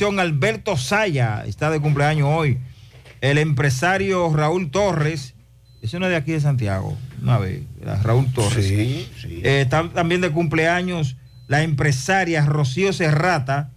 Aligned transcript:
Alberto 0.00 0.76
Saya 0.76 1.42
está 1.44 1.70
de 1.70 1.80
cumpleaños 1.80 2.28
hoy. 2.30 2.58
El 3.20 3.36
empresario 3.36 4.32
Raúl 4.32 4.70
Torres, 4.70 5.34
ese 5.82 5.98
no 5.98 6.06
es 6.06 6.10
de 6.10 6.16
aquí 6.16 6.30
de 6.30 6.40
Santiago, 6.40 6.96
una 7.20 7.38
vez, 7.38 7.62
Raúl 8.04 8.32
Torres. 8.32 8.64
Sí, 8.64 9.08
sí. 9.20 9.40
Eh, 9.42 9.62
está 9.62 9.88
también 9.88 10.20
de 10.20 10.30
cumpleaños 10.30 11.16
la 11.48 11.62
empresaria 11.64 12.46
Rocío 12.46 12.92
Serrata, 12.92 13.70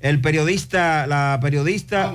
el 0.00 0.20
periodista, 0.20 1.06
la 1.06 1.38
periodista 1.40 2.14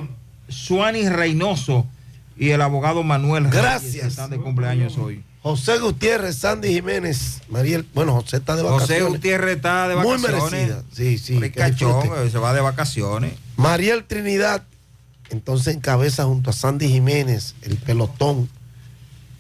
Suani 0.50 1.08
Reynoso 1.08 1.88
y 2.36 2.50
el 2.50 2.62
abogado 2.62 3.04
Manuel 3.04 3.48
Gracias. 3.48 4.06
están 4.08 4.32
de 4.32 4.38
cumpleaños 4.38 4.98
hoy. 4.98 5.24
José 5.44 5.78
Gutiérrez, 5.78 6.36
Sandy 6.38 6.74
Jiménez, 6.74 7.42
Mariel. 7.50 7.86
Bueno, 7.94 8.14
José 8.16 8.38
está 8.38 8.58
de 8.58 8.64
José 8.64 8.74
vacaciones. 8.74 9.08
Gutiérrez 9.14 9.56
está 9.58 9.88
de 9.88 9.96
Muy 9.96 10.18
vacaciones. 10.18 10.52
merecida. 10.52 10.84
Sí, 10.92 11.18
sí. 11.20 11.40
eh, 11.42 12.30
se 12.32 12.38
va 12.40 12.54
de 12.54 12.60
vacaciones. 12.62 13.45
Mariel 13.58 14.04
Trinidad, 14.06 14.64
entonces 15.30 15.76
encabeza 15.76 16.26
junto 16.26 16.50
a 16.50 16.54
Sandy 16.54 16.88
Jiménez 16.88 17.56
el 17.62 17.78
pelotón. 17.78 18.50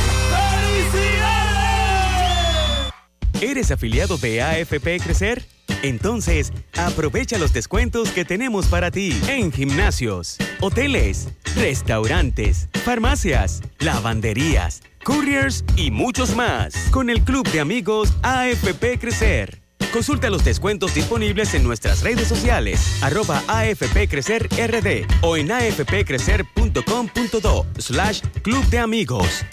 ¿Eres 3.40 3.72
afiliado 3.72 4.18
de 4.18 4.42
AFP 4.42 5.00
Crecer? 5.00 5.46
Entonces, 5.84 6.52
aprovecha 6.78 7.38
los 7.38 7.54
descuentos 7.54 8.10
que 8.10 8.26
tenemos 8.26 8.66
para 8.68 8.92
ti 8.92 9.18
en 9.28 9.54
gimnasios, 9.54 10.38
hoteles, 10.60 11.30
restaurantes, 11.56 12.68
farmacias, 12.84 13.62
lavanderías, 13.80 14.82
couriers 15.04 15.64
y 15.78 15.92
muchos 15.92 16.36
más 16.36 16.76
con 16.92 17.10
el 17.10 17.22
Club 17.22 17.50
de 17.52 17.62
Amigos 17.62 18.14
AFP 18.22 19.00
Crecer. 19.00 19.65
Consulta 19.96 20.30
los 20.30 20.44
descuentos 20.44 20.94
disponibles 20.94 21.54
en 21.54 21.64
nuestras 21.64 22.02
redes 22.02 22.28
sociales, 22.28 23.02
arroba 23.02 23.42
AFP 23.48 24.10
Crecer 24.10 24.50
RD 24.50 25.06
o 25.22 25.38
en 25.38 25.54
afpcrecer.com.do 25.54 27.66
slash 27.78 28.20
Club 28.42 28.66
de 28.66 28.80
Amigos. 28.80 29.46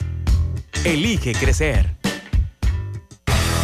Elige 0.84 1.30
crecer. 1.34 1.94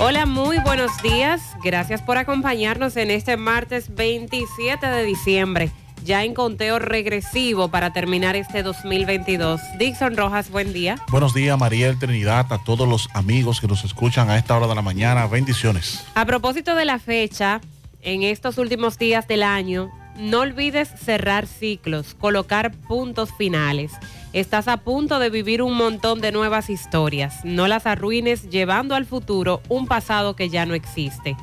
Hola, 0.00 0.26
muy 0.26 0.58
buenos 0.58 0.90
días. 1.04 1.40
Gracias 1.62 2.02
por 2.02 2.18
acompañarnos 2.18 2.96
en 2.96 3.12
este 3.12 3.36
martes 3.36 3.94
27 3.94 4.84
de 4.84 5.04
diciembre, 5.04 5.70
ya 6.02 6.24
en 6.24 6.34
conteo 6.34 6.80
regresivo 6.80 7.68
para 7.68 7.92
terminar 7.92 8.34
este 8.34 8.64
2022. 8.64 9.60
Dixon 9.78 10.16
Rojas, 10.16 10.50
buen 10.50 10.72
día. 10.72 10.96
Buenos 11.12 11.32
días, 11.32 11.56
Mariel 11.56 11.96
Trinidad, 11.96 12.52
a 12.52 12.58
todos 12.64 12.88
los 12.88 13.08
amigos 13.14 13.60
que 13.60 13.68
nos 13.68 13.84
escuchan 13.84 14.30
a 14.30 14.36
esta 14.36 14.56
hora 14.56 14.66
de 14.66 14.74
la 14.74 14.82
mañana. 14.82 15.28
Bendiciones. 15.28 16.04
A 16.16 16.24
propósito 16.26 16.74
de 16.74 16.84
la 16.86 16.98
fecha, 16.98 17.60
en 18.02 18.24
estos 18.24 18.58
últimos 18.58 18.98
días 18.98 19.28
del 19.28 19.44
año, 19.44 19.92
no 20.18 20.40
olvides 20.40 20.88
cerrar 20.88 21.46
ciclos, 21.46 22.14
colocar 22.14 22.72
puntos 22.72 23.30
finales. 23.38 23.92
Estás 24.34 24.66
a 24.66 24.78
punto 24.78 25.20
de 25.20 25.30
vivir 25.30 25.62
un 25.62 25.76
montón 25.76 26.20
de 26.20 26.32
nuevas 26.32 26.68
historias. 26.68 27.44
No 27.44 27.68
las 27.68 27.86
arruines 27.86 28.50
llevando 28.50 28.96
al 28.96 29.06
futuro 29.06 29.62
un 29.68 29.86
pasado 29.86 30.34
que 30.34 30.48
ya 30.48 30.66
no 30.66 30.74
existe. 30.74 31.36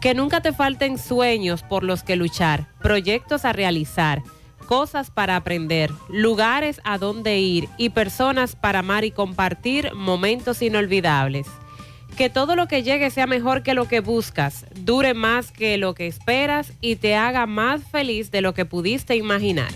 Que 0.00 0.12
nunca 0.12 0.40
te 0.40 0.52
falten 0.52 0.98
sueños 0.98 1.62
por 1.62 1.84
los 1.84 2.02
que 2.02 2.16
luchar, 2.16 2.66
proyectos 2.82 3.44
a 3.44 3.52
realizar, 3.52 4.24
cosas 4.66 5.12
para 5.12 5.36
aprender, 5.36 5.92
lugares 6.08 6.80
a 6.82 6.98
donde 6.98 7.38
ir 7.38 7.68
y 7.78 7.90
personas 7.90 8.56
para 8.56 8.80
amar 8.80 9.04
y 9.04 9.12
compartir 9.12 9.94
momentos 9.94 10.62
inolvidables. 10.62 11.46
Que 12.16 12.28
todo 12.28 12.56
lo 12.56 12.66
que 12.66 12.82
llegue 12.82 13.10
sea 13.10 13.28
mejor 13.28 13.62
que 13.62 13.74
lo 13.74 13.86
que 13.86 14.00
buscas, 14.00 14.66
dure 14.74 15.14
más 15.14 15.52
que 15.52 15.78
lo 15.78 15.94
que 15.94 16.08
esperas 16.08 16.72
y 16.80 16.96
te 16.96 17.14
haga 17.14 17.46
más 17.46 17.84
feliz 17.84 18.32
de 18.32 18.40
lo 18.40 18.52
que 18.52 18.64
pudiste 18.64 19.14
imaginar. 19.14 19.70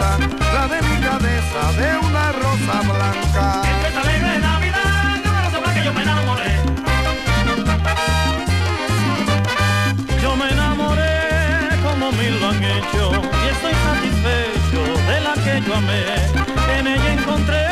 La 0.00 0.68
delicadeza 0.68 1.72
de 1.76 1.98
una 2.06 2.30
rosa 2.30 2.82
blanca. 2.82 3.62
Empieza 3.64 4.00
alegre 4.00 4.38
Navidad, 4.38 5.18
yo 5.24 5.32
no 5.32 5.50
sé 5.50 5.58
por 5.58 5.74
qué 5.74 5.84
yo 5.84 5.92
me 5.92 6.02
enamoré. 6.02 6.52
Yo 10.22 10.36
me 10.36 10.48
enamoré 10.50 11.68
como 11.82 12.12
mil 12.12 12.40
lo 12.40 12.48
han 12.48 12.62
hecho 12.62 13.10
y 13.42 13.48
estoy 13.54 13.74
satisfecho 13.88 14.80
de 15.08 15.20
la 15.20 15.34
que 15.34 15.66
yo 15.66 15.74
amé. 15.74 16.04
En 16.78 16.86
ella 16.86 17.12
encontré 17.14 17.66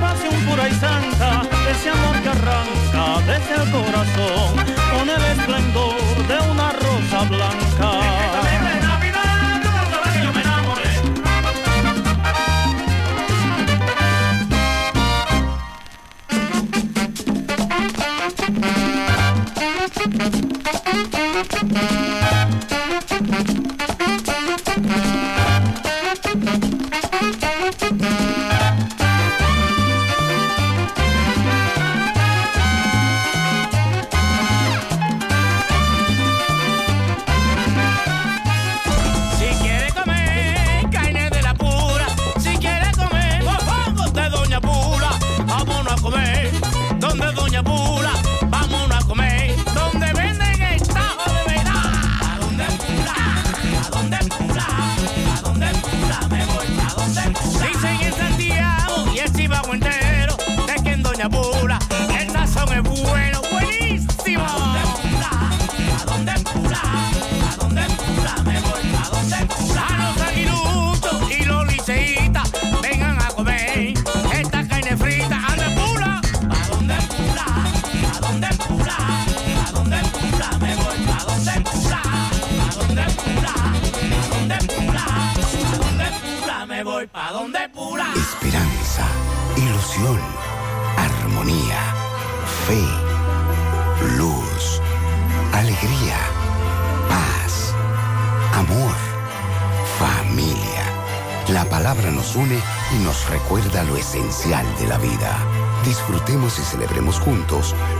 pasión 0.00 0.34
pura 0.46 0.68
y 0.68 0.72
santa, 0.72 1.42
ese 1.70 1.90
amor 1.90 2.16
que 2.22 2.28
arranca 2.30 3.20
desde 3.26 3.62
el 3.62 3.70
corazón 3.70 4.56
con 4.90 5.10
el 5.10 5.22
esplendor 5.36 6.26
de 6.28 6.50
una 6.50 6.72
rosa 6.72 7.24
blanca. 7.28 7.67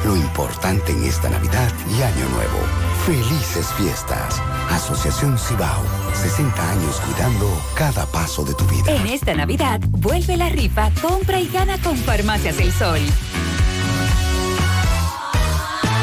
Lo 0.05 0.15
importante 0.15 0.93
en 0.93 1.05
esta 1.05 1.31
Navidad 1.31 1.73
y 1.89 2.03
Año 2.03 2.29
Nuevo. 2.35 2.59
Felices 3.07 3.67
fiestas. 3.79 4.43
Asociación 4.71 5.39
Cibao. 5.39 5.83
60 6.13 6.71
años 6.71 7.01
cuidando 7.01 7.51
cada 7.75 8.05
paso 8.07 8.45
de 8.45 8.53
tu 8.55 8.65
vida. 8.67 8.93
En 8.95 9.07
esta 9.07 9.35
Navidad, 9.35 9.81
vuelve 9.89 10.37
la 10.37 10.51
rifa, 10.51 10.91
compra 11.01 11.41
y 11.41 11.49
gana 11.49 11.79
con 11.79 11.97
Farmacias 11.97 12.59
El 12.59 12.73
Sol. 12.73 13.01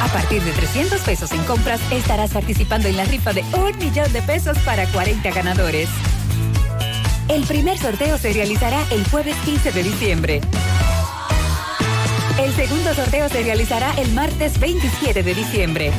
A 0.02 0.08
partir 0.08 0.42
de 0.44 0.52
300 0.52 1.02
pesos 1.02 1.32
en 1.32 1.44
compras, 1.44 1.80
estarás 1.92 2.32
participando 2.32 2.88
en 2.88 2.98
la 2.98 3.06
rifa 3.06 3.32
de 3.32 3.44
un 3.54 3.78
millón 3.78 4.12
de 4.12 4.24
pesos 4.24 4.58
para 4.60 4.88
40 4.88 5.30
ganadores. 5.30 5.88
El 7.28 7.44
primer 7.44 7.78
sorteo 7.78 8.18
se 8.18 8.34
realizará 8.34 8.84
el 8.90 9.08
jueves 9.08 9.36
15 9.46 9.72
de 9.72 9.84
diciembre. 9.84 10.42
El 12.38 12.52
segundo 12.52 12.94
sorteo 12.94 13.30
se 13.30 13.44
realizará 13.44 13.94
el 13.94 14.12
martes 14.12 14.60
27 14.60 15.24
de 15.24 15.34
diciembre. 15.34 15.92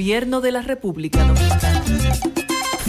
Gobierno 0.07 0.41
de 0.41 0.53
la 0.53 0.63
República 0.63 1.25
Dominicana. 1.25 1.83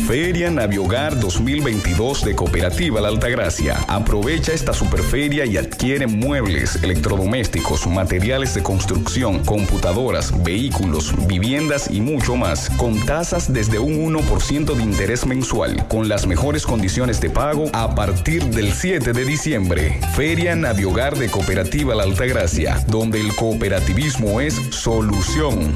Feria 0.06 0.52
Naviogar 0.52 1.20
2022 1.20 2.24
de 2.24 2.36
Cooperativa 2.36 3.02
La 3.02 3.08
Altagracia. 3.08 3.84
Aprovecha 3.88 4.54
esta 4.54 4.72
superferia 4.72 5.44
y 5.44 5.58
adquiere 5.58 6.06
muebles, 6.06 6.76
electrodomésticos, 6.84 7.88
materiales 7.88 8.54
de 8.54 8.62
construcción, 8.62 9.44
computadoras, 9.44 10.44
vehículos, 10.44 11.12
viviendas 11.28 11.90
y 11.90 12.02
mucho 12.02 12.36
más, 12.36 12.70
con 12.78 13.04
tasas 13.08 13.52
desde 13.52 13.80
un 13.80 14.14
1% 14.14 14.76
de 14.76 14.84
interés 14.84 15.26
mensual, 15.26 15.88
con 15.88 16.08
las 16.08 16.28
mejores 16.28 16.68
condiciones 16.68 17.20
de 17.20 17.32
pago 17.32 17.66
a 17.74 17.96
partir 17.96 18.46
del 18.46 18.74
7 18.74 19.12
de 19.12 19.26
diciembre. 19.26 20.00
Feria 20.16 20.56
Naviogar 20.56 21.18
de 21.18 21.30
Cooperativa 21.30 21.96
La 21.96 22.04
Altagracia, 22.04 22.86
donde 22.88 23.20
el 23.20 23.36
cooperativismo 23.36 24.40
es 24.40 24.54
solución. 24.70 25.74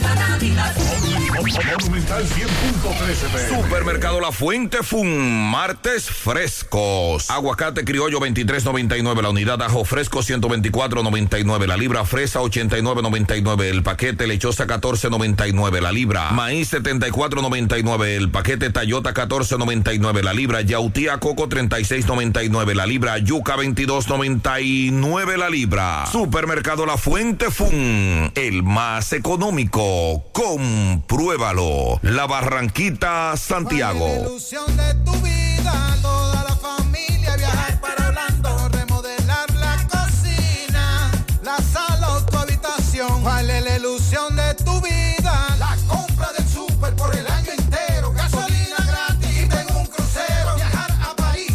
Qué 0.00 0.37
bonita 0.58 0.74
es 0.76 1.10
la 1.10 1.30
Navidad. 1.30 1.68
Monumental 1.80 2.24
100.13 2.24 3.62
Supermercado 3.62 4.20
La 4.20 4.32
Fuente 4.32 4.82
Fun, 4.82 5.50
martes 5.50 6.10
frescos. 6.10 7.30
Aguacate 7.30 7.84
criollo 7.84 8.20
23.99 8.20 9.22
la 9.22 9.30
unidad, 9.30 9.62
ajo 9.62 9.84
fresco 9.84 10.20
124.99 10.20 11.66
la 11.66 11.76
libra, 11.76 12.04
fresa 12.04 12.40
89.99 12.40 13.62
el 13.62 13.82
paquete, 13.82 14.26
lechosa 14.26 14.66
14.99 14.66 15.80
la 15.80 15.92
libra, 15.92 16.30
maíz 16.32 16.72
74.99 16.72 18.04
el 18.04 18.30
paquete, 18.30 18.70
tayota 18.70 19.14
14.99 19.14 20.22
la 20.22 20.32
libra, 20.32 20.62
yautía 20.62 21.18
coco 21.18 21.48
36.99 21.48 22.74
la 22.74 22.86
libra, 22.86 23.18
yuca 23.18 23.56
22.99 23.56 25.36
la 25.36 25.50
libra. 25.50 26.06
Supermercado 26.10 26.86
La 26.86 26.96
Fuente 26.96 27.50
Fun, 27.50 28.32
el 28.34 28.62
más 28.62 29.12
económico. 29.12 30.24
Compruébalo. 30.48 32.00
La 32.00 32.26
Barranquita, 32.26 33.36
Santiago. 33.36 34.08
ilusión 34.22 34.64
de 34.78 34.94
tu 35.04 35.12
vida, 35.20 35.94
toda 36.00 36.42
la 36.42 36.56
familia 36.56 37.36
viajar 37.36 37.78
para 37.82 38.08
Orlando, 38.08 38.68
remodelar 38.70 39.50
la 39.56 39.76
cocina, 39.88 41.10
la 41.42 41.58
sala 41.58 42.14
o 42.14 42.24
tu 42.24 42.38
habitación. 42.38 43.20
¿Cuál 43.20 43.50
es 43.50 43.62
la 43.62 43.76
ilusión 43.76 44.36
de 44.36 44.54
tu 44.54 44.80
vida? 44.80 45.54
La 45.58 45.76
compra 45.86 46.32
del 46.32 46.48
súper 46.48 46.96
por 46.96 47.14
el 47.14 47.26
año 47.26 47.52
entero, 47.52 48.14
gasolina 48.14 48.78
gratis 48.86 49.42
y 49.42 49.48
tengo 49.50 49.80
un 49.80 49.86
crucero, 49.86 50.54
viajar 50.56 50.90
a 51.02 51.14
París 51.14 51.52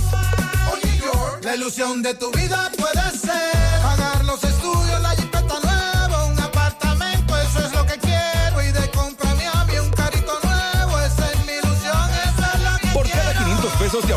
o 0.72 0.86
New 0.86 0.98
York. 1.04 1.44
La 1.44 1.56
ilusión 1.56 2.04
de 2.04 2.14
tu 2.14 2.30
vida 2.32 2.63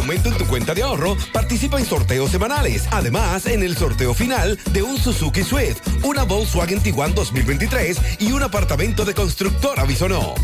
aumento 0.07 0.29
en 0.29 0.39
tu 0.39 0.47
cuenta 0.47 0.73
de 0.73 0.85
ahorro, 0.85 1.17
participa 1.33 1.81
en 1.81 1.85
sorteos 1.85 2.31
semanales. 2.31 2.87
Además, 2.93 3.47
en 3.47 3.65
el 3.65 3.77
sorteo 3.77 4.15
final 4.15 4.57
de 4.71 4.81
un 4.85 4.97
Suzuki 4.99 5.43
Swift, 5.43 5.81
una 6.05 6.23
Volkswagen 6.23 6.81
Tiguan 6.81 7.13
2023 7.13 8.21
y 8.21 8.31
un 8.31 8.45
apartamento 8.45 9.05
de 9.05 9.15
constructora 9.15 9.83
Bisonó. 9.83 10.35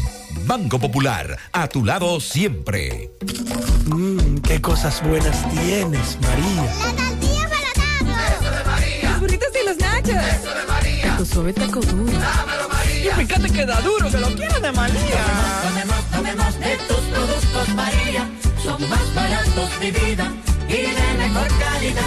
Banco 0.47 0.81
Popular, 0.81 1.39
a 1.53 1.69
tu 1.69 1.85
lado 1.85 2.19
siempre. 2.19 3.13
Mmm, 3.87 4.39
qué 4.39 4.61
cosas 4.61 5.01
buenas 5.07 5.49
tienes, 5.53 6.19
María. 6.21 6.65
La 6.65 6.97
tortilla 6.97 7.49
para 7.49 8.35
Eso 8.35 8.51
de 8.51 8.65
María. 8.65 9.11
Los 9.11 9.21
burritos 9.21 9.49
y 9.63 9.69
los 9.69 9.77
nachos. 9.77 10.41
Eso 10.41 10.55
de 10.55 10.67
María. 10.67 11.17
Tu 11.19 11.27
suave 11.27 11.53
taco 11.53 11.81
duro. 11.81 12.13
Dámelo, 12.13 12.69
María. 12.69 13.13
Y 13.13 13.27
fíjate 13.27 13.51
que 13.53 13.65
da 13.65 13.81
duro, 13.81 14.11
que 14.11 14.19
lo 14.19 14.35
quiero 14.35 14.59
de 14.59 14.73
María. 14.73 15.25
Tomemos, 15.63 16.05
tomemos 16.11 16.59
de 16.59 16.77
tus 16.89 16.97
productos, 16.97 17.69
María. 17.77 18.29
Son 18.63 18.89
más 18.89 19.15
baratos, 19.15 19.71
mi 19.81 19.91
vida. 19.91 20.33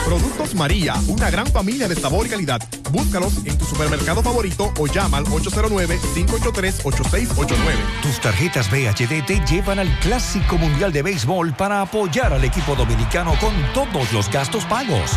Productos 0.06 0.56
María, 0.56 0.96
una 1.08 1.30
gran 1.30 1.46
familia 1.48 1.88
de 1.88 1.96
sabor 1.96 2.26
y 2.26 2.30
calidad. 2.30 2.60
Búscalos 2.92 3.46
en 3.46 3.58
tu 3.58 3.66
supermercado 3.66 4.22
favorito 4.24 4.74
o 4.80 4.88
llama 4.88 5.18
al 5.18 5.26
809-583-8689. 5.26 7.56
Tus 8.02 8.20
tarjetas 8.22 8.72
BHD 8.72 9.26
te 9.26 9.42
llevan 9.46 9.80
al 9.80 10.00
Clásico 10.00 10.58
Mundial 10.58 10.94
de 10.94 11.04
Béisbol 11.04 11.54
para 11.54 11.82
apoyar 11.82 12.34
al 12.34 12.44
equipo 12.44 12.76
dominicano 12.76 13.34
con 13.40 13.54
todos 13.74 14.12
los 14.14 14.32
gastos 14.32 14.66
pagos. 14.66 15.12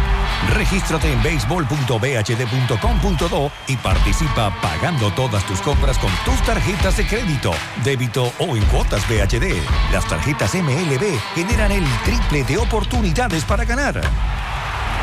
Regístrate 0.54 1.12
en 1.12 1.22
béisbol.bhd.com.do 1.22 3.52
y 3.68 3.76
participa 3.76 4.52
pagando 4.60 5.12
todas 5.12 5.46
tus 5.46 5.60
compras 5.60 5.96
con 5.98 6.10
tus 6.24 6.42
tarjetas 6.44 6.96
de 6.96 7.06
crédito, 7.06 7.52
débito 7.84 8.32
o 8.38 8.56
en 8.56 8.64
cuotas 8.66 9.06
BHD. 9.08 9.54
Las 9.92 10.08
tarjetas 10.08 10.54
MLB 10.54 11.20
generan 11.34 11.70
el 11.72 11.84
triple 12.04 12.44
de 12.44 12.58
oportunidades 12.58 13.37
para 13.44 13.64
ganar. 13.64 14.00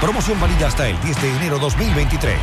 Promoción 0.01 0.39
válida 0.39 0.67
hasta 0.67 0.87
el 0.87 0.99
10 1.01 1.21
de 1.21 1.35
enero 1.37 1.57
2023. 1.59 2.37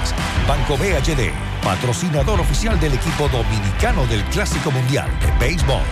Banco 0.48 0.76
BHD, 0.76 1.30
patrocinador 1.62 2.40
oficial 2.40 2.78
del 2.80 2.94
equipo 2.94 3.28
dominicano 3.28 4.06
del 4.06 4.24
Clásico 4.24 4.70
Mundial 4.70 5.08
de 5.20 5.30
Béisbol. 5.38 5.82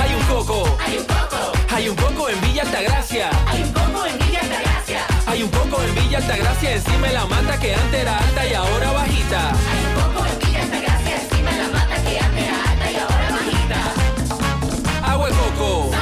Hay 0.00 0.14
un 0.14 0.22
coco. 0.24 0.76
Hay 0.86 0.98
un 0.98 1.04
coco. 1.04 1.52
Hay 1.74 1.88
un 1.88 1.96
coco 1.96 2.28
en 2.28 2.40
Villa 2.40 2.62
Altagracia. 2.62 3.30
Hay 3.48 3.62
un 3.62 3.72
coco 3.72 4.06
en 4.06 4.18
Villa 4.18 4.40
Altagracia. 4.40 5.00
Hay 5.26 5.42
un 5.42 5.50
coco 5.50 5.82
en 5.82 5.94
Villa 5.94 6.18
Altagracia 6.18 6.72
encima 6.74 7.06
de 7.08 7.12
la 7.14 7.26
mata 7.26 7.58
que 7.58 7.74
antes 7.74 8.00
era 8.00 8.18
alta 8.18 8.46
y 8.46 8.54
ahora 8.54 8.92
bajita. 8.92 9.50
Hay 9.50 9.84
un 9.86 9.94
coco 10.02 10.26
en 10.26 10.38
Villa 10.38 10.62
Altagracia. 10.62 11.16
Encima 11.22 11.50
de 11.50 11.58
la 11.58 11.68
mata 11.68 12.02
que 12.02 12.18
antes 12.20 12.44
era 12.44 12.70
alta 12.70 12.90
y 12.90 12.96
ahora 12.96 13.30
bajita. 13.30 15.10
Agua 15.12 15.28
de 15.28 15.34
coco. 15.34 16.01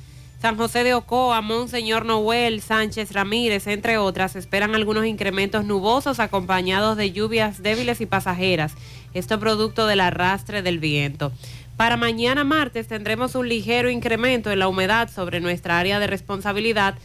San 0.42 0.56
José 0.56 0.84
de 0.84 0.94
Ocoa, 0.94 1.40
Monseñor 1.42 2.04
Noel, 2.04 2.60
Sánchez 2.60 3.12
Ramírez, 3.12 3.68
entre 3.68 3.96
otras, 3.96 4.34
esperan 4.36 4.74
algunos 4.74 5.06
incrementos 5.06 5.64
nubosos 5.64 6.18
acompañados 6.18 6.96
de 6.96 7.12
lluvias 7.12 7.62
débiles 7.62 8.00
y 8.00 8.06
pasajeras. 8.06 8.74
Esto 9.14 9.38
producto 9.38 9.86
del 9.86 10.00
arrastre 10.00 10.62
del 10.62 10.80
viento. 10.80 11.30
Para 11.76 11.96
mañana 11.96 12.42
martes 12.42 12.88
tendremos 12.88 13.36
un 13.36 13.48
ligero 13.48 13.90
incremento 13.90 14.50
en 14.50 14.58
la 14.58 14.68
humedad 14.68 15.08
sobre 15.08 15.40
nuestra 15.40 15.78
área 15.78 16.00
de 16.00 16.08
responsabilidad, 16.08 16.96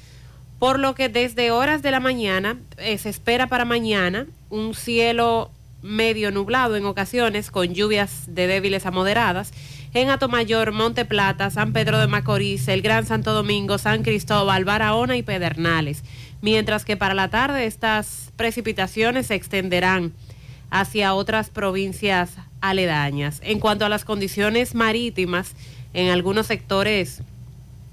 por 0.57 0.79
lo 0.79 0.95
que 0.95 1.07
desde 1.07 1.51
horas 1.51 1.83
de 1.83 1.91
la 1.91 1.99
mañana 1.99 2.57
eh, 2.77 2.97
se 2.97 3.09
espera 3.09 3.45
para 3.45 3.63
mañana 3.63 4.25
un 4.49 4.73
cielo 4.73 5.51
medio 5.85 6.31
nublado 6.31 6.75
en 6.75 6.85
ocasiones 6.85 7.51
con 7.51 7.73
lluvias 7.73 8.23
de 8.27 8.47
débiles 8.47 8.85
a 8.85 8.91
moderadas 8.91 9.53
en 9.93 10.09
Atomayor, 10.09 10.73
Monte 10.73 11.05
Plata, 11.05 11.49
San 11.49 11.71
Pedro 11.71 11.99
de 11.99 12.07
Macorís, 12.07 12.67
el 12.67 12.81
Gran 12.81 13.05
Santo 13.05 13.33
Domingo, 13.33 13.77
San 13.77 14.03
Cristóbal, 14.03 14.65
Barahona 14.65 15.15
y 15.15 15.23
Pedernales. 15.23 16.03
Mientras 16.41 16.83
que 16.83 16.97
para 16.97 17.13
la 17.13 17.29
tarde 17.29 17.65
estas 17.65 18.33
precipitaciones 18.35 19.27
se 19.27 19.35
extenderán 19.35 20.11
hacia 20.69 21.13
otras 21.13 21.49
provincias 21.49 22.31
aledañas. 22.59 23.39
En 23.43 23.59
cuanto 23.59 23.85
a 23.85 23.89
las 23.89 24.03
condiciones 24.03 24.75
marítimas, 24.75 25.53
en 25.93 26.09
algunos 26.09 26.47
sectores 26.47 27.21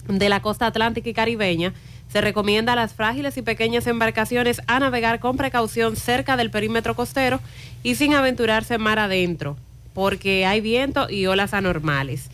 de 0.09 0.29
la 0.29 0.43
costa 0.43 0.67
atlántica 0.67 1.09
y 1.09 1.15
caribeña, 1.15 1.73
se 2.13 2.21
recomienda 2.21 2.75
a 2.75 2.77
las 2.77 2.93
frágiles 2.93 3.39
y 3.39 3.43
pequeñas 3.43 3.87
embarcaciones 3.87 4.61
a 4.67 4.79
navegar 4.79 5.19
con 5.19 5.39
precaución 5.39 5.97
cerca 5.97 6.37
del 6.37 6.51
perímetro 6.51 6.95
costero 6.95 7.41
y 7.83 7.95
sin 7.95 8.13
aventurarse 8.13 8.77
mar 8.77 8.99
adentro, 8.99 9.57
porque 9.95 10.45
hay 10.45 10.61
viento 10.61 11.09
y 11.09 11.25
olas 11.25 11.55
anormales. 11.55 12.29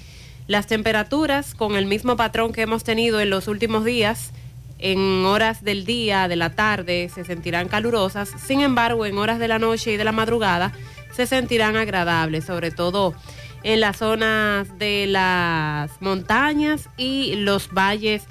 Las 0.49 0.67
temperaturas, 0.67 1.55
con 1.55 1.77
el 1.77 1.87
mismo 1.87 2.17
patrón 2.17 2.53
que 2.53 2.63
hemos 2.63 2.83
tenido 2.83 3.21
en 3.21 3.31
los 3.31 3.47
últimos 3.47 3.85
días, 3.85 4.33
en 4.81 5.25
horas 5.25 5.63
del 5.63 5.85
día, 5.85 6.27
de 6.27 6.37
la 6.37 6.51
tarde, 6.51 7.09
se 7.15 7.25
sentirán 7.25 7.69
calurosas, 7.69 8.31
sin 8.45 8.63
embargo, 8.63 9.07
en 9.07 9.17
horas 9.17 9.39
de 9.39 9.47
la 9.47 9.61
noche 9.61 9.93
y 9.93 9.97
de 9.97 10.05
la 10.05 10.13
madrugada 10.13 10.73
se 11.13 11.27
sentirán 11.27 11.77
agradables, 11.77 12.45
sobre 12.45 12.73
todo 12.73 13.15
en 13.63 13.81
las 13.81 13.99
zonas 13.99 14.77
de 14.79 15.07
las 15.07 15.91
montañas 16.01 16.89
y 16.97 17.37
los 17.37 17.73
valles 17.73 18.25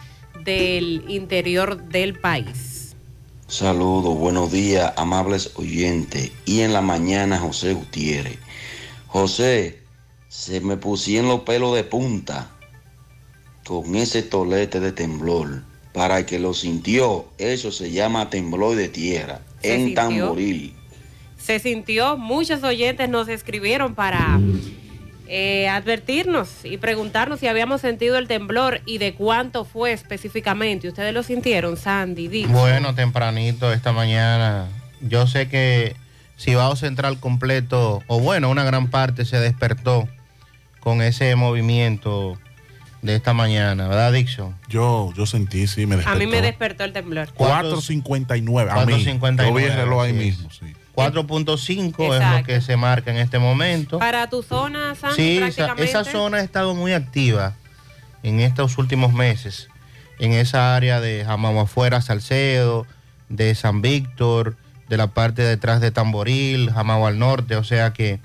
del 0.48 1.04
interior 1.10 1.90
del 1.90 2.18
país. 2.18 2.96
Saludos, 3.48 4.18
buenos 4.18 4.50
días, 4.50 4.94
amables 4.96 5.52
oyentes. 5.56 6.32
Y 6.46 6.62
en 6.62 6.72
la 6.72 6.80
mañana, 6.80 7.38
José 7.38 7.74
Gutiérrez. 7.74 8.40
José, 9.08 9.82
se 10.30 10.62
me 10.62 10.78
pusieron 10.78 11.28
los 11.28 11.42
pelos 11.42 11.76
de 11.76 11.84
punta 11.84 12.50
con 13.66 13.94
ese 13.98 14.24
tolete 14.24 14.80
de 14.80 14.94
temblor. 14.94 15.64
Para 15.92 16.20
el 16.20 16.26
que 16.26 16.40
lo 16.40 16.54
sintió, 16.54 17.26
eso 17.38 17.70
se 17.74 17.92
llama 17.92 18.30
temblor 18.30 18.78
de 18.78 18.88
tierra, 18.88 19.42
¿Se 19.62 19.74
en 19.74 19.86
sintió? 19.88 19.96
Tamboril. 19.96 20.74
Se 21.38 21.60
sintió, 21.60 22.18
muchos 22.18 22.64
oyentes 22.64 23.10
nos 23.10 23.28
escribieron 23.28 23.96
para 23.96 24.40
eh, 25.28 25.68
advertirnos 25.70 26.50
y 26.64 26.78
preguntarnos 26.78 27.40
si 27.40 27.48
habíamos 27.48 27.82
sentido 27.82 28.18
el 28.18 28.28
temblor 28.28 28.82
y 28.86 28.98
de 28.98 29.14
cuánto 29.14 29.66
fue 29.66 29.92
específicamente. 29.92 30.88
¿Ustedes 30.88 31.14
lo 31.14 31.24
sintieron, 31.24 31.78
Sandy? 31.78 32.28
Dix? 32.28 32.50
Bueno, 32.50 32.96
tempranito 32.96 33.72
esta 33.74 33.92
mañana. 33.92 34.68
Yo 35.02 35.28
sé 35.28 35.48
que 35.50 35.96
Cibao 36.40 36.76
Central 36.76 37.20
completo, 37.20 38.04
o 38.08 38.20
bueno, 38.20 38.50
una 38.50 38.64
gran 38.64 38.90
parte 38.90 39.26
se 39.26 39.40
despertó 39.40 40.08
con 40.80 41.02
ese 41.02 41.36
movimiento 41.36 42.38
de 43.02 43.16
esta 43.16 43.34
mañana, 43.34 43.88
¿verdad, 43.88 44.12
Dixon? 44.14 44.56
Yo, 44.70 45.14
yo 45.16 45.26
sentí, 45.26 45.68
sí, 45.68 45.86
me 45.86 45.96
A 45.96 45.98
despertó. 45.98 46.20
mí 46.20 46.28
me 46.28 46.42
despertó 46.42 46.84
el 46.84 46.94
temblor. 46.94 47.28
4.59. 47.36 48.70
A 48.72 48.86
mí. 48.86 48.94
4.59, 49.06 49.48
Yo 49.48 49.54
vi 49.54 49.64
el 49.66 49.74
reloj 49.74 50.02
ahí 50.04 50.12
sí. 50.12 50.18
mismo, 50.18 50.50
sí. 50.52 50.66
4.5 50.98 52.16
es 52.16 52.40
lo 52.40 52.44
que 52.44 52.60
se 52.60 52.76
marca 52.76 53.12
en 53.12 53.18
este 53.18 53.38
momento. 53.38 54.00
Para 54.00 54.28
tu 54.30 54.42
zona, 54.42 54.96
Sandy, 54.96 55.16
Sí, 55.16 55.38
esa, 55.38 55.46
prácticamente. 55.46 55.84
esa 55.84 56.04
zona 56.04 56.38
ha 56.38 56.42
estado 56.42 56.74
muy 56.74 56.94
activa 56.94 57.54
en 58.24 58.40
estos 58.40 58.80
últimos 58.80 59.14
meses. 59.14 59.70
En 60.18 60.34
esa 60.34 60.76
área 60.76 61.00
de 61.00 61.24
Jamao 61.24 61.60
afuera, 61.60 62.02
Salcedo, 62.02 62.88
de 63.30 63.54
San 63.54 63.84
Víctor, 63.84 64.58
de 64.90 64.98
la 64.98 65.08
parte 65.08 65.44
de 65.44 65.50
detrás 65.50 65.82
de 65.82 65.92
Tamboril, 65.92 66.72
Jamao 66.72 67.06
al 67.06 67.20
norte. 67.20 67.58
O 67.58 67.64
sea 67.64 67.94
que 67.94 68.20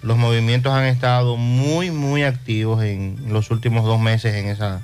los 0.00 0.16
movimientos 0.16 0.72
han 0.72 0.84
estado 0.84 1.36
muy, 1.36 1.90
muy 1.90 2.22
activos 2.22 2.82
en 2.82 3.18
los 3.28 3.50
últimos 3.50 3.84
dos 3.84 4.00
meses 4.00 4.34
en 4.36 4.48
esa, 4.48 4.80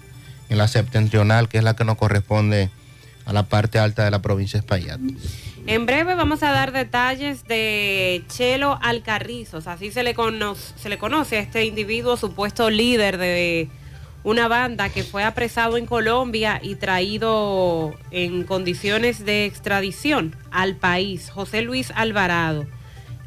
en 0.51 0.59
la 0.59 0.68
septentrional, 0.68 1.49
que 1.49 1.57
es 1.57 1.64
la 1.64 1.75
que 1.75 1.85
nos 1.85 1.97
corresponde 1.97 2.68
a 3.25 3.33
la 3.33 3.45
parte 3.45 3.79
alta 3.79 4.05
de 4.05 4.11
la 4.11 4.21
provincia 4.21 4.61
de 4.61 4.66
Espaillat. 4.66 5.01
En 5.66 5.87
breve 5.87 6.14
vamos 6.16 6.42
a 6.42 6.51
dar 6.51 6.72
detalles 6.72 7.44
de 7.44 8.25
Chelo 8.29 8.79
Alcarrizos, 8.83 9.66
así 9.68 9.90
se 9.92 10.03
le, 10.03 10.12
cono- 10.14 10.57
se 10.57 10.88
le 10.88 10.98
conoce 10.98 11.37
a 11.37 11.40
este 11.40 11.64
individuo, 11.64 12.16
supuesto 12.16 12.68
líder 12.68 13.16
de 13.16 13.68
una 14.25 14.48
banda 14.48 14.88
que 14.88 15.05
fue 15.05 15.22
apresado 15.25 15.77
en 15.77 15.87
Colombia 15.87 16.61
y 16.62 16.75
traído 16.75 17.94
en 18.11 18.42
condiciones 18.44 19.25
de 19.25 19.44
extradición 19.46 20.35
al 20.51 20.77
país, 20.77 21.31
José 21.31 21.62
Luis 21.62 21.92
Alvarado. 21.94 22.66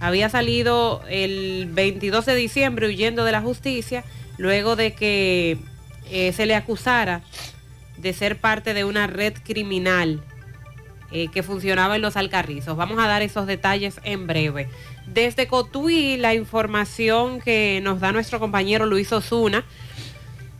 Había 0.02 0.30
salido 0.30 1.02
el 1.10 1.69
22 1.71 2.26
de 2.26 2.36
diciembre 2.36 2.88
huyendo 2.88 3.24
de 3.24 3.32
la 3.32 3.41
justicia 3.41 4.04
luego 4.38 4.76
de 4.76 4.93
que 4.93 5.58
eh, 6.12 6.34
se 6.34 6.45
le 6.45 6.54
acusara 6.56 7.21
de 7.98 8.12
ser 8.12 8.38
parte 8.38 8.74
de 8.74 8.84
una 8.84 9.08
red 9.08 9.34
criminal 9.43 10.21
eh, 11.12 11.28
que 11.30 11.44
funcionaba 11.44 11.96
en 11.96 12.02
los 12.02 12.18
Alcarrizos. 12.18 12.76
Vamos 12.76 12.98
a 13.00 13.08
dar 13.08 13.22
esos 13.22 13.48
detalles 13.48 14.00
en 14.04 14.28
breve. 14.28 14.68
Desde 15.06 15.48
Cotuí, 15.48 16.18
la 16.18 16.34
información 16.34 17.39
que 17.39 17.80
nos 17.84 18.00
da 18.00 18.12
nuestro 18.12 18.39
compañero 18.39 18.86
Luis 18.86 19.12
Osuna, 19.12 19.63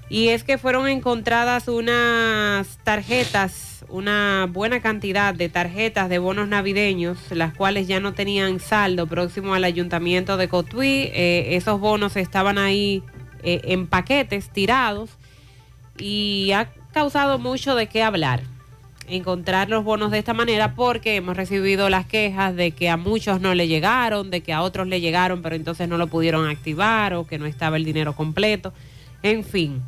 y 0.08 0.30
es 0.30 0.44
que 0.44 0.58
fueron 0.58 0.88
encontradas 0.88 1.68
unas 1.68 2.78
tarjetas, 2.84 3.84
una 3.90 4.48
buena 4.50 4.80
cantidad 4.80 5.34
de 5.34 5.50
tarjetas 5.50 6.10
de 6.10 6.20
bonos 6.20 6.48
navideños, 6.48 7.18
las 7.32 7.54
cuales 7.56 7.88
ya 7.88 8.00
no 8.00 8.14
tenían 8.14 8.60
saldo 8.60 9.08
próximo 9.08 9.56
al 9.56 9.64
ayuntamiento 9.64 10.38
de 10.38 10.48
Cotuí. 10.48 11.10
Eh, 11.12 11.56
esos 11.56 11.80
bonos 11.80 12.16
estaban 12.18 12.60
ahí 12.60 13.02
eh, 13.42 13.62
en 13.66 13.88
paquetes 13.88 14.52
tirados 14.52 15.10
y 15.98 16.52
ha 16.54 16.72
causado 16.94 17.40
mucho 17.40 17.76
de 17.76 17.88
qué 17.88 18.04
hablar 18.04 18.55
encontrar 19.08 19.70
los 19.70 19.84
bonos 19.84 20.12
de 20.12 20.20
esta 20.20 20.34
manera 20.34 20.76
porque 20.76 21.16
hemos 21.16 21.38
recibido 21.38 21.90
las 21.90 22.06
quejas 22.06 22.56
de 22.56 22.72
que 22.72 22.90
a 22.90 22.98
muchos 22.98 23.42
no 23.42 23.54
le 23.54 23.68
llegaron, 23.68 24.32
de 24.32 24.42
que 24.42 24.54
a 24.54 24.62
otros 24.62 24.88
le 24.88 25.02
llegaron 25.02 25.42
pero 25.42 25.56
entonces 25.56 25.88
no 25.88 25.98
lo 25.98 26.08
pudieron 26.08 26.48
activar 26.48 27.14
o 27.14 27.26
que 27.26 27.38
no 27.38 27.46
estaba 27.46 27.78
el 27.78 27.86
dinero 27.86 28.14
completo. 28.16 28.74
En 29.24 29.44
fin, 29.44 29.82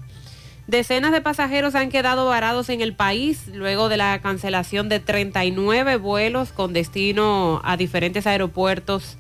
Decenas 0.68 1.14
de 1.14 1.22
pasajeros 1.22 1.76
han 1.76 1.90
quedado 1.90 2.26
varados 2.26 2.68
en 2.68 2.82
el 2.82 2.94
país 2.94 3.48
luego 3.54 3.88
de 3.88 3.96
la 3.96 4.20
cancelación 4.20 4.90
de 4.90 5.00
39 5.00 5.96
vuelos 5.96 6.52
con 6.52 6.74
destino 6.74 7.62
a 7.64 7.78
diferentes 7.78 8.28
aeropuertos 8.28 9.18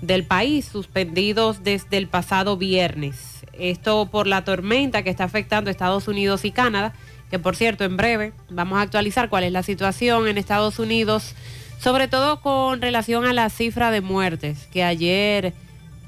del 0.00 0.24
país, 0.24 0.64
suspendidos 0.64 1.64
desde 1.64 1.98
el 1.98 2.08
pasado 2.08 2.56
viernes. 2.56 3.44
Esto 3.52 4.08
por 4.10 4.26
la 4.26 4.42
tormenta 4.44 5.02
que 5.02 5.10
está 5.10 5.24
afectando 5.24 5.68
a 5.68 5.70
Estados 5.70 6.08
Unidos 6.08 6.46
y 6.46 6.50
Canadá, 6.50 6.94
que 7.34 7.40
por 7.40 7.56
cierto 7.56 7.82
en 7.82 7.96
breve 7.96 8.32
vamos 8.48 8.78
a 8.78 8.82
actualizar 8.82 9.28
cuál 9.28 9.42
es 9.42 9.50
la 9.50 9.64
situación 9.64 10.28
en 10.28 10.38
Estados 10.38 10.78
Unidos, 10.78 11.34
sobre 11.80 12.06
todo 12.06 12.40
con 12.40 12.80
relación 12.80 13.24
a 13.24 13.32
la 13.32 13.50
cifra 13.50 13.90
de 13.90 14.00
muertes, 14.00 14.68
que 14.72 14.84
ayer 14.84 15.52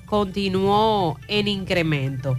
continuó 0.05 1.19
en 1.27 1.49
incremento. 1.49 2.39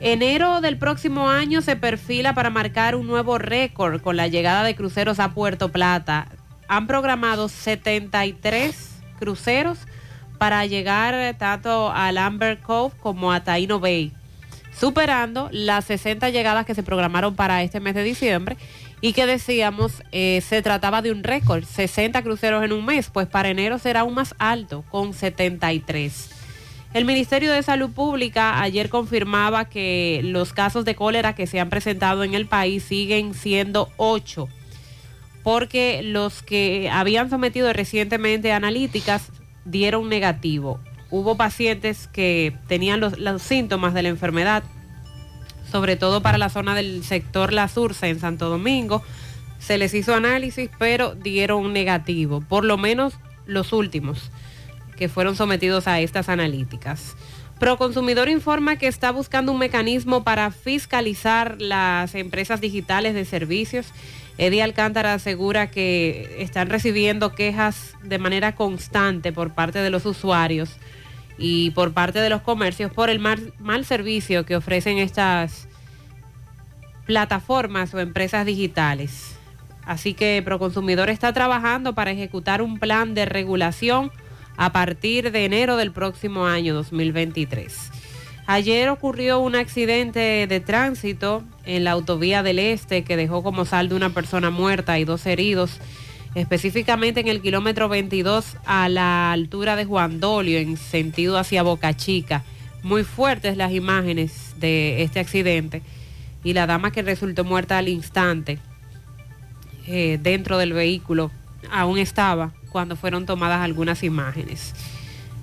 Enero 0.00 0.62
del 0.62 0.78
próximo 0.78 1.28
año 1.28 1.60
se 1.60 1.76
perfila 1.76 2.34
para 2.34 2.48
marcar 2.48 2.94
un 2.94 3.06
nuevo 3.06 3.36
récord 3.36 4.00
con 4.00 4.16
la 4.16 4.28
llegada 4.28 4.62
de 4.62 4.74
cruceros 4.74 5.20
a 5.20 5.34
Puerto 5.34 5.68
Plata. 5.68 6.28
Han 6.68 6.86
programado 6.86 7.50
73 7.50 9.02
cruceros 9.18 9.78
para 10.38 10.64
llegar 10.64 11.36
tanto 11.36 11.92
al 11.92 12.16
Amber 12.16 12.60
Cove 12.60 12.96
como 13.02 13.30
a 13.30 13.44
Taino 13.44 13.78
Bay, 13.78 14.14
superando 14.80 15.50
las 15.52 15.84
60 15.84 16.30
llegadas 16.30 16.64
que 16.64 16.74
se 16.74 16.82
programaron 16.82 17.34
para 17.34 17.62
este 17.62 17.80
mes 17.80 17.94
de 17.94 18.02
diciembre 18.02 18.56
y 19.02 19.12
que 19.12 19.26
decíamos 19.26 20.02
eh, 20.10 20.42
se 20.46 20.62
trataba 20.62 21.02
de 21.02 21.12
un 21.12 21.22
récord, 21.22 21.64
60 21.64 22.22
cruceros 22.22 22.64
en 22.64 22.72
un 22.72 22.86
mes, 22.86 23.10
pues 23.10 23.26
para 23.26 23.50
enero 23.50 23.78
será 23.78 24.00
aún 24.00 24.14
más 24.14 24.34
alto, 24.38 24.82
con 24.90 25.12
73. 25.12 26.30
El 26.94 27.04
Ministerio 27.04 27.52
de 27.52 27.62
Salud 27.62 27.90
Pública 27.90 28.62
ayer 28.62 28.88
confirmaba 28.88 29.66
que 29.66 30.22
los 30.24 30.54
casos 30.54 30.86
de 30.86 30.94
cólera 30.94 31.34
que 31.34 31.46
se 31.46 31.60
han 31.60 31.68
presentado 31.68 32.24
en 32.24 32.34
el 32.34 32.46
país 32.46 32.82
siguen 32.82 33.34
siendo 33.34 33.90
ocho, 33.98 34.48
porque 35.42 36.00
los 36.02 36.42
que 36.42 36.88
habían 36.90 37.28
sometido 37.28 37.70
recientemente 37.74 38.50
analíticas 38.52 39.30
dieron 39.66 40.08
negativo. 40.08 40.80
Hubo 41.10 41.36
pacientes 41.36 42.06
que 42.06 42.54
tenían 42.68 43.00
los, 43.00 43.42
síntomas 43.42 43.94
de 43.94 44.02
la 44.02 44.08
enfermedad, 44.08 44.62
sobre 45.70 45.96
todo 45.96 46.22
para 46.22 46.38
la 46.38 46.48
zona 46.48 46.74
del 46.74 47.02
sector 47.02 47.52
La 47.52 47.66
Sursa 47.66 48.08
en 48.08 48.20
Santo 48.20 48.48
Domingo. 48.48 49.02
Se 49.58 49.76
les 49.76 49.92
hizo 49.92 50.14
análisis, 50.14 50.70
pero 50.78 51.14
dieron 51.16 51.72
negativo, 51.72 52.40
por 52.40 52.64
lo 52.64 52.78
menos 52.78 53.14
los 53.46 53.72
últimos 53.72 54.30
que 54.96 55.08
fueron 55.08 55.34
sometidos 55.34 55.88
a 55.88 55.98
estas 56.00 56.28
analíticas. 56.28 57.16
Proconsumidor 57.58 58.28
informa 58.28 58.76
que 58.76 58.86
está 58.86 59.10
buscando 59.10 59.52
un 59.52 59.58
mecanismo 59.58 60.24
para 60.24 60.50
fiscalizar 60.50 61.60
las 61.60 62.14
empresas 62.14 62.60
digitales 62.60 63.14
de 63.14 63.24
servicios. 63.24 63.92
Eddie 64.38 64.62
Alcántara 64.62 65.12
asegura 65.12 65.70
que 65.70 66.36
están 66.38 66.70
recibiendo 66.70 67.34
quejas 67.34 67.96
de 68.02 68.18
manera 68.18 68.54
constante 68.54 69.32
por 69.32 69.52
parte 69.52 69.80
de 69.80 69.90
los 69.90 70.06
usuarios 70.06 70.70
y 71.40 71.70
por 71.70 71.94
parte 71.94 72.20
de 72.20 72.28
los 72.28 72.42
comercios 72.42 72.92
por 72.92 73.08
el 73.08 73.18
mal, 73.18 73.54
mal 73.58 73.86
servicio 73.86 74.44
que 74.44 74.56
ofrecen 74.56 74.98
estas 74.98 75.68
plataformas 77.06 77.94
o 77.94 77.98
empresas 77.98 78.44
digitales. 78.44 79.36
Así 79.86 80.12
que 80.12 80.42
Proconsumidor 80.44 81.08
está 81.08 81.32
trabajando 81.32 81.94
para 81.94 82.10
ejecutar 82.10 82.60
un 82.60 82.78
plan 82.78 83.14
de 83.14 83.24
regulación 83.24 84.12
a 84.58 84.70
partir 84.72 85.32
de 85.32 85.46
enero 85.46 85.78
del 85.78 85.92
próximo 85.92 86.44
año 86.44 86.74
2023. 86.74 87.90
Ayer 88.46 88.90
ocurrió 88.90 89.40
un 89.40 89.56
accidente 89.56 90.46
de 90.46 90.60
tránsito 90.60 91.42
en 91.64 91.84
la 91.84 91.92
autovía 91.92 92.42
del 92.42 92.58
Este 92.58 93.02
que 93.02 93.16
dejó 93.16 93.42
como 93.42 93.64
saldo 93.64 93.96
una 93.96 94.10
persona 94.10 94.50
muerta 94.50 94.98
y 94.98 95.04
dos 95.04 95.24
heridos, 95.24 95.80
específicamente 96.34 97.20
en 97.20 97.28
el 97.28 97.40
kilómetro 97.40 97.88
22 97.88 98.56
a 98.64 98.88
la 98.88 99.32
altura 99.32 99.76
de 99.76 99.84
Juan 99.84 100.20
Dolio 100.20 100.58
en 100.58 100.76
sentido 100.76 101.38
hacia 101.38 101.62
Boca 101.62 101.96
Chica. 101.96 102.44
Muy 102.82 103.04
fuertes 103.04 103.56
las 103.56 103.72
imágenes 103.72 104.54
de 104.58 105.02
este 105.02 105.20
accidente 105.20 105.82
y 106.44 106.52
la 106.52 106.66
dama 106.66 106.92
que 106.92 107.02
resultó 107.02 107.44
muerta 107.44 107.78
al 107.78 107.88
instante 107.88 108.58
eh, 109.86 110.18
dentro 110.22 110.56
del 110.56 110.72
vehículo 110.72 111.30
aún 111.70 111.98
estaba 111.98 112.52
cuando 112.70 112.96
fueron 112.96 113.26
tomadas 113.26 113.60
algunas 113.60 114.02
imágenes. 114.02 114.74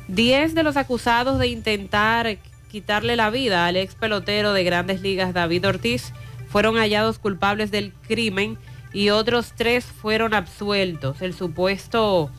Diez 0.07 0.55
de 0.55 0.63
los 0.63 0.77
acusados 0.77 1.37
de 1.37 1.47
intentar 1.47 2.37
quitarle 2.71 3.15
la 3.15 3.29
vida 3.29 3.65
al 3.65 3.75
ex 3.75 3.95
pelotero 3.95 4.53
de 4.53 4.63
grandes 4.63 5.01
ligas 5.01 5.33
David 5.33 5.67
Ortiz 5.67 6.13
fueron 6.49 6.75
hallados 6.77 7.19
culpables 7.19 7.71
del 7.71 7.93
crimen 8.07 8.57
y 8.93 9.09
otros 9.09 9.53
tres 9.55 9.85
fueron 9.85 10.33
absueltos. 10.33 11.21
El 11.21 11.33
supuesto 11.33 12.29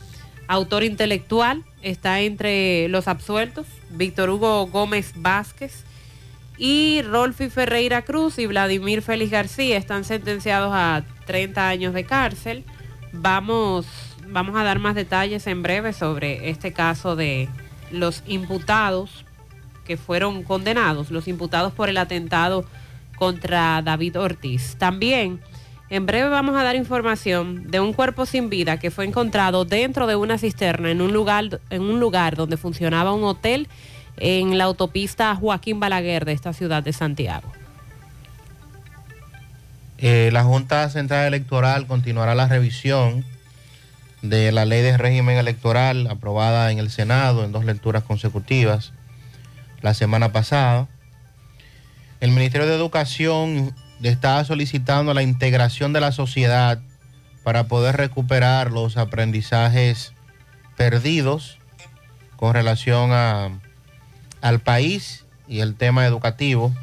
autor 0.47 0.83
intelectual 0.83 1.63
está 1.81 2.21
entre 2.21 2.87
los 2.89 3.07
absueltos, 3.07 3.67
Víctor 3.91 4.29
Hugo 4.29 4.67
Gómez 4.67 5.13
Vázquez 5.15 5.83
y 6.57 7.01
Rolfi 7.03 7.49
Ferreira 7.49 8.01
Cruz 8.01 8.37
y 8.37 8.45
Vladimir 8.45 9.01
Félix 9.01 9.31
García 9.31 9.77
están 9.77 10.03
sentenciados 10.03 10.71
a 10.73 11.03
30 11.25 11.67
años 11.69 11.93
de 11.93 12.03
cárcel. 12.03 12.65
Vamos 13.13 13.85
vamos 14.31 14.55
a 14.55 14.63
dar 14.63 14.79
más 14.79 14.95
detalles 14.95 15.47
en 15.47 15.63
breve 15.63 15.93
sobre 15.93 16.49
este 16.49 16.71
caso 16.71 17.15
de 17.15 17.49
los 17.91 18.23
imputados 18.27 19.25
que 19.85 19.97
fueron 19.97 20.43
condenados, 20.43 21.09
los 21.09 21.27
imputados 21.27 21.73
por 21.73 21.89
el 21.89 21.97
atentado 21.97 22.65
contra 23.15 23.81
David 23.81 24.19
Ortiz. 24.19 24.75
También 24.77 25.39
en 25.89 26.05
breve 26.05 26.29
vamos 26.29 26.55
a 26.55 26.63
dar 26.63 26.75
información 26.75 27.69
de 27.71 27.79
un 27.79 27.93
cuerpo 27.93 28.25
sin 28.25 28.49
vida 28.49 28.77
que 28.77 28.91
fue 28.91 29.05
encontrado 29.05 29.65
dentro 29.65 30.05
de 30.05 30.15
una 30.15 30.37
cisterna 30.37 30.91
en 30.91 31.01
un 31.01 31.13
lugar, 31.13 31.61
en 31.69 31.81
un 31.81 31.99
lugar 31.99 32.35
donde 32.35 32.57
funcionaba 32.57 33.13
un 33.13 33.23
hotel 33.23 33.67
en 34.17 34.57
la 34.57 34.65
autopista 34.65 35.35
Joaquín 35.35 35.79
Balaguer 35.79 36.25
de 36.25 36.33
esta 36.33 36.53
ciudad 36.53 36.83
de 36.83 36.93
Santiago. 36.93 37.51
Eh, 39.97 40.29
la 40.31 40.43
Junta 40.43 40.89
Central 40.89 41.27
Electoral 41.27 41.87
continuará 41.87 42.35
la 42.35 42.47
revisión 42.47 43.25
de 44.21 44.51
la 44.51 44.65
ley 44.65 44.81
de 44.81 44.97
régimen 44.97 45.37
electoral 45.37 46.07
aprobada 46.07 46.71
en 46.71 46.79
el 46.79 46.89
Senado 46.89 47.43
en 47.43 47.51
dos 47.51 47.65
lecturas 47.65 48.03
consecutivas 48.03 48.93
la 49.81 49.93
semana 49.93 50.31
pasada. 50.31 50.87
El 52.19 52.31
Ministerio 52.31 52.67
de 52.67 52.75
Educación 52.75 53.73
está 54.07 54.43
solicitando 54.45 55.13
la 55.13 55.23
integración 55.23 55.91
de 55.91 55.99
la 55.99 56.11
sociedad 56.11 56.79
para 57.43 57.67
poder 57.67 57.97
recuperar 57.97 58.71
los 58.71 58.95
aprendizajes 58.97 60.13
perdidos 60.77 61.57
con 62.37 62.53
relación 62.53 63.11
a, 63.11 63.49
al 64.41 64.59
país 64.59 65.25
y 65.47 65.59
el 65.59 65.75
tema 65.75 66.05
educativo. 66.05 66.73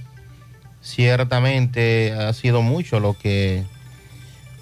Ciertamente 0.83 2.13
ha 2.13 2.33
sido 2.33 2.63
mucho 2.63 3.01
lo 3.01 3.15
que 3.15 3.65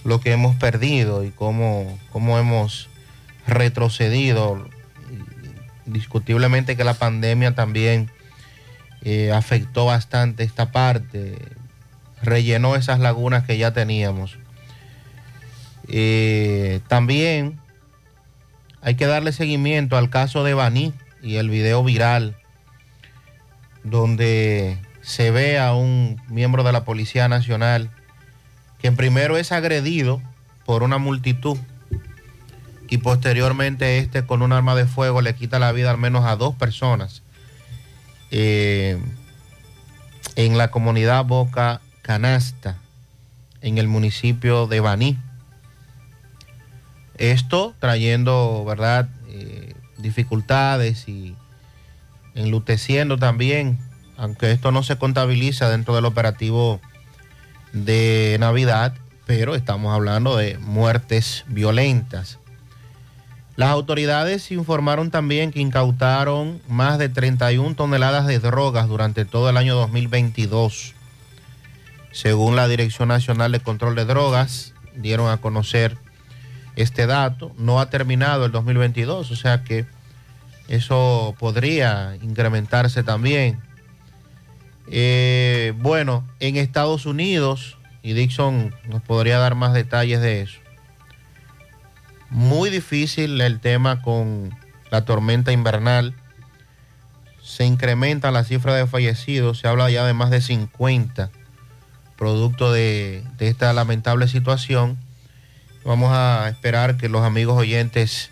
lo 0.05 0.21
que 0.21 0.33
hemos 0.33 0.55
perdido 0.57 1.25
y 1.25 1.31
cómo, 1.31 1.99
cómo 2.13 2.39
hemos 2.39 2.89
retrocedido. 3.47 4.69
Discutiblemente 5.87 6.77
que 6.77 6.85
la 6.85 6.95
pandemia 6.95 7.55
también 7.55 8.11
eh, 9.03 9.33
afectó 9.33 9.87
bastante 9.87 10.45
esta 10.45 10.71
parte, 10.73 11.37
rellenó 12.25 12.77
esas 12.77 12.99
lagunas 12.99 13.45
que 13.45 13.59
ya 13.59 13.73
teníamos. 13.73 14.39
Eh, 15.89 16.81
también 16.89 17.61
hay 18.81 18.97
que 18.97 19.07
darle 19.07 19.33
seguimiento 19.33 19.97
al 19.97 20.11
caso 20.11 20.45
de 20.45 20.55
Baní 20.55 20.93
y 21.23 21.37
el 21.37 21.51
video 21.51 21.83
viral 21.85 22.37
donde 23.83 24.79
se 25.03 25.31
ve 25.31 25.59
a 25.59 25.75
un 25.75 26.21
miembro 26.29 26.65
de 26.65 26.73
la 26.73 26.85
Policía 26.85 27.29
Nacional 27.29 27.91
que 28.79 28.93
primero 28.93 29.37
es 29.37 29.53
agredido 29.53 30.23
por 30.65 30.83
una 30.83 30.99
multitud 30.99 31.59
y 32.89 32.99
posteriormente 32.99 33.99
este 33.99 34.25
con 34.25 34.43
un 34.43 34.53
arma 34.53 34.75
de 34.75 34.87
fuego 34.87 35.21
le 35.21 35.35
quita 35.35 35.59
la 35.59 35.73
vida 35.73 35.91
al 35.91 35.99
menos 35.99 36.25
a 36.25 36.37
dos 36.37 36.55
personas 36.55 37.23
eh, 38.31 38.99
en 40.37 40.59
la 40.59 40.71
comunidad 40.71 41.25
Boca 41.25 41.81
Canasta, 42.05 42.77
en 43.63 43.79
el 43.79 43.89
municipio 43.89 44.67
de 44.67 44.81
Baní. 44.81 45.17
Esto 47.17 47.75
trayendo, 47.79 48.63
¿verdad?, 48.67 49.09
eh, 49.29 49.73
dificultades 49.97 51.09
y 51.09 51.35
enluteciendo 52.35 53.17
también, 53.17 53.79
aunque 54.19 54.53
esto 54.53 54.71
no 54.71 54.83
se 54.83 54.99
contabiliza 54.99 55.71
dentro 55.71 55.95
del 55.95 56.05
operativo 56.05 56.79
de 57.73 58.37
Navidad, 58.39 58.95
pero 59.25 59.55
estamos 59.55 59.95
hablando 59.95 60.37
de 60.37 60.59
muertes 60.59 61.47
violentas. 61.49 62.39
Las 63.57 63.71
autoridades 63.71 64.51
informaron 64.51 65.11
también 65.11 65.53
que 65.53 65.61
incautaron 65.61 66.61
más 66.69 66.99
de 66.99 67.09
31 67.09 67.75
toneladas 67.77 68.27
de 68.27 68.41
drogas 68.41 68.89
durante 68.89 69.25
todo 69.25 69.49
el 69.49 69.57
año 69.57 69.75
2022. 69.75 70.95
Según 72.15 72.55
la 72.55 72.69
Dirección 72.69 73.09
Nacional 73.09 73.51
de 73.51 73.59
Control 73.59 73.97
de 73.97 74.05
Drogas, 74.05 74.73
dieron 74.95 75.33
a 75.33 75.39
conocer 75.39 75.99
este 76.77 77.09
dato. 77.09 77.53
No 77.59 77.81
ha 77.81 77.91
terminado 77.91 78.47
el 78.47 78.53
2022, 78.53 79.33
o 79.33 79.37
sea 79.37 79.65
que 79.65 79.85
eso 80.69 81.35
podría 81.41 82.17
incrementarse 82.23 83.03
también. 83.03 83.59
Eh, 84.87 85.73
bueno, 85.79 86.25
en 86.39 86.55
Estados 86.55 87.05
Unidos, 87.05 87.79
y 88.01 88.13
Dixon 88.13 88.73
nos 88.89 89.03
podría 89.03 89.39
dar 89.39 89.57
más 89.57 89.75
detalles 89.75 90.21
de 90.21 90.43
eso. 90.43 90.61
Muy 92.31 92.71
difícil 92.71 93.41
el 93.41 93.59
tema 93.59 94.03
con 94.03 94.57
la 94.93 95.05
tormenta 95.05 95.51
invernal. 95.51 96.15
Se 97.43 97.65
incrementa 97.65 98.31
la 98.31 98.45
cifra 98.45 98.77
de 98.77 98.87
fallecidos, 98.87 99.59
se 99.59 99.67
habla 99.67 99.91
ya 99.91 100.07
de 100.07 100.15
más 100.15 100.31
de 100.31 100.41
50 100.41 101.33
producto 102.25 102.73
de, 102.73 103.23
esta 103.39 103.75
lamentable 103.75 104.29
situación. 104.29 104.97
Vamos 105.85 106.11
a 106.11 106.49
esperar 106.49 106.97
que 106.97 107.11
los 107.11 107.23
amigos 107.23 107.59
oyentes, 107.59 108.31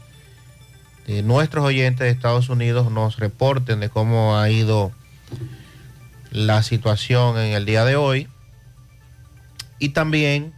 de 1.06 1.22
nuestros 1.22 1.62
oyentes 1.62 1.98
de 1.98 2.08
Estados 2.08 2.48
Unidos, 2.48 2.90
nos 2.90 3.18
reporten 3.18 3.80
de 3.80 3.90
cómo 3.90 4.38
ha 4.38 4.48
ido 4.48 4.92
la 6.30 6.62
situación 6.62 7.38
en 7.38 7.52
el 7.52 7.66
día 7.66 7.84
de 7.84 7.96
hoy. 7.96 8.28
Y 9.78 9.90
también 9.90 10.54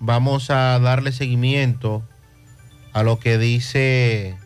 vamos 0.00 0.50
a 0.50 0.80
darle 0.80 1.12
seguimiento 1.12 2.02
a 2.92 3.04
lo 3.04 3.20
que 3.20 3.38
dice 3.38 4.36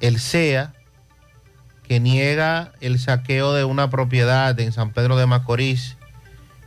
el 0.00 0.18
CEA, 0.18 0.74
que 1.84 2.00
niega 2.00 2.72
el 2.80 2.98
saqueo 2.98 3.52
de 3.52 3.62
una 3.62 3.90
propiedad 3.90 4.58
en 4.58 4.72
San 4.72 4.90
Pedro 4.90 5.16
de 5.16 5.26
Macorís, 5.26 5.95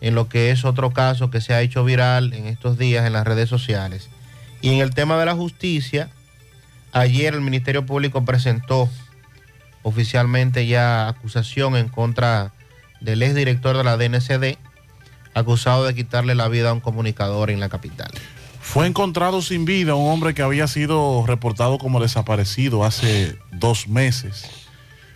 en 0.01 0.15
lo 0.15 0.29
que 0.29 0.51
es 0.51 0.65
otro 0.65 0.91
caso 0.91 1.29
que 1.29 1.41
se 1.41 1.53
ha 1.53 1.62
hecho 1.62 1.83
viral 1.83 2.33
en 2.33 2.45
estos 2.45 2.77
días 2.77 3.05
en 3.05 3.13
las 3.13 3.25
redes 3.25 3.49
sociales. 3.49 4.09
Y 4.62 4.73
en 4.73 4.81
el 4.81 4.93
tema 4.93 5.17
de 5.17 5.25
la 5.25 5.35
justicia, 5.35 6.09
ayer 6.91 7.33
el 7.33 7.41
Ministerio 7.41 7.85
Público 7.85 8.25
presentó 8.25 8.89
oficialmente 9.83 10.67
ya 10.67 11.07
acusación 11.07 11.75
en 11.75 11.89
contra 11.89 12.53
del 12.99 13.23
exdirector 13.23 13.77
de 13.77 13.83
la 13.83 13.97
DNCD, 13.97 14.57
acusado 15.33 15.85
de 15.85 15.95
quitarle 15.95 16.35
la 16.35 16.47
vida 16.47 16.69
a 16.69 16.73
un 16.73 16.81
comunicador 16.81 17.49
en 17.49 17.59
la 17.59 17.69
capital. 17.69 18.12
Fue 18.62 18.85
encontrado 18.85 19.41
sin 19.41 19.65
vida 19.65 19.95
un 19.95 20.12
hombre 20.12 20.33
que 20.33 20.41
había 20.41 20.67
sido 20.67 21.23
reportado 21.25 21.77
como 21.77 22.01
desaparecido 22.01 22.83
hace 22.83 23.38
dos 23.51 23.88
meses. 23.88 24.45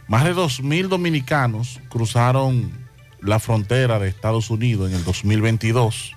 Más 0.07 0.23
de 0.23 0.33
2.000 0.33 0.87
dominicanos 0.87 1.79
cruzaron 1.89 2.82
la 3.23 3.39
frontera 3.39 3.99
de 3.99 4.09
Estados 4.09 4.49
Unidos 4.49 4.89
en 4.89 4.97
el 4.97 5.03
2022. 5.03 6.13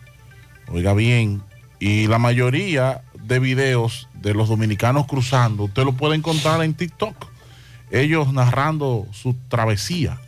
Oiga 0.68 0.92
bien, 0.94 1.42
y 1.78 2.06
la 2.06 2.18
mayoría 2.18 3.02
de 3.14 3.38
videos 3.38 4.08
de 4.14 4.34
los 4.34 4.48
dominicanos 4.48 5.06
cruzando, 5.06 5.64
usted 5.64 5.84
lo 5.84 5.92
puede 5.92 6.16
encontrar 6.16 6.62
en 6.62 6.74
TikTok. 6.74 7.26
Ellos 7.90 8.32
narrando 8.32 9.06
su 9.12 9.34
travesía. 9.48 10.20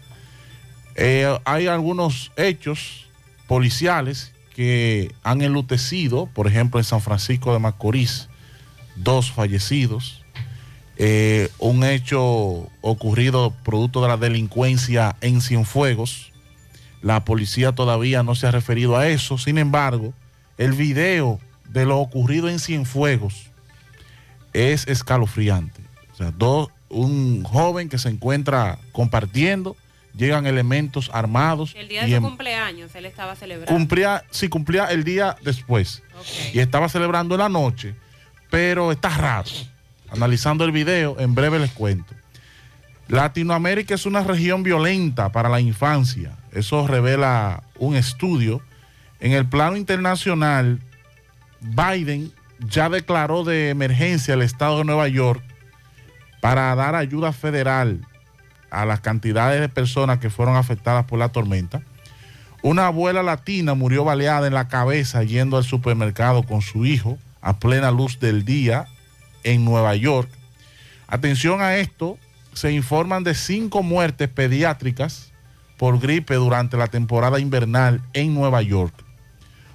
Eh, 0.94 1.36
hay 1.44 1.66
algunos 1.66 2.32
hechos 2.36 3.06
policiales 3.46 4.32
que 4.54 5.14
han 5.22 5.42
enlutecido, 5.42 6.26
por 6.26 6.46
ejemplo 6.46 6.80
en 6.80 6.84
San 6.84 7.00
Francisco 7.00 7.52
de 7.52 7.58
Macorís, 7.58 8.28
dos 8.96 9.30
fallecidos, 9.30 10.24
eh, 10.96 11.48
un 11.58 11.84
hecho 11.84 12.68
ocurrido 12.80 13.54
producto 13.64 14.02
de 14.02 14.08
la 14.08 14.16
delincuencia 14.16 15.16
en 15.20 15.40
Cienfuegos, 15.40 16.32
la 17.02 17.24
policía 17.24 17.72
todavía 17.72 18.22
no 18.22 18.34
se 18.34 18.46
ha 18.46 18.50
referido 18.50 18.96
a 18.96 19.08
eso, 19.08 19.38
sin 19.38 19.58
embargo, 19.58 20.12
el 20.56 20.72
video 20.72 21.40
de 21.68 21.84
lo 21.86 21.98
ocurrido 21.98 22.48
en 22.48 22.58
Cienfuegos 22.58 23.50
es 24.52 24.86
escalofriante. 24.88 25.80
O 26.12 26.16
sea, 26.16 26.32
dos, 26.36 26.68
un 26.88 27.44
joven 27.44 27.88
que 27.88 27.98
se 27.98 28.08
encuentra 28.08 28.78
compartiendo, 28.92 29.76
llegan 30.16 30.46
elementos 30.46 31.10
armados. 31.12 31.74
El 31.76 31.86
día 31.88 32.02
de 32.02 32.08
y 32.08 32.10
su 32.12 32.16
en- 32.16 32.22
cumpleaños 32.24 32.94
él 32.96 33.06
estaba 33.06 33.36
celebrando. 33.36 33.72
cumplía, 33.72 34.24
sí, 34.30 34.48
cumplía 34.48 34.86
el 34.86 35.04
día 35.04 35.36
después. 35.44 36.02
Y 36.52 36.58
estaba 36.58 36.88
celebrando 36.88 37.34
en 37.36 37.40
la 37.40 37.48
noche, 37.48 37.94
pero 38.50 38.90
está 38.90 39.10
raro. 39.10 39.50
Analizando 40.10 40.64
el 40.64 40.72
video, 40.72 41.20
en 41.20 41.34
breve 41.34 41.58
les 41.60 41.70
cuento. 41.70 42.14
Latinoamérica 43.08 43.94
es 43.94 44.06
una 44.06 44.22
región 44.22 44.62
violenta 44.62 45.30
para 45.30 45.48
la 45.48 45.60
infancia. 45.60 46.32
Eso 46.52 46.86
revela 46.86 47.62
un 47.78 47.96
estudio. 47.96 48.62
En 49.20 49.32
el 49.32 49.46
plano 49.46 49.76
internacional, 49.76 50.80
Biden 51.60 52.32
ya 52.60 52.88
declaró 52.88 53.44
de 53.44 53.70
emergencia 53.70 54.34
el 54.34 54.42
estado 54.42 54.78
de 54.78 54.84
Nueva 54.84 55.08
York 55.08 55.42
para 56.40 56.74
dar 56.74 56.94
ayuda 56.94 57.32
federal 57.32 58.06
a 58.70 58.84
las 58.84 59.00
cantidades 59.00 59.60
de 59.60 59.68
personas 59.68 60.18
que 60.18 60.30
fueron 60.30 60.56
afectadas 60.56 61.04
por 61.06 61.18
la 61.18 61.30
tormenta. 61.30 61.82
Una 62.62 62.86
abuela 62.86 63.22
latina 63.22 63.74
murió 63.74 64.04
baleada 64.04 64.46
en 64.46 64.54
la 64.54 64.68
cabeza 64.68 65.22
yendo 65.22 65.56
al 65.56 65.64
supermercado 65.64 66.42
con 66.42 66.60
su 66.60 66.86
hijo 66.86 67.18
a 67.40 67.58
plena 67.58 67.90
luz 67.90 68.18
del 68.18 68.44
día 68.44 68.86
en 69.44 69.64
Nueva 69.64 69.94
York. 69.94 70.28
Atención 71.06 71.60
a 71.62 71.76
esto, 71.76 72.18
se 72.52 72.72
informan 72.72 73.22
de 73.22 73.34
cinco 73.34 73.82
muertes 73.82 74.28
pediátricas 74.28 75.27
por 75.78 76.00
gripe 76.00 76.34
durante 76.34 76.76
la 76.76 76.88
temporada 76.88 77.38
invernal 77.38 78.02
en 78.12 78.34
Nueva 78.34 78.60
York. 78.62 78.92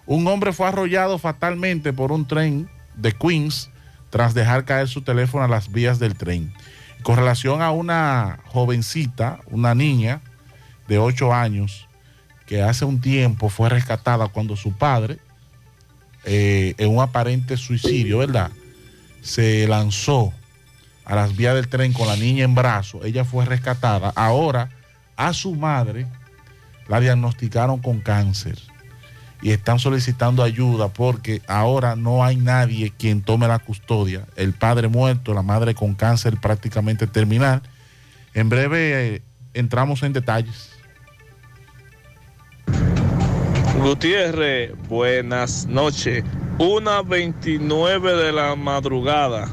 Un 0.06 0.28
hombre 0.28 0.52
fue 0.52 0.68
arrollado 0.68 1.18
fatalmente 1.18 1.94
por 1.94 2.12
un 2.12 2.28
tren 2.28 2.70
de 2.96 3.14
Queens 3.14 3.70
tras 4.10 4.34
dejar 4.34 4.66
caer 4.66 4.90
su 4.90 5.02
teléfono 5.02 5.46
a 5.46 5.48
las 5.48 5.72
vías 5.72 5.98
del 5.98 6.16
tren. 6.16 6.54
Con 7.02 7.16
relación 7.16 7.62
a 7.62 7.72
una 7.72 8.40
jovencita, 8.46 9.40
una 9.48 9.74
niña 9.74 10.22
de 10.88 11.00
8 11.00 11.34
años, 11.34 11.88
que 12.46 12.62
hace 12.62 12.86
un 12.86 13.00
tiempo 13.00 13.50
fue 13.50 13.70
rescatada 13.70 14.28
cuando 14.28 14.58
su 14.58 14.74
padre, 14.74 15.18
eh, 16.26 16.76
en 16.78 16.90
un 16.90 17.02
aparente 17.02 17.58
suicidio, 17.58 18.20
¿verdad? 18.20 18.52
Se 19.22 19.68
lanzó 19.68 20.34
a 21.06 21.16
las 21.16 21.36
vías 21.36 21.56
del 21.56 21.70
tren 21.70 21.94
con 21.94 22.08
la 22.08 22.18
niña 22.18 22.44
en 22.44 22.56
brazo. 22.56 23.04
Ella 23.04 23.24
fue 23.26 23.46
rescatada. 23.46 24.12
Ahora 24.16 24.70
a 25.16 25.34
su 25.34 25.56
madre 25.56 26.08
la 26.88 27.00
diagnosticaron 27.00 27.80
con 27.80 28.00
cáncer 28.00 28.58
y 29.44 29.52
están 29.52 29.78
solicitando 29.78 30.42
ayuda 30.42 30.88
porque 30.88 31.42
ahora 31.48 31.98
no 31.98 32.24
hay 32.24 32.38
nadie 32.38 32.94
quien 32.98 33.22
tome 33.22 33.48
la 33.48 33.60
custodia. 33.60 34.26
El 34.38 34.54
padre 34.54 34.88
muerto, 34.88 35.34
la 35.34 35.42
madre 35.42 35.76
con 35.76 35.96
cáncer 35.96 36.40
prácticamente 36.40 37.08
terminal. 37.08 37.62
En 38.34 38.48
breve 38.48 39.16
eh, 39.16 39.22
entramos 39.54 40.02
en 40.04 40.14
detalles. 40.14 40.72
Gutiérrez, 43.82 44.72
buenas 44.88 45.66
noches. 45.66 46.24
Una 46.58 47.02
29 47.02 48.16
de 48.16 48.32
la 48.32 48.56
madrugada. 48.56 49.50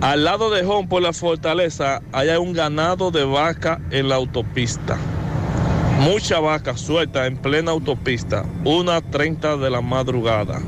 Al 0.00 0.22
lado 0.22 0.50
de 0.50 0.64
Home 0.64 0.86
por 0.86 1.02
la 1.02 1.12
fortaleza 1.12 2.02
hay 2.12 2.28
un 2.30 2.52
ganado 2.52 3.10
de 3.10 3.24
vaca 3.24 3.80
en 3.90 4.08
la 4.08 4.14
autopista. 4.14 4.96
Mucha 5.98 6.38
vaca 6.38 6.76
suelta 6.76 7.26
en 7.26 7.36
plena 7.36 7.72
autopista. 7.72 8.44
Una 8.64 9.00
30 9.00 9.56
de 9.56 9.70
la 9.70 9.80
madrugada. 9.80 10.60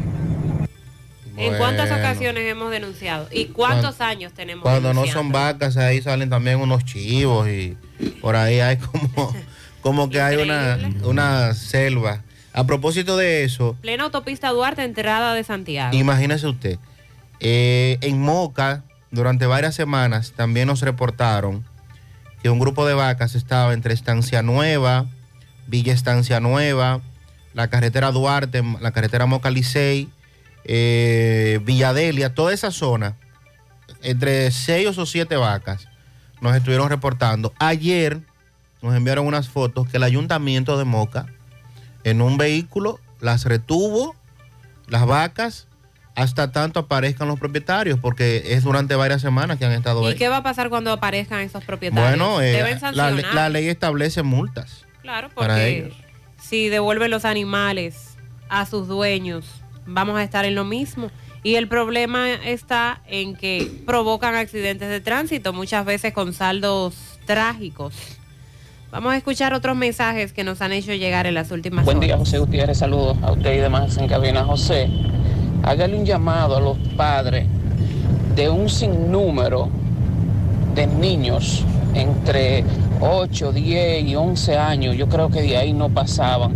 ¿En 1.37 1.57
cuántas 1.57 1.93
ocasiones 1.93 2.43
hemos 2.51 2.73
denunciado? 2.73 3.29
¿Y 3.31 3.47
cuántos 3.47 4.01
años 4.01 4.33
tenemos? 4.33 4.65
Cuando 4.65 4.93
no 4.93 5.07
son 5.07 5.31
vacas, 5.31 5.77
ahí 5.77 6.03
salen 6.03 6.29
también 6.29 6.59
unos 6.59 6.85
chivos 6.85 7.49
y 7.49 7.77
por 8.21 8.35
ahí 8.35 8.59
hay 8.59 8.79
como, 8.79 9.33
como 9.81 10.11
que 10.11 10.21
hay 10.21 10.37
una, 10.37 10.77
una 11.05 11.55
selva. 11.55 12.25
A 12.53 12.67
propósito 12.67 13.17
de 13.17 13.45
eso, 13.45 13.77
Plena 13.81 14.03
autopista 14.03 14.49
Duarte, 14.51 14.83
entrada 14.83 15.35
de 15.35 15.45
Santiago. 15.45 15.97
imagínese 15.97 16.49
usted, 16.49 16.79
eh, 17.39 17.97
en 18.01 18.21
Moca, 18.21 18.83
durante 19.11 19.47
varias 19.47 19.75
semanas, 19.75 20.33
también 20.37 20.69
nos 20.69 20.83
reportaron 20.83 21.65
que 22.43 22.51
un 22.51 22.59
grupo 22.59 22.87
de 22.87 22.95
vacas 22.95 23.35
estaba 23.35 23.73
entre 23.75 23.95
Estancia 23.95 24.43
Nueva, 24.43 25.07
Villa 25.67 25.93
Estancia 25.93 26.41
Nueva, 26.41 27.01
la 27.55 27.69
carretera 27.69 28.13
Duarte, 28.13 28.63
la 28.81 28.93
carretera 28.93 29.27
Moca 29.27 29.51
Licey, 29.51 30.09
eh, 30.65 31.61
Villadelia, 31.65 32.35
toda 32.35 32.53
esa 32.53 32.71
zona, 32.71 33.17
entre 34.03 34.51
seis 34.51 34.97
o 34.97 35.07
siete 35.07 35.37
vacas, 35.37 35.89
nos 36.41 36.57
estuvieron 36.57 36.89
reportando. 36.89 37.53
Ayer 37.59 38.21
nos 38.83 38.95
enviaron 38.95 39.27
unas 39.27 39.49
fotos 39.49 39.89
que 39.89 39.99
el 39.99 40.03
ayuntamiento 40.03 40.79
de 40.79 40.85
Moca, 40.85 41.27
en 42.05 42.23
un 42.23 42.39
vehículo, 42.39 42.99
las 43.21 43.45
retuvo, 43.45 44.15
las 44.87 45.07
vacas, 45.07 45.67
hasta 46.21 46.53
tanto 46.53 46.81
aparezcan 46.81 47.29
los 47.29 47.39
propietarios, 47.39 47.99
porque 47.99 48.43
es 48.55 48.63
durante 48.65 48.95
varias 48.95 49.21
semanas 49.23 49.59
que 49.59 49.65
han 49.65 49.73
estado 49.73 50.03
¿Y 50.05 50.13
ahí. 50.13 50.15
qué 50.19 50.29
va 50.29 50.39
a 50.39 50.43
pasar 50.43 50.69
cuando 50.71 50.93
aparezcan 50.93 51.41
esos 51.41 51.65
propietarios? 51.65 52.11
Bueno, 52.19 52.41
eh, 52.41 52.53
Deben 52.53 52.75
la, 52.75 52.81
sancionar. 52.81 53.35
la 53.35 53.49
ley 53.49 53.69
establece 53.69 54.23
multas. 54.23 54.85
Claro, 55.03 55.29
para 55.31 55.55
porque 55.55 55.69
ellos. 55.79 55.95
si 56.41 56.69
devuelven 56.69 57.11
los 57.11 57.25
animales 57.25 58.17
a 58.49 58.67
sus 58.67 58.87
dueños, 58.89 59.47
vamos 59.87 60.17
a 60.19 60.23
estar 60.23 60.45
en 60.45 60.55
lo 60.55 60.65
mismo. 60.65 61.11
Y 61.43 61.55
el 61.55 61.69
problema 61.69 62.31
está 62.35 63.01
en 63.07 63.35
que 63.35 63.71
provocan 63.87 64.35
accidentes 64.35 64.89
de 64.91 65.01
tránsito, 65.01 65.53
muchas 65.55 65.87
veces 65.87 66.13
con 66.13 66.35
saldos 66.35 66.95
trágicos. 67.25 67.95
Vamos 68.91 69.13
a 69.15 69.17
escuchar 69.17 69.55
otros 69.55 69.77
mensajes 69.77 70.33
que 70.33 70.43
nos 70.45 70.61
han 70.61 70.73
hecho 70.73 70.93
llegar 70.93 71.27
en 71.27 71.35
las 71.35 71.51
últimas 71.53 71.85
Buen 71.85 72.01
día. 72.01 72.17
José 72.19 72.39
Gutiérrez. 72.41 72.77
Saludos 72.79 73.17
a 73.23 73.33
usted 73.33 73.55
y 73.55 73.59
demás 73.59 73.97
en 73.97 74.09
cabina. 74.09 74.45
José, 74.45 74.91
hágale 75.63 75.97
un 75.97 76.05
llamado 76.05 76.57
a 76.57 76.61
los 76.61 76.79
padres 76.97 77.47
de 78.35 78.49
un 78.49 78.69
sinnúmero 78.69 79.69
de 80.75 80.87
niños 80.87 81.65
entre 81.95 82.65
8, 83.01 83.53
10 83.53 84.05
y 84.05 84.17
11 84.17 84.57
años. 84.57 84.97
Yo 84.97 85.09
creo 85.09 85.31
que 85.31 85.43
de 85.43 85.57
ahí 85.57 85.73
no 85.73 85.89
pasaban. 85.89 86.55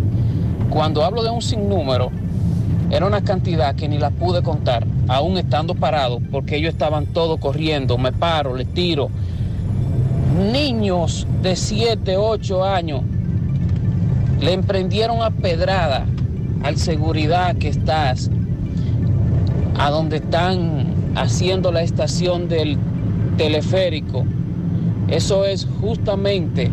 Cuando 0.71 1.05
hablo 1.05 1.23
de 1.23 1.31
un 1.31 1.43
sinnúmero, 1.43 2.11
era 2.91 3.07
una 3.07 3.23
cantidad 3.23 3.75
que 3.75 3.89
ni 3.89 3.99
la 3.99 4.11
pude 4.11 4.43
contar, 4.43 4.87
aún 5.09 5.37
estando 5.37 5.75
parado, 5.75 6.21
porque 6.31 6.57
ellos 6.57 6.73
estaban 6.73 7.07
todos 7.07 7.39
corriendo. 7.41 7.99
Me 7.99 8.13
paro, 8.13 8.55
les 8.55 8.73
tiro. 8.73 9.09
Niños 10.53 11.27
de 11.43 11.57
7, 11.57 12.17
8 12.17 12.65
años 12.65 13.03
le 14.41 14.53
emprendieron 14.53 15.23
a 15.23 15.31
pedrada 15.31 16.05
al 16.63 16.77
seguridad 16.77 17.57
que 17.57 17.69
estás 17.69 18.31
a 19.79 19.91
donde 19.91 20.17
están 20.17 21.13
haciendo 21.17 21.73
la 21.73 21.83
estación 21.83 22.49
del 22.49 22.79
teleférico. 23.37 24.25
Eso 25.09 25.45
es 25.45 25.67
justamente 25.81 26.71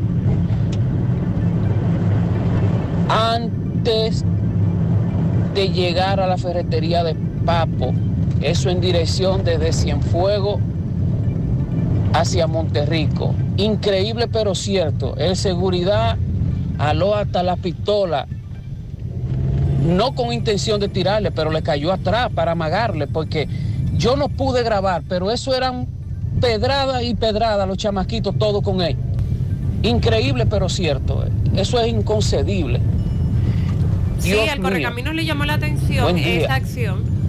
antes 3.10 4.24
de 5.54 5.70
llegar 5.70 6.20
a 6.20 6.28
la 6.28 6.38
ferretería 6.38 7.04
de 7.04 7.16
Papo. 7.46 7.94
Eso 8.42 8.70
en 8.70 8.82
dirección 8.82 9.44
desde 9.44 9.74
Cienfuegos 9.74 10.60
hacia 12.14 12.48
Monterrico. 12.48 13.36
Increíble 13.58 14.28
pero 14.28 14.56
cierto. 14.56 15.16
El 15.18 15.36
seguridad 15.36 16.18
aló 16.78 17.16
hasta 17.16 17.44
la 17.44 17.56
pistola. 17.58 18.28
No 19.82 20.14
con 20.14 20.32
intención 20.32 20.80
de 20.80 20.88
tirarle, 20.88 21.32
pero 21.32 21.52
le 21.52 21.62
cayó 21.62 21.92
atrás 21.92 22.30
para 22.34 22.52
amagarle, 22.52 23.08
porque 23.08 23.48
yo 23.98 24.16
no 24.16 24.30
pude 24.30 24.64
grabar, 24.64 25.04
pero 25.08 25.32
eso 25.32 25.56
eran 25.56 25.88
pedrada 26.40 27.04
y 27.04 27.16
pedrada, 27.16 27.66
los 27.66 27.78
chamaquitos, 27.78 28.38
todos 28.38 28.64
con 28.64 28.82
él. 28.82 28.96
Increíble 29.84 30.46
pero 30.46 30.70
cierto. 30.70 31.26
Eso 31.56 31.80
es 31.80 31.88
inconcebible. 31.88 32.80
Sí, 34.20 34.38
al. 34.38 34.62
Correcaminos 34.62 35.16
le 35.16 35.26
llamó 35.26 35.46
la 35.46 35.56
atención 35.56 36.18
esa 36.18 36.56
acción 36.56 37.22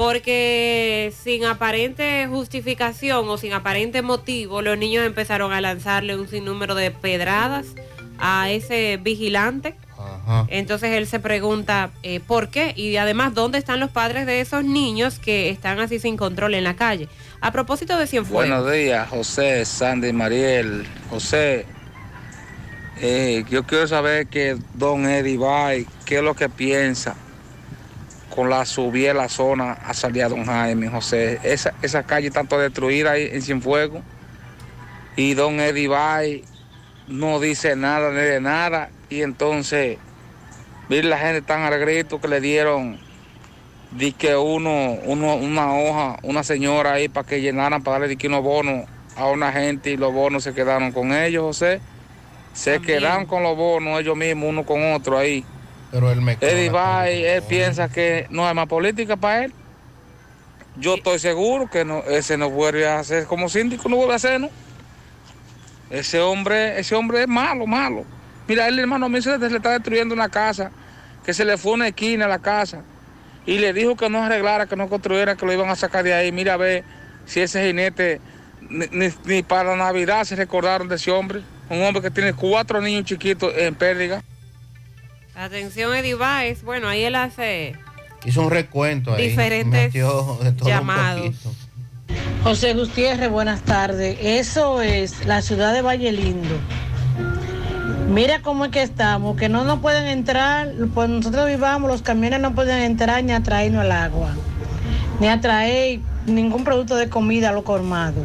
porque 0.00 1.12
sin 1.22 1.44
aparente 1.44 2.26
justificación 2.26 3.28
o 3.28 3.36
sin 3.36 3.52
aparente 3.52 4.00
motivo, 4.00 4.62
los 4.62 4.78
niños 4.78 5.04
empezaron 5.04 5.52
a 5.52 5.60
lanzarle 5.60 6.16
un 6.16 6.26
sinnúmero 6.26 6.74
de 6.74 6.90
pedradas 6.90 7.66
a 8.18 8.48
ese 8.48 8.96
vigilante. 8.96 9.74
Entonces 10.48 10.90
él 10.90 11.06
se 11.06 11.20
pregunta 11.20 11.90
eh, 12.02 12.20
por 12.20 12.48
qué 12.48 12.72
y 12.76 12.96
además 12.96 13.34
dónde 13.34 13.58
están 13.58 13.80
los 13.80 13.90
padres 13.90 14.26
de 14.26 14.40
esos 14.40 14.64
niños 14.64 15.18
que 15.18 15.50
están 15.50 15.80
así 15.80 15.98
sin 15.98 16.16
control 16.16 16.54
en 16.54 16.64
la 16.64 16.76
calle. 16.76 17.08
A 17.40 17.52
propósito 17.52 17.98
de 17.98 18.06
Cienfuegos. 18.06 18.48
Buenos 18.48 18.70
días, 18.70 19.08
José, 19.08 19.64
Sandy, 19.64 20.12
Mariel. 20.12 20.86
José, 21.08 21.66
eh, 23.00 23.44
yo 23.48 23.64
quiero 23.64 23.86
saber 23.86 24.26
que 24.26 24.58
don 24.74 25.06
Eddie 25.06 25.38
Bay, 25.38 25.86
qué 26.04 26.18
es 26.18 26.22
lo 26.22 26.34
que 26.34 26.48
piensa 26.48 27.16
con 28.34 28.50
la 28.50 28.64
subida 28.64 29.10
a 29.10 29.14
la 29.14 29.28
zona 29.28 29.72
a 29.72 29.94
salir 29.94 30.24
a 30.24 30.28
don 30.28 30.44
Jaime, 30.44 30.88
José. 30.88 31.40
Esa, 31.42 31.74
esa 31.82 32.02
calle 32.04 32.30
tanto 32.30 32.58
destruida 32.58 33.12
ahí 33.12 33.28
en 33.32 33.42
Cienfuegos. 33.42 34.02
Y 35.16 35.34
don 35.34 35.60
Eddie 35.60 35.88
Bay 35.88 36.44
no 37.08 37.40
dice 37.40 37.74
nada 37.74 38.10
ni 38.10 38.20
de 38.20 38.40
nada. 38.40 38.90
Y 39.08 39.22
entonces, 39.22 39.98
vi 40.90 41.02
la 41.02 41.18
gente 41.18 41.40
tan 41.40 41.62
al 41.62 41.78
grito 41.78 42.20
que 42.20 42.26
le 42.26 42.40
dieron 42.40 42.98
di 43.92 44.12
que 44.12 44.36
uno, 44.36 44.98
uno, 45.04 45.36
una 45.36 45.72
hoja, 45.72 46.18
una 46.24 46.42
señora 46.42 46.94
ahí 46.94 47.08
para 47.08 47.26
que 47.26 47.40
llenaran, 47.40 47.82
para 47.82 48.00
darle 48.00 48.08
di 48.08 48.16
que 48.16 48.26
unos 48.26 48.42
bonos 48.42 48.86
a 49.16 49.26
una 49.26 49.52
gente 49.52 49.90
y 49.90 49.96
los 49.96 50.12
bonos 50.12 50.42
se 50.42 50.52
quedaron 50.52 50.90
con 50.90 51.12
ellos, 51.12 51.44
José. 51.44 51.80
Se 52.52 52.74
También. 52.74 52.98
quedaron 52.98 53.26
con 53.26 53.44
los 53.44 53.56
bonos 53.56 54.00
ellos 54.00 54.16
mismos, 54.16 54.48
uno 54.48 54.66
con 54.66 54.92
otro 54.92 55.16
ahí. 55.16 55.44
Pero 55.92 56.10
él 56.10 56.20
me 56.20 56.36
Eddie 56.40 56.70
Bay, 56.70 57.24
él 57.24 57.42
piensa 57.42 57.88
que 57.88 58.26
no 58.30 58.46
hay 58.46 58.54
más 58.54 58.66
política 58.66 59.16
para 59.16 59.44
él. 59.44 59.52
Yo 60.76 60.96
estoy 60.96 61.20
seguro 61.20 61.70
que 61.70 61.84
no, 61.84 62.02
ese 62.04 62.36
no 62.36 62.50
vuelve 62.50 62.88
a 62.88 62.98
hacer 62.98 63.26
como 63.26 63.48
síndico, 63.48 63.88
no 63.88 63.96
vuelve 63.96 64.14
a 64.14 64.16
hacer, 64.16 64.40
¿no? 64.40 64.50
Ese 65.88 66.20
hombre, 66.20 66.80
ese 66.80 66.96
hombre 66.96 67.22
es 67.22 67.28
malo, 67.28 67.66
malo. 67.66 68.04
Mira, 68.50 68.66
el 68.66 68.76
hermano 68.80 69.08
mío 69.08 69.22
se 69.22 69.38
le 69.38 69.46
está 69.56 69.70
destruyendo 69.70 70.12
una 70.12 70.28
casa, 70.28 70.72
que 71.24 71.32
se 71.32 71.44
le 71.44 71.56
fue 71.56 71.70
una 71.70 71.86
esquina 71.86 72.24
a 72.24 72.28
la 72.28 72.40
casa, 72.40 72.82
y 73.46 73.58
le 73.58 73.72
dijo 73.72 73.94
que 73.96 74.10
no 74.10 74.24
arreglara, 74.24 74.66
que 74.66 74.74
no 74.74 74.88
construyera, 74.88 75.36
que 75.36 75.46
lo 75.46 75.52
iban 75.52 75.70
a 75.70 75.76
sacar 75.76 76.02
de 76.02 76.12
ahí. 76.14 76.32
Mira, 76.32 76.54
a 76.54 76.56
ver 76.56 76.82
si 77.26 77.38
ese 77.40 77.64
jinete, 77.64 78.20
ni, 78.68 78.86
ni- 78.90 79.14
ni 79.24 79.42
para 79.44 79.76
Navidad 79.76 80.24
se 80.24 80.34
recordaron 80.34 80.88
de 80.88 80.96
ese 80.96 81.12
hombre. 81.12 81.42
Un 81.68 81.80
hombre 81.84 82.02
que 82.02 82.10
tiene 82.10 82.32
cuatro 82.32 82.80
niños 82.80 83.04
chiquitos 83.04 83.52
en 83.56 83.76
pérdida. 83.76 84.24
Atención 85.36 85.94
Eddie 85.94 86.14
Baez, 86.16 86.64
bueno, 86.64 86.88
ahí 86.88 87.04
él 87.04 87.14
hace 87.14 87.76
Hizo 88.24 88.42
un 88.42 88.50
recuento 88.50 89.14
ahí. 89.14 89.28
Diferentes 89.28 89.84
metió 89.94 90.38
de 90.42 90.50
todo 90.50 90.64
un 90.68 90.74
llamados. 90.74 91.36
José 92.42 92.74
Gutiérrez, 92.74 93.30
buenas 93.30 93.60
tardes. 93.62 94.18
Eso 94.20 94.82
es 94.82 95.24
la 95.24 95.40
ciudad 95.40 95.72
de 95.72 95.82
Valle 95.82 96.10
Lindo. 96.10 96.56
Mira 98.10 98.42
cómo 98.42 98.64
es 98.64 98.72
que 98.72 98.82
estamos, 98.82 99.36
que 99.36 99.48
no 99.48 99.62
nos 99.62 99.78
pueden 99.78 100.06
entrar, 100.06 100.72
pues 100.94 101.08
nosotros 101.08 101.46
vivamos, 101.46 101.88
los 101.88 102.02
camiones 102.02 102.40
no 102.40 102.56
pueden 102.56 102.82
entrar 102.82 103.22
ni 103.22 103.30
a 103.30 103.40
traernos 103.40 103.84
el 103.84 103.92
agua, 103.92 104.32
ni 105.20 105.28
a 105.28 105.40
traer 105.40 106.00
ningún 106.26 106.64
producto 106.64 106.96
de 106.96 107.08
comida 107.08 107.50
a 107.50 107.52
lo 107.52 107.62
colmado. 107.62 108.24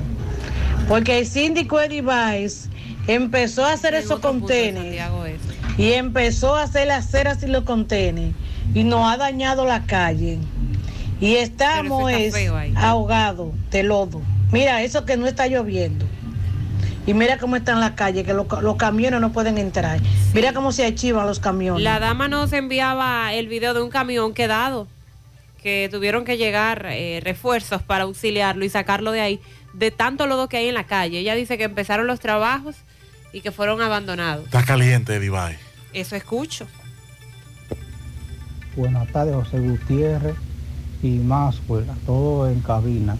Porque 0.87 1.19
el 1.19 1.27
síndico 1.27 1.77
Baez 2.01 2.67
empezó 3.05 3.63
a 3.63 3.73
hacer 3.73 3.93
esos 3.93 4.21
contenedores 4.21 5.39
y 5.77 5.91
empezó 5.91 6.55
a 6.55 6.63
hacer 6.63 6.87
las 6.87 7.11
ceras 7.11 7.43
y 7.43 7.47
los 7.47 7.63
contenedores 7.63 8.33
y 8.73 8.83
nos 8.83 9.07
ha 9.07 9.17
dañado 9.17 9.65
la 9.65 9.83
calle. 9.83 10.39
Y 11.21 11.35
estamos 11.35 12.11
es 12.11 12.33
ahogados 12.75 13.49
de 13.69 13.83
lodo. 13.83 14.23
Mira, 14.51 14.81
eso 14.81 15.05
que 15.05 15.15
no 15.15 15.27
está 15.27 15.45
lloviendo. 15.45 16.07
Y 17.07 17.13
mira 17.13 17.37
cómo 17.37 17.55
están 17.55 17.79
las 17.79 17.91
calles, 17.91 18.25
que 18.25 18.33
los, 18.33 18.47
los 18.61 18.75
camiones 18.77 19.21
no 19.21 19.31
pueden 19.31 19.57
entrar. 19.57 19.99
Mira 20.33 20.53
cómo 20.53 20.71
se 20.71 20.85
archivan 20.85 21.27
los 21.27 21.39
camiones. 21.39 21.83
La 21.83 21.99
dama 21.99 22.27
nos 22.27 22.51
enviaba 22.51 23.31
el 23.33 23.47
video 23.47 23.73
de 23.75 23.81
un 23.81 23.89
camión 23.89 24.33
quedado, 24.33 24.87
que 25.61 25.87
tuvieron 25.91 26.25
que 26.25 26.37
llegar 26.37 26.87
eh, 26.89 27.21
refuerzos 27.23 27.83
para 27.83 28.05
auxiliarlo 28.05 28.65
y 28.65 28.69
sacarlo 28.69 29.11
de 29.11 29.21
ahí, 29.21 29.39
de 29.73 29.91
tanto 29.91 30.25
lodo 30.25 30.49
que 30.49 30.57
hay 30.57 30.67
en 30.67 30.73
la 30.73 30.85
calle. 30.85 31.19
Ella 31.19 31.35
dice 31.35 31.57
que 31.57 31.63
empezaron 31.65 32.07
los 32.07 32.19
trabajos 32.19 32.75
y 33.33 33.41
que 33.41 33.51
fueron 33.51 33.81
abandonados. 33.81 34.45
Está 34.45 34.63
caliente, 34.63 35.19
Divay. 35.19 35.57
Eso 35.93 36.15
escucho. 36.15 36.67
Buenas 38.75 39.07
tardes, 39.09 39.35
José 39.35 39.59
Gutiérrez 39.59 40.35
y 41.03 41.17
más, 41.19 41.61
pues, 41.67 41.85
todo 42.05 42.49
en 42.49 42.61
cabina. 42.61 43.15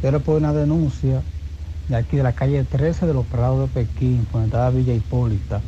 Quiero 0.00 0.20
poner 0.20 0.42
una 0.42 0.52
denuncia 0.52 1.22
de 1.90 1.96
aquí 1.96 2.16
de 2.18 2.22
la 2.24 2.34
calle 2.34 2.64
13 2.64 3.06
de 3.06 3.14
los 3.14 3.26
Prados 3.28 3.60
de 3.60 3.68
Pekín, 3.68 4.26
por 4.26 4.42
entrada 4.42 4.70
Villa 4.70 4.94
Hipólita. 4.94 5.66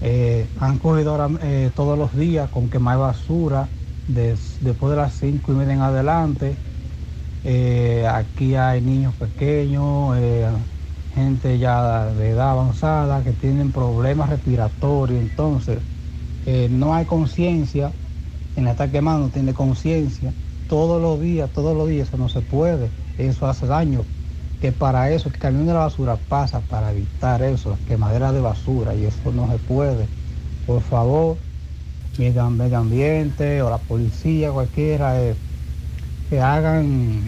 Eh, 0.00 0.50
han 0.56 0.78
cogido 0.78 1.12
ahora 1.12 1.28
eh, 1.42 1.72
todos 1.74 1.98
los 1.98 2.14
días 2.16 2.50
con 2.50 2.70
quemar 2.70 2.98
basura 2.98 3.72
des- 4.06 4.56
después 4.60 4.90
de 4.92 4.96
las 4.98 5.14
5 5.16 5.52
y 5.52 5.56
media 5.56 5.74
en 5.74 5.80
adelante. 5.82 6.60
Eh, 7.44 8.06
aquí 8.08 8.54
hay 8.56 8.82
niños 8.82 9.16
pequeños, 9.16 10.16
gente 11.10 11.58
ya 11.58 12.14
de 12.14 12.30
edad 12.30 12.50
avanzada 12.52 13.24
que 13.24 13.32
tienen 13.34 13.72
problemas 13.72 14.30
respiratorios. 14.30 15.20
Entonces, 15.22 15.84
no 16.70 16.94
hay 16.94 17.06
conciencia, 17.06 17.96
quien 18.54 18.66
la 18.66 18.72
está 18.72 18.90
quemando 18.90 19.30
tiene 19.30 19.54
conciencia. 19.54 20.34
Todos 20.66 21.00
los 21.02 21.20
días, 21.20 21.52
todos 21.52 21.76
los 21.76 21.88
días, 21.88 22.08
eso 22.08 22.18
no 22.18 22.28
se 22.28 22.42
puede. 22.42 22.94
Eso 23.16 23.46
hace 23.48 23.66
daño. 23.66 24.08
Que 24.60 24.72
para 24.72 25.10
eso, 25.10 25.30
que 25.30 25.38
camión 25.38 25.66
de 25.66 25.72
la 25.72 25.80
basura 25.80 26.16
pasa 26.28 26.60
para 26.60 26.90
evitar 26.90 27.42
eso, 27.42 27.70
la 27.70 27.76
quemadera 27.86 28.32
de 28.32 28.40
basura, 28.40 28.94
y 28.94 29.04
eso 29.04 29.32
no 29.32 29.50
se 29.50 29.58
puede. 29.58 30.06
Por 30.66 30.82
favor, 30.82 31.36
medio, 32.18 32.50
medio 32.50 32.78
ambiente 32.78 33.62
o 33.62 33.70
la 33.70 33.78
policía, 33.78 34.50
cualquiera, 34.50 35.20
eh, 35.20 35.34
que 36.28 36.40
hagan, 36.40 37.20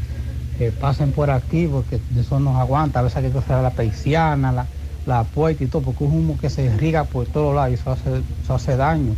que 0.59 0.73
pasen 0.73 1.13
por 1.13 1.31
aquí, 1.31 1.67
porque 1.67 2.01
eso 2.19 2.41
nos 2.41 2.57
aguanta. 2.57 2.99
A 2.99 3.03
veces 3.03 3.19
hay 3.19 3.31
que 3.31 3.41
cerrar 3.41 3.63
la 3.63 3.71
persiana, 3.71 4.53
la, 4.53 4.67
la 5.07 5.25
puerta 5.25 5.65
y 5.65 5.69
todo, 5.69 5.83
porque 5.83 6.05
es 6.05 6.11
un 6.11 6.19
humo 6.19 6.39
que 6.39 6.51
se 6.51 6.65
irriga 6.65 7.05
por 7.05 7.27
todos 7.27 7.55
lados 7.55 7.71
y 7.71 7.75
eso 7.75 7.93
hace, 7.93 8.23
eso 8.43 8.55
hace 8.55 8.77
daño. 8.77 9.15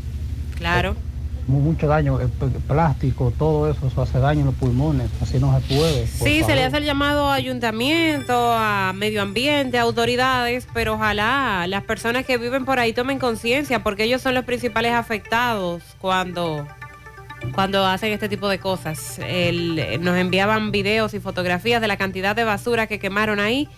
Claro. 0.58 0.94
Mu- 1.48 1.60
Mucho 1.60 1.88
daño, 1.88 2.20
el 2.20 2.28
p- 2.28 2.46
plástico, 2.68 3.32
todo 3.36 3.68
eso, 3.70 3.86
eso 3.88 4.02
hace 4.02 4.18
daño 4.18 4.40
en 4.40 4.46
los 4.46 4.54
pulmones, 4.54 5.10
así 5.20 5.38
no 5.38 5.58
se 5.60 5.74
puede. 5.74 6.06
Sí, 6.06 6.42
se 6.44 6.54
le 6.54 6.64
hace 6.64 6.76
el 6.76 6.84
llamado 6.84 7.28
a 7.28 7.34
ayuntamiento, 7.34 8.32
a 8.52 8.92
medio 8.94 9.22
ambiente, 9.22 9.76
a 9.78 9.82
autoridades, 9.82 10.68
pero 10.72 10.94
ojalá 10.94 11.66
las 11.66 11.82
personas 11.84 12.24
que 12.24 12.38
viven 12.38 12.64
por 12.64 12.78
ahí 12.78 12.92
tomen 12.92 13.18
conciencia, 13.18 13.82
porque 13.82 14.04
ellos 14.04 14.22
son 14.22 14.34
los 14.34 14.44
principales 14.44 14.92
afectados 14.92 15.82
cuando, 15.98 16.66
cuando 17.54 17.84
hacen 17.86 18.12
este 18.12 18.28
tipo 18.28 18.48
de 18.48 18.58
cosas. 18.60 19.18
El- 19.18 19.98
nos 20.00 20.16
enviaban 20.16 20.70
videos 20.70 21.12
y 21.12 21.18
fotografías 21.20 21.80
de 21.80 21.88
la 21.88 21.96
cantidad 21.96 22.36
de 22.36 22.44
basura 22.44 22.86
que 22.86 23.00
quemaron 23.00 23.40
ahí 23.40 23.68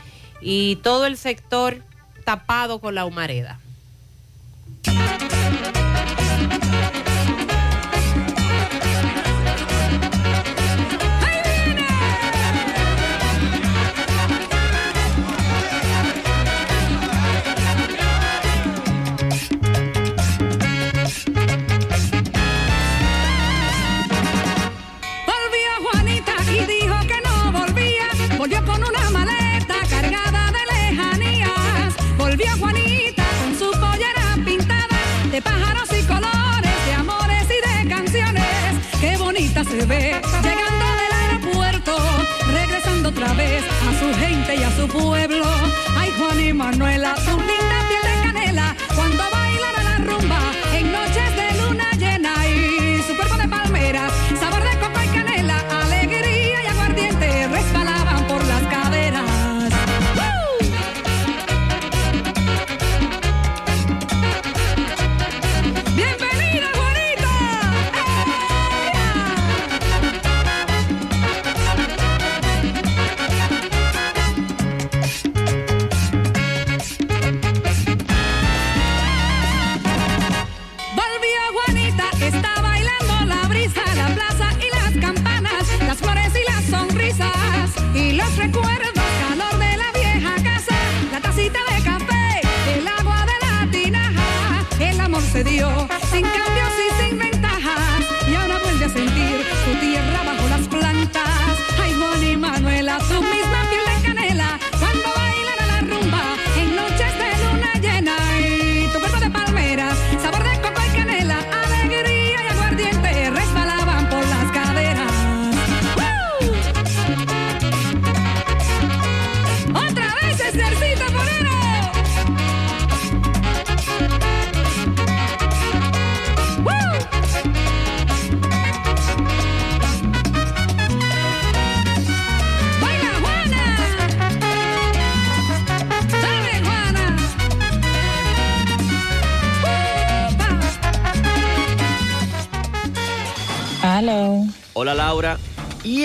y 0.43 0.77
todo 0.83 1.07
el 1.07 1.17
sector 1.17 1.79
tapado 2.25 2.79
con 2.79 2.95
la 2.95 3.07
humareda. 3.07 3.59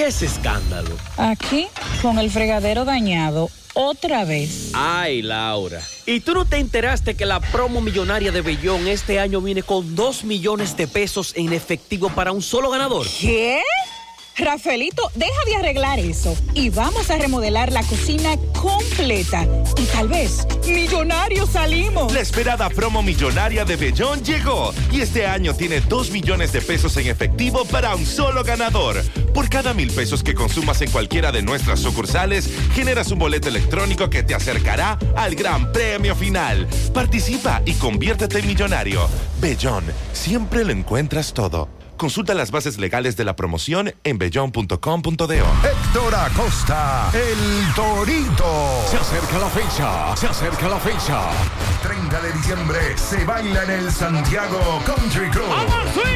Ese 0.10 0.26
escándalo? 0.26 0.89
aquí 1.18 1.68
con 2.01 2.18
el 2.18 2.32
fregadero 2.32 2.84
dañado 2.84 3.49
otra 3.76 4.26
vez. 4.26 4.72
Ay, 4.74 5.22
Laura. 5.22 5.82
¿Y 6.07 6.22
tú 6.22 6.34
no 6.34 6.45
te 6.45 6.57
enteraste 6.57 7.16
que 7.16 7.28
la 7.28 7.39
promo 7.39 7.80
millonaria 7.80 8.32
de 8.32 8.41
Bellón 8.41 8.88
este 8.88 9.20
año 9.20 9.39
viene 9.39 9.62
con 9.62 9.95
2 9.95 10.24
millones 10.24 10.76
de 10.76 10.88
pesos 10.88 11.34
en 11.36 11.53
efectivo 11.53 12.10
para 12.10 12.32
un 12.32 12.41
solo 12.41 12.72
ganador? 12.72 13.05
¿Qué? 13.22 13.62
Rafaelito, 14.36 15.12
deja 15.16 15.45
de 15.45 15.55
arreglar 15.57 15.99
eso 15.99 16.36
y 16.53 16.70
vamos 16.70 17.10
a 17.10 17.18
remodelar 17.18 17.74
la 17.74 17.84
cocina 17.84 18.38
completa. 18.60 19.45
Y 19.78 19.84
tal 19.86 20.07
vez, 20.07 20.47
millonarios 20.66 21.49
salimos. 21.49 22.14
La 22.14 22.22
esperada 22.22 22.70
promo 22.70 23.03
millonaria 23.03 23.66
de 23.66 23.76
Bellón 23.76 24.24
llegó 24.24 24.74
y 24.91 25.01
este 25.01 25.26
año 25.26 25.53
tiene 25.53 25.82
2 25.82 26.12
millones 26.12 26.53
de 26.53 26.62
pesos 26.62 26.95
en 26.97 27.07
efectivo 27.07 27.66
para 27.66 27.95
un 27.95 28.05
solo 28.05 28.43
ganador. 28.43 29.03
Por 29.34 29.49
cada 29.49 29.73
mil 29.73 29.91
pesos 29.91 30.23
que 30.23 30.34
consumas 30.34 30.82
en 30.82 30.91
cualquiera 30.91 31.32
de 31.32 31.41
nuestras 31.41 31.80
sucursales, 31.80 32.49
generas 32.73 33.11
un 33.11 33.19
boleto 33.19 33.47
electrónico 33.47 34.09
que 34.09 34.23
te 34.23 34.36
acercará 34.36 34.97
al 35.15 35.36
gran 35.36 35.71
premio 35.71 36.15
final. 36.15 36.67
Participa 36.93 37.61
y 37.65 37.73
conviértete 37.73 38.39
en 38.39 38.47
millonario. 38.47 39.07
Bellón, 39.41 39.86
siempre 40.13 40.65
lo 40.65 40.71
encuentras 40.71 41.34
todo. 41.34 41.69
Consulta 41.99 42.34
las 42.34 42.49
bases 42.49 42.77
legales 42.77 43.17
de 43.17 43.25
la 43.25 43.36
promoción 43.36 43.93
en 44.05 44.17
bellón.com.do. 44.17 45.34
Héctor 45.34 46.15
Acosta, 46.15 47.11
el 47.13 47.73
Torito. 47.75 48.86
Se 48.89 48.95
acerca 48.95 49.38
la 49.38 49.49
fecha, 49.49 50.15
se 50.15 50.27
acerca 50.27 50.69
la 50.69 50.80
fecha. 50.80 51.30
30 52.00 52.22
de 52.22 52.32
diciembre 52.34 52.97
se 52.97 53.26
baila 53.26 53.64
en 53.64 53.72
el 53.72 53.91
Santiago 53.91 54.60
Country 54.86 55.30
Club. 55.32 55.50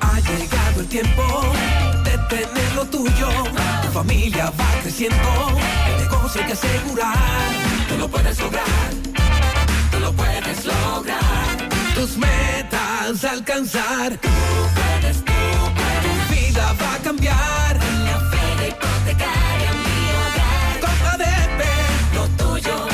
Ha 0.00 0.20
llegado 0.20 0.80
el 0.80 0.88
tiempo 0.88 1.22
de 2.04 2.18
tener 2.28 2.72
lo 2.74 2.84
tuyo. 2.86 3.28
Tu 3.82 3.88
familia 3.88 4.52
va 4.58 4.80
creciendo. 4.82 5.16
El 5.88 5.98
negocio 6.04 6.40
hay 6.40 6.46
que 6.46 6.52
asegurar. 6.52 7.16
Tú 7.88 7.98
lo 7.98 8.08
puedes 8.08 8.38
lograr. 8.38 8.64
Tú 9.90 9.98
lo 10.00 10.12
puedes 10.12 10.64
lograr. 10.64 11.41
Tus 12.02 12.16
metas 12.16 13.22
alcanzar. 13.22 14.16
Tú 14.16 14.28
puedes, 14.74 15.24
tú 15.24 15.32
puedes. 15.76 16.28
Tu 16.28 16.34
vida 16.34 16.74
va 16.82 16.94
a 16.94 16.98
cambiar. 16.98 17.76
La 17.76 18.18
fe 18.28 18.68
hipotecaria, 18.70 19.70
mi 19.72 20.10
hogar. 20.10 20.80
Con 20.80 20.90
ADP, 21.12 21.62
lo 22.16 22.26
tuyo, 22.30 22.88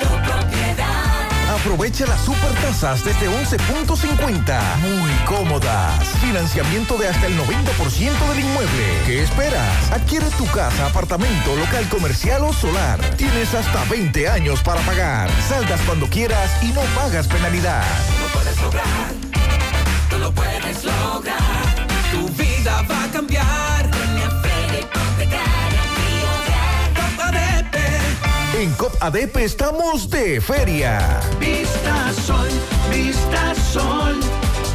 tu 0.00 0.06
propiedad. 0.06 1.54
Aprovecha 1.60 2.06
las 2.06 2.24
super 2.24 2.50
tasas 2.62 3.04
desde 3.04 3.28
11.50. 3.28 4.76
Muy 4.78 5.10
cómodas. 5.26 6.08
Financiamiento 6.22 6.96
de 6.96 7.08
hasta 7.08 7.26
el 7.26 7.36
90% 7.38 8.28
del 8.30 8.40
inmueble. 8.40 9.02
¿Qué 9.04 9.24
esperas? 9.24 9.92
Adquiere 9.92 10.30
tu 10.38 10.46
casa, 10.46 10.86
apartamento, 10.86 11.54
local 11.54 11.86
comercial 11.90 12.44
o 12.44 12.52
solar. 12.54 12.98
Tienes 13.18 13.52
hasta 13.52 13.84
20 13.90 14.26
años 14.26 14.62
para 14.62 14.80
pagar. 14.86 15.30
Saldas 15.46 15.82
cuando 15.82 16.06
quieras 16.06 16.50
y 16.62 16.68
no 16.68 16.80
pagas 16.96 17.28
penalidad. 17.28 17.84
Va 22.82 23.04
a 23.04 23.08
cambiar. 23.12 23.64
En 28.64 28.72
COP 28.76 28.94
ADP 29.00 29.36
estamos 29.38 30.08
de 30.08 30.40
feria. 30.40 31.20
Vista 31.38 32.12
Sol, 32.24 32.48
Vista 32.90 33.54
Sol. 33.72 34.18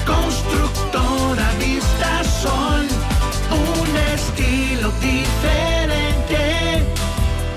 Constructora 0.06 1.50
Vista 1.60 2.24
Sol. 2.42 2.86
Un 3.50 3.98
estilo 4.14 4.92
diferente. 5.02 6.84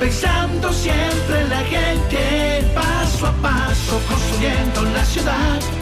Pensando 0.01 0.73
siempre 0.73 1.41
en 1.43 1.49
la 1.51 1.63
gente. 1.65 2.71
Paso 2.75 3.27
a 3.27 3.33
paso 3.43 4.01
construyendo 4.09 4.83
la 4.83 5.05
ciudad. 5.05 5.82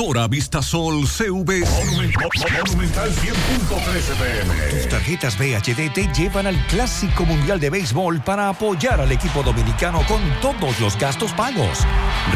Constructora 0.00 0.28
Vistasol 0.28 1.06
CV. 1.06 1.60
Monumental 1.60 3.10
100.13 3.10 4.16
pm. 4.16 4.54
Tus 4.70 4.88
tarjetas 4.88 5.36
VHD 5.36 5.92
te 5.92 6.08
llevan 6.14 6.46
al 6.46 6.56
Clásico 6.68 7.26
Mundial 7.26 7.60
de 7.60 7.68
Béisbol 7.68 8.22
para 8.22 8.48
apoyar 8.48 8.98
al 8.98 9.12
equipo 9.12 9.42
dominicano 9.42 10.00
con 10.08 10.22
todos 10.40 10.80
los 10.80 10.98
gastos 10.98 11.34
pagos. 11.34 11.80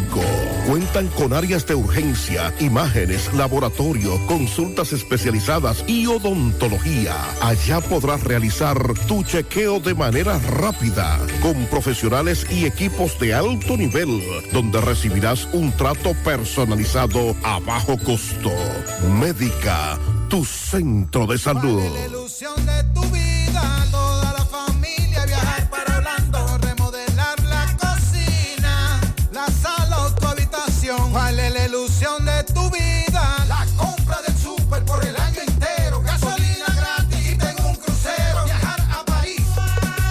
Cuentan 0.66 1.06
con 1.08 1.32
áreas 1.32 1.66
de 1.66 1.74
urgencia, 1.74 2.54
imágenes, 2.60 3.32
laboratorio, 3.34 4.24
consultas 4.26 4.92
especializadas 4.92 5.84
y 5.86 6.06
odontología. 6.06 7.14
Allá 7.40 7.80
podrás 7.80 8.22
realizar 8.24 8.76
tu 9.06 9.22
chequeo 9.22 9.80
de 9.80 9.94
manera 9.94 10.38
rápida, 10.38 11.18
con 11.40 11.54
profesionales 11.66 12.46
y 12.50 12.66
equipos 12.66 13.18
de 13.18 13.34
alto 13.34 13.76
nivel, 13.76 14.22
donde 14.52 14.80
recibirás 14.80 15.48
un 15.52 15.72
trato 15.72 16.14
personalizado 16.24 17.34
a 17.42 17.58
bajo 17.60 17.96
costo. 17.98 18.50
Médica, 19.20 19.98
tu 20.28 20.44
centro 20.44 21.26
de 21.26 21.38
salud. 21.38 21.80
ilusión 22.06 22.54
de 22.66 22.84
tu 22.94 23.00
vida, 23.10 23.86
toda 23.90 24.32
la 24.34 24.44
familia 24.44 25.24
viajar 25.24 25.70
para 25.70 25.96
Orlando, 25.96 26.58
remodelar 26.58 27.42
la 27.44 27.76
cocina, 27.76 29.00
la 29.32 29.46
sala 29.46 30.06
o 30.06 30.14
tu 30.14 30.26
habitación. 30.26 31.10
¿Cuál 31.12 31.38
es 31.38 31.52
la 31.54 31.66
ilusión 31.66 32.24
de 32.26 32.44
tu 32.44 32.70
vida? 32.70 33.44
La 33.48 33.66
compra 33.76 34.20
del 34.26 34.36
súper 34.36 34.84
por 34.84 35.02
el 35.04 35.16
año 35.16 35.40
entero, 35.46 36.02
gasolina 36.02 36.66
gratis 36.76 37.32
y 37.32 37.36
tengo 37.36 37.68
un 37.68 37.76
crucero, 37.76 38.44
viajar 38.44 38.80
a 38.92 39.04
París 39.04 39.46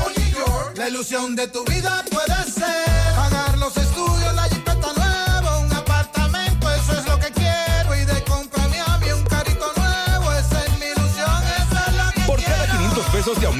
o 0.03 0.09
New 0.19 0.29
York. 0.31 0.77
La 0.77 0.89
ilusión 0.89 1.35
de 1.35 1.47
tu 1.47 1.63
vida 1.65 1.96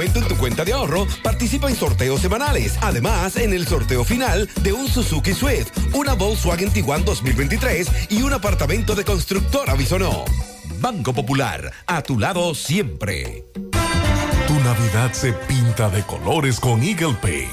en 0.06 0.28
tu 0.28 0.38
cuenta 0.38 0.64
de 0.64 0.74
ahorro, 0.74 1.08
participa 1.24 1.70
en 1.70 1.76
sorteos 1.76 2.22
semanales. 2.22 2.78
Además, 2.82 3.36
en 3.38 3.54
el 3.54 3.68
sorteo 3.68 4.04
final 4.04 4.48
de 4.62 4.74
un 4.74 4.88
Suzuki 4.88 5.34
Swift, 5.34 5.72
una 5.94 6.14
Volkswagen 6.14 6.72
Tiguan 6.72 7.04
2023 7.04 8.12
y 8.12 8.22
un 8.22 8.34
apartamento 8.34 8.96
de 8.96 9.04
constructora 9.04 9.74
Bisonó. 9.74 10.24
Banco 10.80 11.14
Popular, 11.14 11.72
a 11.88 12.02
tu 12.04 12.20
lado 12.20 12.54
siempre. 12.54 13.46
Tu 14.48 14.54
Navidad 14.64 15.12
se 15.14 15.34
pinta 15.34 15.90
de 15.90 16.04
colores 16.04 16.60
con 16.60 16.84
Eagle 16.84 17.16
Paint. 17.22 17.52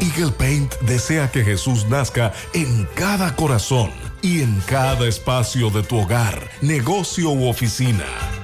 Eagle 0.00 0.32
Paint 0.32 0.74
desea 0.80 1.30
que 1.30 1.44
Jesús 1.44 1.86
nazca 1.88 2.32
en 2.52 2.88
cada 2.94 3.36
corazón 3.36 3.90
y 4.20 4.42
en 4.42 4.60
cada 4.66 5.06
espacio 5.06 5.70
de 5.70 5.82
tu 5.82 6.00
hogar, 6.00 6.50
negocio 6.60 7.30
u 7.30 7.48
oficina. 7.48 8.43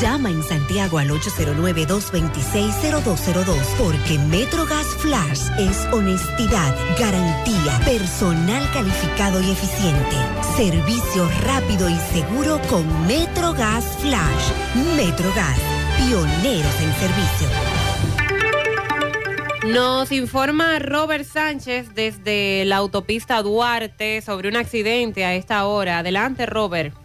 Llama 0.00 0.30
en 0.30 0.42
Santiago 0.42 0.98
al 0.98 1.10
809-226-0202 1.10 3.76
porque 3.78 4.18
MetroGas 4.18 4.88
Flash 4.98 5.42
es 5.58 5.86
honestidad, 5.92 6.74
garantía, 6.98 7.80
personal 7.84 8.68
calificado 8.72 9.40
y 9.40 9.52
eficiente, 9.52 10.16
servicio 10.56 11.30
rápido 11.44 11.88
y 11.88 11.94
seguro 12.12 12.60
con 12.68 12.84
MetroGas 13.06 13.84
Flash. 14.00 14.50
MetroGas, 14.96 15.60
pioneros 15.98 16.80
en 16.80 16.92
servicio. 16.94 17.48
Nos 19.68 20.10
informa 20.12 20.80
Robert 20.80 21.24
Sánchez 21.24 21.94
desde 21.94 22.64
la 22.64 22.76
autopista 22.76 23.40
Duarte 23.42 24.22
sobre 24.22 24.48
un 24.48 24.56
accidente 24.56 25.24
a 25.24 25.34
esta 25.34 25.66
hora. 25.66 26.00
Adelante, 26.00 26.46
Robert. 26.46 27.03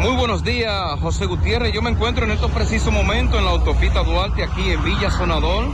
Muy 0.00 0.16
buenos 0.16 0.42
días, 0.42 0.98
José 1.02 1.26
Gutiérrez. 1.26 1.74
Yo 1.74 1.82
me 1.82 1.90
encuentro 1.90 2.24
en 2.24 2.30
estos 2.30 2.50
precisos 2.52 2.90
momentos 2.90 3.38
en 3.38 3.44
la 3.44 3.50
autopista 3.50 4.02
Duarte, 4.02 4.42
aquí 4.42 4.70
en 4.70 4.82
Villa 4.82 5.10
Sonador, 5.10 5.66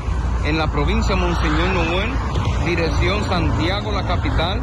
en 0.44 0.58
la 0.58 0.66
provincia 0.66 1.14
de 1.14 1.20
Monseñor 1.20 1.68
Noel, 1.68 2.10
dirección 2.66 3.24
Santiago, 3.26 3.92
la 3.92 4.04
capital, 4.04 4.60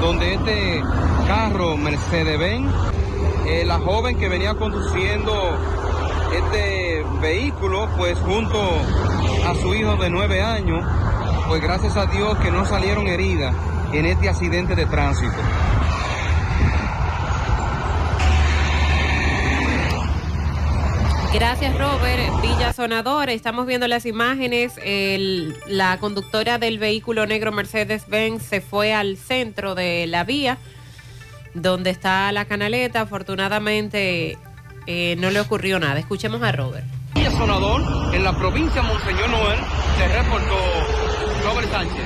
donde 0.00 0.34
este 0.34 0.80
carro 1.26 1.76
Mercedes-Benz, 1.76 2.72
eh, 3.46 3.64
la 3.66 3.80
joven 3.80 4.16
que 4.16 4.28
venía 4.28 4.54
conduciendo 4.54 5.58
este 6.32 7.04
vehículo, 7.20 7.88
pues 7.96 8.16
junto 8.20 8.60
a 9.44 9.54
su 9.56 9.74
hijo 9.74 9.96
de 9.96 10.08
nueve 10.08 10.40
años, 10.40 10.84
pues 11.48 11.60
gracias 11.60 11.96
a 11.96 12.06
Dios 12.06 12.38
que 12.38 12.52
no 12.52 12.64
salieron 12.64 13.08
heridas 13.08 13.56
en 13.92 14.06
este 14.06 14.28
accidente 14.28 14.76
de 14.76 14.86
tránsito. 14.86 15.34
Gracias, 21.34 21.76
Robert. 21.76 22.40
Villa 22.42 22.72
Sonador, 22.72 23.28
estamos 23.28 23.66
viendo 23.66 23.88
las 23.88 24.06
imágenes. 24.06 24.74
El- 24.82 25.56
la 25.66 25.98
conductora 25.98 26.58
del 26.58 26.78
vehículo 26.78 27.26
negro 27.26 27.50
Mercedes-Benz 27.50 28.42
se 28.44 28.60
fue 28.60 28.94
al 28.94 29.16
centro 29.16 29.74
de 29.74 30.06
la 30.06 30.22
vía, 30.22 30.58
donde 31.54 31.90
está 31.90 32.30
la 32.30 32.44
canaleta. 32.44 33.00
Afortunadamente, 33.02 34.38
eh, 34.86 35.16
no 35.18 35.30
le 35.30 35.40
ocurrió 35.40 35.80
nada. 35.80 35.98
Escuchemos 35.98 36.40
a 36.42 36.52
Robert. 36.52 36.86
Villa 37.14 37.32
Sonador, 37.32 38.14
en 38.14 38.22
la 38.22 38.36
provincia 38.38 38.80
de 38.82 38.88
Monseñor 38.88 39.28
Noel, 39.30 39.58
se 39.98 40.08
reportó 40.08 40.56
Robert 41.44 41.70
Sánchez. 41.70 42.04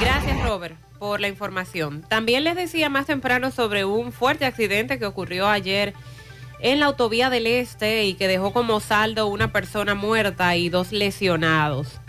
Gracias, 0.00 0.42
Robert, 0.44 0.76
por 1.00 1.20
la 1.20 1.26
información. 1.28 2.02
También 2.08 2.44
les 2.44 2.54
decía 2.54 2.88
más 2.88 3.06
temprano 3.06 3.50
sobre 3.50 3.84
un 3.84 4.12
fuerte 4.12 4.44
accidente 4.46 4.98
que 5.00 5.06
ocurrió 5.06 5.48
ayer 5.48 5.92
en 6.62 6.80
la 6.80 6.86
autovía 6.86 7.30
del 7.30 7.46
Este 7.46 8.04
y 8.04 8.14
que 8.14 8.28
dejó 8.28 8.52
como 8.52 8.80
saldo 8.80 9.26
una 9.26 9.52
persona 9.52 9.94
muerta 9.94 10.56
y 10.56 10.68
dos 10.68 10.92
lesionados. 10.92 12.00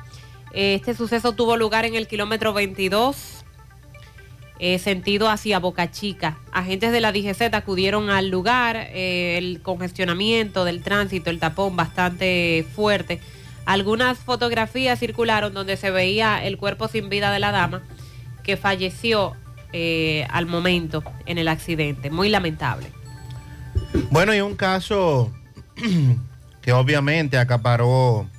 Este 0.54 0.94
suceso 0.94 1.34
tuvo 1.34 1.56
lugar 1.56 1.86
en 1.86 1.96
el 1.96 2.08
kilómetro 2.08 2.54
22, 2.54 3.46
eh, 4.60 4.80
sentido 4.80 5.30
hacia 5.30 5.60
Boca 5.60 5.90
Chica. 5.92 6.38
Agentes 6.52 6.92
de 6.92 7.00
la 7.00 7.12
DGZ 7.14 7.54
acudieron 7.54 8.10
al 8.10 8.30
lugar, 8.30 8.76
eh, 8.76 9.38
el 9.38 9.62
congestionamiento 9.62 10.66
del 10.66 10.84
tránsito, 10.84 11.30
el 11.30 11.40
tapón 11.40 11.76
bastante 11.76 12.66
fuerte. 12.76 13.22
Algunas 13.66 14.18
fotografías 14.20 15.00
circularon 15.00 15.54
donde 15.54 15.78
se 15.78 15.92
veía 15.92 16.44
el 16.44 16.58
cuerpo 16.58 16.88
sin 16.90 17.10
vida 17.10 17.32
de 17.32 17.40
la 17.40 17.52
dama 17.52 17.82
que 18.44 18.58
falleció 18.58 19.36
eh, 19.72 20.28
al 20.30 20.48
momento 20.48 21.04
en 21.26 21.38
el 21.38 21.48
accidente. 21.48 22.10
Muy 22.10 22.28
lamentable. 22.28 23.01
Bueno, 24.12 24.36
y 24.36 24.42
un 24.42 24.58
caso 24.58 25.32
que 26.62 26.74
obviamente 26.74 27.38
acaparó 27.38 28.30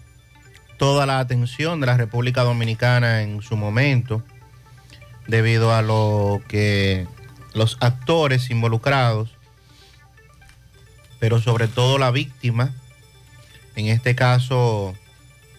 toda 0.77 1.07
la 1.07 1.19
atención 1.19 1.81
de 1.81 1.87
la 1.87 1.97
República 1.97 2.43
Dominicana 2.43 3.23
en 3.23 3.41
su 3.41 3.57
momento, 3.57 4.23
debido 5.27 5.75
a 5.75 5.81
lo 5.81 6.43
que 6.47 7.07
los 7.55 7.79
actores 7.81 8.51
involucrados, 8.51 9.31
pero 11.19 11.41
sobre 11.41 11.69
todo 11.69 11.97
la 11.97 12.11
víctima, 12.11 12.75
en 13.75 13.87
este 13.87 14.15
caso 14.15 14.93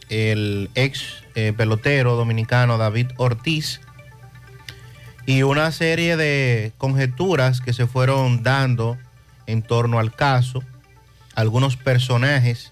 el 0.09 0.69
ex 0.75 1.23
eh, 1.33 1.53
pelotero 1.57 2.15
dominicano 2.15 2.77
David 2.77 3.07
Ortiz, 3.17 3.81
y 5.25 5.41
una 5.41 5.71
serie 5.71 6.17
de 6.17 6.71
conjeturas 6.77 7.61
que 7.61 7.73
se 7.73 7.87
fueron 7.87 8.43
dando 8.43 8.95
en 9.47 9.61
torno 9.61 9.99
al 9.99 10.13
caso, 10.13 10.63
algunos 11.35 11.77
personajes 11.77 12.71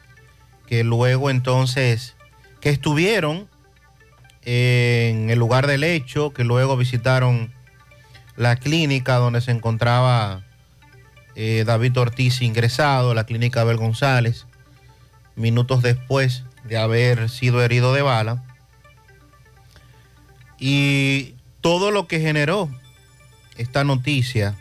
que 0.68 0.84
luego 0.84 1.30
entonces, 1.30 2.16
que 2.62 2.70
estuvieron 2.70 3.50
en 4.44 5.30
el 5.30 5.38
lugar 5.38 5.68
del 5.68 5.84
hecho, 5.84 6.32
que 6.34 6.44
luego 6.44 6.78
visitaron 6.78 7.54
la 8.38 8.56
clínica 8.56 9.16
donde 9.16 9.42
se 9.42 9.52
encontraba 9.52 10.44
eh, 11.36 11.64
David 11.66 11.98
Ortiz 11.98 12.42
ingresado, 12.42 13.14
la 13.14 13.26
clínica 13.26 13.62
Abel 13.62 13.78
González, 13.78 14.48
minutos 15.36 15.82
después 15.82 16.44
de 16.64 16.78
haber 16.78 17.30
sido 17.30 17.64
herido 17.64 17.94
de 17.94 18.02
bala. 18.02 18.44
Y 20.60 21.36
todo 21.62 21.92
lo 21.92 22.08
que 22.08 22.20
generó 22.20 22.70
esta 23.58 23.84
noticia 23.84 24.56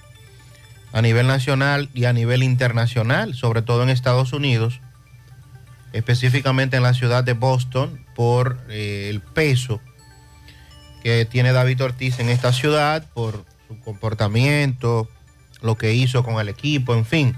a 0.93 1.03
nivel 1.03 1.26
nacional 1.26 1.88
y 1.95 2.05
a 2.05 2.12
nivel 2.12 2.43
internacional, 2.43 3.34
sobre 3.34 3.62
todo 3.62 3.82
en 3.82 3.91
Estados 3.91 4.32
Unidos, 4.32 4.80
específicamente 5.93 6.76
en 6.76 6.82
la 6.82 6.95
ciudad 6.95 7.24
de 7.24 7.34
Boston, 7.34 8.05
por 8.14 8.61
eh, 8.68 9.09
el 9.11 9.20
peso 9.20 9.80
que 11.03 11.24
tiene 11.24 11.53
David 11.53 11.82
Ortiz 11.82 12.18
en 12.18 12.28
esta 12.28 12.53
ciudad, 12.53 13.07
por 13.14 13.45
su 13.68 13.78
comportamiento, 13.80 15.09
lo 15.62 15.76
que 15.76 15.95
hizo 15.95 16.24
con 16.24 16.41
el 16.41 16.49
equipo, 16.49 16.95
en 16.95 17.07
fin. 17.07 17.36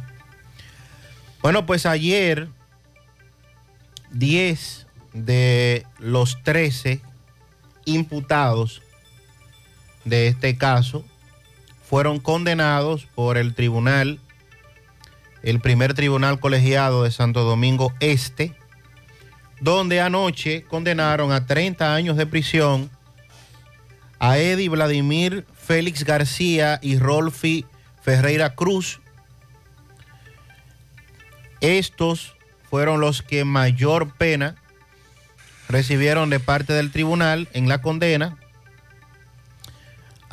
Bueno, 1.42 1.66
pues 1.66 1.86
ayer 1.86 2.48
10 4.12 4.86
de 5.12 5.86
los 5.98 6.42
13 6.42 7.00
imputados 7.84 8.82
de 10.04 10.28
este 10.28 10.56
caso 10.56 11.04
fueron 11.92 12.20
condenados 12.20 13.04
por 13.14 13.36
el 13.36 13.52
tribunal, 13.52 14.18
el 15.42 15.60
primer 15.60 15.92
tribunal 15.92 16.40
colegiado 16.40 17.04
de 17.04 17.10
Santo 17.10 17.42
Domingo 17.42 17.92
Este, 18.00 18.56
donde 19.60 20.00
anoche 20.00 20.62
condenaron 20.62 21.32
a 21.32 21.44
30 21.44 21.94
años 21.94 22.16
de 22.16 22.24
prisión 22.24 22.88
a 24.18 24.38
Eddie 24.38 24.70
Vladimir 24.70 25.44
Félix 25.52 26.04
García 26.04 26.78
y 26.80 26.98
Rolfi 26.98 27.66
Ferreira 28.00 28.54
Cruz. 28.54 29.02
Estos 31.60 32.36
fueron 32.70 33.02
los 33.02 33.20
que 33.20 33.44
mayor 33.44 34.14
pena 34.14 34.56
recibieron 35.68 36.30
de 36.30 36.40
parte 36.40 36.72
del 36.72 36.90
tribunal 36.90 37.48
en 37.52 37.68
la 37.68 37.82
condena. 37.82 38.38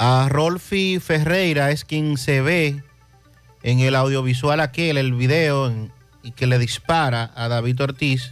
A 0.02 0.30
Rolfi 0.30 0.98
Ferreira 1.02 1.72
es 1.72 1.84
quien 1.84 2.18
se 2.18 2.40
ve 2.40 2.82
en 3.64 3.80
el 3.80 3.96
audiovisual 3.96 4.62
aquel, 4.62 4.98
el 4.98 5.14
video, 5.14 5.90
y 6.24 6.32
que 6.32 6.48
le 6.48 6.58
dispara 6.58 7.34
a 7.36 7.50
David 7.50 7.82
Ortiz 7.82 8.32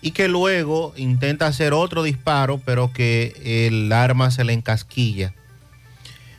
y 0.00 0.12
que 0.12 0.28
luego 0.28 0.94
intenta 0.96 1.46
hacer 1.46 1.74
otro 1.74 2.02
disparo, 2.02 2.58
pero 2.64 2.90
que 2.90 3.66
el 3.66 3.92
arma 3.92 4.30
se 4.30 4.44
le 4.44 4.54
encasquilla. 4.54 5.34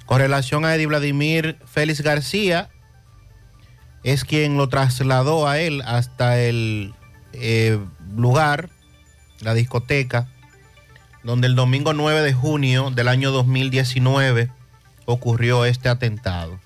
Con 0.07 0.18
relación 0.18 0.65
a 0.65 0.74
Eddie 0.74 0.88
Vladimir 0.88 1.59
Félix 1.68 2.01
García, 2.01 2.70
es 4.03 4.24
quien 4.24 4.57
lo 4.57 4.68
trasladó 4.68 5.47
a 5.47 5.59
él 5.59 5.84
hasta 5.86 6.39
el 6.39 6.95
eh, 7.34 7.78
lugar, 8.15 8.70
la 9.41 9.53
discoteca, 9.53 10.28
donde 11.24 11.47
el 11.47 11.55
domingo 11.55 11.93
9 11.93 12.22
de 12.22 12.34
junio 12.34 12.91
del 12.91 13.07
año 13.07 13.32
2019 13.32 14.49
ocurrió 15.05 15.65
este 15.65 15.89
atentado. 15.89 16.59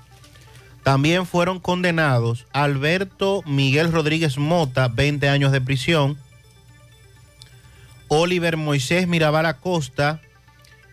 También 0.84 1.26
fueron 1.26 1.60
condenados 1.60 2.48
Alberto 2.54 3.44
Miguel 3.46 3.92
Rodríguez 3.92 4.38
Mota, 4.38 4.88
20 4.88 5.30
años 5.30 5.52
de 5.52 5.62
prisión, 5.62 6.18
Oliver 8.08 8.58
Moisés 8.58 9.08
Mirabal 9.08 9.46
Acosta 9.46 10.22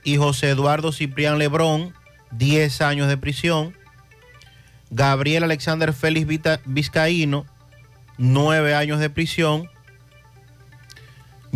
y 0.05 0.17
José 0.19 0.51
Eduardo 0.51 0.93
Ciprián 0.93 1.39
Lebrón, 1.39 1.95
10 2.33 2.83
años 2.83 3.09
de 3.09 3.17
prisión, 3.17 3.75
Gabriel 4.91 5.45
Alexander 5.45 5.93
Félix 5.93 6.61
Vizcaíno, 6.67 7.47
9 8.19 8.75
años 8.75 9.01
de 9.01 9.11
prisión, 9.11 9.69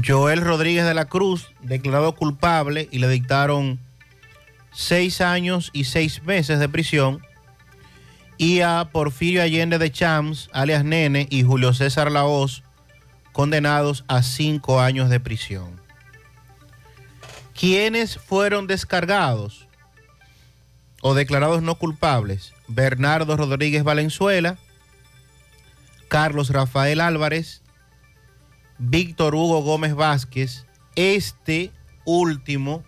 Joel 0.04 0.40
Rodríguez 0.40 0.84
de 0.84 0.94
la 0.94 1.04
Cruz, 1.04 1.52
declarado 1.60 2.14
culpable 2.14 2.88
y 2.90 2.98
le 2.98 3.08
dictaron 3.08 3.78
seis 4.72 5.20
años 5.20 5.70
y 5.72 5.84
seis 5.84 6.22
meses 6.22 6.58
de 6.58 6.68
prisión. 6.68 7.22
y 8.38 8.60
a 8.60 8.88
Porfirio 8.90 9.42
Allende 9.42 9.78
de 9.78 9.92
Chams, 9.92 10.48
alias 10.52 10.84
Nene, 10.84 11.28
y 11.30 11.44
Julio 11.44 11.72
César 11.74 12.10
Laoz, 12.10 12.64
condenados 13.30 14.04
a 14.08 14.22
cinco 14.22 14.80
años 14.80 15.10
de 15.10 15.20
prisión. 15.20 15.80
¿Quiénes 17.54 18.16
fueron 18.16 18.66
descargados 18.66 19.68
o 21.02 21.14
declarados 21.14 21.62
no 21.62 21.76
culpables? 21.76 22.52
Bernardo 22.66 23.36
Rodríguez 23.36 23.84
Valenzuela, 23.84 24.58
Carlos 26.08 26.50
Rafael 26.50 27.00
Álvarez, 27.00 27.61
Víctor 28.84 29.36
Hugo 29.36 29.62
Gómez 29.62 29.94
Vázquez, 29.94 30.66
este 30.96 31.70
último 32.04 32.82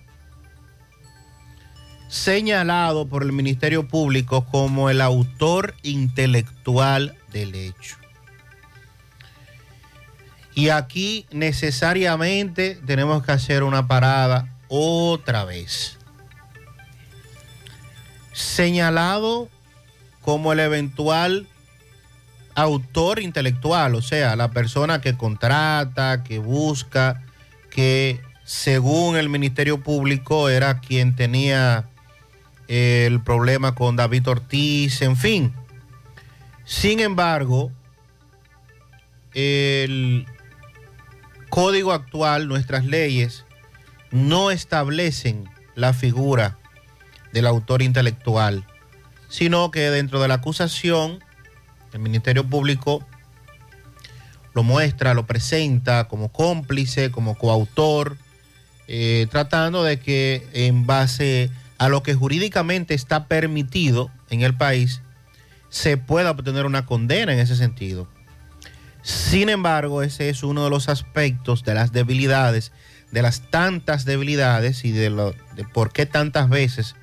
señalado 2.09 3.07
por 3.07 3.23
el 3.23 3.31
Ministerio 3.31 3.87
Público 3.87 4.45
como 4.45 4.91
el 4.91 5.01
autor 5.01 5.77
intelectual 5.85 7.17
del 7.33 7.55
hecho. 7.55 7.97
Y 10.57 10.71
aquí 10.71 11.27
necesariamente 11.31 12.77
tenemos 12.85 13.25
que 13.25 13.31
hacer 13.31 13.63
una 13.63 13.87
parada 13.87 14.53
otra 14.67 15.45
vez. 15.45 15.97
Señalado 18.33 19.49
como 20.23 20.53
el 20.53 20.59
eventual 20.59 21.47
autor 22.55 23.21
intelectual, 23.21 23.95
o 23.95 24.03
sea, 24.03 24.37
la 24.37 24.51
persona 24.51 25.01
que 25.01 25.17
contrata, 25.17 26.23
que 26.23 26.39
busca, 26.39 27.23
que 27.71 28.21
según 28.45 29.17
el 29.17 29.29
Ministerio 29.29 29.83
Público 29.83 30.49
era 30.49 30.81
quien 30.81 31.17
tenía 31.17 31.89
el 32.69 33.21
problema 33.23 33.75
con 33.75 33.97
David 33.97 34.29
Ortiz, 34.29 35.03
en 35.03 35.17
fin. 35.17 35.53
Sin 36.65 37.01
embargo, 37.01 37.73
el 39.33 40.27
código 41.49 41.93
actual, 41.93 42.49
nuestras 42.49 42.85
leyes, 42.85 43.45
no 44.11 44.51
establecen 44.51 45.49
la 45.75 45.93
figura 45.93 46.59
del 47.33 47.47
autor 47.47 47.83
intelectual, 47.83 48.65
sino 49.29 49.71
que 49.71 49.91
dentro 49.91 50.21
de 50.21 50.29
la 50.29 50.35
acusación, 50.35 51.24
el 51.95 52.01
Ministerio 52.01 52.45
Público 52.45 53.07
lo 54.53 54.63
muestra, 54.63 55.15
lo 55.15 55.27
presenta 55.27 56.05
como 56.09 56.31
cómplice, 56.31 57.11
como 57.11 57.37
coautor, 57.37 58.19
eh, 58.89 59.27
tratando 59.31 59.83
de 59.83 59.99
que 59.99 60.47
en 60.53 60.87
base 60.87 61.51
a 61.79 61.89
lo 61.89 62.03
que 62.03 62.15
jurídicamente 62.15 62.95
está 62.95 63.27
permitido 63.27 64.11
en 64.29 64.43
el 64.43 64.55
país, 64.55 65.03
se 65.71 65.97
pueda 65.97 66.33
obtener 66.33 66.67
una 66.67 66.85
condena 66.85 67.33
en 67.33 67.39
ese 67.39 67.57
sentido. 67.57 68.09
Sin 69.03 69.49
embargo, 69.49 70.03
ese 70.03 70.29
es 70.29 70.43
uno 70.43 70.65
de 70.65 70.71
los 70.71 70.89
aspectos 70.89 71.63
de 71.63 71.75
las 71.75 71.93
debilidades, 71.93 72.73
de 73.13 73.23
las 73.23 73.51
tantas 73.51 74.05
debilidades 74.05 74.85
y 74.85 74.93
de, 74.93 75.11
lo, 75.11 75.33
de 75.55 75.65
por 75.65 75.93
qué 75.93 76.07
tantas 76.07 76.49
veces 76.49 76.97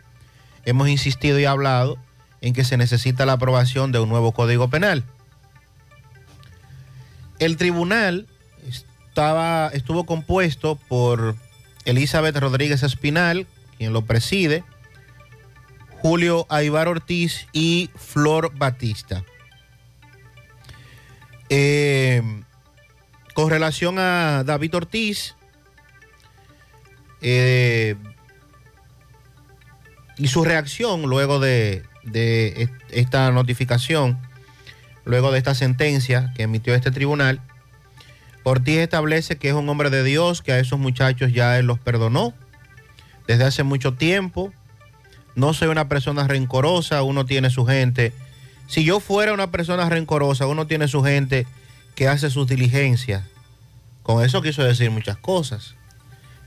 hemos 0.65 0.89
insistido 0.89 1.39
y 1.39 1.45
hablado 1.45 1.97
en 2.41 2.53
que 2.53 2.63
se 2.63 2.75
necesita 2.77 3.25
la 3.25 3.33
aprobación 3.33 3.91
de 3.91 3.99
un 3.99 4.09
nuevo 4.09 4.31
código 4.33 4.69
penal. 4.69 5.03
El 7.39 7.57
tribunal 7.57 8.27
estaba, 8.67 9.69
estuvo 9.73 10.05
compuesto 10.05 10.75
por 10.75 11.35
Elizabeth 11.85 12.35
Rodríguez 12.37 12.83
Espinal, 12.83 13.47
quien 13.77 13.93
lo 13.93 14.03
preside, 14.03 14.63
Julio 16.01 16.47
Aibar 16.49 16.87
Ortiz 16.87 17.47
y 17.53 17.91
Flor 17.95 18.51
Batista. 18.57 19.23
Eh, 21.49 22.23
con 23.33 23.49
relación 23.49 23.99
a 23.99 24.43
David 24.45 24.75
Ortiz 24.75 25.35
eh, 27.21 27.95
y 30.17 30.27
su 30.27 30.43
reacción 30.43 31.03
luego 31.03 31.39
de, 31.39 31.83
de 32.03 32.69
esta 32.89 33.31
notificación, 33.31 34.17
luego 35.05 35.31
de 35.31 35.37
esta 35.37 35.55
sentencia 35.55 36.31
que 36.35 36.43
emitió 36.43 36.75
este 36.75 36.91
tribunal, 36.91 37.41
Ortiz 38.43 38.77
establece 38.77 39.37
que 39.37 39.49
es 39.49 39.53
un 39.53 39.69
hombre 39.69 39.89
de 39.89 40.03
Dios, 40.03 40.41
que 40.41 40.51
a 40.51 40.59
esos 40.59 40.79
muchachos 40.79 41.31
ya 41.31 41.59
él 41.59 41.67
los 41.67 41.79
perdonó 41.79 42.33
desde 43.27 43.43
hace 43.43 43.63
mucho 43.63 43.93
tiempo. 43.93 44.51
No 45.35 45.53
soy 45.53 45.67
una 45.67 45.87
persona 45.87 46.27
rencorosa, 46.27 47.03
uno 47.03 47.25
tiene 47.25 47.49
su 47.49 47.65
gente. 47.65 48.13
Si 48.67 48.83
yo 48.83 48.99
fuera 48.99 49.33
una 49.33 49.51
persona 49.51 49.87
rencorosa, 49.89 50.47
uno 50.47 50.65
tiene 50.65 50.87
su 50.87 51.03
gente 51.03 51.45
que 51.95 52.07
hace 52.07 52.29
sus 52.29 52.47
diligencias. 52.47 53.23
Con 54.03 54.25
eso 54.25 54.41
quiso 54.41 54.63
decir 54.63 54.89
muchas 54.89 55.17
cosas. 55.17 55.75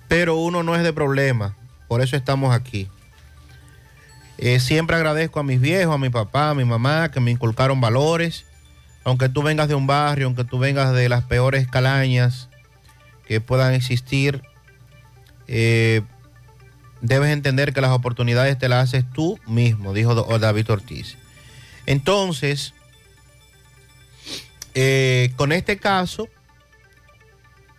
Pero 0.09 0.37
uno 0.37 0.63
no 0.63 0.75
es 0.75 0.83
de 0.83 0.93
problema. 0.93 1.57
Por 1.89 2.03
eso 2.03 2.17
estamos 2.17 2.55
aquí. 2.55 2.89
Eh, 4.39 4.61
siempre 4.61 4.97
agradezco 4.97 5.41
a 5.41 5.45
mis 5.45 5.61
viejos, 5.61 5.95
a 5.95 5.99
mi 5.99 6.11
papá, 6.11 6.51
a 6.51 6.55
mi 6.55 6.65
mamá, 6.65 7.11
que 7.11 7.21
me 7.21 7.31
inculcaron 7.31 7.81
valores. 7.81 8.45
Aunque 9.05 9.29
tú 9.29 9.43
vengas 9.43 9.69
de 9.69 9.75
un 9.75 9.87
barrio, 9.87 10.27
aunque 10.27 10.45
tú 10.45 10.59
vengas 10.59 10.93
de 10.95 11.09
las 11.09 11.25
peores 11.25 11.69
calañas 11.69 12.49
que 13.27 13.41
puedan 13.41 13.75
existir, 13.75 14.43
eh, 15.47 16.03
debes 17.01 17.31
entender 17.31 17.73
que 17.75 17.81
las 17.81 17.91
oportunidades 17.91 18.59
te 18.59 18.69
las 18.69 18.85
haces 18.85 19.05
tú 19.13 19.39
mismo, 19.47 19.93
dijo 19.93 20.15
David 20.39 20.71
Ortiz. 20.71 21.17
Entonces, 21.87 22.73
eh, 24.75 25.33
con 25.37 25.53
este 25.53 25.77
caso, 25.77 26.29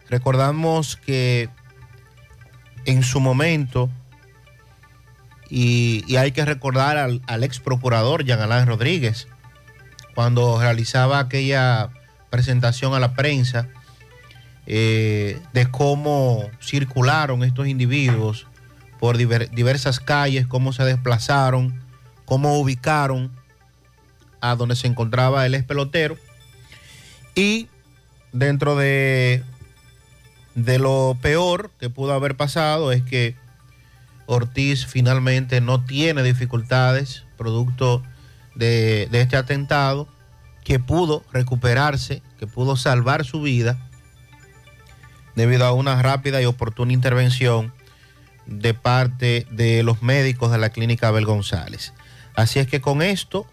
recordamos 0.10 0.96
que 0.96 1.50
en 2.86 3.02
su 3.04 3.20
momento, 3.20 3.90
y, 5.50 6.16
hay 6.16 6.32
que 6.32 6.46
recordar 6.46 6.98
al, 6.98 7.44
ex 7.44 7.60
procurador 7.60 8.24
Jean 8.24 8.40
Alain 8.40 8.68
Rodríguez, 8.68 9.28
cuando 10.14 10.60
realizaba 10.60 11.20
aquella 11.20 11.90
presentación 12.30 12.94
a 12.94 13.00
la 13.00 13.14
prensa 13.14 13.68
eh, 14.66 15.40
de 15.54 15.70
cómo 15.70 16.50
circularon 16.62 17.44
estos 17.44 17.68
individuos 17.68 18.48
por 19.00 19.18
diver, 19.18 19.52
diversas 19.52 20.00
calles, 20.00 20.48
cómo 20.48 20.74
se 20.74 20.84
desplazaron, 20.84 21.80
cómo 22.26 22.58
ubicaron 22.58 23.32
a 24.42 24.56
donde 24.56 24.76
se 24.76 24.88
encontraba 24.88 25.46
el 25.46 25.56
ex 25.56 25.66
pelotero. 25.66 26.18
Y 27.36 27.68
dentro 28.32 28.76
de, 28.76 29.44
de 30.56 30.80
lo 30.80 31.18
peor 31.22 31.72
que 31.80 31.90
pudo 31.90 32.14
haber 32.14 32.36
pasado 32.36 32.92
es 32.92 33.04
que 33.04 33.36
Ortiz 34.26 34.86
finalmente 34.86 35.62
no 35.62 35.84
tiene 35.84 36.24
dificultades 36.24 37.26
producto 37.38 38.02
de, 38.56 39.08
este 39.12 39.38
atentado, 39.38 40.08
que 40.64 40.80
pudo 40.80 41.24
recuperarse, 41.32 42.22
que 42.40 42.48
pudo 42.48 42.76
salvar 42.76 43.26
su 43.26 43.42
vida 43.42 43.78
debido 45.36 45.66
a 45.66 45.74
una 45.74 46.02
rápida 46.02 46.42
y 46.42 46.46
oportuna 46.46 46.94
intervención 46.94 47.74
de 48.48 48.74
parte 48.74 49.46
de 49.52 49.84
los 49.84 50.02
médicos 50.02 50.52
de 50.52 50.58
la 50.58 50.70
clínica 50.70 51.10
Abel 51.10 51.26
González. 51.26 51.94
Así 52.36 52.60
es 52.60 52.68
que 52.68 52.82
con 52.82 53.02
esto, 53.02 53.46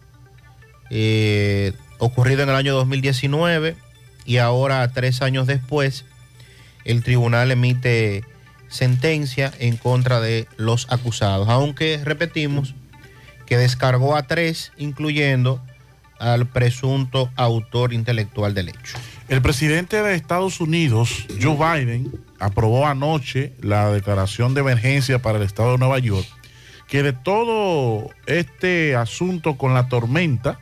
eh, 0.90 1.72
ocurrido 1.98 2.42
en 2.42 2.48
el 2.48 2.54
año 2.54 2.74
2019 2.74 3.76
y 4.24 4.38
ahora 4.38 4.90
tres 4.92 5.22
años 5.22 5.46
después, 5.46 6.04
el 6.84 7.02
tribunal 7.02 7.50
emite 7.50 8.24
sentencia 8.72 9.52
en 9.58 9.76
contra 9.76 10.20
de 10.20 10.48
los 10.56 10.90
acusados, 10.90 11.48
aunque 11.48 12.00
repetimos 12.02 12.74
que 13.46 13.58
descargó 13.58 14.16
a 14.16 14.26
tres, 14.26 14.72
incluyendo 14.78 15.62
al 16.18 16.46
presunto 16.46 17.30
autor 17.36 17.92
intelectual 17.92 18.54
del 18.54 18.70
hecho. 18.70 18.96
El 19.28 19.42
presidente 19.42 20.02
de 20.02 20.14
Estados 20.14 20.60
Unidos, 20.60 21.26
Joe 21.40 21.56
Biden, 21.56 22.12
aprobó 22.38 22.86
anoche 22.86 23.52
la 23.60 23.90
declaración 23.90 24.54
de 24.54 24.60
emergencia 24.62 25.20
para 25.20 25.38
el 25.38 25.44
estado 25.44 25.72
de 25.72 25.78
Nueva 25.78 25.98
York, 25.98 26.26
que 26.88 27.02
de 27.02 27.12
todo 27.12 28.08
este 28.26 28.96
asunto 28.96 29.58
con 29.58 29.74
la 29.74 29.88
tormenta 29.88 30.58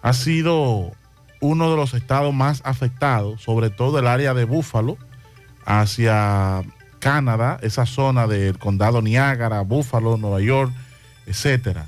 ha 0.00 0.12
sido 0.12 0.92
uno 1.40 1.70
de 1.70 1.76
los 1.76 1.92
estados 1.92 2.32
más 2.32 2.62
afectados, 2.64 3.42
sobre 3.42 3.68
todo 3.70 3.98
el 3.98 4.06
área 4.06 4.32
de 4.32 4.44
Búfalo, 4.44 4.96
hacia 5.66 6.62
Canadá, 7.04 7.58
esa 7.60 7.84
zona 7.84 8.26
del 8.26 8.58
condado 8.58 9.02
Niágara, 9.02 9.60
Búfalo, 9.60 10.16
Nueva 10.16 10.40
York, 10.40 10.72
etcétera. 11.26 11.86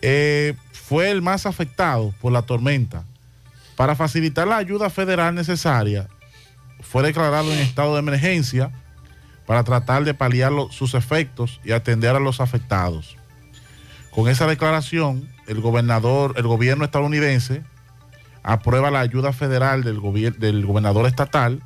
Eh, 0.00 0.56
fue 0.72 1.12
el 1.12 1.22
más 1.22 1.46
afectado 1.46 2.12
por 2.20 2.32
la 2.32 2.42
tormenta. 2.42 3.04
Para 3.76 3.94
facilitar 3.94 4.48
la 4.48 4.56
ayuda 4.56 4.90
federal 4.90 5.36
necesaria, 5.36 6.08
fue 6.80 7.04
declarado 7.04 7.52
en 7.52 7.60
estado 7.60 7.92
de 7.92 8.00
emergencia 8.00 8.72
para 9.46 9.62
tratar 9.62 10.02
de 10.02 10.12
paliar 10.12 10.50
sus 10.70 10.94
efectos 10.94 11.60
y 11.62 11.70
atender 11.70 12.16
a 12.16 12.20
los 12.20 12.40
afectados. 12.40 13.16
Con 14.10 14.28
esa 14.28 14.48
declaración, 14.48 15.28
el 15.46 15.60
gobernador, 15.60 16.34
el 16.36 16.48
gobierno 16.48 16.84
estadounidense 16.84 17.62
aprueba 18.42 18.90
la 18.90 18.98
ayuda 18.98 19.32
federal 19.32 19.84
del, 19.84 20.00
del 20.40 20.66
gobernador 20.66 21.06
estatal 21.06 21.62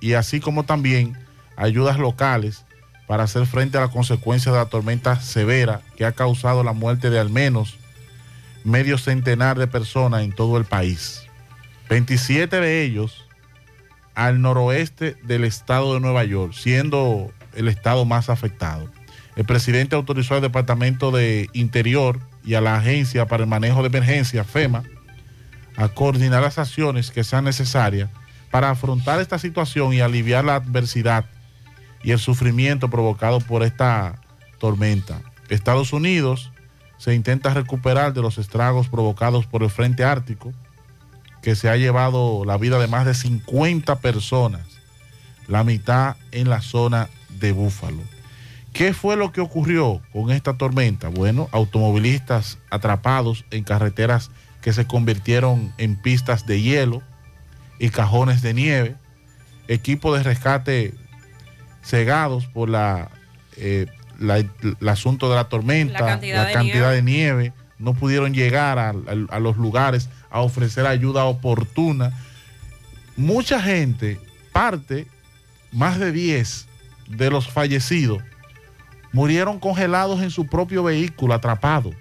y 0.00 0.14
así 0.14 0.40
como 0.40 0.64
también 0.64 1.21
ayudas 1.56 1.98
locales 1.98 2.64
para 3.06 3.24
hacer 3.24 3.46
frente 3.46 3.78
a 3.78 3.82
las 3.82 3.90
consecuencias 3.90 4.54
de 4.54 4.58
la 4.58 4.66
tormenta 4.66 5.20
severa 5.20 5.80
que 5.96 6.04
ha 6.04 6.12
causado 6.12 6.64
la 6.64 6.72
muerte 6.72 7.10
de 7.10 7.18
al 7.18 7.30
menos 7.30 7.76
medio 8.64 8.96
centenar 8.98 9.58
de 9.58 9.66
personas 9.66 10.22
en 10.22 10.32
todo 10.32 10.56
el 10.56 10.64
país. 10.64 11.22
27 11.88 12.60
de 12.60 12.82
ellos 12.82 13.26
al 14.14 14.40
noroeste 14.40 15.16
del 15.24 15.44
estado 15.44 15.94
de 15.94 16.00
Nueva 16.00 16.24
York, 16.24 16.52
siendo 16.54 17.30
el 17.54 17.68
estado 17.68 18.04
más 18.04 18.28
afectado. 18.28 18.88
El 19.36 19.44
presidente 19.44 19.96
autorizó 19.96 20.34
al 20.34 20.42
Departamento 20.42 21.10
de 21.10 21.48
Interior 21.54 22.20
y 22.44 22.54
a 22.54 22.60
la 22.60 22.76
Agencia 22.76 23.26
para 23.26 23.44
el 23.44 23.48
Manejo 23.48 23.82
de 23.82 23.88
Emergencia, 23.88 24.44
FEMA, 24.44 24.82
a 25.76 25.88
coordinar 25.88 26.42
las 26.42 26.58
acciones 26.58 27.10
que 27.10 27.24
sean 27.24 27.44
necesarias 27.44 28.10
para 28.50 28.70
afrontar 28.70 29.20
esta 29.20 29.38
situación 29.38 29.94
y 29.94 30.00
aliviar 30.00 30.44
la 30.44 30.56
adversidad 30.56 31.24
y 32.02 32.10
el 32.10 32.18
sufrimiento 32.18 32.90
provocado 32.90 33.40
por 33.40 33.62
esta 33.62 34.20
tormenta. 34.58 35.20
Estados 35.48 35.92
Unidos 35.92 36.50
se 36.98 37.14
intenta 37.14 37.52
recuperar 37.52 38.12
de 38.14 38.22
los 38.22 38.38
estragos 38.38 38.88
provocados 38.88 39.46
por 39.46 39.62
el 39.62 39.70
Frente 39.70 40.04
Ártico, 40.04 40.52
que 41.42 41.56
se 41.56 41.68
ha 41.68 41.76
llevado 41.76 42.44
la 42.44 42.56
vida 42.56 42.78
de 42.78 42.86
más 42.86 43.04
de 43.04 43.14
50 43.14 43.98
personas, 43.98 44.62
la 45.48 45.64
mitad 45.64 46.16
en 46.30 46.48
la 46.48 46.62
zona 46.62 47.08
de 47.40 47.52
Búfalo. 47.52 48.02
¿Qué 48.72 48.94
fue 48.94 49.16
lo 49.16 49.32
que 49.32 49.40
ocurrió 49.40 50.00
con 50.12 50.30
esta 50.30 50.56
tormenta? 50.56 51.08
Bueno, 51.08 51.48
automovilistas 51.52 52.58
atrapados 52.70 53.44
en 53.50 53.64
carreteras 53.64 54.30
que 54.62 54.72
se 54.72 54.86
convirtieron 54.86 55.74
en 55.76 55.96
pistas 55.96 56.46
de 56.46 56.62
hielo 56.62 57.02
y 57.78 57.90
cajones 57.90 58.40
de 58.40 58.54
nieve, 58.54 58.96
equipo 59.68 60.16
de 60.16 60.22
rescate 60.22 60.94
cegados 61.82 62.46
por 62.46 62.68
la, 62.68 63.10
eh, 63.56 63.86
la- 64.18 64.38
el 64.38 64.88
asunto 64.88 65.28
de 65.28 65.36
la 65.36 65.44
tormenta, 65.48 66.00
La 66.00 66.06
cantidad 66.06 66.46
de 66.46 66.52
cantidad 66.52 66.74
nieve. 66.92 66.94
de 66.96 67.02
nieve, 67.02 67.52
no 67.78 67.94
pudieron 67.94 68.32
llegar 68.34 68.78
a, 68.78 68.90
a- 68.90 68.94
a 69.36 69.40
los 69.40 69.56
lugares 69.56 70.08
a 70.30 70.40
ofrecer 70.40 70.86
ayuda 70.86 71.24
oportuna. 71.24 72.12
Mucha 73.16 73.60
gente, 73.60 74.18
parte, 74.52 75.06
más 75.72 75.98
de 75.98 76.12
10 76.12 76.66
de 77.08 77.30
los 77.30 77.48
fallecidos, 77.48 78.22
murieron 79.12 79.58
congelados 79.58 80.22
en 80.22 80.30
su 80.30 80.46
propio 80.46 80.82
vehículo, 80.84 81.34
atrapados, 81.34 81.94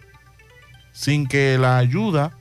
sin 0.93 1.27
que 1.27 1.57
la 1.57 1.77
ayuda 1.77 2.31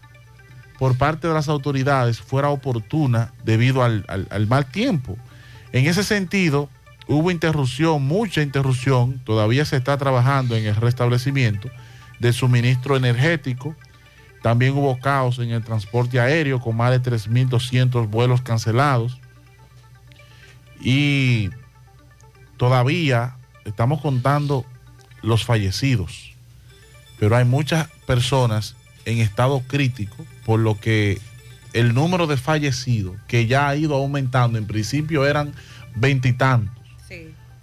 por 0.79 0.97
parte 0.97 1.29
de 1.29 1.35
las 1.35 1.49
autoridades 1.49 2.21
fuera 2.21 2.49
oportuna 2.51 3.33
debido 3.45 3.83
al, 3.83 4.05
al- 4.09 4.29
al 4.31 4.47
mal 4.47 4.67
tiempo. 4.67 5.17
En 5.73 5.87
ese 5.87 6.05
sentido, 6.05 6.69
hubo 7.11 7.33
interrupción, 7.33 8.05
mucha 8.05 8.41
interrupción, 8.41 9.19
todavía 9.25 9.65
se 9.65 9.77
está 9.77 9.99
trabajando 9.99 10.57
en 10.57 10.65
el 10.67 10.77
restablecimiento 10.77 11.69
del 12.21 12.33
suministro 12.33 12.97
energético. 12.97 13.75
También 14.43 14.75
hubo 14.75 14.99
caos 15.01 15.41
en 15.41 15.51
el 15.51 15.63
transporte 15.65 16.21
aéreo 16.21 16.61
con 16.61 16.77
más 16.77 16.93
de 16.93 17.03
3.200 17.03 18.09
vuelos 18.09 18.43
cancelados. 18.43 19.19
Y 20.81 21.51
todavía 22.57 23.37
estamos 23.65 24.01
contando 24.01 24.65
los 25.21 25.45
fallecidos, 25.45 26.35
pero 27.19 27.37
hay 27.37 27.45
muchas 27.45 27.89
personas 28.07 28.77
en 29.05 29.19
estado 29.19 29.61
crítico, 29.67 30.25
por 30.47 30.61
lo 30.61 30.79
que 30.79 31.21
el 31.73 31.93
número 31.93 32.27
de 32.27 32.37
fallecidos 32.37 33.17
que 33.27 33.47
ya 33.47 33.69
ha 33.69 33.77
ido 33.77 33.97
aumentando, 33.97 34.59
en 34.59 34.67
principio 34.67 35.27
eran 35.27 35.53
veintitantos, 35.95 36.80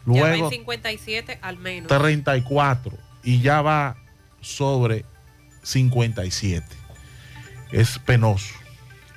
Sí. 0.08 0.16
ya 0.16 0.22
va 0.22 0.28
en 0.30 0.40
luego 0.40 0.50
57 0.50 1.40
al 1.42 1.58
menos. 1.58 1.88
34 1.88 2.98
y 3.24 3.42
ya 3.42 3.62
va 3.62 3.98
sobre 4.42 5.06
57. 5.64 6.66
Es 7.72 8.00
penoso. 8.00 8.54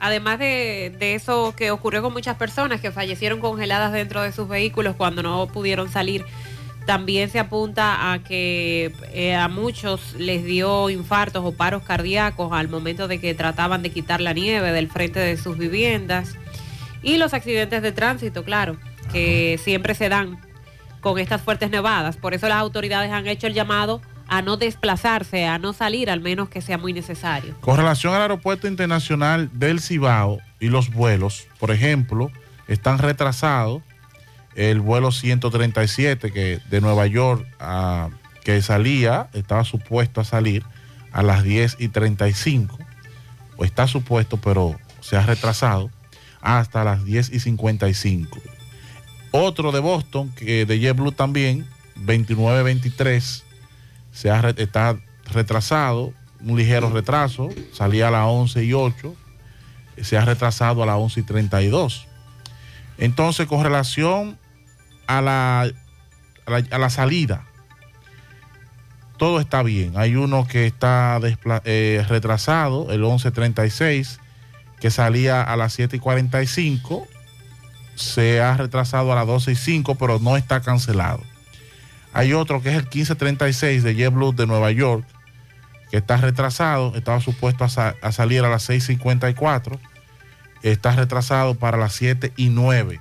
Además 0.00 0.38
de, 0.38 0.94
de 0.98 1.14
eso 1.14 1.54
que 1.56 1.70
ocurrió 1.70 2.02
con 2.02 2.12
muchas 2.12 2.36
personas 2.36 2.80
que 2.80 2.90
fallecieron 2.90 3.38
congeladas 3.40 3.92
dentro 3.92 4.22
de 4.22 4.32
sus 4.32 4.48
vehículos 4.48 4.96
cuando 4.96 5.22
no 5.22 5.46
pudieron 5.46 5.90
salir, 5.90 6.24
también 6.86 7.30
se 7.30 7.38
apunta 7.38 8.12
a 8.12 8.24
que 8.24 8.92
eh, 9.12 9.34
a 9.34 9.48
muchos 9.48 10.14
les 10.14 10.44
dio 10.44 10.90
infartos 10.90 11.44
o 11.44 11.52
paros 11.52 11.82
cardíacos 11.82 12.52
al 12.52 12.68
momento 12.68 13.06
de 13.06 13.20
que 13.20 13.34
trataban 13.34 13.82
de 13.82 13.90
quitar 13.90 14.20
la 14.20 14.32
nieve 14.32 14.72
del 14.72 14.88
frente 14.90 15.20
de 15.20 15.36
sus 15.36 15.56
viviendas. 15.56 16.36
Y 17.02 17.18
los 17.18 17.32
accidentes 17.32 17.82
de 17.82 17.92
tránsito, 17.92 18.44
claro, 18.44 18.76
que 19.12 19.60
siempre 19.62 19.94
se 19.94 20.08
dan 20.08 20.40
con 21.00 21.18
estas 21.18 21.40
fuertes 21.40 21.70
nevadas. 21.70 22.16
Por 22.16 22.34
eso 22.34 22.48
las 22.48 22.58
autoridades 22.58 23.10
han 23.12 23.26
hecho 23.26 23.46
el 23.46 23.54
llamado 23.54 24.00
a 24.28 24.42
no 24.42 24.56
desplazarse, 24.56 25.46
a 25.46 25.58
no 25.58 25.72
salir, 25.72 26.08
al 26.08 26.20
menos 26.20 26.48
que 26.48 26.62
sea 26.62 26.78
muy 26.78 26.92
necesario. 26.92 27.54
Con 27.60 27.76
relación 27.76 28.14
al 28.14 28.22
aeropuerto 28.22 28.68
internacional 28.68 29.50
del 29.52 29.80
Cibao 29.80 30.38
y 30.60 30.68
los 30.68 30.92
vuelos, 30.92 31.48
por 31.58 31.72
ejemplo, 31.72 32.30
están 32.68 32.98
retrasados 32.98 33.82
el 34.54 34.80
vuelo 34.80 35.10
137 35.10 36.32
que 36.32 36.60
de 36.70 36.80
Nueva 36.80 37.06
York 37.06 37.46
que 38.44 38.62
salía, 38.62 39.28
estaba 39.32 39.64
supuesto 39.64 40.20
a 40.20 40.24
salir 40.24 40.64
a 41.12 41.22
las 41.22 41.42
10 41.42 41.76
y 41.78 41.88
35, 41.88 42.78
o 43.56 43.64
está 43.64 43.86
supuesto, 43.86 44.36
pero 44.38 44.78
se 45.00 45.16
ha 45.16 45.26
retrasado 45.26 45.90
hasta 46.40 46.84
las 46.84 47.04
10 47.04 47.32
y 47.32 47.40
55. 47.40 48.38
Otro 49.32 49.72
de 49.72 49.80
Boston, 49.80 50.30
que 50.34 50.66
de 50.66 50.78
JetBlue 50.80 51.12
también, 51.12 51.66
29-23, 51.96 53.42
se 54.12 54.30
ha, 54.30 54.40
re- 54.42 54.54
está 54.56 54.98
retrasado, 55.32 56.12
un 56.40 56.56
ligero 56.58 56.90
retraso, 56.90 57.48
salía 57.72 58.08
a 58.08 58.10
las 58.10 58.26
11 58.26 58.64
y 58.64 58.72
8, 58.72 59.14
se 60.02 60.16
ha 60.16 60.24
retrasado 60.24 60.82
a 60.82 60.86
las 60.86 60.96
11 60.96 61.20
y 61.20 61.22
32. 61.22 62.06
Entonces, 62.98 63.46
con 63.46 63.62
relación 63.62 64.38
a 65.06 65.20
la, 65.20 66.90
salida, 66.90 67.46
todo 69.16 69.40
está 69.40 69.62
bien. 69.62 69.92
Hay 69.96 70.16
uno 70.16 70.46
que 70.46 70.66
está 70.66 71.20
eh, 71.64 72.04
retrasado, 72.08 72.90
el 72.90 73.00
1136, 73.00 74.18
que 74.80 74.90
salía 74.90 75.42
a 75.42 75.56
las 75.56 75.74
7 75.74 75.96
y 75.96 75.98
45, 76.00 77.06
se 78.00 78.40
ha 78.40 78.56
retrasado 78.56 79.12
a 79.12 79.14
las 79.14 79.26
12 79.26 79.52
y 79.52 79.56
5, 79.56 79.94
pero 79.96 80.18
no 80.18 80.36
está 80.36 80.60
cancelado. 80.60 81.22
Hay 82.12 82.32
otro 82.32 82.60
que 82.62 82.70
es 82.70 82.74
el 82.76 82.82
1536 82.84 83.82
de 83.82 83.94
JetBlue 83.94 84.32
de 84.32 84.46
Nueva 84.46 84.70
York, 84.72 85.04
que 85.90 85.98
está 85.98 86.16
retrasado, 86.16 86.94
estaba 86.96 87.20
supuesto 87.20 87.64
a, 87.64 87.68
sa- 87.68 87.94
a 88.02 88.12
salir 88.12 88.44
a 88.44 88.48
las 88.48 88.68
6.54, 88.68 89.78
está 90.62 90.92
retrasado 90.96 91.54
para 91.54 91.76
las 91.78 91.92
7 91.94 92.32
y 92.36 92.48
9. 92.48 93.00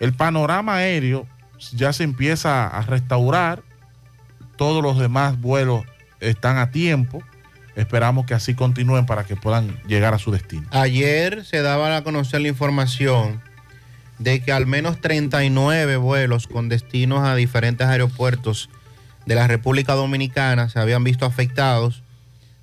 El 0.00 0.12
panorama 0.14 0.76
aéreo 0.76 1.26
ya 1.72 1.92
se 1.92 2.04
empieza 2.04 2.66
a 2.66 2.82
restaurar, 2.82 3.62
todos 4.56 4.82
los 4.82 4.98
demás 4.98 5.40
vuelos 5.40 5.84
están 6.20 6.58
a 6.58 6.70
tiempo, 6.70 7.22
esperamos 7.76 8.26
que 8.26 8.34
así 8.34 8.54
continúen 8.54 9.06
para 9.06 9.24
que 9.24 9.34
puedan 9.36 9.80
llegar 9.86 10.12
a 10.14 10.18
su 10.18 10.30
destino. 10.30 10.66
Ayer 10.72 11.44
se 11.44 11.62
daba 11.62 11.96
a 11.96 12.04
conocer 12.04 12.40
la 12.42 12.48
información 12.48 13.40
de 14.18 14.40
que 14.42 14.52
al 14.52 14.66
menos 14.66 15.00
39 15.00 15.96
vuelos 15.96 16.46
con 16.46 16.68
destinos 16.68 17.20
a 17.20 17.34
diferentes 17.34 17.86
aeropuertos 17.86 18.68
de 19.26 19.34
la 19.34 19.46
República 19.46 19.94
Dominicana 19.94 20.68
se 20.68 20.78
habían 20.78 21.04
visto 21.04 21.26
afectados 21.26 22.02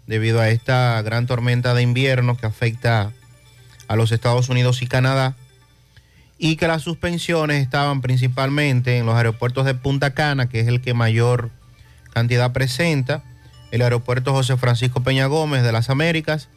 debido 0.08 0.40
a 0.42 0.50
esta 0.50 1.02
gran 1.02 1.28
tormenta 1.28 1.74
de 1.74 1.82
invierno 1.82 2.38
que 2.38 2.46
afecta 2.46 3.12
a 3.88 3.96
los 3.96 4.12
Estados 4.12 4.50
Unidos 4.50 4.82
y 4.82 4.88
Canadá 4.88 5.36
y 6.38 6.56
que 6.56 6.68
las 6.68 6.82
suspensiones 6.82 7.62
estaban 7.62 8.02
principalmente 8.02 8.98
en 8.98 9.06
los 9.06 9.16
aeropuertos 9.16 9.66
de 9.66 9.76
Punta 9.76 10.14
Cana, 10.14 10.48
que 10.48 10.62
es 10.62 10.68
el 10.68 10.82
que 10.82 10.94
mayor 10.94 11.52
cantidad 12.14 12.54
presenta, 12.54 13.24
el 13.72 13.82
aeropuerto 13.82 14.32
José 14.32 14.58
Francisco 14.58 15.04
Peña 15.04 15.28
Gómez 15.28 15.64
de 15.64 15.72
las 15.72 15.90
Américas 15.90 16.50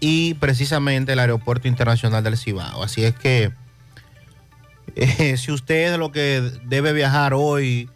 y 0.00 0.34
precisamente 0.34 1.12
el 1.12 1.20
aeropuerto 1.20 1.68
internacional 1.68 2.24
del 2.24 2.36
Cibao. 2.36 2.82
Así 2.82 3.04
es 3.04 3.14
que 3.14 3.52
eh, 4.96 5.36
si 5.38 5.52
usted 5.52 5.92
es 5.92 5.98
lo 5.98 6.12
que 6.12 6.40
debe 6.64 6.92
viajar 6.92 7.34
hoy 7.34 7.88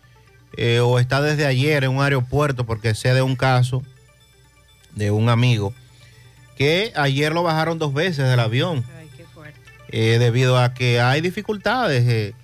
eh, 0.57 0.81
o 0.81 0.99
está 0.99 1.21
desde 1.21 1.47
ayer 1.47 1.85
en 1.85 1.91
un 1.91 2.03
aeropuerto, 2.03 2.65
porque 2.65 2.95
sé 2.95 3.15
de 3.15 3.23
un 3.23 3.37
caso 3.37 3.83
de 4.95 5.11
un 5.11 5.29
amigo 5.29 5.73
que 6.57 6.93
ayer 6.95 7.33
lo 7.33 7.43
bajaron 7.43 7.79
dos 7.79 7.93
veces 7.93 8.29
del 8.29 8.39
avión 8.39 8.85
eh, 9.89 10.19
debido 10.19 10.59
a 10.59 10.73
que 10.75 11.01
hay 11.01 11.21
dificultades. 11.21 12.05
eh, 12.07 12.35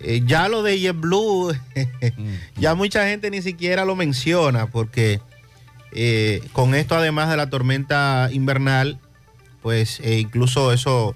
eh, 0.00 0.22
ya 0.26 0.48
lo 0.48 0.62
de 0.62 0.80
JetBlue, 0.80 1.54
ya 2.56 2.74
mucha 2.74 3.06
gente 3.06 3.30
ni 3.30 3.42
siquiera 3.42 3.84
lo 3.84 3.94
menciona 3.96 4.66
porque 4.66 5.20
Eh, 5.94 6.40
con 6.52 6.74
esto, 6.74 6.96
además 6.96 7.28
de 7.28 7.36
la 7.36 7.50
tormenta 7.50 8.30
invernal, 8.32 8.98
pues 9.60 10.00
eh, 10.00 10.18
incluso 10.20 10.72
eso 10.72 11.14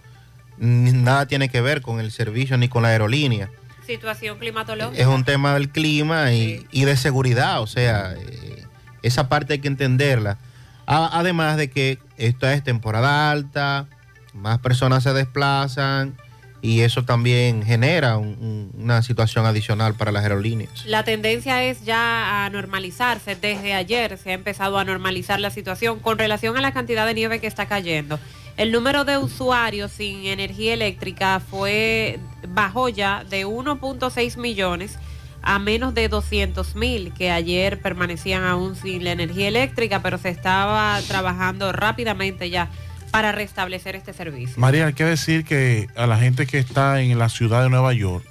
nada 0.59 1.27
tiene 1.27 1.49
que 1.49 1.61
ver 1.61 1.83
con 1.83 2.01
el 2.01 2.11
servicio 2.11 2.57
ni 2.59 2.69
con 2.69 2.83
la 2.83 2.89
aerolínea. 2.89 3.51
Situación 3.87 4.39
climatológica. 4.39 5.01
Es 5.01 5.07
un 5.07 5.25
tema 5.25 5.55
del 5.55 5.69
clima 5.71 6.33
y, 6.33 6.67
y 6.73 6.85
de 6.85 6.97
seguridad, 6.97 7.61
o 7.61 7.67
sea, 7.67 8.15
eh, 8.19 8.65
esa 9.03 9.29
parte 9.29 9.55
hay 9.55 9.59
que 9.61 9.69
entenderla. 9.69 10.39
A- 10.87 11.19
además 11.19 11.57
de 11.57 11.71
que 11.71 11.99
esta 12.17 12.53
es 12.55 12.65
temporada 12.65 13.31
alta, 13.31 13.87
más 14.33 14.59
personas 14.59 15.03
se 15.05 15.13
desplazan 15.13 16.15
y 16.63 16.81
eso 16.81 17.05
también 17.05 17.63
genera 17.65 18.17
un- 18.17 18.37
un- 18.41 18.71
una 18.83 19.03
situación 19.03 19.47
adicional 19.47 19.95
para 19.95 20.11
las 20.11 20.25
aerolíneas. 20.25 20.85
La 20.87 21.05
tendencia 21.05 21.63
es 21.63 21.85
ya 21.85 22.45
a 22.45 22.51
normalizarse. 22.51 23.37
Desde 23.37 23.73
ayer 23.75 24.19
se 24.19 24.31
ha 24.31 24.35
empezado 24.35 24.79
a 24.79 24.85
normalizar 24.85 25.39
la 25.39 25.51
situación 25.51 26.01
con 26.01 26.19
relación 26.19 26.57
a 26.57 26.61
la 26.61 26.73
cantidad 26.73 27.07
de 27.07 27.15
nieve 27.15 27.41
que 27.41 27.47
está 27.47 27.67
cayendo. 27.67 28.19
El 28.57 28.73
número 28.73 29.05
de 29.05 29.19
usuarios 29.19 29.93
sin 29.93 30.25
energía 30.27 30.73
eléctrica 30.73 31.41
fue 31.41 32.19
bajó 32.49 32.89
ya 32.89 33.23
de 33.25 33.47
1.6 33.47 34.39
millones 34.39 34.99
a 35.43 35.59
menos 35.59 35.95
de 35.95 36.09
200 36.09 36.75
mil 36.75 37.13
que 37.13 37.31
ayer 37.31 37.81
permanecían 37.81 38.45
aún 38.45 38.75
sin 38.75 39.05
la 39.05 39.13
energía 39.13 39.49
eléctrica, 39.49 40.03
pero 40.03 40.19
se 40.19 40.31
estaba 40.31 40.99
trabajando 41.07 41.71
rápidamente 41.73 42.51
ya 42.51 42.71
para 43.13 43.31
restablecer 43.31 43.95
este 43.95 44.13
servicio. 44.13 44.55
María, 44.57 44.87
hay 44.87 44.95
que 44.95 45.05
decir 45.05 45.45
que 45.45 45.89
a 45.95 46.07
la 46.07 46.19
gente 46.19 46.47
que 46.47 46.59
está 46.59 47.01
en 47.01 47.19
la 47.19 47.29
ciudad 47.29 47.63
de 47.63 47.71
Nueva 47.71 47.93
York, 47.93 48.25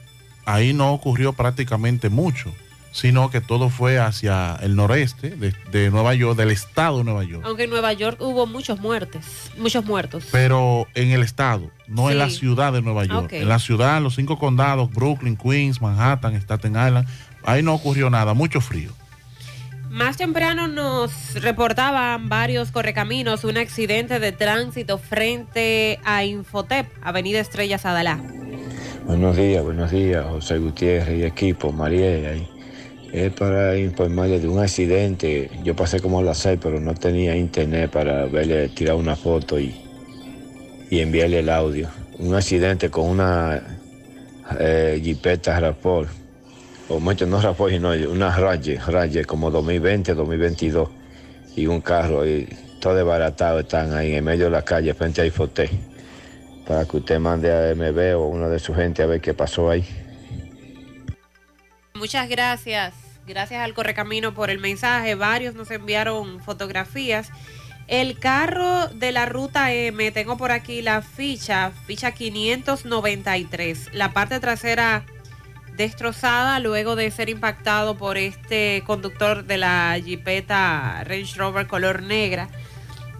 ahí 0.45 0.73
no 0.73 0.91
ocurrió 0.91 1.33
prácticamente 1.33 2.09
mucho, 2.09 2.53
sino 2.95 3.29
que 3.29 3.41
todo 3.41 3.69
fue 3.69 3.99
hacia 3.99 4.55
el 4.61 4.77
noreste 4.77 5.31
de, 5.31 5.53
de 5.69 5.91
Nueva 5.91 6.15
York, 6.15 6.37
del 6.37 6.51
estado 6.51 6.99
de 6.99 7.03
Nueva 7.03 7.25
York. 7.25 7.43
Aunque 7.45 7.65
en 7.65 7.69
Nueva 7.69 7.91
York 7.91 8.21
hubo 8.21 8.47
muchos 8.47 8.79
muertes, 8.79 9.51
muchos 9.57 9.83
muertos. 9.83 10.23
Pero 10.31 10.87
en 10.95 11.11
el 11.11 11.21
estado, 11.21 11.69
no 11.89 12.09
en 12.09 12.19
la 12.19 12.29
ciudad 12.29 12.71
de 12.71 12.81
Nueva 12.81 13.03
York. 13.03 13.33
En 13.33 13.49
la 13.49 13.59
ciudad, 13.59 14.01
los 14.01 14.15
cinco 14.15 14.39
condados, 14.39 14.89
Brooklyn, 14.93 15.35
Queens, 15.35 15.81
Manhattan, 15.81 16.35
Staten 16.35 16.71
Island, 16.71 17.05
ahí 17.43 17.61
no 17.61 17.73
ocurrió 17.73 18.09
nada, 18.09 18.33
mucho 18.33 18.61
frío. 18.61 18.91
Más 19.89 20.15
temprano 20.15 20.69
nos 20.69 21.33
reportaban 21.33 22.29
varios 22.29 22.71
correcaminos 22.71 23.43
un 23.43 23.57
accidente 23.57 24.21
de 24.21 24.31
tránsito 24.31 24.97
frente 24.99 25.99
a 26.05 26.23
Infotep, 26.23 26.87
Avenida 27.03 27.41
Estrellas 27.41 27.85
Adalá. 27.85 28.21
Buenos 29.05 29.35
días, 29.35 29.63
buenos 29.65 29.91
días, 29.91 30.25
José 30.25 30.59
Gutiérrez 30.59 31.19
y 31.19 31.23
equipo, 31.23 31.73
Mariela. 31.73 32.29
ahí. 32.29 32.54
Es 33.15 33.31
para 33.31 33.77
informarle 33.77 34.41
de 34.41 34.47
un 34.49 34.59
accidente. 34.59 35.49
Yo 35.63 35.73
pasé 35.73 36.01
como 36.01 36.19
a 36.19 36.21
las 36.21 36.37
seis, 36.37 36.59
pero 36.61 36.81
no 36.81 36.93
tenía 36.93 37.33
internet 37.33 37.89
para 37.89 38.25
verle, 38.25 38.67
tirar 38.67 38.97
una 38.97 39.15
foto 39.15 39.57
y, 39.57 39.73
y 40.89 40.99
enviarle 40.99 41.39
el 41.39 41.49
audio. 41.49 41.87
Un 42.19 42.35
accidente 42.35 42.89
con 42.89 43.07
una 43.07 43.63
eh, 44.59 44.99
jipeta 45.01 45.57
Rapor, 45.61 46.07
o 46.89 46.99
mucho 46.99 47.25
no 47.25 47.39
Rapor, 47.39 47.71
sino 47.71 47.91
una 47.91 48.35
Raye, 48.35 48.81
Raye 48.85 49.23
como 49.23 49.49
2020, 49.49 50.13
2022, 50.13 50.89
y 51.55 51.67
un 51.67 51.79
carro, 51.79 52.27
y 52.27 52.49
todo 52.81 52.95
desbaratado 52.95 53.61
están 53.61 53.93
ahí 53.93 54.13
en 54.13 54.25
medio 54.25 54.45
de 54.45 54.51
la 54.51 54.63
calle 54.63 54.93
frente 54.93 55.21
a 55.21 55.25
Ifoté 55.25 55.69
para 56.67 56.83
que 56.83 56.97
usted 56.97 57.17
mande 57.19 57.49
a 57.49 57.73
MB 57.73 58.17
o 58.17 58.27
uno 58.27 58.49
de 58.49 58.59
su 58.59 58.75
gente 58.75 59.03
a 59.03 59.05
ver 59.05 59.21
qué 59.21 59.33
pasó 59.33 59.69
ahí. 59.69 59.85
Muchas 61.93 62.27
gracias. 62.27 63.04
Gracias 63.27 63.63
al 63.63 63.73
Correcamino 63.73 64.35
por 64.35 64.51
el 64.51 64.59
mensaje. 64.59 65.15
Varios 65.15 65.55
nos 65.55 65.71
enviaron 65.71 66.39
fotografías. 66.41 67.31
El 67.87 68.19
carro 68.19 68.87
de 68.87 69.11
la 69.11 69.25
ruta 69.25 69.73
M, 69.73 70.11
tengo 70.11 70.37
por 70.37 70.51
aquí 70.51 70.83
la 70.83 71.01
ficha, 71.01 71.71
ficha 71.87 72.11
593. 72.11 73.89
La 73.93 74.13
parte 74.13 74.39
trasera 74.39 75.05
destrozada 75.75 76.59
luego 76.59 76.95
de 76.95 77.09
ser 77.09 77.29
impactado 77.29 77.97
por 77.97 78.17
este 78.17 78.83
conductor 78.85 79.43
de 79.45 79.57
la 79.57 79.97
Jeepeta 79.97 81.03
Range 81.03 81.35
Rover 81.35 81.65
color 81.65 82.03
negra. 82.03 82.47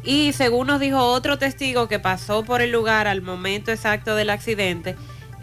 Y 0.03 0.33
según 0.33 0.67
nos 0.67 0.79
dijo 0.79 0.99
otro 0.99 1.39
testigo 1.39 1.87
que 1.87 1.97
pasó 1.97 2.43
por 2.43 2.61
el 2.61 2.71
lugar 2.71 3.07
al 3.07 3.23
momento 3.23 3.71
exacto 3.71 4.15
del 4.15 4.29
accidente, 4.29 4.95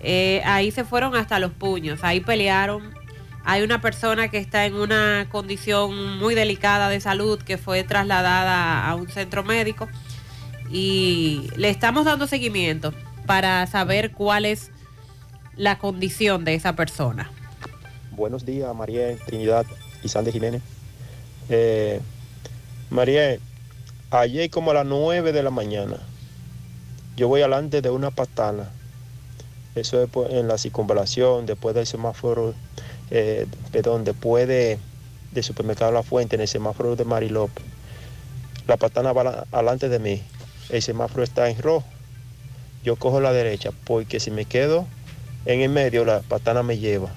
eh, 0.05 0.41
ahí 0.45 0.71
se 0.71 0.85
fueron 0.85 1.17
hasta 1.17 1.41
los 1.41 1.53
puños, 1.53 2.05
ahí 2.05 2.21
pelearon. 2.21 3.02
Hay 3.45 3.63
una 3.63 3.81
persona 3.81 4.29
que 4.29 4.39
está 4.39 4.67
en 4.67 4.75
una 4.75 5.27
condición 5.31 6.19
muy 6.19 6.35
delicada 6.35 6.89
de 6.89 7.01
salud 7.01 7.41
que 7.43 7.59
fue 7.59 7.83
trasladada 7.83 8.89
a 8.89 8.95
un 8.95 9.09
centro 9.09 9.43
médico 9.43 9.89
y 10.71 11.49
le 11.57 11.69
estamos 11.69 12.05
dando 12.05 12.27
seguimiento 12.27 12.95
para 13.27 13.67
saber 13.67 14.13
cuál 14.13 14.45
es 14.45 14.71
la 15.57 15.79
condición 15.79 16.45
de 16.45 16.55
esa 16.55 16.75
persona. 16.77 17.31
Buenos 18.13 18.47
días, 18.47 18.73
María 18.75 19.17
Trinidad 19.27 19.67
y 20.03 20.09
Sandy 20.09 20.33
Jiménez. 20.33 20.63
Eh, 21.49 22.01
María, 22.91 23.39
ayer 24.11 24.51
como 24.51 24.71
a 24.71 24.75
las 24.75 24.87
9 24.87 25.33
de 25.33 25.43
la 25.43 25.51
mañana, 25.51 25.97
yo 27.17 27.27
voy 27.29 27.41
adelante 27.41 27.83
de 27.83 27.91
una 27.91 28.11
patana. 28.11 28.71
Eso 29.75 30.03
es 30.03 30.09
por- 30.09 30.31
en 30.31 30.49
la 30.49 30.59
circunvalación, 30.59 31.47
después 31.47 31.75
del 31.75 31.87
semáforo, 31.87 32.55
eh, 33.15 33.47
perdón, 33.71 34.05
después 34.05 34.49
de, 34.49 34.79
supermercado 35.43 35.93
La 35.93 36.03
Fuente, 36.03 36.37
en 36.37 36.41
el 36.43 36.49
semáforo 36.49 36.97
de 36.97 37.05
Marilópez. 37.05 37.63
La 38.67 38.79
patana 38.79 39.13
va 39.13 39.25
la- 39.25 39.47
adelante 39.53 39.91
de 39.91 39.99
mí. 39.99 40.23
El 40.71 40.81
semáforo 40.81 41.23
está 41.23 41.51
en 41.51 41.61
rojo. 41.61 41.85
Yo 42.85 42.97
cojo 42.97 43.21
la 43.21 43.33
derecha 43.33 43.71
porque 43.85 44.19
si 44.19 44.31
me 44.31 44.47
quedo 44.47 44.87
en 45.45 45.61
el 45.61 45.69
medio, 45.69 46.07
la 46.07 46.21
patana 46.21 46.63
me 46.63 46.79
lleva. 46.79 47.11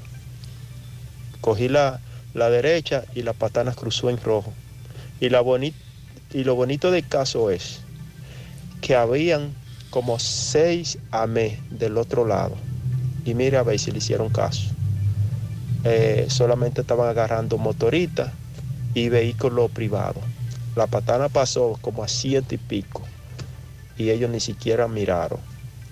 Cogí 1.40 1.70
la, 1.70 2.02
la 2.34 2.50
derecha 2.50 3.06
y 3.16 3.22
la 3.22 3.32
patana 3.32 3.74
cruzó 3.74 4.10
en 4.10 4.22
rojo. 4.22 4.52
Y, 5.22 5.30
la 5.30 5.42
boni- 5.42 5.74
y 6.34 6.44
lo 6.44 6.56
bonito 6.56 6.92
del 6.92 7.08
caso 7.08 7.50
es 7.52 7.80
que 8.82 8.96
habían 8.96 9.54
como 9.92 10.20
seis 10.20 10.98
AME 11.12 11.58
del 11.70 11.98
otro 11.98 12.26
lado. 12.26 12.58
Y 13.24 13.34
mira 13.34 13.62
a 13.62 13.64
ver 13.64 13.80
si 13.80 13.92
le 13.92 14.00
hicieron 14.00 14.30
caso. 14.30 14.75
Eh, 15.86 16.26
solamente 16.30 16.82
estaban 16.82 17.08
agarrando 17.08 17.58
motoritas 17.58 18.32
y 18.94 19.10
vehículos 19.10 19.70
privados. 19.72 20.24
La 20.76 20.88
patana 20.88 21.30
pasó 21.30 21.78
como 21.82 22.04
a 22.04 22.08
siete 22.08 22.56
y 22.56 22.58
pico. 22.58 23.04
Y 23.98 24.10
ellos 24.10 24.30
ni 24.30 24.40
siquiera 24.40 24.88
miraron. 24.88 25.40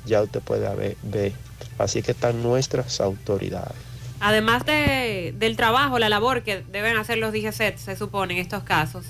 Ya 0.05 0.21
usted 0.21 0.41
puede 0.41 0.95
ver. 1.03 1.31
Así 1.77 2.01
que 2.01 2.11
están 2.11 2.41
nuestras 2.43 2.99
autoridades. 2.99 3.75
Además 4.19 4.65
de- 4.65 5.33
del 5.37 5.55
trabajo, 5.57 5.99
la 5.99 6.09
labor 6.09 6.43
que 6.43 6.63
deben 6.71 6.97
hacer 6.97 7.17
los 7.17 7.31
DGCET, 7.31 7.77
se 7.77 7.95
supone 7.95 8.33
en 8.33 8.39
estos 8.39 8.63
casos, 8.63 9.05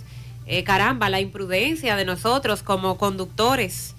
eh, 0.46 0.64
caramba, 0.64 1.10
la 1.10 1.20
imprudencia 1.22 1.96
de 1.96 2.04
nosotros 2.06 2.62
como 2.64 2.98
conductores, 2.98 3.96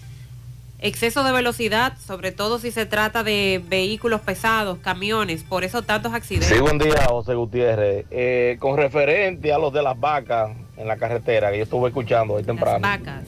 exceso 0.84 1.24
de 1.24 1.32
velocidad, 1.32 1.94
sobre 1.98 2.30
todo 2.30 2.58
si 2.58 2.70
se 2.70 2.84
trata 2.84 3.24
de 3.24 3.62
vehículos 3.66 4.20
pesados, 4.20 4.78
camiones, 4.78 5.42
por 5.42 5.64
eso 5.64 5.80
tantos 5.80 6.12
accidentes. 6.12 6.50
Sí, 6.50 6.60
buen 6.60 6.76
día, 6.76 7.06
José 7.08 7.34
Gutiérrez. 7.34 8.04
Eh, 8.10 8.58
con 8.60 8.76
referente 8.76 9.50
a 9.50 9.58
los 9.58 9.72
de 9.72 9.82
las 9.82 9.98
vacas 9.98 10.50
en 10.76 10.86
la 10.86 10.98
carretera, 10.98 11.50
que 11.50 11.56
yo 11.56 11.62
estuve 11.64 11.88
escuchando 11.88 12.34
hoy 12.34 12.42
temprano. 12.42 12.80
vacas. 12.80 13.24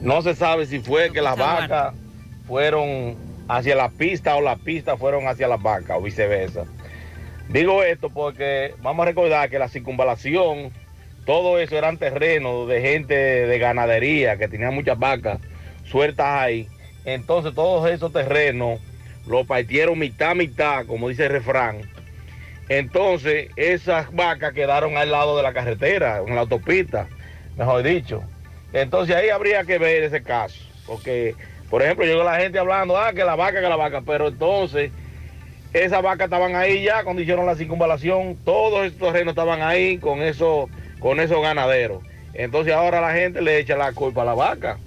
No 0.00 0.22
se 0.22 0.36
sabe 0.36 0.64
si 0.66 0.78
fue 0.78 1.12
que 1.12 1.20
las 1.20 1.36
vacas 1.36 1.92
fueron 2.46 3.16
hacia 3.48 3.74
la 3.74 3.88
pista 3.88 4.36
o 4.36 4.40
las 4.40 4.60
pistas 4.60 4.96
fueron 4.96 5.26
hacia 5.26 5.48
las 5.48 5.60
vacas 5.60 5.96
o 5.98 6.02
viceversa. 6.02 6.66
Digo 7.48 7.82
esto 7.82 8.10
porque 8.10 8.74
vamos 8.80 9.02
a 9.02 9.06
recordar 9.06 9.50
que 9.50 9.58
la 9.58 9.68
circunvalación, 9.68 10.70
todo 11.26 11.58
eso 11.58 11.76
eran 11.76 11.98
terrenos 11.98 12.68
de 12.68 12.80
gente 12.80 13.14
de 13.14 13.58
ganadería 13.58 14.36
que 14.36 14.46
tenía 14.46 14.70
muchas 14.70 15.00
vacas 15.00 15.40
sueltas 15.84 16.26
ahí. 16.26 16.68
Entonces 17.04 17.54
todos 17.54 17.90
esos 17.90 18.12
terrenos 18.12 18.80
los 19.26 19.46
partieron 19.46 19.98
mitad 19.98 20.34
mitad, 20.34 20.86
como 20.86 21.08
dice 21.08 21.26
el 21.26 21.32
refrán. 21.32 21.82
Entonces 22.68 23.50
esas 23.56 24.12
vacas 24.12 24.52
quedaron 24.52 24.96
al 24.96 25.10
lado 25.10 25.36
de 25.36 25.42
la 25.42 25.52
carretera, 25.52 26.22
en 26.26 26.34
la 26.34 26.42
autopista, 26.42 27.08
mejor 27.56 27.82
dicho. 27.82 28.22
Entonces 28.72 29.14
ahí 29.14 29.28
habría 29.28 29.64
que 29.64 29.78
ver 29.78 30.04
ese 30.04 30.22
caso, 30.22 30.56
porque 30.86 31.34
por 31.68 31.82
ejemplo 31.82 32.04
llegó 32.06 32.24
la 32.24 32.40
gente 32.40 32.58
hablando, 32.58 32.96
ah, 32.96 33.12
que 33.12 33.24
la 33.24 33.36
vaca, 33.36 33.60
que 33.60 33.68
la 33.68 33.76
vaca, 33.76 34.02
pero 34.06 34.28
entonces 34.28 34.90
esas 35.72 36.02
vacas 36.02 36.26
estaban 36.26 36.54
ahí 36.54 36.82
ya 36.82 37.02
cuando 37.02 37.22
hicieron 37.22 37.46
la 37.46 37.56
circunvalación, 37.56 38.36
todos 38.44 38.86
esos 38.86 38.98
terrenos 38.98 39.32
estaban 39.32 39.62
ahí 39.62 39.98
con 39.98 40.22
esos, 40.22 40.68
con 40.98 41.20
esos 41.20 41.42
ganaderos. 41.42 42.02
Entonces 42.34 42.72
ahora 42.74 43.00
la 43.00 43.12
gente 43.12 43.42
le 43.42 43.58
echa 43.58 43.76
la 43.76 43.92
culpa 43.92 44.22
a 44.22 44.26
la 44.26 44.34
vaca. 44.34 44.78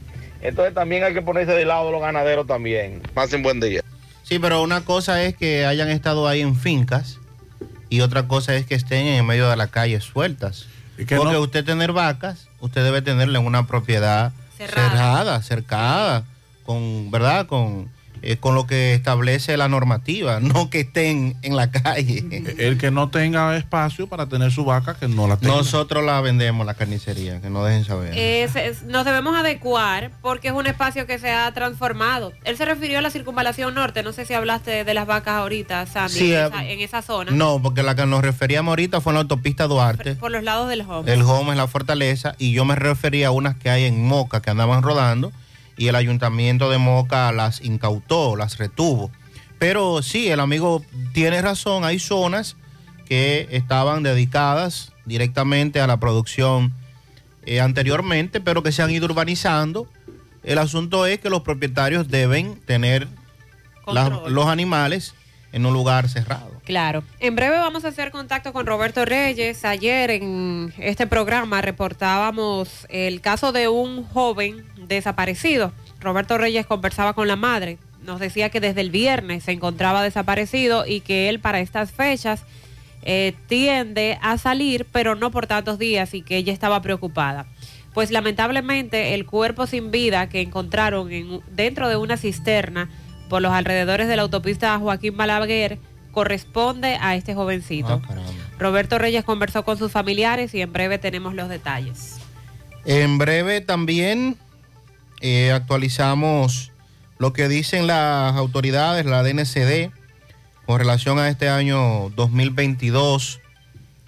Entonces 0.41 0.73
también 0.73 1.03
hay 1.03 1.13
que 1.13 1.21
ponerse 1.21 1.51
del 1.53 1.67
lado 1.69 1.87
de 1.87 1.91
los 1.93 2.01
ganaderos 2.01 2.45
también. 2.47 3.01
Pasen 3.13 3.41
buen 3.43 3.59
día. 3.59 3.81
Sí, 4.23 4.39
pero 4.39 4.61
una 4.61 4.81
cosa 4.81 5.23
es 5.23 5.35
que 5.35 5.65
hayan 5.65 5.89
estado 5.89 6.27
ahí 6.27 6.41
en 6.41 6.55
fincas 6.55 7.19
y 7.89 8.01
otra 8.01 8.27
cosa 8.27 8.55
es 8.55 8.65
que 8.65 8.75
estén 8.75 9.05
en 9.07 9.25
medio 9.25 9.49
de 9.49 9.55
la 9.55 9.67
calle 9.67 9.99
sueltas. 10.01 10.67
Porque 10.97 11.15
no- 11.15 11.39
usted 11.41 11.63
tener 11.65 11.91
vacas, 11.91 12.47
usted 12.59 12.83
debe 12.83 13.01
tenerla 13.01 13.39
en 13.39 13.45
una 13.45 13.67
propiedad 13.67 14.31
Cerrada. 14.57 14.89
cerrada, 14.89 15.41
cercada, 15.43 16.23
con, 16.65 17.11
¿verdad? 17.11 17.45
Con, 17.47 17.89
eh, 18.25 18.37
con 18.37 18.55
lo 18.55 18.67
que 18.67 18.93
establece 18.93 19.55
la 19.57 19.67
normativa, 19.69 20.39
no 20.41 20.69
que 20.69 20.81
estén 20.81 21.35
en 21.41 21.55
la 21.55 21.71
calle. 21.71 22.23
El 22.57 22.77
que 22.77 22.91
no 22.91 23.09
tenga 23.09 23.55
espacio 23.57 24.07
para 24.07 24.27
tener 24.27 24.51
su 24.51 24.65
vaca, 24.65 24.95
que 24.95 25.07
no 25.07 25.27
la 25.27 25.37
tenga. 25.37 25.55
Nosotros 25.55 26.03
la 26.03 26.19
vendemos, 26.21 26.65
la 26.65 26.73
carnicería, 26.73 27.41
que 27.41 27.49
no 27.49 27.63
dejen 27.63 27.85
saber. 27.85 28.17
Es- 28.17 28.55
es- 28.55 28.83
nos 28.83 29.05
debemos 29.05 29.35
adecuar 29.35 30.11
porque 30.21 30.49
es 30.49 30.53
un 30.53 30.67
espacio 30.67 31.05
que 31.07 31.19
se 31.19 31.31
ha 31.31 31.51
transformado. 31.53 32.33
Él 32.43 32.57
se 32.57 32.65
refirió 32.65 32.99
a 32.99 33.01
la 33.01 33.09
circunvalación 33.09 33.73
norte, 33.75 34.03
no 34.03 34.11
sé 34.13 34.25
si 34.25 34.33
hablaste 34.33 34.83
de 34.83 34.93
las 34.93 35.05
vacas 35.07 35.35
ahorita, 35.35 35.85
Sandy, 35.85 36.13
Sí, 36.13 36.33
en, 36.33 36.45
esa, 36.47 36.65
en 36.65 36.79
esa 36.79 37.01
zona, 37.01 37.31
No, 37.31 37.61
porque 37.61 37.83
la 37.83 37.95
que 37.95 38.05
nos 38.05 38.21
referíamos 38.23 38.71
ahorita 38.71 39.01
fue 39.01 39.11
en 39.11 39.15
la 39.15 39.21
autopista 39.21 39.67
Duarte. 39.67 40.15
por 40.15 40.31
los 40.31 40.43
lados 40.43 40.69
del 40.69 40.81
home. 40.81 41.11
El 41.11 41.21
home 41.21 41.51
es 41.51 41.57
la 41.57 41.67
fortaleza 41.67 42.35
y 42.37 42.51
yo 42.53 42.65
me 42.65 42.75
refería 42.75 43.27
a 43.27 43.31
unas 43.31 43.55
que 43.55 43.69
hay 43.69 43.85
en 43.85 44.05
Moca 44.05 44.41
que 44.41 44.49
andaban 44.49 44.81
rodando 44.83 45.31
y 45.77 45.87
el 45.87 45.95
ayuntamiento 45.95 46.69
de 46.69 46.77
Moca 46.77 47.31
las 47.31 47.61
incautó, 47.61 48.35
las 48.35 48.57
retuvo. 48.57 49.11
Pero 49.59 50.01
sí, 50.01 50.29
el 50.29 50.39
amigo 50.39 50.83
tiene 51.13 51.41
razón, 51.41 51.83
hay 51.83 51.99
zonas 51.99 52.57
que 53.05 53.47
estaban 53.51 54.03
dedicadas 54.03 54.93
directamente 55.05 55.79
a 55.79 55.87
la 55.87 55.99
producción 55.99 56.73
eh, 57.45 57.61
anteriormente, 57.61 58.41
pero 58.41 58.63
que 58.63 58.71
se 58.71 58.81
han 58.81 58.91
ido 58.91 59.05
urbanizando. 59.05 59.87
El 60.43 60.57
asunto 60.57 61.05
es 61.05 61.19
que 61.19 61.29
los 61.29 61.41
propietarios 61.41 62.07
deben 62.07 62.59
tener 62.61 63.07
los 63.87 64.47
animales 64.47 65.13
en 65.51 65.65
un 65.65 65.73
lugar 65.73 66.09
cerrado. 66.09 66.54
Claro. 66.65 67.03
En 67.19 67.35
breve 67.35 67.57
vamos 67.59 67.85
a 67.85 67.89
hacer 67.89 68.09
contacto 68.09 68.51
con 68.51 68.65
Roberto 68.65 69.05
Reyes. 69.05 69.63
Ayer 69.65 70.09
en 70.09 70.73
este 70.79 71.05
programa 71.05 71.61
reportábamos 71.61 72.87
el 72.89 73.21
caso 73.21 73.51
de 73.51 73.67
un 73.67 74.03
joven 74.03 74.65
desaparecido. 74.87 75.71
Roberto 76.01 76.37
Reyes 76.39 76.65
conversaba 76.65 77.13
con 77.13 77.27
la 77.27 77.35
madre. 77.35 77.77
Nos 78.03 78.19
decía 78.19 78.49
que 78.49 78.59
desde 78.59 78.81
el 78.81 78.89
viernes 78.89 79.43
se 79.43 79.51
encontraba 79.51 80.01
desaparecido 80.03 80.87
y 80.87 81.01
que 81.01 81.29
él 81.29 81.39
para 81.39 81.59
estas 81.59 81.91
fechas 81.91 82.43
eh, 83.03 83.33
tiende 83.47 84.17
a 84.23 84.39
salir, 84.39 84.87
pero 84.91 85.13
no 85.13 85.29
por 85.29 85.45
tantos 85.45 85.77
días 85.77 86.15
y 86.15 86.23
que 86.23 86.37
ella 86.37 86.51
estaba 86.53 86.81
preocupada. 86.81 87.45
Pues 87.93 88.09
lamentablemente 88.09 89.13
el 89.13 89.27
cuerpo 89.27 89.67
sin 89.67 89.91
vida 89.91 90.29
que 90.29 90.41
encontraron 90.41 91.11
en- 91.11 91.41
dentro 91.51 91.87
de 91.89 91.95
una 91.95 92.17
cisterna 92.17 92.89
por 93.29 93.43
los 93.43 93.51
alrededores 93.53 94.07
de 94.07 94.15
la 94.15 94.23
autopista 94.23 94.77
Joaquín 94.79 95.15
Balaguer 95.15 95.77
corresponde 96.15 96.97
a 97.01 97.15
este 97.15 97.35
jovencito. 97.35 98.01
Roberto 98.57 98.97
Reyes 98.97 99.25
conversó 99.25 99.65
con 99.65 99.77
sus 99.77 99.91
familiares 99.91 100.55
y 100.55 100.61
en 100.61 100.71
breve 100.71 100.97
tenemos 100.97 101.35
los 101.35 101.49
detalles. 101.49 102.15
En 102.85 103.17
breve 103.17 103.59
también 103.59 104.37
eh, 105.19 105.51
actualizamos 105.51 106.71
lo 107.17 107.33
que 107.33 107.49
dicen 107.49 107.85
las 107.85 108.33
autoridades, 108.35 109.05
la 109.05 109.23
DNCD, 109.23 109.91
con 110.65 110.79
relación 110.79 111.19
a 111.19 111.27
este 111.27 111.49
año 111.49 112.09
2022 112.15 113.41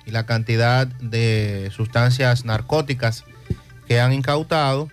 y 0.05 0.11
la 0.11 0.25
cantidad 0.25 0.87
de 0.87 1.69
sustancias 1.75 2.45
narcóticas 2.45 3.25
que 3.85 3.99
han 3.99 4.13
incautado. 4.13 4.87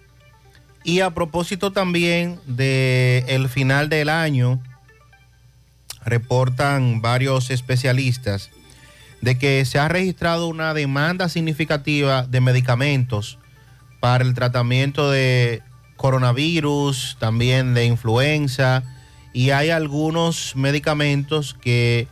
Y 0.83 0.99
a 0.99 1.11
propósito 1.11 1.71
también 1.71 2.41
del 2.47 3.25
el 3.29 3.49
final 3.49 3.89
del 3.89 4.09
año, 4.09 4.61
reportan 6.05 7.01
varios 7.01 7.51
especialistas 7.51 8.51
de 9.21 9.39
que 9.39 9.65
se 9.65 9.79
ha 9.79 9.89
registrado 9.89 10.49
una 10.49 10.75
demanda 10.75 11.29
significativa 11.29 12.25
de 12.25 12.41
medicamentos 12.41 13.39
para 14.01 14.23
el 14.23 14.35
tratamiento 14.35 15.11
de 15.11 15.63
coronavirus, 15.97 17.17
también 17.19 17.73
de 17.73 17.87
influenza, 17.87 18.83
y 19.33 19.51
hay 19.51 19.71
algunos 19.71 20.55
medicamentos 20.57 21.55
que 21.55 22.07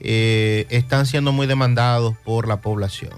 eh, 0.00 0.66
están 0.70 1.06
siendo 1.06 1.32
muy 1.32 1.46
demandados 1.46 2.16
por 2.24 2.48
la 2.48 2.62
población. 2.62 3.12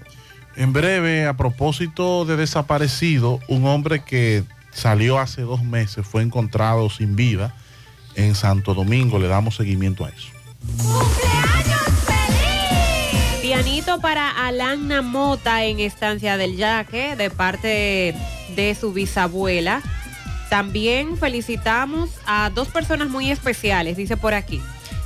En 0.57 0.73
breve, 0.73 1.25
a 1.25 1.37
propósito 1.37 2.25
de 2.25 2.35
desaparecido, 2.35 3.39
un 3.47 3.65
hombre 3.65 4.03
que 4.03 4.43
salió 4.71 5.19
hace 5.19 5.43
dos 5.43 5.63
meses 5.63 6.05
fue 6.05 6.21
encontrado 6.21 6.89
sin 6.89 7.15
vida 7.15 7.55
en 8.17 8.35
Santo 8.35 8.73
Domingo. 8.73 9.17
Le 9.19 9.29
damos 9.29 9.55
seguimiento 9.55 10.03
a 10.03 10.09
eso. 10.09 10.27
Pianito 13.41 14.01
para 14.01 14.29
Alana 14.45 15.01
Mota 15.01 15.63
en 15.63 15.79
Estancia 15.79 16.35
del 16.35 16.57
Yaque 16.57 17.15
de 17.15 17.29
parte 17.29 18.13
de 18.55 18.75
su 18.75 18.91
bisabuela. 18.91 19.81
También 20.49 21.17
felicitamos 21.17 22.09
a 22.25 22.49
dos 22.53 22.67
personas 22.67 23.07
muy 23.09 23.31
especiales, 23.31 23.95
dice 23.95 24.17
por 24.17 24.33
aquí. 24.33 24.61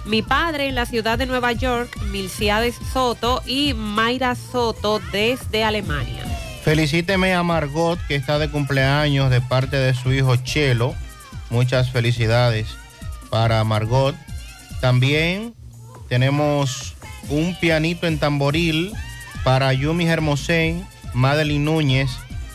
Mi 0.05 0.24
padre 0.24 0.68
en 0.68 0.76
la 0.76 0.88
ciudad 0.88 1.20
de 1.20 1.28
Nueva 1.28 1.51
York, 1.51 1.95
Milciades 2.12 2.76
Soto 2.91 3.43
y 3.45 3.76
Mayra 3.76 4.34
Soto 4.34 4.99
desde 5.12 5.64
Alemania. 5.64 6.26
Felicíteme 6.64 7.34
a 7.36 7.43
Margot, 7.43 7.99
que 8.07 8.16
está 8.16 8.39
de 8.39 8.49
cumpleaños 8.49 9.30
de 9.30 9.41
parte 9.41 9.78
de 9.78 9.93
su 9.93 10.12
hijo 10.12 10.36
Chelo. 10.38 10.95
Muchas 11.49 11.91
felicidades 11.91 12.80
para 13.32 13.63
Margot. 13.63 14.15
También 14.82 15.55
tenemos 16.07 16.93
un 17.29 17.55
pianito 17.59 18.05
en 18.05 18.19
tamboril 18.19 18.91
para 19.43 19.73
Yumi 19.73 20.05
Hermosén, 20.05 20.86
Madeline 21.13 21.65
Núñez, 21.65 22.11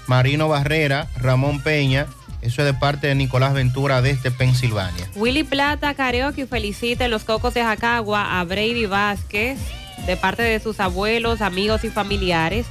Marino 0.07 0.49
Barrera, 0.49 1.09
Ramón 1.17 1.61
Peña. 1.61 2.07
Eso 2.43 2.63
es 2.63 2.67
de 2.67 2.75
parte 2.75 3.09
de 3.09 3.17
Nicolás 3.17 3.55
Ventura 3.55 4.03
desde 4.03 4.31
Pensilvania. 4.31 5.09
Willy 5.17 5.43
Plata 5.43 5.95
Karaoke 5.95 6.47
felicita 6.47 7.07
en 7.07 7.11
los 7.11 7.25
Cocos 7.25 7.55
de 7.55 7.63
Jacagua 7.63 8.39
a 8.39 8.45
Brady 8.45 8.87
Vázquez 8.87 9.59
de 10.07 10.17
parte 10.17 10.43
de 10.43 10.61
sus 10.61 10.79
abuelos, 10.79 11.41
amigos 11.41 11.83
y 11.83 11.91
familiares. 11.91 12.67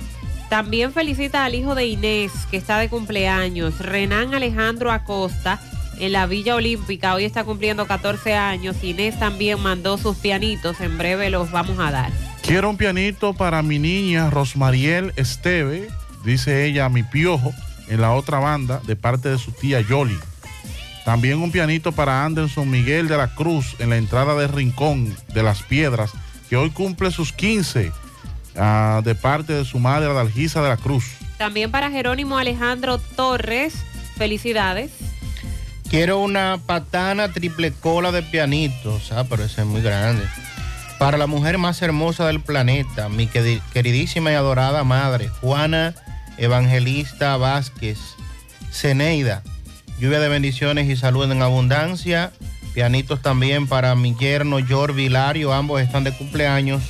También 0.50 0.94
felicita 0.94 1.44
al 1.44 1.56
hijo 1.56 1.76
de 1.76 1.88
Inés 1.88 2.32
que 2.52 2.58
está 2.58 2.78
de 2.78 2.88
cumpleaños, 2.88 3.80
Renan 3.80 4.34
Alejandro 4.34 4.92
Acosta 4.92 5.60
en 6.00 6.12
la 6.12 6.26
Villa 6.26 6.56
Olímpica. 6.56 7.14
Hoy 7.14 7.26
está 7.26 7.44
cumpliendo 7.44 7.88
14 7.88 8.36
años. 8.36 8.84
Inés 8.84 9.18
también 9.20 9.60
mandó 9.62 9.98
sus 9.98 10.18
pianitos. 10.18 10.80
En 10.82 10.98
breve 10.98 11.30
los 11.30 11.52
vamos 11.52 11.80
a 11.80 11.92
dar. 11.92 12.12
Quiero 12.42 12.70
un 12.70 12.78
pianito 12.78 13.34
para 13.34 13.62
mi 13.64 13.80
niña 13.80 14.30
Rosmariel 14.30 15.14
Esteve, 15.16 15.88
dice 16.24 16.66
ella, 16.66 16.90
mi 16.90 17.02
piojo, 17.02 17.54
en 17.88 18.02
la 18.02 18.12
otra 18.12 18.38
banda, 18.38 18.82
de 18.86 18.96
parte 18.96 19.30
de 19.30 19.40
su 19.40 19.52
tía 19.52 19.82
Yoli. 19.82 20.18
También 21.06 21.42
un 21.42 21.52
pianito 21.52 21.92
para 21.92 22.24
Anderson 22.24 22.70
Miguel 22.70 23.08
de 23.08 23.18
la 23.18 23.34
Cruz 23.34 23.76
en 23.80 23.90
la 23.90 23.98
entrada 23.98 24.36
de 24.36 24.48
Rincón 24.48 25.16
de 25.34 25.44
las 25.44 25.64
Piedras, 25.64 26.12
que 26.50 26.56
hoy 26.56 26.70
cumple 26.70 27.10
sus 27.10 27.34
15, 27.34 27.92
ah, 28.58 29.02
de 29.04 29.16
parte 29.16 29.54
de 29.54 29.66
su 29.66 29.80
madre 29.80 30.10
Adalgisa 30.10 30.62
de 30.62 30.70
la 30.70 30.78
Cruz. 30.78 31.06
También 31.38 31.72
para 31.72 31.90
Jerónimo 31.92 32.38
Alejandro 32.38 33.00
Torres. 33.00 33.76
Felicidades. 34.18 34.92
Quiero 35.96 36.20
una 36.20 36.60
patana 36.66 37.32
triple 37.32 37.72
cola 37.72 38.12
de 38.12 38.22
pianitos. 38.22 39.14
Ah, 39.14 39.24
pero 39.30 39.46
ese 39.46 39.62
es 39.62 39.68
muy 39.68 39.82
grande. 39.82 40.26
Para 41.00 41.18
la 41.18 41.26
mujer 41.26 41.58
más 41.58 41.82
hermosa 41.82 42.28
del 42.28 42.42
planeta, 42.42 43.08
mi 43.08 43.30
queri- 43.30 43.62
queridísima 43.72 44.30
y 44.30 44.36
adorada 44.36 44.84
madre, 44.84 45.30
Juana 45.30 45.96
Evangelista 46.38 47.38
Vázquez, 47.38 47.98
Ceneida. 48.72 49.42
Lluvia 49.98 50.20
de 50.20 50.28
bendiciones 50.28 50.90
y 50.90 50.98
salud 50.98 51.32
en 51.32 51.42
abundancia. 51.42 52.34
Pianitos 52.74 53.22
también 53.22 53.66
para 53.66 53.96
mi 53.96 54.14
yerno 54.16 54.58
George 54.58 54.98
Vilario, 54.98 55.54
ambos 55.54 55.82
están 55.82 56.04
de 56.04 56.12
cumpleaños. 56.12 56.84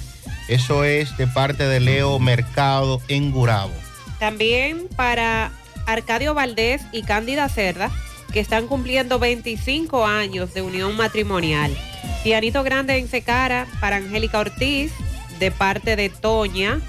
Eso 0.47 0.83
es 0.83 1.15
de 1.17 1.27
parte 1.27 1.67
de 1.67 1.79
Leo 1.79 2.17
Mercado 2.17 2.99
en 3.07 3.29
Gurabo. 3.31 3.73
También 4.17 4.87
para 4.95 5.51
Arcadio 5.85 6.33
Valdés 6.33 6.81
y 6.91 7.03
Cándida 7.03 7.47
Cerda, 7.49 7.91
que 8.31 8.39
están 8.39 8.67
cumpliendo 8.67 9.19
25 9.19 10.05
años 10.05 10.53
de 10.53 10.61
unión 10.61 10.95
matrimonial. 10.97 11.75
Pianito 12.23 12.63
grande 12.63 12.97
en 12.97 13.07
Secara 13.07 13.67
para 13.79 13.97
Angélica 13.97 14.39
Ortiz, 14.39 14.91
de 15.39 15.51
parte 15.51 15.95
de 15.95 16.09
Toña. 16.09 16.79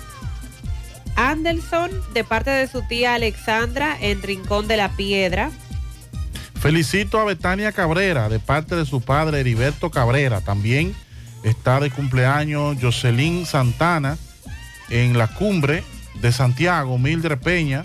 Anderson, 1.16 1.90
de 2.12 2.24
parte 2.24 2.50
de 2.50 2.66
su 2.66 2.82
tía 2.82 3.14
Alexandra, 3.14 3.96
en 4.00 4.22
Rincón 4.22 4.68
de 4.68 4.76
la 4.76 4.90
Piedra. 4.96 5.50
Felicito 6.60 7.20
a 7.20 7.24
Betania 7.24 7.72
Cabrera, 7.72 8.28
de 8.28 8.38
parte 8.38 8.76
de 8.76 8.84
su 8.84 9.00
padre 9.00 9.40
Heriberto 9.40 9.90
Cabrera. 9.90 10.40
También 10.40 10.94
está 11.42 11.80
de 11.80 11.90
cumpleaños 11.90 12.76
Jocelyn 12.80 13.46
Santana 13.46 14.18
en 14.90 15.16
la 15.16 15.28
cumbre 15.28 15.84
de 16.20 16.32
Santiago, 16.32 16.98
Mildred 16.98 17.38
Peña, 17.38 17.84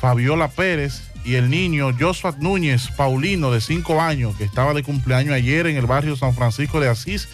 Fabiola 0.00 0.48
Pérez 0.48 1.07
y 1.28 1.34
el 1.34 1.50
niño 1.50 1.90
Joshua 1.92 2.34
Núñez 2.38 2.88
Paulino, 2.96 3.50
de 3.50 3.60
5 3.60 4.00
años, 4.00 4.34
que 4.36 4.44
estaba 4.44 4.72
de 4.72 4.82
cumpleaños 4.82 5.34
ayer 5.34 5.66
en 5.66 5.76
el 5.76 5.84
barrio 5.84 6.16
San 6.16 6.32
Francisco 6.32 6.80
de 6.80 6.88
Asís, 6.88 7.28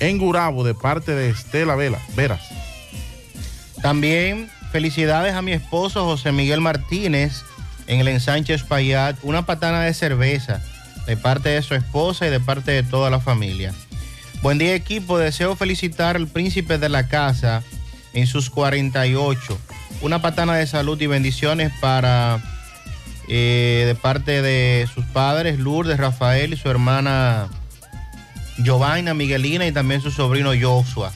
en 0.00 0.18
Gurabo, 0.18 0.64
de 0.64 0.74
parte 0.74 1.12
de 1.12 1.30
Estela 1.30 1.76
Vela, 1.76 2.00
Veras. 2.16 2.42
También 3.80 4.50
felicidades 4.72 5.34
a 5.34 5.42
mi 5.42 5.52
esposo 5.52 6.04
José 6.04 6.32
Miguel 6.32 6.60
Martínez 6.60 7.44
en 7.86 8.00
el 8.00 8.08
ensanche 8.08 8.52
Espaillat. 8.52 9.16
Una 9.22 9.46
patana 9.46 9.82
de 9.82 9.94
cerveza 9.94 10.60
de 11.06 11.16
parte 11.16 11.50
de 11.50 11.62
su 11.62 11.74
esposa 11.74 12.26
y 12.26 12.30
de 12.30 12.40
parte 12.40 12.72
de 12.72 12.82
toda 12.82 13.10
la 13.10 13.20
familia. 13.20 13.72
Buen 14.42 14.58
día 14.58 14.74
equipo, 14.74 15.18
deseo 15.18 15.54
felicitar 15.54 16.16
al 16.16 16.26
príncipe 16.26 16.78
de 16.78 16.88
la 16.88 17.06
casa 17.06 17.62
en 18.12 18.26
sus 18.26 18.50
48. 18.50 19.56
Una 20.02 20.20
patana 20.20 20.56
de 20.56 20.66
salud 20.66 21.00
y 21.00 21.06
bendiciones 21.06 21.70
para 21.80 22.42
eh, 23.28 23.84
de 23.86 23.94
parte 23.94 24.42
de 24.42 24.88
sus 24.92 25.04
padres 25.06 25.58
Lourdes, 25.58 25.98
Rafael 25.98 26.52
y 26.52 26.56
su 26.56 26.68
hermana 26.68 27.48
Giovanna, 28.58 29.14
Miguelina 29.14 29.66
y 29.66 29.72
también 29.72 30.00
su 30.00 30.10
sobrino 30.10 30.52
Joshua. 30.60 31.12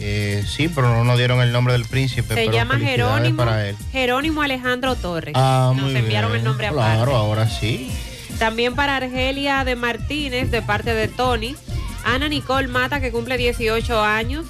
Eh, 0.00 0.44
sí, 0.46 0.68
pero 0.68 0.94
no 0.94 1.02
nos 1.04 1.18
dieron 1.18 1.40
el 1.40 1.50
nombre 1.50 1.72
del 1.72 1.84
príncipe. 1.84 2.28
Se 2.28 2.34
pero 2.34 2.52
llama 2.52 2.78
Jerónimo, 2.78 3.38
para 3.38 3.68
él. 3.68 3.76
Jerónimo 3.90 4.42
Alejandro 4.42 4.94
Torres. 4.94 5.34
Ah, 5.36 5.72
Nos 5.74 5.92
enviaron 5.92 6.30
bien. 6.30 6.40
el 6.40 6.44
nombre 6.44 6.68
aparte. 6.68 6.96
Claro, 6.96 7.16
ahora 7.16 7.48
sí. 7.48 7.90
También 8.38 8.76
para 8.76 8.96
Argelia 8.96 9.64
de 9.64 9.74
Martínez, 9.74 10.50
de 10.52 10.62
parte 10.62 10.94
de 10.94 11.08
Tony. 11.08 11.56
Ana 12.04 12.28
Nicole 12.28 12.68
Mata, 12.68 13.00
que 13.00 13.10
cumple 13.10 13.36
18 13.36 14.00
años, 14.00 14.46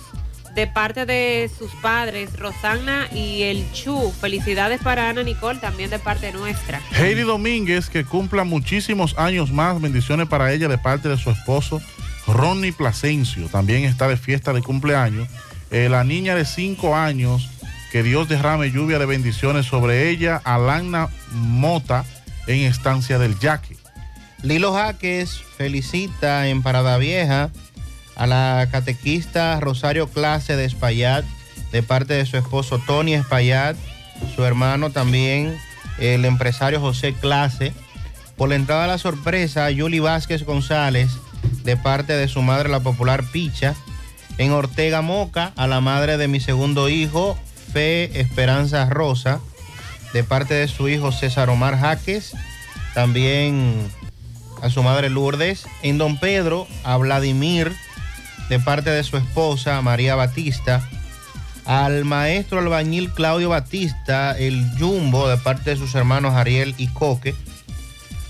de 0.58 0.66
parte 0.66 1.06
de 1.06 1.48
sus 1.56 1.70
padres, 1.76 2.36
Rosana 2.36 3.06
y 3.14 3.42
el 3.42 3.70
Chu. 3.70 4.12
Felicidades 4.20 4.82
para 4.82 5.08
Ana 5.08 5.22
Nicole, 5.22 5.60
también 5.60 5.88
de 5.88 6.00
parte 6.00 6.32
nuestra. 6.32 6.80
Heidi 6.90 7.20
Domínguez, 7.20 7.88
que 7.88 8.04
cumpla 8.04 8.42
muchísimos 8.42 9.16
años 9.18 9.52
más. 9.52 9.80
Bendiciones 9.80 10.26
para 10.26 10.52
ella 10.52 10.66
de 10.66 10.76
parte 10.76 11.08
de 11.08 11.16
su 11.16 11.30
esposo, 11.30 11.80
Ronnie 12.26 12.72
Plasencio. 12.72 13.46
También 13.46 13.84
está 13.84 14.08
de 14.08 14.16
fiesta 14.16 14.52
de 14.52 14.60
cumpleaños. 14.60 15.28
Eh, 15.70 15.88
la 15.88 16.02
niña 16.02 16.34
de 16.34 16.44
5 16.44 16.96
años, 16.96 17.48
que 17.92 18.02
Dios 18.02 18.28
derrame 18.28 18.72
lluvia 18.72 18.98
de 18.98 19.06
bendiciones 19.06 19.64
sobre 19.64 20.08
ella. 20.08 20.42
Alana 20.42 21.08
Mota, 21.30 22.04
en 22.48 22.62
Estancia 22.62 23.20
del 23.20 23.38
Yaque. 23.38 23.76
Lilo 24.42 24.72
Jaques 24.72 25.40
felicita 25.56 26.48
en 26.48 26.62
Parada 26.62 26.98
Vieja 26.98 27.50
a 28.18 28.26
la 28.26 28.68
catequista 28.70 29.58
Rosario 29.60 30.08
Clase 30.08 30.56
de 30.56 30.64
Espaillat, 30.64 31.24
de 31.72 31.82
parte 31.82 32.14
de 32.14 32.26
su 32.26 32.36
esposo 32.36 32.78
Tony 32.86 33.14
Espaillat, 33.14 33.76
su 34.34 34.44
hermano 34.44 34.90
también, 34.90 35.56
el 35.98 36.24
empresario 36.24 36.80
José 36.80 37.14
Clase. 37.14 37.72
Por 38.36 38.50
la 38.50 38.56
entrada 38.56 38.84
a 38.84 38.88
la 38.88 38.98
sorpresa, 38.98 39.70
Yuli 39.70 40.00
Vázquez 40.00 40.44
González, 40.44 41.10
de 41.64 41.76
parte 41.76 42.12
de 42.12 42.28
su 42.28 42.42
madre, 42.42 42.68
la 42.68 42.80
popular 42.80 43.24
Picha. 43.32 43.74
En 44.36 44.52
Ortega 44.52 45.00
Moca, 45.00 45.52
a 45.56 45.66
la 45.66 45.80
madre 45.80 46.16
de 46.16 46.28
mi 46.28 46.38
segundo 46.38 46.88
hijo, 46.88 47.36
Fe 47.72 48.20
Esperanza 48.20 48.88
Rosa, 48.88 49.40
de 50.12 50.22
parte 50.24 50.54
de 50.54 50.68
su 50.68 50.88
hijo 50.88 51.12
César 51.12 51.50
Omar 51.50 51.78
Jaques. 51.78 52.34
También 52.94 53.90
a 54.62 54.70
su 54.70 54.82
madre 54.82 55.10
Lourdes. 55.10 55.66
En 55.82 55.98
Don 55.98 56.18
Pedro, 56.18 56.66
a 56.84 56.96
Vladimir, 56.96 57.74
de 58.48 58.58
parte 58.58 58.90
de 58.90 59.04
su 59.04 59.16
esposa 59.16 59.80
María 59.82 60.14
Batista. 60.14 60.82
Al 61.64 62.04
maestro 62.04 62.60
albañil 62.60 63.10
Claudio 63.12 63.50
Batista, 63.50 64.36
el 64.38 64.64
Jumbo, 64.78 65.28
de 65.28 65.36
parte 65.36 65.70
de 65.70 65.76
sus 65.76 65.94
hermanos 65.94 66.34
Ariel 66.34 66.74
y 66.78 66.88
Coque. 66.88 67.34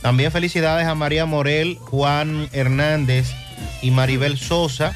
También 0.03 0.33
felicidades 0.33 0.87
a 0.87 0.95
María 0.95 1.27
Morel, 1.27 1.77
Juan 1.81 2.49
Hernández 2.53 3.33
y 3.83 3.91
Maribel 3.91 4.39
Sosa. 4.39 4.93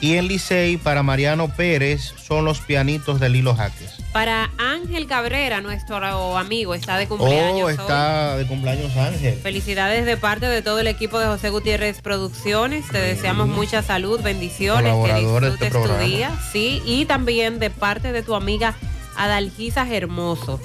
Y 0.00 0.14
en 0.14 0.28
Licey, 0.28 0.76
para 0.76 1.02
Mariano 1.02 1.48
Pérez, 1.48 2.14
son 2.22 2.44
los 2.44 2.60
pianitos 2.60 3.18
de 3.18 3.28
Lilo 3.28 3.56
Jaques. 3.56 3.94
Para 4.12 4.50
Ángel 4.56 5.06
Cabrera, 5.08 5.60
nuestro 5.60 5.96
amigo, 6.36 6.74
está 6.74 6.96
de 6.96 7.08
cumpleaños. 7.08 7.62
Oh, 7.62 7.66
hoy. 7.66 7.72
está 7.72 8.36
de 8.36 8.46
cumpleaños 8.46 8.96
Ángel. 8.96 9.38
Felicidades 9.42 10.06
de 10.06 10.16
parte 10.16 10.46
de 10.46 10.62
todo 10.62 10.78
el 10.78 10.86
equipo 10.86 11.18
de 11.18 11.26
José 11.26 11.50
Gutiérrez 11.50 12.00
Producciones. 12.00 12.86
Te 12.88 12.98
deseamos 12.98 13.48
mucha 13.48 13.82
salud, 13.82 14.20
bendiciones, 14.22 14.94
que 15.04 15.12
de 15.12 15.20
disfrutes 15.20 15.52
este 15.62 15.70
tu 15.70 15.94
día. 16.04 16.30
Sí, 16.52 16.80
y 16.84 17.04
también 17.06 17.58
de 17.58 17.70
parte 17.70 18.12
de 18.12 18.22
tu 18.22 18.36
amiga 18.36 18.74
Adalgisa 19.16 19.86
Hermoso. 19.92 20.60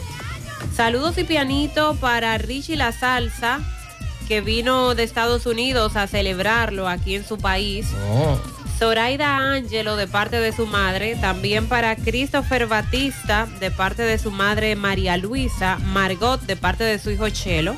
Saludos 0.76 1.18
y 1.18 1.24
pianito 1.24 1.96
para 1.96 2.38
Richie 2.38 2.76
La 2.76 2.92
Salsa, 2.92 3.62
que 4.28 4.42
vino 4.42 4.94
de 4.94 5.04
Estados 5.04 5.48
Unidos 5.48 5.96
a 5.96 6.06
celebrarlo 6.06 6.88
aquí 6.88 7.16
en 7.16 7.26
su 7.26 7.40
país. 7.40 7.88
Oh. 8.12 8.38
Zoraida 8.84 9.38
Ángelo 9.38 9.96
de 9.96 10.08
parte 10.08 10.42
de 10.42 10.52
su 10.52 10.68
madre, 10.68 11.16
también 11.16 11.68
para 11.68 11.96
Christopher 11.96 12.68
Batista 12.68 13.48
de 13.62 13.72
parte 13.72 14.02
de 14.02 14.18
su 14.18 14.30
madre 14.30 14.76
María 14.76 15.16
Luisa, 15.16 15.78
Margot 15.78 16.42
de 16.42 16.58
parte 16.58 16.84
de 16.84 17.00
su 17.00 17.10
hijo 17.10 17.30
Chelo. 17.30 17.78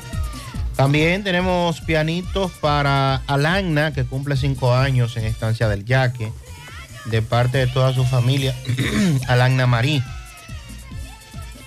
También 0.74 1.22
tenemos 1.22 1.80
pianitos 1.80 2.50
para 2.60 3.22
Alagna, 3.28 3.92
que 3.92 4.04
cumple 4.04 4.36
cinco 4.36 4.74
años 4.74 5.16
en 5.16 5.26
Estancia 5.26 5.68
del 5.68 5.84
Yaque, 5.84 6.32
de 7.04 7.22
parte 7.22 7.58
de 7.58 7.68
toda 7.68 7.94
su 7.94 8.04
familia, 8.04 8.52
Alagna 9.28 9.68
Marí. 9.68 10.02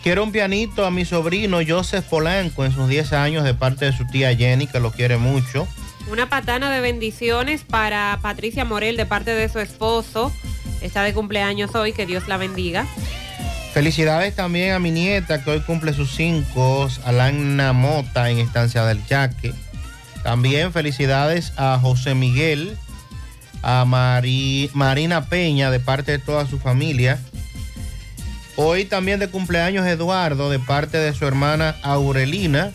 Quiero 0.04 0.22
un 0.22 0.34
pianito 0.34 0.86
a 0.86 0.92
mi 0.92 1.06
sobrino 1.06 1.60
Joseph 1.66 2.04
Polanco 2.04 2.66
en 2.66 2.74
sus 2.74 2.90
10 2.90 3.14
años 3.14 3.46
de 3.46 3.54
parte 3.54 3.86
de 3.86 3.94
su 3.94 4.06
tía 4.06 4.36
Jenny, 4.36 4.68
que 4.68 4.82
lo 4.82 4.92
quiere 4.92 5.16
mucho. 5.16 5.66
Una 6.08 6.28
patana 6.30 6.72
de 6.72 6.82
bendiciones 6.82 7.64
para 7.64 8.18
Patricia 8.22 8.66
Morel 8.66 8.98
de 8.98 9.06
parte 9.06 9.32
de 9.32 9.48
su 9.50 9.60
esposo. 9.60 10.32
Está 10.82 11.04
de 11.04 11.14
cumpleaños 11.14 11.76
hoy, 11.76 11.94
que 11.94 12.06
Dios 12.06 12.28
la 12.28 12.38
bendiga. 12.38 12.88
Felicidades 13.74 14.36
también 14.36 14.74
a 14.74 14.80
mi 14.80 14.90
nieta 14.90 15.44
que 15.44 15.52
hoy 15.52 15.60
cumple 15.62 15.94
sus 15.94 16.16
cinco, 16.16 16.90
Alana 17.06 17.74
Mota 17.74 18.30
en 18.30 18.40
Estancia 18.40 18.84
del 18.86 19.06
Yaque. 19.06 19.54
También 20.24 20.74
felicidades 20.74 21.54
a 21.56 21.78
José 21.80 22.16
Miguel, 22.16 22.76
a 23.62 23.86
Mari- 23.86 24.72
Marina 24.74 25.26
Peña 25.26 25.70
de 25.70 25.80
parte 25.80 26.14
de 26.14 26.20
toda 26.20 26.48
su 26.48 26.58
familia. 26.60 27.20
Hoy 28.56 28.86
también 28.86 29.20
de 29.20 29.30
cumpleaños 29.30 29.86
Eduardo 29.86 30.50
de 30.50 30.60
parte 30.60 30.98
de 30.98 31.14
su 31.14 31.26
hermana 31.26 31.76
Aurelina. 31.84 32.72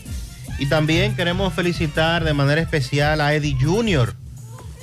Y 0.57 0.67
también 0.67 1.15
queremos 1.15 1.53
felicitar 1.53 2.23
de 2.23 2.33
manera 2.33 2.61
especial 2.61 3.19
a 3.21 3.33
Eddie 3.33 3.57
Junior. 3.59 4.15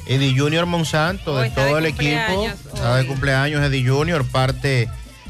Eddie 0.06 0.36
Junior 0.38 0.66
Monsanto, 0.66 1.36
de 1.38 1.50
todo 1.50 1.76
de 1.76 1.78
el 1.78 1.86
equipo. 1.86 2.46
Está 2.74 2.96
de 2.96 3.06
cumpleaños 3.06 3.62
Eddie 3.64 3.88
Junior, 3.88 4.26
parte 4.26 4.88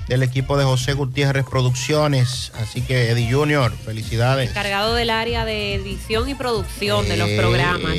del 0.08 0.22
equipo 0.24 0.56
de 0.58 0.64
José 0.64 0.94
Gutiérrez 0.94 1.44
Producciones. 1.48 2.52
Así 2.60 2.80
que 2.80 3.10
Eddie 3.10 3.30
Junior, 3.32 3.72
felicidades. 3.84 4.50
Encargado 4.50 4.94
del 4.94 5.10
área 5.10 5.44
de 5.44 5.74
edición 5.74 6.28
y 6.28 6.34
producción 6.34 7.06
de 7.08 7.16
los 7.18 7.28
Eh, 7.28 7.36
programas. 7.38 7.98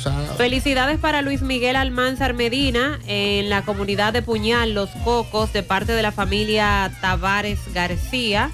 sábados. 0.00 0.36
Felicidades 0.36 0.98
para 0.98 1.22
Luis 1.22 1.42
Miguel 1.42 1.74
Almanzar 1.76 2.34
Medina 2.34 3.00
en 3.08 3.50
la 3.50 3.62
comunidad 3.62 4.12
de 4.12 4.22
Puñal, 4.22 4.74
Los 4.74 4.90
Cocos, 5.04 5.52
de 5.52 5.62
parte 5.64 5.92
de 5.92 6.02
la 6.02 6.12
familia 6.12 6.92
Tavares 7.00 7.58
García. 7.74 8.50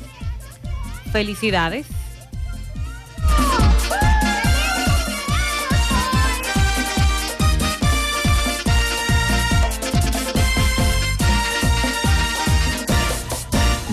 Felicidades. 1.13 1.87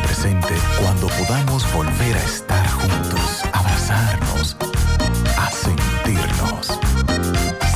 presente 0.00 0.54
cuando 0.80 1.06
podamos 1.08 1.70
volver 1.72 2.16
a 2.16 2.24
estar 2.24 2.68
juntos, 2.68 3.42
abrazarnos, 3.52 4.56
a 5.36 5.50
sentirnos. 5.50 6.78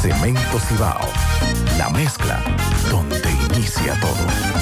Cemento 0.00 0.58
Cibao, 0.60 1.08
la 1.78 1.88
mezcla 1.90 2.42
donde 2.90 3.30
inicia 3.50 3.98
todo. 4.00 4.61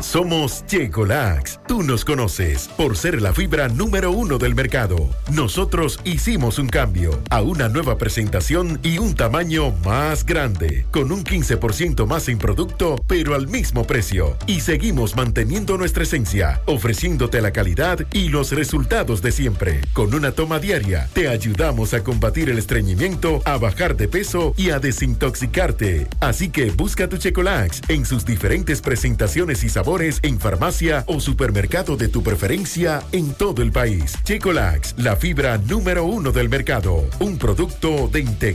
Somos 0.01 0.65
Checolax. 0.67 1.61
Tú 1.67 1.83
nos 1.83 2.05
conoces 2.05 2.69
por 2.69 2.97
ser 2.97 3.21
la 3.21 3.33
fibra 3.33 3.69
número 3.69 4.13
uno 4.13 4.39
del 4.39 4.55
mercado. 4.55 4.97
Nosotros 5.33 6.01
hicimos 6.05 6.59
un 6.59 6.69
cambio 6.69 7.21
a 7.31 7.43
una 7.43 7.69
nueva 7.69 7.99
presentación 7.99 8.68
y 8.83 8.99
un 8.99 9.15
tamaño 9.15 9.71
más 9.85 10.27
grande, 10.27 10.87
con 10.91 11.13
un 11.13 11.25
15% 11.25 12.07
más 12.07 12.29
en 12.29 12.39
producto, 12.39 12.97
pero 13.07 13.35
al 13.35 13.49
mismo 13.49 13.87
precio. 13.87 14.37
Y 14.47 14.61
seguimos 14.61 15.17
manteniendo 15.17 15.79
nuestra 15.79 16.03
esencia, 16.03 16.61
ofreciéndote 16.67 17.41
la 17.41 17.53
calidad 17.53 18.07
y 18.13 18.29
los 18.29 18.53
resultados 18.53 19.23
de 19.23 19.33
siempre. 19.33 19.81
Con 19.93 20.13
una 20.15 20.33
toma 20.33 20.59
diaria, 20.59 21.09
te 21.13 21.29
ayudamos 21.29 21.95
a 21.95 22.05
combatir 22.05 22.51
el 22.51 22.59
estreñimiento, 22.59 23.41
a 23.45 23.57
bajar 23.57 23.97
de 23.97 24.09
peso 24.09 24.53
y 24.57 24.71
a 24.71 24.79
desintoxicarte. 24.79 26.07
Así 26.21 26.51
que 26.51 26.71
busca 26.71 27.09
tu 27.09 27.17
Checolax 27.17 27.83
en 27.89 28.05
sus 28.05 28.25
diferentes 28.25 28.81
presentaciones 28.81 29.65
y 29.65 29.69
sabores 29.69 30.19
en 30.23 30.39
farmacia 30.41 31.05
o 31.07 31.21
supermercado 31.21 31.97
de 31.97 32.09
tu 32.09 32.23
preferencia 32.23 33.03
en 33.13 33.33
todo 33.35 33.63
el 33.63 33.73
país. 33.73 34.15
Checolax, 34.25 34.95
la 34.99 35.17
fibra 35.17 35.59
número 35.59 36.05
uno 36.05 36.33
del 36.33 36.49
mercado. 36.49 37.05
Un 37.21 37.39
producto 37.39 38.09
de 38.09 38.21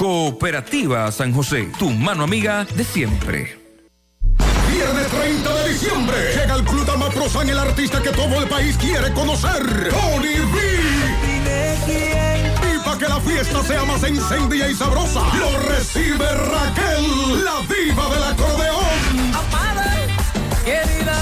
Cooperativa 0.00 1.12
San 1.12 1.34
José, 1.34 1.68
tu 1.78 1.90
mano 1.90 2.24
amiga 2.24 2.64
de 2.64 2.84
siempre. 2.84 3.58
Viernes 4.72 5.06
30 5.08 5.54
de 5.56 5.68
diciembre 5.68 6.16
llega 6.34 6.54
el 6.54 6.64
Club 6.64 6.86
Damaprosan, 6.86 7.50
el 7.50 7.58
artista 7.58 8.00
que 8.00 8.08
todo 8.08 8.40
el 8.40 8.48
país 8.48 8.78
quiere 8.78 9.12
conocer, 9.12 9.90
Tony 9.90 10.36
B. 10.54 10.70
Que 12.98 13.08
la 13.08 13.20
fiesta 13.20 13.62
sea 13.62 13.84
más 13.86 14.02
encendida 14.02 14.68
y 14.68 14.74
sabrosa, 14.74 15.20
lo 15.38 15.58
recibe 15.70 16.26
Raquel, 16.26 17.44
la 17.44 17.60
diva 17.74 18.08
del 18.10 18.22
acordeón. 18.24 19.59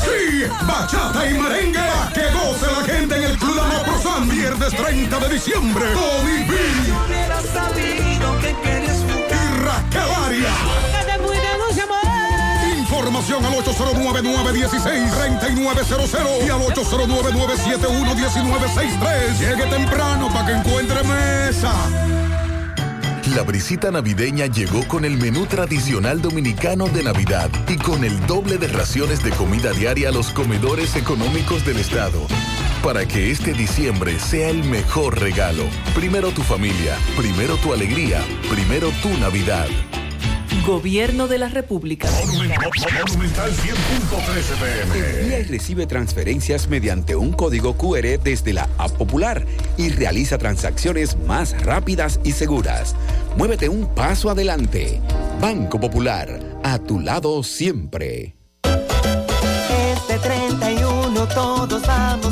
Sí, 0.05 0.45
bachata 0.66 1.31
y 1.31 1.39
merengue, 1.39 1.79
pa' 1.79 2.11
que 2.12 2.25
goce 2.33 2.66
la 2.66 2.83
gente 2.85 3.16
en 3.16 3.23
el 3.25 3.39
Club 3.39 3.57
Damaprosan, 3.57 4.29
viernes 4.29 4.75
30 4.75 5.19
de 5.20 5.29
diciembre, 5.29 5.85
Tony 5.95 6.45
B. 6.49 6.57
Y 6.87 6.91
Raquel. 9.65 10.03
Información 12.79 13.45
al 13.45 13.53
809-916-3900 13.53 16.47
y 16.47 16.51
al 16.51 16.61
809-971-1963. 16.61 19.39
Llegue 19.39 19.66
temprano 19.66 20.29
para 20.33 20.47
que 20.47 20.53
encuentre 20.53 21.03
mesa. 21.05 21.73
La 23.34 23.42
brisita 23.42 23.90
navideña 23.90 24.46
llegó 24.46 24.86
con 24.88 25.05
el 25.05 25.18
menú 25.18 25.44
tradicional 25.44 26.22
dominicano 26.22 26.86
de 26.88 27.02
Navidad 27.02 27.50
y 27.68 27.76
con 27.76 28.02
el 28.02 28.26
doble 28.26 28.56
de 28.56 28.68
raciones 28.68 29.22
de 29.22 29.30
comida 29.30 29.72
diaria 29.72 30.09
a 30.09 30.12
los 30.12 30.30
comedores 30.30 30.96
económicos 30.96 31.64
del 31.66 31.76
estado. 31.76 32.26
Para 32.82 33.06
que 33.06 33.30
este 33.30 33.52
diciembre 33.52 34.18
sea 34.18 34.48
el 34.48 34.64
mejor 34.64 35.20
regalo. 35.20 35.64
Primero 35.94 36.30
tu 36.30 36.42
familia, 36.42 36.96
primero 37.16 37.56
tu 37.56 37.74
alegría, 37.74 38.24
primero 38.50 38.90
tu 39.02 39.10
Navidad. 39.18 39.68
Gobierno 40.66 41.29
de 41.29 41.39
la 41.39 41.49
República. 41.49 42.09
Monumental 42.27 43.53
100.13 43.53 44.59
pm. 44.61 45.20
Envía 45.20 45.41
y 45.41 45.45
recibe 45.45 45.87
transferencias 45.87 46.69
mediante 46.69 47.16
un 47.16 47.33
código 47.33 47.77
QR 47.77 48.19
desde 48.23 48.53
la 48.53 48.69
App 48.79 48.91
Popular 48.93 49.47
y 49.77 49.91
realiza 49.91 50.39
transacciones 50.39 51.16
más 51.27 51.61
rápidas 51.62 52.20
y 52.25 52.33
seguras. 52.33 52.95
Muévete 53.37 53.69
un 53.69 53.95
paso 53.95 54.31
adelante. 54.31 55.01
Banco 55.41 55.81
Popular, 55.81 56.41
a 56.65 56.79
tu 56.79 57.01
lado 57.01 57.43
siempre. 57.43 58.35
Este 58.62 60.19
31 60.19 61.29
todos 61.29 61.83
vamos 61.87 62.27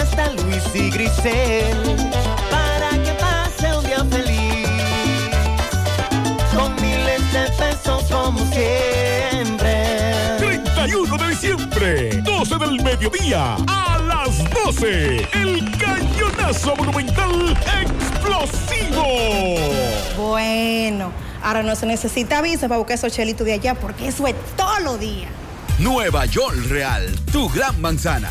Hasta 0.00 0.32
Luis 0.32 0.64
y 0.74 0.90
Grisel. 0.90 1.76
Para 2.50 2.90
que 3.02 3.12
pase 3.20 3.76
un 3.76 3.84
día 3.84 4.04
feliz 4.04 4.66
con 6.54 6.74
miles 6.76 7.32
de 7.32 7.50
pesos 7.58 8.04
como 8.10 8.38
siempre. 8.46 10.36
31 10.38 11.18
de 11.18 11.28
diciembre, 11.28 12.22
12 12.22 12.58
del 12.58 12.82
mediodía, 12.82 13.56
a 13.66 13.98
las 13.98 14.38
12, 14.64 15.28
el 15.34 15.70
cañonazo 15.78 16.76
monumental 16.76 17.56
explosivo. 17.82 19.04
Bueno, 20.16 21.12
ahora 21.42 21.62
no 21.62 21.76
se 21.76 21.84
necesita 21.84 22.40
visa 22.40 22.68
para 22.68 22.78
buscar 22.78 22.94
esos 22.94 23.12
chelitos 23.12 23.46
de 23.46 23.52
allá 23.52 23.74
porque 23.74 24.08
eso 24.08 24.26
es 24.26 24.34
todos 24.56 24.80
los 24.82 24.98
días. 24.98 25.30
Nueva 25.78 26.24
York 26.24 26.56
Real, 26.68 27.14
tu 27.32 27.48
gran 27.50 27.78
manzana. 27.80 28.30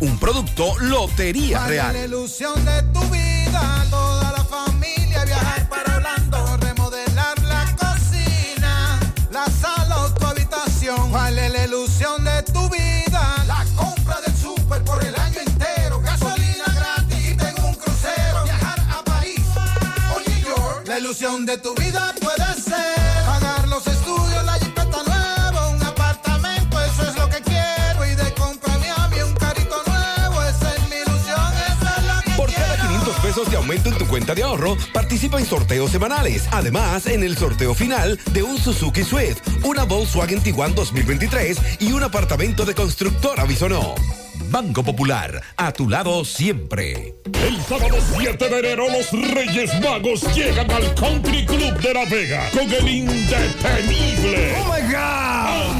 un 0.00 0.18
producto 0.18 0.78
Lotería 0.80 1.66
Real. 1.66 1.92
La 1.92 2.04
ilusión 2.04 2.64
de 2.64 2.82
tu 2.92 3.00
vida, 3.10 3.86
toda 3.90 4.32
la 4.32 4.44
familia 4.44 5.24
viajar 5.24 5.68
para 5.68 5.96
Orlando, 5.96 6.56
remodelar 6.56 7.38
la 7.42 7.76
cocina, 7.76 8.98
la 9.30 9.46
sala 9.46 10.04
o 10.04 10.14
tu 10.14 10.26
habitación. 10.26 11.10
¿Cuál 11.10 11.38
es 11.38 11.52
la 11.52 11.64
ilusión 11.64 12.24
de 12.24 12.42
tu 12.44 12.68
vida? 12.70 13.44
La 13.46 13.64
compra 13.76 14.20
del 14.22 14.36
súper 14.36 14.82
por 14.84 15.04
el 15.04 15.14
año 15.14 15.40
entero, 15.46 16.00
gasolina 16.00 16.64
gratis 16.74 17.30
y 17.30 17.36
tengo 17.36 17.68
un 17.68 17.74
crucero, 17.74 18.44
viajar 18.44 18.80
a 18.90 19.04
París 19.04 19.40
o 20.14 20.20
New 20.30 20.40
York. 20.40 20.86
La 20.86 20.98
ilusión 20.98 21.44
de 21.44 21.58
tu 21.58 21.74
vida. 21.74 22.09
Aumento 33.60 33.90
en 33.90 33.98
tu 33.98 34.06
cuenta 34.06 34.34
de 34.34 34.42
ahorro, 34.42 34.76
participa 34.92 35.38
en 35.38 35.46
sorteos 35.46 35.90
semanales. 35.90 36.48
Además, 36.50 37.06
en 37.06 37.22
el 37.22 37.36
sorteo 37.36 37.74
final 37.74 38.18
de 38.32 38.42
un 38.42 38.58
Suzuki 38.58 39.04
Swift, 39.04 39.40
una 39.64 39.84
Volkswagen 39.84 40.40
Tiguan 40.40 40.74
2023 40.74 41.58
y 41.80 41.92
un 41.92 42.02
apartamento 42.02 42.64
de 42.64 42.74
constructora 42.74 43.44
Bisonó. 43.44 43.94
Banco 44.50 44.82
Popular, 44.82 45.42
a 45.56 45.72
tu 45.72 45.88
lado 45.88 46.24
siempre. 46.24 47.14
El 47.34 47.62
sábado 47.62 47.98
7 48.16 48.48
de 48.48 48.58
enero 48.58 48.86
los 48.90 49.12
Reyes 49.12 49.70
Magos 49.80 50.22
llegan 50.34 50.70
al 50.70 50.94
Country 50.94 51.44
Club 51.46 51.78
de 51.80 51.94
La 51.94 52.04
Vega 52.06 52.50
con 52.50 52.72
el 52.72 52.88
indetenible. 52.88 54.54
¡Oh 54.58 54.72
my 54.72 54.92
God! 54.92 55.79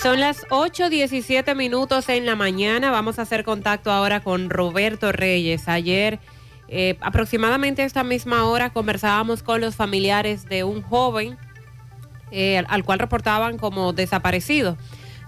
Son 0.02 0.18
las 0.18 0.44
8.17 0.48 1.54
minutos 1.54 2.08
en 2.08 2.26
la 2.26 2.34
mañana. 2.34 2.90
Vamos 2.90 3.20
a 3.20 3.22
hacer 3.22 3.44
contacto 3.44 3.92
ahora 3.92 4.18
con 4.18 4.50
Roberto 4.50 5.12
Reyes. 5.12 5.68
Ayer, 5.68 6.18
eh, 6.72 6.96
aproximadamente 7.02 7.84
esta 7.84 8.02
misma 8.02 8.46
hora, 8.46 8.70
conversábamos 8.70 9.42
con 9.42 9.60
los 9.60 9.76
familiares 9.76 10.48
de 10.48 10.64
un 10.64 10.82
joven 10.82 11.36
eh, 12.30 12.58
al- 12.58 12.66
al 12.68 12.82
cual 12.84 12.98
reportaban 12.98 13.58
como 13.58 13.92
desaparecido. 13.92 14.76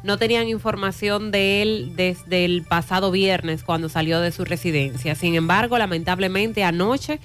No 0.03 0.17
tenían 0.19 0.49
información 0.49 1.31
de 1.31 1.63
él 1.63 1.93
desde 1.97 2.45
el 2.45 2.63
pasado 2.63 3.11
viernes 3.11 3.63
cuando 3.63 3.89
salió 3.89 4.21
de 4.21 4.33
su 4.33 4.45
residencia. 4.45 5.15
Sin 5.15 5.35
embargo, 5.35 5.79
lamentablemente 5.79 6.65
anoche, 6.65 7.21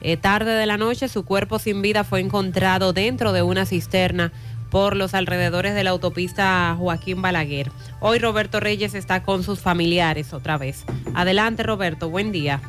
eh, 0.00 0.16
tarde 0.16 0.52
de 0.52 0.66
la 0.66 0.76
noche, 0.76 1.08
su 1.08 1.24
cuerpo 1.24 1.58
sin 1.58 1.82
vida 1.82 2.04
fue 2.04 2.20
encontrado 2.20 2.92
dentro 2.92 3.32
de 3.32 3.42
una 3.42 3.64
cisterna 3.66 4.32
por 4.70 4.96
los 4.96 5.14
alrededores 5.14 5.74
de 5.74 5.84
la 5.84 5.90
autopista 5.90 6.74
Joaquín 6.78 7.22
Balaguer. 7.22 7.70
Hoy 8.00 8.18
Roberto 8.18 8.58
Reyes 8.58 8.94
está 8.94 9.22
con 9.22 9.42
sus 9.44 9.60
familiares 9.60 10.32
otra 10.32 10.58
vez. 10.58 10.84
Adelante 11.14 11.62
Roberto, 11.62 12.08
buen 12.08 12.32
día. 12.32 12.60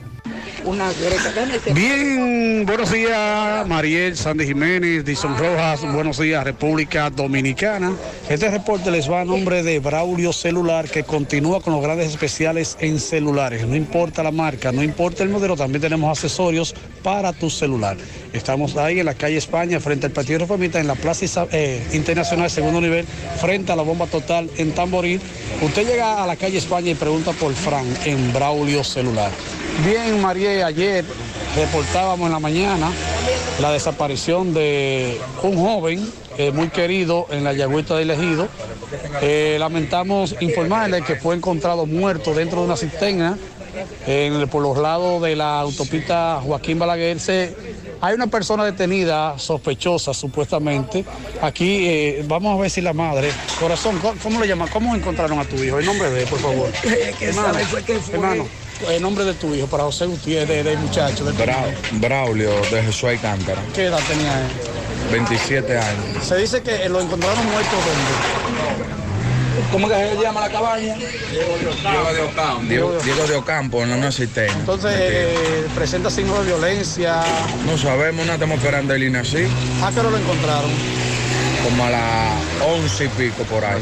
Bien, 1.74 2.66
buenos 2.66 2.92
días, 2.92 3.68
Mariel 3.68 4.16
Sandy 4.16 4.46
Jiménez, 4.46 5.04
Dison 5.04 5.38
Rojas, 5.38 5.82
buenos 5.94 6.18
días, 6.20 6.44
República 6.44 7.10
Dominicana. 7.10 7.92
Este 8.30 8.50
reporte 8.50 8.90
les 8.90 9.10
va 9.12 9.22
a 9.22 9.26
nombre 9.26 9.64
de 9.64 9.80
Braulio 9.80 10.32
Celular, 10.32 10.90
que 10.90 11.04
continúa 11.04 11.62
con 11.62 11.74
los 11.74 11.82
grandes 11.82 12.10
especiales 12.10 12.78
en 12.80 13.00
celulares. 13.00 13.68
No 13.68 13.76
importa 13.76 14.24
la 14.24 14.32
marca, 14.32 14.72
no 14.72 14.82
importa 14.82 15.24
el 15.24 15.30
modelo, 15.30 15.58
también 15.58 15.82
tenemos 15.82 16.10
accesorios 16.18 16.74
para 17.04 17.34
tu 17.34 17.50
celular. 17.50 17.98
Estamos 18.32 18.78
ahí 18.78 19.00
en 19.00 19.06
la 19.06 19.16
calle 19.16 19.38
España, 19.38 19.80
frente 19.82 20.06
al 20.06 20.14
Partido 20.14 20.40
Reformista, 20.40 20.80
en 20.80 20.88
la 20.88 20.96
Plaza 20.96 21.26
Isa- 21.26 21.48
eh, 21.52 21.86
Internacional 21.92 22.50
Segundo 22.50 22.80
Nivel, 22.80 23.06
frente 23.42 23.74
a 23.74 23.76
la 23.76 23.84
bomba 23.84 24.08
total 24.08 24.50
en 24.58 24.72
Tamboril. 24.72 25.20
Usted 25.62 25.86
llega 25.86 26.24
a 26.24 26.28
la 26.28 26.38
calle 26.38 26.58
España 26.58 26.92
y 26.92 26.96
pregunta 26.96 27.34
por 27.34 27.54
Fran 27.54 27.86
en 28.06 28.32
Braulio 28.32 28.84
Celular. 28.86 29.32
Bien, 29.80 30.22
María, 30.22 30.66
ayer 30.68 31.04
reportábamos 31.56 32.28
en 32.28 32.32
la 32.34 32.40
mañana 32.40 32.92
la 33.60 33.72
desaparición 33.72 34.54
de 34.54 35.20
un 35.42 35.58
joven 35.58 36.08
eh, 36.38 36.52
muy 36.52 36.70
querido 36.70 37.28
en 37.32 37.44
la 37.44 37.54
Yagüita 37.54 37.96
del 37.96 38.12
Ejido. 38.12 38.48
Eh, 39.22 39.58
lamentamos 39.60 40.36
informarle 40.42 41.02
que 41.02 41.16
fue 41.16 41.36
encontrado 41.36 41.86
muerto 41.86 42.34
dentro 42.34 42.60
de 42.60 42.66
una 42.66 42.78
cisterna 42.78 43.38
en- 44.06 44.48
por 44.50 44.62
los 44.62 44.78
lados 44.78 45.22
de 45.22 45.36
la 45.36 45.60
autopista 45.60 46.40
Joaquín 46.44 46.78
Balaguer. 46.80 47.20
Se- 47.20 47.56
hay 48.02 48.14
una 48.16 48.28
persona 48.28 48.66
detenida, 48.66 49.38
sospechosa 49.40 50.14
supuestamente. 50.14 51.04
Aquí 51.42 51.88
eh, 51.88 52.24
vamos 52.28 52.58
a 52.58 52.62
ver 52.62 52.70
si 52.70 52.82
la 52.82 52.94
madre, 52.94 53.32
corazón, 53.60 53.98
¿cómo, 54.00 54.14
cómo 54.22 54.40
le 54.42 54.48
llaman? 54.48 54.68
¿Cómo 54.70 54.96
encontraron 54.96 55.40
a 55.40 55.46
tu 55.46 55.56
hijo? 55.64 55.80
El 55.80 55.86
nombre 55.86 56.10
de 56.12 56.24
él, 56.24 56.28
por 56.28 56.40
favor. 56.40 56.70
hermano, 57.22 57.58
hermano, 58.12 58.46
el 58.90 59.02
nombre 59.02 59.26
de 59.26 59.34
tu 59.34 59.54
hijo, 59.56 59.68
para 59.68 59.84
José 59.84 60.06
Gutiérrez, 60.06 60.64
de- 60.64 60.64
del 60.72 60.80
muchacho. 60.80 61.24
del 61.26 61.36
Braulio 61.92 62.52
de 62.72 62.84
Jesús 62.84 63.04
Alcántara, 63.06 63.62
¿Qué 63.74 63.86
edad 63.86 64.00
tenía 64.08 64.42
él? 64.42 64.48
27 65.12 65.78
años. 65.78 66.24
Se 66.26 66.38
dice 66.38 66.62
que 66.62 66.88
lo 66.90 67.02
encontraron 67.02 67.46
muerto 67.52 67.76
donde. 67.76 68.44
¿Cómo 69.72 69.88
que 69.88 69.94
se 69.96 70.22
llama 70.22 70.42
la 70.42 70.50
cabaña? 70.50 70.96
Diego 70.96 72.14
de 72.14 72.22
Ocampo. 72.22 72.64
Diego, 72.68 72.98
Diego 73.04 73.28
de 73.28 73.36
Ocampo, 73.36 73.84
en 73.84 74.12
cisterna. 74.12 74.56
Entonces, 74.60 74.92
eh, 74.96 75.68
presenta 75.76 76.10
signos 76.10 76.40
de 76.40 76.46
violencia. 76.46 77.22
No 77.66 77.78
sabemos, 77.78 78.26
no 78.26 78.34
estamos 78.34 78.58
esperando 78.58 78.94
el 78.94 79.04
INACI. 79.04 79.48
¿A 79.84 79.92
qué 79.92 80.00
hora 80.00 80.10
lo 80.10 80.18
encontraron? 80.18 80.72
Como 81.64 81.86
a 81.86 81.90
las 81.90 82.34
11 82.66 83.06
y 83.06 83.08
pico 83.10 83.44
por 83.44 83.64
ahí. 83.64 83.82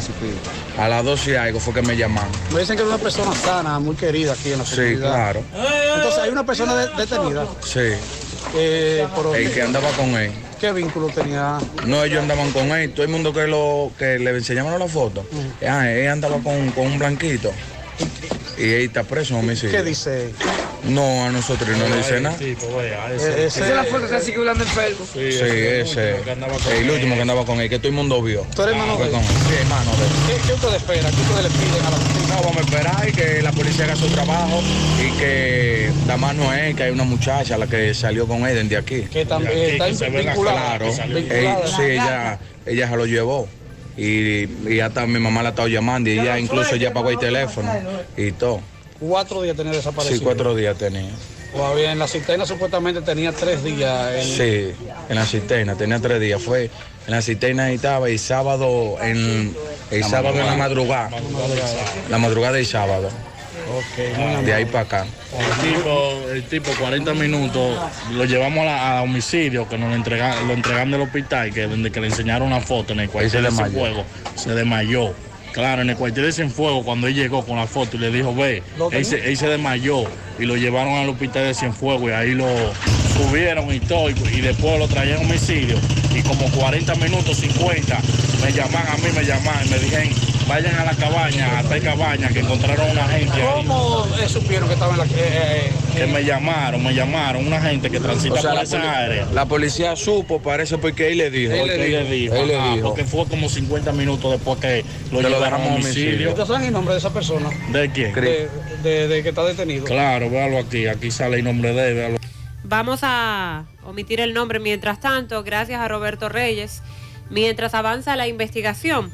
A 0.78 0.88
las 0.88 1.04
12 1.04 1.32
y 1.32 1.36
algo 1.36 1.60
fue 1.60 1.74
que 1.74 1.82
me 1.82 1.98
llamaron. 1.98 2.32
Me 2.54 2.60
dicen 2.62 2.76
que 2.78 2.84
es 2.84 2.88
una 2.88 2.98
persona 2.98 3.34
sana, 3.36 3.80
muy 3.80 3.96
querida 3.96 4.34
aquí 4.34 4.52
en 4.54 4.60
la 4.60 4.66
Sí, 4.66 4.76
comunidad. 4.76 5.12
claro. 5.14 5.44
Entonces, 5.96 6.20
hay 6.24 6.30
una 6.30 6.46
persona 6.46 6.76
de- 6.76 6.88
detenida. 6.96 7.46
Sí. 7.64 7.80
Eh, 8.56 9.08
por- 9.16 9.36
El 9.36 9.52
que 9.52 9.62
andaba 9.62 9.90
con 9.92 10.10
él. 10.16 10.32
¿Qué 10.60 10.72
vínculo 10.72 11.08
tenía? 11.08 11.58
No, 11.88 12.04
ellos 12.04 12.22
andaban 12.22 12.52
con 12.52 12.72
él. 12.72 12.92
Todo 12.94 13.04
el 13.04 13.10
mundo 13.12 13.34
que 13.34 13.48
lo 13.48 13.92
que 13.98 14.20
le 14.20 14.30
enseñaban 14.32 14.78
la 14.78 14.88
foto. 14.88 15.26
Ah, 15.68 15.90
él 15.90 16.08
andaba 16.08 16.38
con, 16.38 16.70
con 16.72 16.86
un 16.88 17.00
blanquito. 17.00 17.52
Y 18.58 18.64
él 18.64 18.82
está 18.84 19.04
preso 19.04 19.34
en 19.34 19.40
homicidio. 19.42 19.72
¿Qué 19.72 19.84
dice? 19.84 20.32
No, 20.88 21.26
a 21.26 21.30
nosotros 21.30 21.78
no 21.78 21.88
nos 21.88 21.98
dice 21.98 22.20
nada. 22.22 22.36
ese- 22.36 23.46
Esa 23.46 23.68
es 23.70 23.76
la 23.76 23.84
foto 23.84 24.10
que 24.10 24.20
siguió 24.20 24.40
hablando 24.42 24.64
en 24.64 24.70
Facebook. 24.72 25.08
Sí, 25.14 25.20
ese. 25.20 26.16
El 26.80 26.90
último 26.90 27.16
que 27.16 27.22
andaba 27.22 27.46
con 27.46 27.62
él, 27.62 27.70
que 27.70 27.78
todo 27.78 27.90
el 27.90 27.94
mundo 27.94 28.22
vio. 28.22 28.46
¿Tú 28.56 28.64
eres 28.64 28.74
hermano 28.74 28.98
de 28.98 29.06
él? 29.06 29.12
Sí, 29.12 29.54
hermano 29.62 29.92
de 29.92 30.06
él. 30.06 30.12
¿Qué, 30.42 30.48
qué 30.48 30.54
ustedes 30.54 30.76
esperan? 30.76 31.12
¿Qué 31.14 31.22
ustedes 31.22 31.44
le 31.44 31.50
piden 31.50 31.86
a 31.86 31.90
la 31.92 31.98
justicia? 31.98 32.36
No, 32.36 32.42
vamos 32.42 32.58
a 32.58 32.60
esperar 32.62 33.10
y 33.10 33.12
que 33.12 33.42
la 33.44 33.52
policía 33.52 33.86
haga 33.86 33.96
su 33.96 34.08
trabajo 34.08 34.62
y 35.00 35.12
que 35.20 35.92
la 36.08 36.18
mano 36.18 36.54
es 36.54 36.76
que 36.76 36.84
hay 36.84 36.92
una 36.92 37.04
muchacha 37.04 37.58
la 37.58 37.68
que 37.68 37.94
salió 37.94 38.28
con 38.28 38.46
él 38.48 38.56
desde 38.56 38.78
aquí. 38.78 39.02
Que 39.04 39.26
también 39.26 39.82
está 39.82 40.08
vinculada. 40.10 40.78
Claro, 40.80 40.86
vinculada. 41.14 41.68
Sí, 41.68 41.82
ella, 41.84 42.40
ella 42.66 42.90
se 42.90 42.96
lo 42.98 43.06
llevó. 43.06 43.48
Y, 43.98 44.48
y 44.68 44.80
hasta 44.80 45.06
mi 45.06 45.20
mamá 45.20 45.44
la 45.44 45.50
estaba 45.50 45.68
llamando 45.68 46.10
y 46.10 46.18
ella 46.18 46.40
incluso 46.40 46.76
ya 46.76 46.92
pagó 46.92 47.10
el 47.12 47.20
teléfono 47.20 47.70
y 48.18 48.32
todo. 48.32 48.62
Cuatro 49.02 49.42
días 49.42 49.58
tenía 49.58 49.74
desaparecido. 49.74 50.20
Sí, 50.20 50.24
cuatro 50.24 50.56
días 50.56 50.78
tenía. 50.78 51.10
Todavía 51.54 51.92
en 51.92 52.00
la 52.00 52.08
cisterna 52.08 52.46
supuestamente 52.46 53.02
tenía 53.02 53.32
tres 53.34 53.64
días. 53.64 54.14
en- 54.16 54.24
Sí, 54.38 54.72
en 55.10 55.16
la 55.16 55.26
cisterna, 55.26 55.76
tenía 55.76 56.00
tres 56.00 56.22
días. 56.22 56.42
Fue 56.42 56.66
en 57.08 57.12
la 57.12 57.22
cisterna 57.22 57.72
y 57.72 57.76
estaba 57.76 58.08
el 58.08 58.20
sábado 58.20 58.98
en 59.02 59.54
el 59.90 60.00
La 60.02 60.08
sábado 60.08 60.40
en 60.40 60.46
la 60.46 60.56
madrugada. 60.56 61.10
madrugada. 61.10 61.84
La 62.10 62.18
madrugada 62.20 62.60
y 62.60 62.66
sábado. 62.66 63.10
De 64.46 64.54
ahí 64.54 64.66
para 64.66 64.82
acá. 64.82 65.06
El 65.38 65.74
tipo, 65.74 66.12
el 66.32 66.44
tipo 66.44 66.72
40 66.80 67.14
minutos, 67.14 67.78
lo 68.12 68.26
llevamos 68.26 68.60
a, 68.62 68.66
la- 68.66 68.98
a 69.00 69.02
homicidio, 69.02 69.68
que 69.68 69.78
nos 69.78 69.90
lo, 69.90 69.96
entrega- 69.96 70.40
lo 70.42 70.54
entregan 70.54 70.92
del 70.92 71.02
hospital, 71.02 71.54
que 71.54 71.64
donde 71.68 71.92
que 71.92 72.00
le 72.02 72.08
enseñaron 72.08 72.48
una 72.48 72.62
foto 72.62 72.94
en 72.94 73.02
el 73.02 73.10
cuartel 73.10 73.32
se 73.32 73.38
de 73.38 73.44
desmayó. 73.44 74.04
Se 74.36 74.52
desmayó. 74.54 75.14
Claro, 75.54 75.82
en 75.82 75.90
el 75.90 75.96
cuartel 75.98 76.24
de 76.24 76.32
Cienfuegos, 76.32 76.86
cuando 76.86 77.08
él 77.08 77.16
llegó 77.16 77.46
con 77.46 77.58
la 77.58 77.68
foto 77.68 77.98
y 77.98 78.00
le 78.00 78.12
dijo, 78.12 78.34
ve, 78.34 78.64
¿Lo 78.78 78.92
él 78.92 79.04
se, 79.04 79.30
él 79.30 79.36
se 79.36 79.48
desmayó 79.48 80.06
y 80.40 80.46
lo 80.46 80.56
llevaron 80.56 80.94
al 80.94 81.10
hospital 81.10 81.46
de 81.46 81.54
Cienfuegos 81.54 82.10
y 82.10 82.14
ahí 82.14 82.32
lo 82.32 82.48
subieron 83.18 83.74
y 83.74 83.80
todo, 83.80 84.10
y, 84.10 84.16
y 84.34 84.42
después 84.42 84.80
lo 84.80 84.88
traían 84.88 85.20
a 85.20 85.22
homicidio. 85.22 85.78
Y 86.16 86.22
como 86.22 86.50
40 86.52 86.96
minutos, 86.96 87.38
50, 87.38 88.00
me 88.44 88.52
llaman 88.54 88.84
a 88.88 88.98
mí, 88.98 89.08
me 89.14 89.26
llaman 89.26 89.56
y 89.66 89.70
me 89.70 89.80
dijeron, 89.80 90.10
vayan 90.52 90.76
a 90.76 90.84
la 90.84 90.94
cabaña, 90.96 91.60
a 91.60 91.64
tal 91.64 91.82
cabaña, 91.82 92.28
que 92.28 92.40
encontraron 92.40 92.90
una 92.92 93.08
gente 93.08 93.42
ahí. 93.42 93.48
¿Cómo 93.56 94.06
eh, 94.22 94.28
supieron 94.28 94.68
que 94.68 94.74
estaba 94.74 94.92
en 94.94 94.98
la... 95.00 95.06
eh, 95.06 95.72
Que 95.96 96.08
me 96.08 96.26
llamaron, 96.26 96.84
me 96.84 96.94
llamaron, 96.94 97.48
una 97.48 97.62
gente 97.62 97.90
que 97.90 98.02
transita 98.02 98.34
O 98.36 98.42
sea, 98.42 98.50
por 98.50 98.56
la, 98.58 98.64
esa 98.64 98.92
área. 99.00 99.26
la 99.34 99.46
policía 99.46 99.96
supo, 99.96 100.42
parece 100.42 100.78
porque 100.78 101.10
él 101.10 101.20
le 101.20 101.32
dijo. 101.32 101.54
Porque 101.58 101.86
él 101.86 101.92
le 101.92 102.04
dijo, 102.12 102.36
Él 102.36 102.48
le 102.50 102.62
dijo. 102.76 102.90
porque 102.90 103.06
fue 103.06 103.26
como 103.28 103.48
50 103.48 103.94
minutos 103.94 104.30
después 104.30 104.60
que 104.60 104.84
lo 105.12 105.22
lo 105.22 105.30
llevaron 105.30 105.62
a 105.62 105.64
dejamos 105.64 105.70
a 105.70 105.76
homicidio. 105.88 106.30
¿Ustedes 106.30 106.48
saben 106.50 106.68
el 106.68 106.74
nombre 106.74 106.94
de 106.96 107.00
esa 107.00 107.14
persona? 107.14 107.50
¿De 107.72 107.90
quién? 107.92 108.14
De, 108.14 108.50
de- 108.84 109.08
de 109.08 109.24
que 109.24 109.30
está 109.30 109.46
detenido. 109.46 109.86
Claro, 109.86 110.30
véalo 110.30 110.58
aquí, 110.58 110.88
aquí 110.88 111.12
sale 111.12 111.38
el 111.38 111.46
nombre 111.46 111.72
de 111.74 111.88
él, 111.90 111.96
véalo. 111.96 112.18
Vamos 112.66 113.00
a 113.04 113.64
omitir 113.86 114.20
el 114.20 114.34
nombre 114.34 114.60
mientras 114.60 115.00
tanto, 115.00 115.44
gracias 115.44 115.80
a 115.80 115.88
Roberto 115.88 116.28
Reyes, 116.30 116.82
mientras 117.30 117.74
avanza 117.74 118.16
la 118.18 118.28
investigación. 118.28 119.12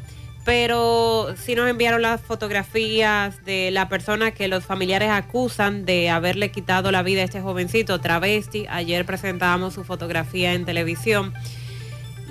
Pero 0.47 1.35
sí 1.35 1.55
nos 1.55 1.69
enviaron 1.69 2.01
las 2.01 2.21
fotografías 2.21 3.43
de 3.43 3.69
la 3.69 3.89
persona 3.89 4.31
que 4.31 4.47
los 4.47 4.63
familiares 4.63 5.09
acusan 5.09 5.85
de 5.85 6.09
haberle 6.09 6.51
quitado 6.51 6.89
la 6.89 7.03
vida 7.03 7.19
a 7.19 7.25
este 7.25 7.41
jovencito 7.41 7.99
travesti. 7.99 8.65
Ayer 8.69 9.05
presentábamos 9.05 9.73
su 9.73 9.83
fotografía 9.83 10.53
en 10.53 10.63
televisión. 10.63 11.33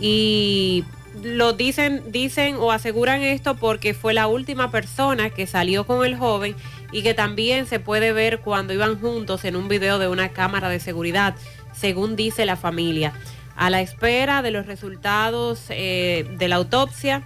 Y 0.01 0.85
lo 1.23 1.53
dicen, 1.53 2.05
dicen 2.11 2.57
o 2.57 2.73
aseguran 2.73 3.21
esto 3.21 3.55
porque 3.55 3.93
fue 3.93 4.15
la 4.15 4.29
última 4.29 4.71
persona 4.71 5.29
que 5.29 5.47
salió 5.47 5.87
con 5.87 6.03
el 6.07 6.17
joven 6.17 6.57
y 6.93 7.03
que 7.03 7.13
también 7.13 7.67
se 7.67 7.81
puede 7.81 8.15
ver 8.15 8.41
cuando 8.41 8.73
iban 8.73 8.99
juntos 8.99 9.45
en 9.45 9.57
un 9.57 9.69
video 9.69 9.99
de 9.99 10.09
una 10.09 10.31
cámara 10.31 10.71
de 10.71 10.81
seguridad, 10.81 11.35
según 11.75 12.17
dice 12.17 12.47
la 12.47 12.57
familia. 12.57 13.13
A 13.57 13.69
la 13.69 13.83
espera 13.83 14.41
de 14.41 14.53
los 14.53 14.65
resultados 14.65 15.67
eh, 15.69 16.27
de 16.39 16.49
la 16.49 16.57
autopsia, 16.57 17.23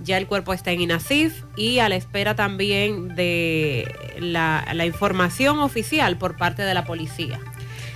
ya 0.00 0.16
el 0.16 0.26
cuerpo 0.26 0.52
está 0.52 0.70
en 0.72 0.80
INASIF 0.80 1.44
y 1.56 1.78
a 1.78 1.88
la 1.88 1.96
espera 1.96 2.34
también 2.34 3.14
de 3.14 3.94
la, 4.18 4.66
la 4.72 4.86
información 4.86 5.58
oficial 5.60 6.18
por 6.18 6.36
parte 6.36 6.62
de 6.62 6.74
la 6.74 6.84
policía. 6.84 7.40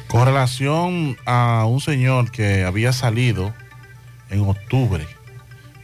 Con 0.08 0.26
relación 0.26 1.16
a 1.24 1.64
un 1.66 1.80
señor 1.80 2.30
que 2.30 2.64
había 2.64 2.92
salido 2.92 3.54
en 4.30 4.40
octubre, 4.40 5.06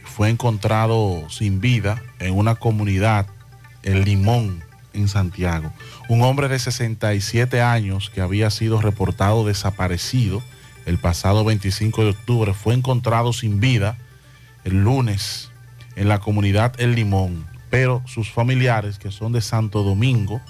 fue 0.03 0.29
encontrado 0.29 1.29
sin 1.29 1.61
vida 1.61 2.01
en 2.19 2.35
una 2.35 2.55
comunidad, 2.55 3.27
El 3.83 4.03
Limón, 4.03 4.63
en 4.93 5.07
Santiago. 5.07 5.71
Un 6.09 6.21
hombre 6.23 6.47
de 6.47 6.59
67 6.59 7.61
años 7.61 8.09
que 8.09 8.21
había 8.21 8.49
sido 8.49 8.81
reportado 8.81 9.45
desaparecido 9.45 10.43
el 10.85 10.97
pasado 10.97 11.43
25 11.45 12.03
de 12.03 12.09
octubre 12.09 12.53
fue 12.53 12.73
encontrado 12.73 13.31
sin 13.31 13.59
vida 13.59 13.97
el 14.63 14.83
lunes 14.83 15.48
en 15.99 16.07
la 16.07 16.19
comunidad 16.19 16.73
El 16.79 16.95
Limón, 16.95 17.45
pero 17.69 18.01
sus 18.05 18.31
familiares, 18.31 18.97
que 18.97 19.11
son 19.11 19.33
de 19.33 19.41
Santo 19.41 19.83
Domingo, 19.83 20.41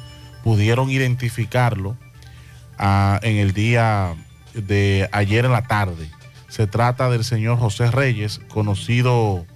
pudieron 0.43 0.91
identificarlo 0.91 1.97
ah, 2.77 3.19
en 3.23 3.37
el 3.37 3.51
día 3.53 4.15
de 4.53 5.09
ayer 5.11 5.45
en 5.45 5.51
la 5.51 5.63
tarde. 5.63 6.07
Se 6.49 6.67
trata 6.67 7.09
del 7.09 7.23
señor 7.23 7.57
José 7.57 7.89
Reyes, 7.89 8.39
conocido 8.47 9.47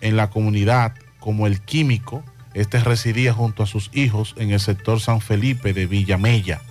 en 0.00 0.16
la 0.16 0.30
comunidad 0.30 0.94
como 1.20 1.46
el 1.46 1.60
químico. 1.60 2.24
Este 2.54 2.80
residía 2.80 3.34
junto 3.34 3.62
a 3.62 3.66
sus 3.66 3.90
hijos 3.92 4.34
en 4.38 4.52
el 4.52 4.60
sector 4.60 5.00
San 5.00 5.20
Felipe 5.20 5.74
de 5.74 5.86
Villamella, 5.86 6.62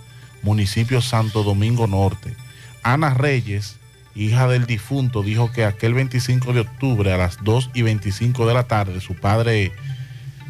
municipio 0.42 1.00
Santo 1.00 1.44
Domingo 1.44 1.86
Norte. 1.86 2.34
Ana 2.82 3.14
Reyes, 3.14 3.78
hija 4.14 4.48
del 4.48 4.66
difunto, 4.66 5.22
dijo 5.22 5.52
que 5.52 5.64
aquel 5.64 5.94
25 5.94 6.52
de 6.52 6.60
octubre 6.60 7.12
a 7.12 7.16
las 7.16 7.42
2 7.42 7.70
y 7.74 7.82
25 7.82 8.46
de 8.46 8.54
la 8.54 8.64
tarde 8.64 9.00
su 9.00 9.14
padre 9.14 9.72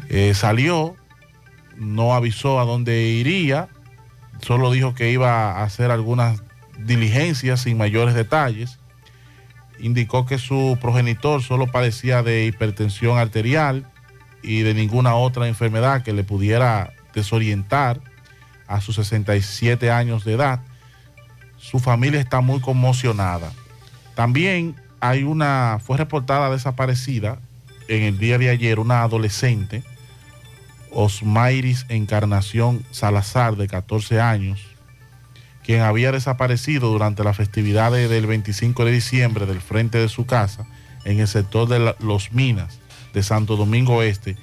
eh, 0.09 0.33
salió, 0.33 0.95
no 1.77 2.13
avisó 2.13 2.59
a 2.59 2.65
dónde 2.65 3.03
iría, 3.03 3.69
solo 4.41 4.71
dijo 4.71 4.93
que 4.93 5.11
iba 5.11 5.53
a 5.53 5.63
hacer 5.63 5.91
algunas 5.91 6.43
diligencias 6.77 7.61
sin 7.61 7.77
mayores 7.77 8.13
detalles. 8.13 8.79
Indicó 9.79 10.25
que 10.25 10.37
su 10.37 10.77
progenitor 10.79 11.41
solo 11.41 11.67
padecía 11.67 12.23
de 12.23 12.45
hipertensión 12.45 13.17
arterial 13.17 13.89
y 14.41 14.61
de 14.61 14.73
ninguna 14.73 15.15
otra 15.15 15.47
enfermedad 15.47 16.03
que 16.03 16.13
le 16.13 16.23
pudiera 16.23 16.93
desorientar 17.13 18.01
a 18.67 18.81
sus 18.81 18.95
67 18.95 19.91
años 19.91 20.25
de 20.25 20.33
edad. 20.33 20.61
Su 21.63 21.79
familia 21.79 22.19
está 22.19 22.41
muy 22.41 22.59
conmocionada. 22.59 23.53
También 24.15 24.75
hay 24.99 25.23
una, 25.23 25.79
fue 25.81 25.97
reportada 25.97 26.51
desaparecida 26.51 27.39
en 27.87 28.03
el 28.03 28.17
día 28.17 28.37
de 28.37 28.49
ayer 28.49 28.79
una 28.79 29.01
adolescente, 29.01 29.81
Osmairis 30.91 31.85
Encarnación 31.87 32.85
Salazar, 32.91 33.55
de 33.55 33.67
14 33.67 34.19
años, 34.19 34.59
quien 35.63 35.81
había 35.81 36.11
desaparecido 36.11 36.89
durante 36.89 37.23
las 37.23 37.37
festividades 37.37 38.09
del 38.09 38.27
25 38.27 38.83
de 38.83 38.91
diciembre 38.91 39.45
del 39.45 39.61
frente 39.61 39.99
de 39.99 40.09
su 40.09 40.25
casa 40.25 40.65
en 41.05 41.21
el 41.21 41.29
sector 41.29 41.69
de 41.69 41.95
Los 41.99 42.33
Minas 42.33 42.79
de 43.13 43.23
Santo 43.23 43.55
Domingo 43.55 44.03
Este, 44.03 44.35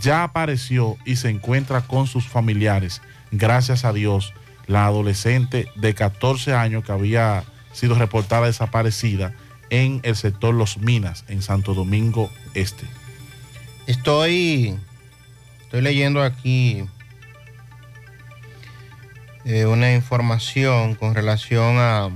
ya 0.00 0.24
apareció 0.24 0.96
y 1.04 1.14
se 1.14 1.28
encuentra 1.28 1.82
con 1.82 2.08
sus 2.08 2.26
familiares. 2.26 3.02
Gracias 3.30 3.84
a 3.84 3.92
Dios, 3.92 4.34
la 4.66 4.86
adolescente 4.86 5.68
de 5.76 5.94
14 5.94 6.54
años 6.54 6.84
que 6.84 6.92
había 6.92 7.44
sido 7.72 7.94
reportada 7.94 8.46
desaparecida 8.46 9.34
en 9.70 10.00
el 10.02 10.16
sector 10.16 10.54
Los 10.54 10.78
Minas, 10.78 11.24
en 11.28 11.42
Santo 11.42 11.74
Domingo 11.74 12.30
Este. 12.54 12.86
Estoy, 13.86 14.76
estoy 15.62 15.80
leyendo 15.82 16.22
aquí 16.22 16.84
eh, 19.44 19.66
una 19.66 19.94
información 19.94 20.94
con 20.96 21.14
relación 21.14 21.76
a 21.78 22.10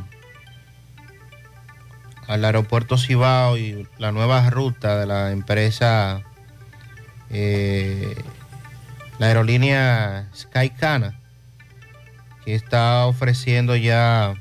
al 2.27 2.44
aeropuerto 2.44 2.97
Cibao 2.97 3.59
y 3.59 3.89
la 3.98 4.12
nueva 4.12 4.48
ruta 4.51 5.01
de 5.01 5.06
la 5.06 5.32
empresa, 5.32 6.22
eh, 7.28 8.14
la 9.18 9.27
aerolínea 9.27 10.28
Skycana, 10.32 11.20
está 12.52 13.06
ofreciendo 13.06 13.77
ya 13.77 14.35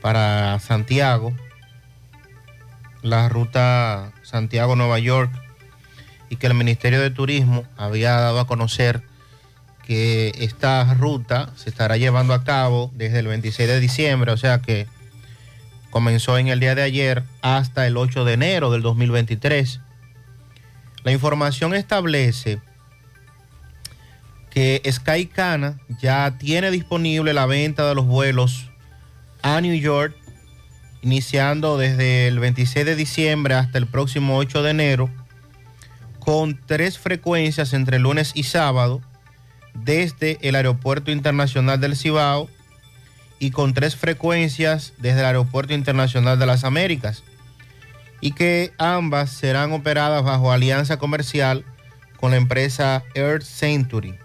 para 0.00 0.58
Santiago 0.60 1.34
la 3.02 3.28
ruta 3.28 4.12
Santiago-Nueva 4.22 4.98
York 4.98 5.30
y 6.28 6.36
que 6.36 6.46
el 6.46 6.54
Ministerio 6.54 7.00
de 7.00 7.10
Turismo 7.10 7.64
había 7.76 8.12
dado 8.12 8.40
a 8.40 8.46
conocer 8.46 9.02
que 9.86 10.32
esta 10.38 10.94
ruta 10.94 11.50
se 11.56 11.70
estará 11.70 11.96
llevando 11.96 12.34
a 12.34 12.44
cabo 12.44 12.90
desde 12.94 13.18
el 13.18 13.26
26 13.26 13.68
de 13.68 13.80
diciembre, 13.80 14.30
o 14.30 14.36
sea 14.36 14.60
que 14.60 14.86
comenzó 15.90 16.38
en 16.38 16.48
el 16.48 16.60
día 16.60 16.74
de 16.74 16.82
ayer 16.82 17.24
hasta 17.42 17.86
el 17.86 17.96
8 17.96 18.24
de 18.24 18.34
enero 18.34 18.70
del 18.70 18.82
2023. 18.82 19.80
La 21.02 21.12
información 21.12 21.74
establece 21.74 22.60
que 24.50 24.82
Skycana 24.90 25.78
ya 26.00 26.36
tiene 26.38 26.70
disponible 26.70 27.32
la 27.32 27.46
venta 27.46 27.88
de 27.88 27.94
los 27.94 28.06
vuelos 28.06 28.70
a 29.42 29.60
New 29.60 29.74
York, 29.74 30.14
iniciando 31.02 31.78
desde 31.78 32.26
el 32.28 32.40
26 32.40 32.84
de 32.84 32.96
diciembre 32.96 33.54
hasta 33.54 33.78
el 33.78 33.86
próximo 33.86 34.36
8 34.36 34.62
de 34.62 34.70
enero, 34.70 35.10
con 36.18 36.60
tres 36.66 36.98
frecuencias 36.98 37.72
entre 37.72 37.98
lunes 37.98 38.32
y 38.34 38.42
sábado, 38.42 39.00
desde 39.72 40.38
el 40.42 40.56
Aeropuerto 40.56 41.10
Internacional 41.10 41.80
del 41.80 41.96
Cibao 41.96 42.50
y 43.38 43.52
con 43.52 43.72
tres 43.72 43.96
frecuencias 43.96 44.92
desde 44.98 45.20
el 45.20 45.26
Aeropuerto 45.26 45.72
Internacional 45.72 46.38
de 46.38 46.46
las 46.46 46.64
Américas, 46.64 47.22
y 48.20 48.32
que 48.32 48.72
ambas 48.76 49.30
serán 49.30 49.72
operadas 49.72 50.22
bajo 50.24 50.52
alianza 50.52 50.98
comercial 50.98 51.64
con 52.18 52.32
la 52.32 52.36
empresa 52.36 53.02
Earth 53.14 53.44
Century. 53.44 54.18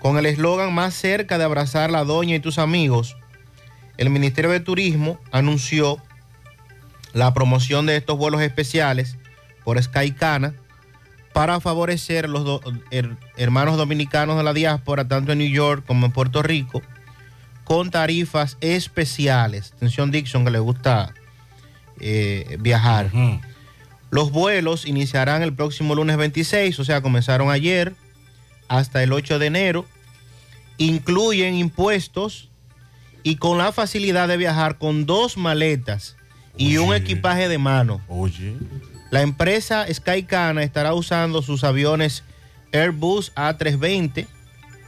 Con 0.00 0.16
el 0.18 0.26
eslogan 0.26 0.72
más 0.74 0.94
cerca 0.94 1.38
de 1.38 1.44
abrazar 1.44 1.90
la 1.90 2.04
doña 2.04 2.34
y 2.36 2.40
tus 2.40 2.58
amigos, 2.58 3.16
el 3.98 4.10
Ministerio 4.10 4.50
de 4.50 4.60
Turismo 4.60 5.18
anunció 5.30 5.98
la 7.12 7.34
promoción 7.34 7.86
de 7.86 7.96
estos 7.96 8.16
vuelos 8.16 8.40
especiales 8.40 9.16
por 9.64 9.82
Skycana 9.82 10.54
para 11.34 11.60
favorecer 11.60 12.28
los 12.28 12.44
do- 12.44 12.60
her- 12.90 13.16
hermanos 13.36 13.76
dominicanos 13.76 14.36
de 14.36 14.42
la 14.42 14.52
diáspora, 14.54 15.06
tanto 15.06 15.32
en 15.32 15.38
New 15.38 15.50
York 15.50 15.84
como 15.86 16.06
en 16.06 16.12
Puerto 16.12 16.42
Rico, 16.42 16.82
con 17.64 17.90
tarifas 17.90 18.56
especiales. 18.60 19.72
Atención 19.76 20.10
Dixon, 20.10 20.44
que 20.44 20.50
le 20.50 20.58
gusta 20.60 21.12
eh, 22.00 22.56
viajar. 22.60 23.10
Los 24.10 24.32
vuelos 24.32 24.86
iniciarán 24.86 25.42
el 25.42 25.52
próximo 25.52 25.94
lunes 25.94 26.16
26, 26.16 26.80
o 26.80 26.84
sea, 26.84 27.00
comenzaron 27.02 27.50
ayer 27.50 27.94
hasta 28.70 29.02
el 29.02 29.12
8 29.12 29.38
de 29.38 29.46
enero. 29.46 29.86
Incluyen 30.78 31.54
impuestos 31.54 32.48
y 33.22 33.36
con 33.36 33.58
la 33.58 33.72
facilidad 33.72 34.28
de 34.28 34.38
viajar 34.38 34.78
con 34.78 35.04
dos 35.04 35.36
maletas 35.36 36.16
y 36.56 36.78
un 36.78 36.94
equipaje 36.94 37.48
de 37.48 37.58
mano. 37.58 38.00
Oye. 38.08 38.54
La 39.10 39.22
empresa 39.22 39.86
Skycana 39.92 40.62
estará 40.62 40.94
usando 40.94 41.42
sus 41.42 41.64
aviones 41.64 42.22
Airbus 42.72 43.34
A320, 43.34 44.26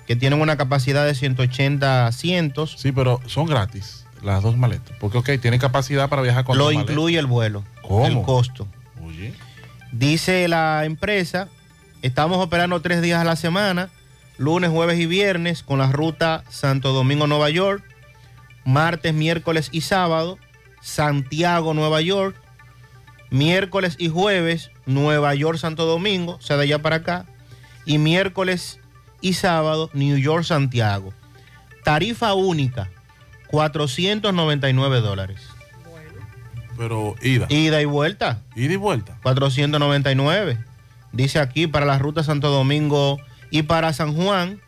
que 0.07 0.17
tienen 0.17 0.41
una 0.41 0.57
capacidad 0.57 1.05
de 1.05 1.17
180 1.17 2.07
asientos. 2.07 2.77
Sí, 2.79 2.93
pero 2.93 3.21
son 3.27 3.47
gratis 3.47 4.07
las 4.23 4.45
dos 4.45 4.57
maletas. 4.57 4.97
Porque, 5.01 5.19
ok, 5.19 5.31
tienen 5.41 5.59
capacidad 5.59 6.09
para 6.09 6.23
viajar 6.23 6.45
con 6.45 6.57
Lo 6.57 6.65
dos 6.65 6.75
maletas. 6.75 6.93
incluye 6.93 7.19
el 7.19 7.27
vuelo. 7.27 7.65
¿Cómo? 7.83 8.07
El 8.07 8.23
costo. 8.23 8.69
Oye. 9.05 9.35
Dice 9.91 10.47
la 10.47 10.85
empresa, 10.85 11.49
estamos 12.03 12.39
operando 12.39 12.81
tres 12.83 13.01
días 13.01 13.21
a 13.21 13.25
la 13.25 13.37
semana, 13.37 13.89
lunes, 14.37 14.71
jueves 14.71 14.99
y 14.99 15.07
viernes, 15.07 15.63
con 15.63 15.79
la 15.79 15.91
ruta 15.91 16.45
Santo 16.49 16.93
Domingo-Nueva 16.93 17.51
York, 17.51 17.85
martes, 18.65 19.15
miércoles 19.15 19.69
y 19.73 19.83
sábado, 19.83 20.39
Santiago-Nueva 20.81 22.01
York, 22.01 22.37
miércoles 23.31 23.97
y 23.99 24.09
jueves, 24.09 24.71
Nueva 24.85 25.35
York-Santo 25.35 25.87
Domingo, 25.87 26.35
o 26.35 26.41
sea, 26.41 26.57
de 26.57 26.65
allá 26.65 26.81
para 26.81 26.97
acá, 26.97 27.27
y 27.87 27.99
miércoles 27.99 28.81
y 29.21 29.35
sábado, 29.35 29.91
New 29.95 30.17
York-Santiago. 30.19 31.15
Tarifa 31.85 32.35
única, 32.35 32.91
499 33.49 35.01
dólares. 35.01 35.41
Pero 36.77 37.15
ida. 37.23 37.47
Ida 37.49 37.81
y 37.81 37.85
vuelta. 37.85 38.41
Ida 38.57 38.73
y 38.73 38.77
vuelta. 38.77 39.19
499. 39.23 40.72
Dice 41.13 41.39
aquí 41.39 41.67
para 41.67 41.87
la 41.87 41.99
ruta 41.99 42.23
Santo 42.25 42.51
Domingo 42.51 43.19
y 43.51 43.63
para 43.63 43.93
San 43.93 44.15
Juan, 44.15 44.61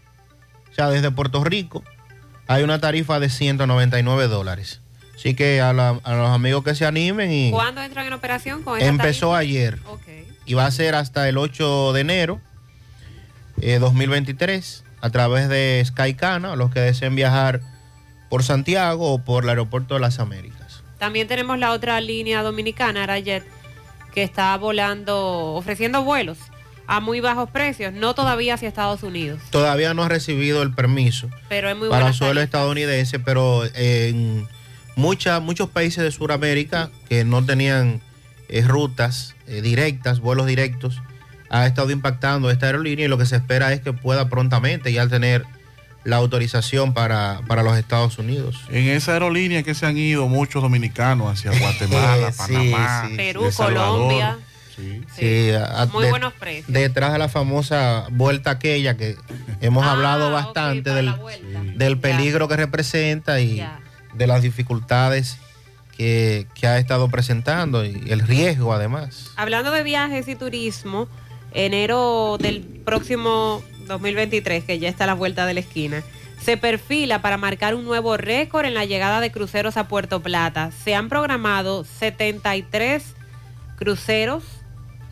o 0.70 0.74
sea, 0.74 0.90
desde 0.90 1.10
Puerto 1.10 1.42
Rico, 1.44 1.82
hay 2.46 2.62
una 2.62 2.78
tarifa 2.80 3.18
de 3.20 3.30
199 3.30 4.28
dólares. 4.28 4.80
Así 5.16 5.34
que 5.34 5.60
a, 5.60 5.72
la- 5.72 6.00
a 6.02 6.14
los 6.14 6.28
amigos 6.30 6.64
que 6.64 6.74
se 6.74 6.84
animen 6.84 7.30
y 7.32 7.50
¿Cuándo 7.50 7.80
entran 7.82 8.06
en 8.06 8.12
operación 8.12 8.62
con 8.62 8.76
esta 8.78 8.88
empezó 8.88 9.32
tarifa? 9.32 9.38
ayer 9.38 9.78
Ok. 9.86 10.02
y 10.44 10.54
va 10.54 10.66
a 10.66 10.70
ser 10.70 10.94
hasta 10.96 11.28
el 11.28 11.38
8 11.38 11.92
de 11.94 12.00
enero 12.00 12.40
eh, 13.62 13.78
2023 13.78 14.84
a 15.00 15.10
través 15.10 15.48
de 15.48 15.82
Skycana, 15.86 16.56
los 16.56 16.70
que 16.72 16.80
deseen 16.80 17.14
viajar 17.14 17.60
por 18.28 18.42
Santiago 18.42 19.12
o 19.12 19.18
por 19.18 19.44
el 19.44 19.50
aeropuerto 19.50 19.94
de 19.94 20.00
las 20.00 20.18
Américas. 20.18 20.82
También 20.98 21.28
tenemos 21.28 21.58
la 21.58 21.72
otra 21.72 22.00
línea 22.00 22.42
dominicana, 22.42 23.04
Arajet, 23.04 23.44
que 24.14 24.22
está 24.22 24.56
volando, 24.56 25.54
ofreciendo 25.54 26.02
vuelos 26.04 26.38
a 26.86 27.00
muy 27.00 27.20
bajos 27.20 27.50
precios, 27.50 27.92
no 27.94 28.14
todavía 28.14 28.54
hacia 28.54 28.68
Estados 28.68 29.02
Unidos, 29.02 29.40
Todavía 29.50 29.94
no 29.94 30.02
ha 30.04 30.08
recibido 30.08 30.62
el 30.62 30.72
permiso. 30.74 31.28
pero 31.48 31.68
es 31.70 31.76
muy 31.76 31.88
para 31.88 32.12
suelo 32.12 32.40
estadounidense, 32.42 33.18
pero 33.18 33.64
en 33.74 34.46
mucha- 34.96 35.40
muchos 35.40 35.68
países 35.70 36.04
de 36.04 36.10
Sudamérica 36.10 36.90
que 37.08 37.24
no 37.24 37.44
tenían 37.44 38.00
eh, 38.50 38.62
rutas 38.62 39.34
eh, 39.46 39.62
directas, 39.62 40.20
vuelos 40.20 40.46
directos, 40.46 41.00
ha 41.48 41.66
estado 41.66 41.90
impactando 41.90 42.50
esta 42.50 42.66
aerolínea 42.66 43.06
y 43.06 43.08
lo 43.08 43.16
que 43.18 43.26
se 43.26 43.36
espera 43.36 43.72
es 43.72 43.80
que 43.80 43.92
pueda 43.94 44.28
prontamente 44.28 44.92
ya 44.92 45.06
tener 45.08 45.46
la 46.04 46.16
autorización 46.16 46.92
para, 46.92 47.40
para 47.46 47.62
los 47.62 47.76
Estados 47.78 48.18
Unidos. 48.18 48.60
En 48.68 48.88
esa 48.88 49.12
aerolínea 49.14 49.62
que 49.62 49.74
se 49.74 49.86
han 49.86 49.96
ido 49.96 50.28
muchos 50.28 50.62
dominicanos 50.62 51.32
hacia 51.32 51.58
Guatemala, 51.58 52.30
Sí, 52.46 52.52
Panamá, 52.52 53.06
sí. 53.08 53.16
Perú, 53.16 53.50
Salvador. 53.50 53.90
Colombia. 54.02 54.38
Sí, 55.16 55.50
a- 55.52 55.86
Muy 55.92 56.04
de- 56.04 56.10
buenos 56.10 56.32
precios. 56.34 56.66
Detrás 56.72 57.12
de 57.12 57.18
la 57.18 57.28
famosa 57.28 58.06
vuelta 58.10 58.50
aquella 58.50 58.96
que 58.96 59.16
hemos 59.60 59.84
Ah, 59.84 59.92
hablado 59.92 60.30
bastante 60.32 60.90
del, 60.90 61.14
del 61.76 61.98
peligro 61.98 62.48
que 62.48 62.56
representa 62.56 63.40
y 63.40 63.64
de 64.14 64.26
las 64.26 64.42
dificultades 64.42 65.38
que, 65.96 66.48
que 66.54 66.66
ha 66.66 66.78
estado 66.78 67.08
presentando 67.08 67.84
y 67.84 68.02
el 68.08 68.20
riesgo 68.20 68.72
además. 68.74 69.30
Hablando 69.36 69.70
de 69.70 69.84
viajes 69.84 70.26
y 70.26 70.34
turismo, 70.34 71.06
enero 71.52 72.36
del 72.40 72.62
próximo 72.84 73.62
2023, 73.86 74.64
que 74.64 74.78
ya 74.78 74.88
está 74.88 75.04
a 75.04 75.08
la 75.08 75.14
vuelta 75.14 75.46
de 75.46 75.54
la 75.54 75.60
esquina, 75.60 76.02
se 76.40 76.56
perfila 76.56 77.22
para 77.22 77.38
marcar 77.38 77.74
un 77.74 77.84
nuevo 77.84 78.16
récord 78.16 78.66
en 78.66 78.74
la 78.74 78.84
llegada 78.84 79.20
de 79.20 79.32
cruceros 79.32 79.76
a 79.76 79.88
Puerto 79.88 80.20
Plata. 80.20 80.70
Se 80.72 80.94
han 80.94 81.08
programado 81.08 81.84
73 81.84 83.14
cruceros 83.76 84.44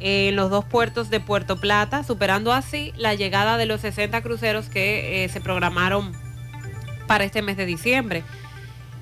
en 0.00 0.36
los 0.36 0.50
dos 0.50 0.64
puertos 0.64 1.10
de 1.10 1.20
Puerto 1.20 1.60
Plata, 1.60 2.02
superando 2.02 2.52
así 2.52 2.92
la 2.96 3.14
llegada 3.14 3.56
de 3.56 3.66
los 3.66 3.80
60 3.80 4.20
cruceros 4.22 4.68
que 4.68 5.24
eh, 5.24 5.28
se 5.28 5.40
programaron 5.40 6.12
para 7.06 7.24
este 7.24 7.40
mes 7.40 7.56
de 7.56 7.66
diciembre, 7.66 8.24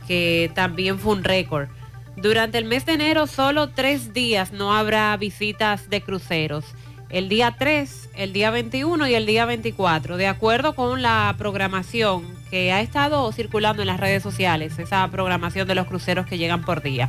que 0.07 0.53
también 0.55 0.99
fue 0.99 1.15
un 1.15 1.25
récord. 1.25 1.69
Durante 2.17 2.59
el 2.59 2.65
mes 2.65 2.85
de 2.85 2.93
enero 2.93 3.27
solo 3.27 3.71
tres 3.71 4.13
días 4.13 4.53
no 4.53 4.75
habrá 4.75 5.17
visitas 5.17 5.89
de 5.89 6.03
cruceros. 6.03 6.65
El 7.11 7.29
día 7.29 7.57
3, 7.59 8.11
el 8.15 8.33
día 8.33 8.53
21 8.53 9.09
y 9.09 9.15
el 9.15 9.27
día 9.27 9.45
24, 9.45 10.17
de 10.17 10.29
acuerdo 10.29 10.77
con 10.77 11.03
la 11.03 11.35
programación 11.37 12.25
que 12.53 12.71
ha 12.71 12.81
estado 12.81 13.33
circulando 13.33 13.83
en 13.83 13.89
las 13.89 13.99
redes 13.99 14.23
sociales, 14.23 14.79
esa 14.79 15.09
programación 15.11 15.67
de 15.67 15.75
los 15.75 15.89
cruceros 15.89 16.25
que 16.27 16.39
llegan 16.39 16.63
por 16.63 16.83
día. 16.83 17.09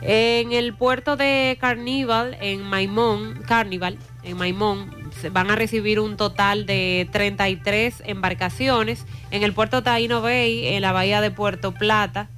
En 0.00 0.50
el 0.50 0.74
puerto 0.74 1.16
de 1.16 1.56
Carnival, 1.60 2.36
en 2.40 2.62
Maimón, 2.62 3.40
Carnival, 3.46 3.98
en 4.24 4.36
Maimón, 4.36 4.90
van 5.30 5.48
a 5.48 5.54
recibir 5.54 6.00
un 6.00 6.16
total 6.16 6.66
de 6.66 7.08
33 7.12 8.02
embarcaciones. 8.06 9.06
En 9.30 9.44
el 9.44 9.52
puerto 9.52 9.84
Taino 9.84 10.22
Bay, 10.22 10.66
en 10.66 10.82
la 10.82 10.90
bahía 10.90 11.20
de 11.20 11.30
Puerto 11.30 11.72
Plata, 11.72 12.28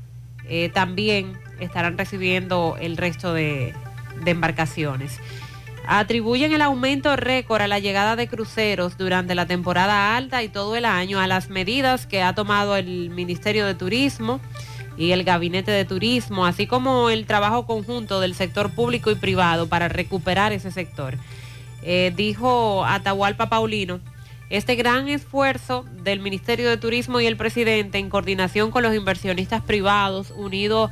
eh, 0.46 0.68
también 0.68 1.38
estarán 1.58 1.96
recibiendo 1.96 2.76
el 2.78 2.98
resto 2.98 3.32
de 3.32 3.74
embarcaciones. 4.26 5.18
Atribuyen 5.88 6.52
el 6.52 6.62
aumento 6.62 7.14
récord 7.14 7.62
a 7.62 7.68
la 7.68 7.78
llegada 7.78 8.16
de 8.16 8.26
cruceros 8.26 8.98
durante 8.98 9.36
la 9.36 9.46
temporada 9.46 10.16
alta 10.16 10.42
y 10.42 10.48
todo 10.48 10.74
el 10.74 10.84
año 10.84 11.20
a 11.20 11.28
las 11.28 11.48
medidas 11.48 12.06
que 12.06 12.22
ha 12.22 12.34
tomado 12.34 12.74
el 12.76 13.10
Ministerio 13.10 13.66
de 13.66 13.74
Turismo 13.74 14.40
y 14.98 15.12
el 15.12 15.22
Gabinete 15.22 15.70
de 15.70 15.84
Turismo, 15.84 16.44
así 16.44 16.66
como 16.66 17.08
el 17.08 17.24
trabajo 17.24 17.66
conjunto 17.66 18.18
del 18.18 18.34
sector 18.34 18.70
público 18.74 19.12
y 19.12 19.14
privado 19.14 19.68
para 19.68 19.88
recuperar 19.88 20.52
ese 20.52 20.72
sector. 20.72 21.18
Eh, 21.82 22.12
dijo 22.16 22.84
Atahualpa 22.84 23.48
Paulino, 23.48 24.00
este 24.50 24.74
gran 24.74 25.08
esfuerzo 25.08 25.84
del 26.02 26.18
Ministerio 26.18 26.68
de 26.68 26.78
Turismo 26.78 27.20
y 27.20 27.26
el 27.26 27.36
presidente 27.36 27.98
en 27.98 28.10
coordinación 28.10 28.72
con 28.72 28.82
los 28.82 28.94
inversionistas 28.94 29.62
privados, 29.62 30.32
unido 30.32 30.90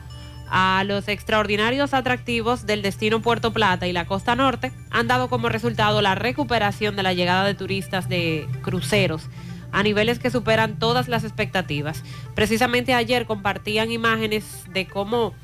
a 0.57 0.85
los 0.85 1.09
extraordinarios 1.09 1.95
atractivos 1.95 2.65
del 2.65 2.81
destino 2.81 3.21
Puerto 3.21 3.53
Plata 3.53 3.89
y 3.89 3.93
la 3.93 4.05
costa 4.05 4.37
norte, 4.37 4.71
han 4.89 5.09
dado 5.09 5.29
como 5.29 5.49
resultado 5.49 6.01
la 6.01 6.15
recuperación 6.15 6.95
de 6.95 7.03
la 7.03 7.13
llegada 7.13 7.43
de 7.43 7.55
turistas 7.55 8.09
de 8.09 8.47
cruceros 8.63 9.27
a 9.73 9.83
niveles 9.83 10.21
que 10.21 10.31
superan 10.31 10.79
todas 10.79 11.09
las 11.09 11.25
expectativas. 11.25 12.05
Precisamente 12.37 12.95
ayer 12.95 13.27
compartían 13.27 13.91
imágenes 13.91 14.63
de 14.73 14.87
cómo 14.87 15.35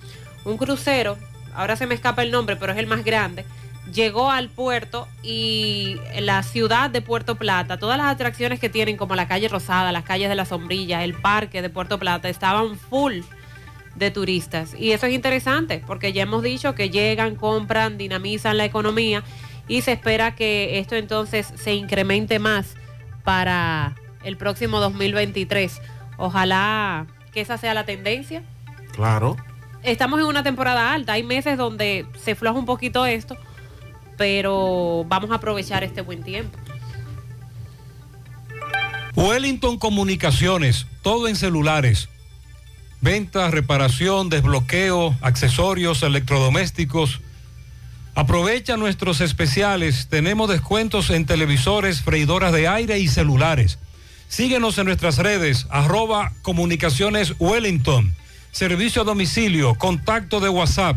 un 0.45 0.57
crucero, 0.57 1.19
ahora 1.57 1.75
se 1.75 1.89
me 1.89 1.97
escapa 1.97 2.23
el 2.23 2.31
nombre, 2.31 2.55
pero 2.55 2.71
es 2.71 2.79
el 2.79 2.87
más 2.87 3.03
grande, 3.03 3.45
llegó 3.93 4.31
al 4.31 4.49
puerto 4.49 5.09
y 5.25 5.97
la 6.21 6.45
ciudad 6.45 6.89
de 6.89 7.03
Puerto 7.03 7.35
Plata, 7.35 7.79
todas 7.79 7.99
las 7.99 8.07
atracciones 8.07 8.61
que 8.61 8.69
tienen 8.69 8.97
como 8.97 9.17
la 9.17 9.27
calle 9.27 9.49
Rosada, 9.49 9.91
las 9.91 10.05
calles 10.05 10.29
de 10.29 10.37
la 10.37 10.45
Sombrilla, 10.45 11.03
el 11.03 11.15
parque 11.15 11.63
de 11.63 11.69
Puerto 11.69 11.99
Plata, 11.99 12.29
estaban 12.29 12.77
full 12.79 13.23
de 13.95 14.11
turistas. 14.11 14.75
Y 14.79 14.93
eso 14.93 15.07
es 15.07 15.15
interesante 15.15 15.83
porque 15.87 16.13
ya 16.13 16.23
hemos 16.23 16.43
dicho 16.43 16.75
que 16.75 16.91
llegan, 16.91 17.37
compran, 17.37 17.99
dinamizan 17.99 18.57
la 18.57 18.65
economía 18.65 19.25
y 19.69 19.83
se 19.83 19.93
espera 19.93 20.35
que 20.35 20.79
esto 20.79 20.97
entonces 20.97 21.53
se 21.57 21.75
incremente 21.75 22.39
más 22.39 22.75
para 23.25 23.95
el 24.25 24.37
próximo 24.37 24.81
2023. 24.81 25.81
Ojalá 26.17 27.07
que 27.33 27.41
esa 27.41 27.59
sea 27.59 27.75
la 27.75 27.85
tendencia. 27.85 28.43
Claro. 28.93 29.37
Estamos 29.83 30.21
en 30.21 30.27
una 30.27 30.43
temporada 30.43 30.93
alta, 30.93 31.15
hay 31.15 31.23
meses 31.23 31.57
donde 31.57 32.07
se 32.23 32.35
floja 32.35 32.59
un 32.59 32.67
poquito 32.67 33.07
esto, 33.07 33.37
pero 34.19 35.05
vamos 35.09 35.31
a 35.31 35.37
aprovechar 35.37 35.85
este 35.85 36.03
buen 36.03 36.23
tiempo. 36.23 36.59
Wellington 39.15 39.79
Comunicaciones, 39.79 40.87
todo 41.03 41.29
en 41.29 41.37
celulares. 41.37 42.09
Venta, 43.03 43.51
reparación, 43.51 44.29
desbloqueo, 44.29 45.17
accesorios, 45.23 46.03
electrodomésticos. 46.03 47.23
Aprovecha 48.15 48.77
nuestros 48.77 49.23
especiales. 49.23 50.09
Tenemos 50.11 50.51
descuentos 50.51 51.09
en 51.11 51.25
televisores, 51.25 52.03
freidoras 52.03 52.53
de 52.53 52.69
aire 52.69 52.99
y 52.99 53.09
celulares. 53.09 53.79
Síguenos 54.29 54.77
en 54.79 54.85
nuestras 54.87 55.19
redes, 55.19 55.67
arroba 55.71 56.33
comunicaciones 56.43 57.35
Wellington. 57.39 58.15
Servicio 58.53 59.03
a 59.03 59.05
domicilio, 59.05 59.75
contacto 59.77 60.41
de 60.41 60.49
WhatsApp 60.51 60.97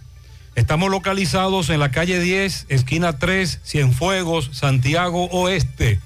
Estamos 0.55 0.89
localizados 0.89 1.69
en 1.69 1.79
la 1.79 1.91
calle 1.91 2.19
10, 2.19 2.67
esquina 2.69 3.17
3, 3.17 3.61
Cienfuegos, 3.63 4.49
Santiago 4.53 5.25
Oeste. 5.25 5.99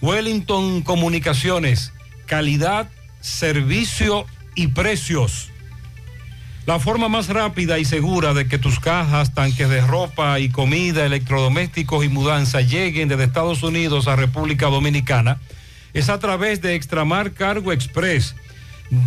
Wellington 0.00 0.80
Comunicaciones, 0.82 1.92
calidad, 2.26 2.88
servicio 3.20 4.24
y 4.54 4.68
precios. 4.68 5.50
La 6.66 6.78
forma 6.78 7.08
más 7.08 7.28
rápida 7.28 7.78
y 7.78 7.84
segura 7.84 8.32
de 8.32 8.48
que 8.48 8.58
tus 8.58 8.80
cajas, 8.80 9.34
tanques 9.34 9.68
de 9.68 9.80
ropa 9.80 10.38
y 10.38 10.48
comida, 10.48 11.04
electrodomésticos 11.04 12.04
y 12.04 12.08
mudanza 12.08 12.60
lleguen 12.60 13.08
desde 13.08 13.24
Estados 13.24 13.62
Unidos 13.62 14.08
a 14.08 14.16
República 14.16 14.66
Dominicana 14.66 15.38
es 15.92 16.08
a 16.08 16.18
través 16.18 16.60
de 16.60 16.74
Extramar 16.74 17.32
Cargo 17.32 17.72
Express. 17.72 18.36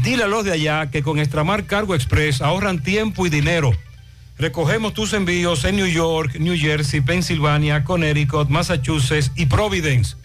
Dile 0.04 0.24
a 0.24 0.28
los 0.28 0.46
de 0.46 0.52
allá 0.52 0.92
que 0.92 1.04
con 1.04 1.20
Extramar 1.20 1.66
Cargo 1.66 1.96
Express 1.96 2.42
ahorran 2.42 2.84
tiempo 2.84 3.26
y 3.26 3.30
dinero. 3.30 3.72
Recogemos 4.44 4.94
tus 4.94 5.14
envíos 5.14 5.64
en 5.64 5.78
New 5.78 5.88
York, 5.88 6.36
New 6.38 6.60
Jersey, 6.60 7.00
Pensilvania, 7.00 7.86
Connecticut, 7.86 8.50
Massachusetts 8.50 9.32
y 9.38 9.46
Providence. 9.46 10.18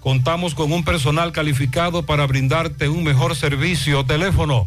Contamos 0.00 0.56
con 0.56 0.72
un 0.72 0.82
personal 0.82 1.30
calificado 1.30 2.04
para 2.04 2.26
brindarte 2.26 2.88
un 2.88 3.04
mejor 3.04 3.36
servicio. 3.36 4.04
Teléfono 4.04 4.66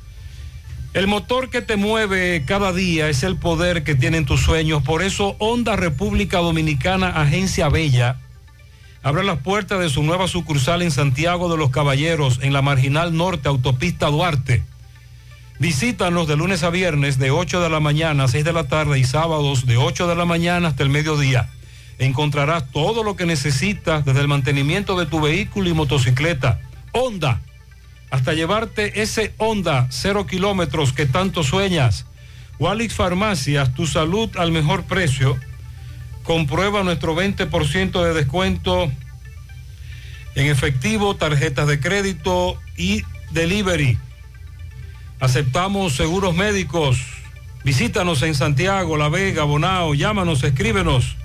El 0.97 1.05
motor 1.05 1.51
que 1.51 1.61
te 1.61 1.75
mueve 1.75 2.41
cada 2.47 2.73
día 2.73 3.07
es 3.07 3.21
el 3.21 3.37
poder 3.37 3.83
que 3.83 3.93
tienen 3.93 4.25
tus 4.25 4.41
sueños. 4.41 4.81
Por 4.81 5.03
eso 5.03 5.35
Honda 5.37 5.75
República 5.75 6.39
Dominicana, 6.39 7.09
Agencia 7.09 7.69
Bella, 7.69 8.17
abre 9.03 9.23
las 9.23 9.37
puertas 9.37 9.79
de 9.79 9.89
su 9.89 10.01
nueva 10.01 10.27
sucursal 10.27 10.81
en 10.81 10.89
Santiago 10.89 11.51
de 11.51 11.57
los 11.57 11.69
Caballeros, 11.69 12.39
en 12.41 12.51
la 12.51 12.63
Marginal 12.63 13.15
Norte, 13.15 13.47
Autopista 13.47 14.07
Duarte. 14.07 14.63
Visítanos 15.59 16.27
de 16.27 16.35
lunes 16.35 16.63
a 16.63 16.71
viernes 16.71 17.19
de 17.19 17.29
8 17.29 17.61
de 17.61 17.69
la 17.69 17.79
mañana 17.79 18.23
a 18.23 18.27
6 18.27 18.43
de 18.43 18.53
la 18.53 18.63
tarde 18.63 18.97
y 18.97 19.03
sábados 19.03 19.67
de 19.67 19.77
8 19.77 20.07
de 20.07 20.15
la 20.15 20.25
mañana 20.25 20.69
hasta 20.69 20.81
el 20.81 20.89
mediodía. 20.89 21.47
Encontrarás 21.99 22.71
todo 22.71 23.03
lo 23.03 23.15
que 23.15 23.27
necesitas 23.27 24.03
desde 24.03 24.21
el 24.21 24.27
mantenimiento 24.27 24.97
de 24.97 25.05
tu 25.05 25.21
vehículo 25.21 25.69
y 25.69 25.75
motocicleta. 25.75 26.59
Honda, 26.91 27.39
hasta 28.09 28.33
llevarte 28.33 29.01
ese 29.01 29.33
Honda 29.37 29.87
cero 29.89 30.25
kilómetros 30.25 30.93
que 30.93 31.05
tanto 31.05 31.43
sueñas. 31.43 32.05
Walix 32.59 32.93
Farmacias, 32.93 33.73
tu 33.73 33.85
salud 33.85 34.29
al 34.37 34.51
mejor 34.51 34.83
precio. 34.83 35.37
Comprueba 36.23 36.83
nuestro 36.83 37.15
20% 37.15 38.03
de 38.03 38.13
descuento 38.13 38.91
en 40.35 40.47
efectivo, 40.47 41.15
tarjetas 41.15 41.67
de 41.67 41.79
crédito 41.79 42.59
y 42.77 43.03
delivery. 43.31 43.97
Aceptamos 45.19 45.95
seguros 45.95 46.35
médicos. 46.35 46.99
Visítanos 47.63 48.21
en 48.21 48.35
Santiago, 48.35 48.97
La 48.97 49.09
Vega, 49.09 49.43
Bonao. 49.43 49.93
Llámanos, 49.93 50.43
escríbenos 50.43 51.17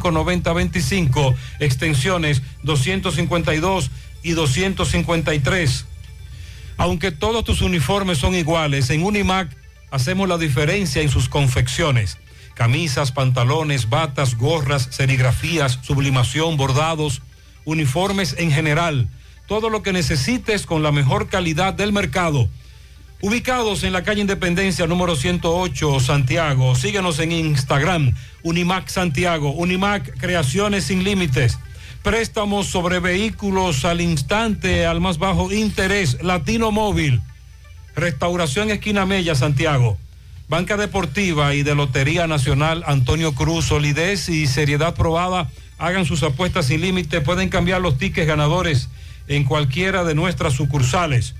809-575-9025, 0.00 1.36
extensiones 1.60 2.40
252 2.62 3.90
y 4.22 4.30
253. 4.30 5.84
Aunque 6.78 7.12
todos 7.12 7.44
tus 7.44 7.60
uniformes 7.60 8.16
son 8.16 8.34
iguales, 8.34 8.88
en 8.88 9.04
Unimac 9.04 9.54
hacemos 9.90 10.30
la 10.30 10.38
diferencia 10.38 11.02
en 11.02 11.10
sus 11.10 11.28
confecciones 11.28 12.16
camisas, 12.58 13.12
pantalones, 13.12 13.88
batas, 13.88 14.36
gorras, 14.36 14.88
serigrafías, 14.90 15.78
sublimación, 15.80 16.56
bordados, 16.56 17.22
uniformes 17.64 18.34
en 18.36 18.50
general. 18.50 19.08
Todo 19.46 19.70
lo 19.70 19.84
que 19.84 19.92
necesites 19.92 20.66
con 20.66 20.82
la 20.82 20.90
mejor 20.90 21.28
calidad 21.28 21.72
del 21.72 21.92
mercado. 21.92 22.48
Ubicados 23.22 23.84
en 23.84 23.92
la 23.92 24.02
calle 24.02 24.22
Independencia 24.22 24.88
número 24.88 25.14
108, 25.14 26.00
Santiago. 26.00 26.74
Síguenos 26.74 27.20
en 27.20 27.30
Instagram, 27.30 28.12
Unimac 28.42 28.88
Santiago, 28.88 29.52
Unimac 29.52 30.18
Creaciones 30.18 30.82
sin 30.82 31.04
Límites. 31.04 31.60
Préstamos 32.02 32.66
sobre 32.66 32.98
vehículos 32.98 33.84
al 33.84 34.00
instante, 34.00 34.84
al 34.84 35.00
más 35.00 35.18
bajo 35.18 35.52
interés, 35.52 36.20
Latino 36.24 36.72
Móvil. 36.72 37.20
Restauración 37.94 38.72
Esquina 38.72 39.06
Mella, 39.06 39.36
Santiago. 39.36 39.96
Banca 40.48 40.76
Deportiva 40.78 41.54
y 41.54 41.62
de 41.62 41.74
Lotería 41.74 42.26
Nacional 42.26 42.82
Antonio 42.86 43.34
Cruz, 43.34 43.66
solidez 43.66 44.28
y 44.28 44.46
seriedad 44.46 44.94
probada. 44.94 45.50
Hagan 45.78 46.06
sus 46.06 46.22
apuestas 46.22 46.66
sin 46.66 46.80
límite, 46.80 47.20
pueden 47.20 47.50
cambiar 47.50 47.80
los 47.82 47.98
tickets 47.98 48.26
ganadores 48.26 48.88
en 49.28 49.44
cualquiera 49.44 50.04
de 50.04 50.14
nuestras 50.14 50.54
sucursales. 50.54 51.34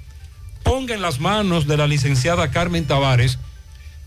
Ponga 0.62 0.94
en 0.94 1.00
las 1.00 1.20
manos 1.20 1.66
de 1.66 1.78
la 1.78 1.86
licenciada 1.86 2.50
Carmen 2.50 2.86
Tavares 2.86 3.38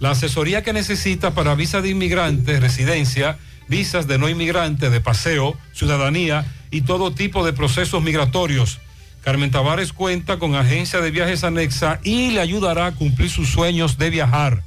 la 0.01 0.11
asesoría 0.11 0.63
que 0.63 0.73
necesita 0.73 1.35
para 1.35 1.53
visa 1.53 1.79
de 1.81 1.89
inmigrante, 1.89 2.59
residencia, 2.59 3.37
visas 3.67 4.07
de 4.07 4.17
no 4.17 4.29
inmigrante, 4.29 4.89
de 4.89 4.99
paseo, 4.99 5.55
ciudadanía 5.73 6.43
y 6.71 6.81
todo 6.81 7.11
tipo 7.11 7.45
de 7.45 7.53
procesos 7.53 8.01
migratorios. 8.01 8.79
Carmen 9.21 9.51
Tavares 9.51 9.93
cuenta 9.93 10.39
con 10.39 10.55
agencia 10.55 11.01
de 11.01 11.11
viajes 11.11 11.43
anexa 11.43 11.99
y 12.03 12.31
le 12.31 12.41
ayudará 12.41 12.87
a 12.87 12.91
cumplir 12.93 13.29
sus 13.29 13.49
sueños 13.49 13.99
de 13.99 14.09
viajar. 14.09 14.63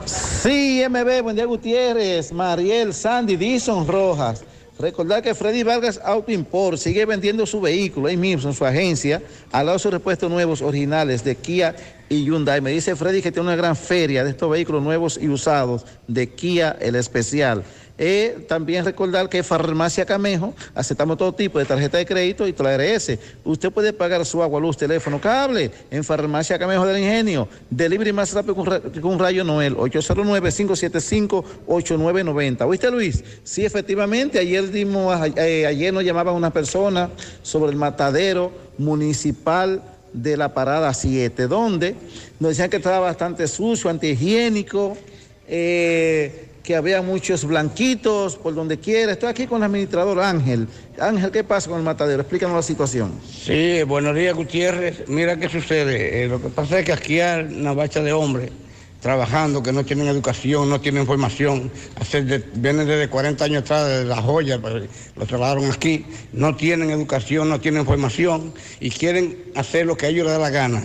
Sí, 0.04 0.84
MB, 0.88 1.22
buen 1.22 1.36
día 1.36 1.46
Gutiérrez, 1.46 2.32
Mariel, 2.32 2.92
Sandy, 2.92 3.36
Dison 3.36 3.86
Rojas. 3.86 4.44
Recordar 4.78 5.22
que 5.22 5.34
Freddy 5.34 5.62
Vargas 5.62 6.00
Auto 6.02 6.32
Import 6.32 6.78
sigue 6.78 7.04
vendiendo 7.04 7.46
su 7.46 7.60
vehículo 7.60 8.08
ahí 8.08 8.16
mismo 8.16 8.48
en 8.48 8.56
su 8.56 8.64
agencia, 8.64 9.22
al 9.52 9.66
lado 9.66 9.78
de 9.78 9.82
sus 9.82 9.92
repuestos 9.92 10.30
nuevos 10.30 10.62
originales 10.62 11.22
de 11.22 11.36
Kia 11.36 11.76
y 12.08 12.24
Hyundai. 12.24 12.60
Me 12.60 12.70
dice 12.70 12.96
Freddy 12.96 13.20
que 13.22 13.30
tiene 13.30 13.48
una 13.48 13.56
gran 13.56 13.76
feria 13.76 14.24
de 14.24 14.30
estos 14.30 14.50
vehículos 14.50 14.82
nuevos 14.82 15.18
y 15.20 15.28
usados 15.28 15.84
de 16.08 16.30
Kia, 16.30 16.76
el 16.80 16.94
especial. 16.94 17.64
Eh, 18.04 18.46
también 18.48 18.84
recordar 18.84 19.28
que 19.28 19.44
Farmacia 19.44 20.04
Camejo 20.04 20.52
aceptamos 20.74 21.16
todo 21.16 21.32
tipo 21.32 21.60
de 21.60 21.64
tarjeta 21.64 21.98
de 21.98 22.04
crédito 22.04 22.48
y 22.48 22.52
TRS. 22.52 23.16
Usted 23.44 23.70
puede 23.70 23.92
pagar 23.92 24.26
su 24.26 24.42
agua, 24.42 24.58
luz, 24.58 24.76
teléfono, 24.76 25.20
cable 25.20 25.70
en 25.88 26.02
Farmacia 26.02 26.58
Camejo 26.58 26.84
del 26.84 26.98
Ingenio. 26.98 27.46
Delivery 27.70 28.12
más 28.12 28.32
rápido 28.32 28.56
que 28.90 28.98
un, 29.06 29.20
rayo 29.20 29.44
Noel. 29.44 29.76
809-575-8990. 29.76 32.66
¿Oíste, 32.66 32.90
Luis? 32.90 33.22
Sí, 33.44 33.64
efectivamente. 33.64 34.40
Ayer 34.40 34.68
dimos, 34.72 35.16
eh, 35.36 35.64
ayer 35.64 35.94
nos 35.94 36.02
llamaban 36.02 36.34
una 36.34 36.52
persona 36.52 37.08
sobre 37.42 37.70
el 37.70 37.76
matadero 37.76 38.50
municipal 38.78 39.80
de 40.12 40.36
la 40.36 40.52
parada 40.52 40.92
7, 40.92 41.46
donde 41.46 41.94
nos 42.40 42.48
decían 42.48 42.68
que 42.68 42.78
estaba 42.78 42.98
bastante 42.98 43.46
sucio, 43.46 43.88
antihigiénico, 43.88 44.96
eh, 45.46 46.48
que 46.62 46.76
había 46.76 47.02
muchos 47.02 47.44
blanquitos 47.44 48.36
por 48.36 48.54
donde 48.54 48.78
quiera. 48.78 49.12
Estoy 49.12 49.28
aquí 49.30 49.46
con 49.46 49.58
el 49.58 49.64
administrador 49.64 50.20
Ángel. 50.20 50.68
Ángel, 50.98 51.30
¿qué 51.30 51.44
pasa 51.44 51.68
con 51.68 51.78
el 51.78 51.84
matadero? 51.84 52.22
Explícanos 52.22 52.56
la 52.56 52.62
situación. 52.62 53.12
Sí, 53.28 53.82
buenos 53.82 54.14
días, 54.14 54.34
Gutiérrez. 54.34 55.08
Mira 55.08 55.36
qué 55.36 55.48
sucede. 55.48 56.24
Eh, 56.24 56.28
lo 56.28 56.40
que 56.40 56.48
pasa 56.48 56.78
es 56.78 56.84
que 56.84 56.92
aquí 56.92 57.20
hay 57.20 57.44
una 57.44 57.72
bacha 57.72 58.00
de 58.00 58.12
hombres 58.12 58.50
trabajando 59.00 59.64
que 59.64 59.72
no 59.72 59.84
tienen 59.84 60.06
educación, 60.06 60.70
no 60.70 60.80
tienen 60.80 61.06
formación. 61.06 61.72
Vienen 62.54 62.86
desde 62.86 63.08
40 63.08 63.44
años 63.44 63.62
atrás 63.62 63.88
de 63.88 64.04
la 64.04 64.22
joya, 64.22 64.60
pues, 64.60 64.88
lo 65.16 65.26
trasladaron 65.26 65.68
aquí. 65.72 66.06
No 66.32 66.54
tienen 66.54 66.90
educación, 66.90 67.48
no 67.48 67.60
tienen 67.60 67.84
formación 67.84 68.54
y 68.78 68.90
quieren 68.90 69.36
hacer 69.56 69.86
lo 69.86 69.96
que 69.96 70.06
a 70.06 70.08
ellos 70.10 70.26
les 70.26 70.34
da 70.34 70.38
la 70.38 70.50
gana. 70.50 70.82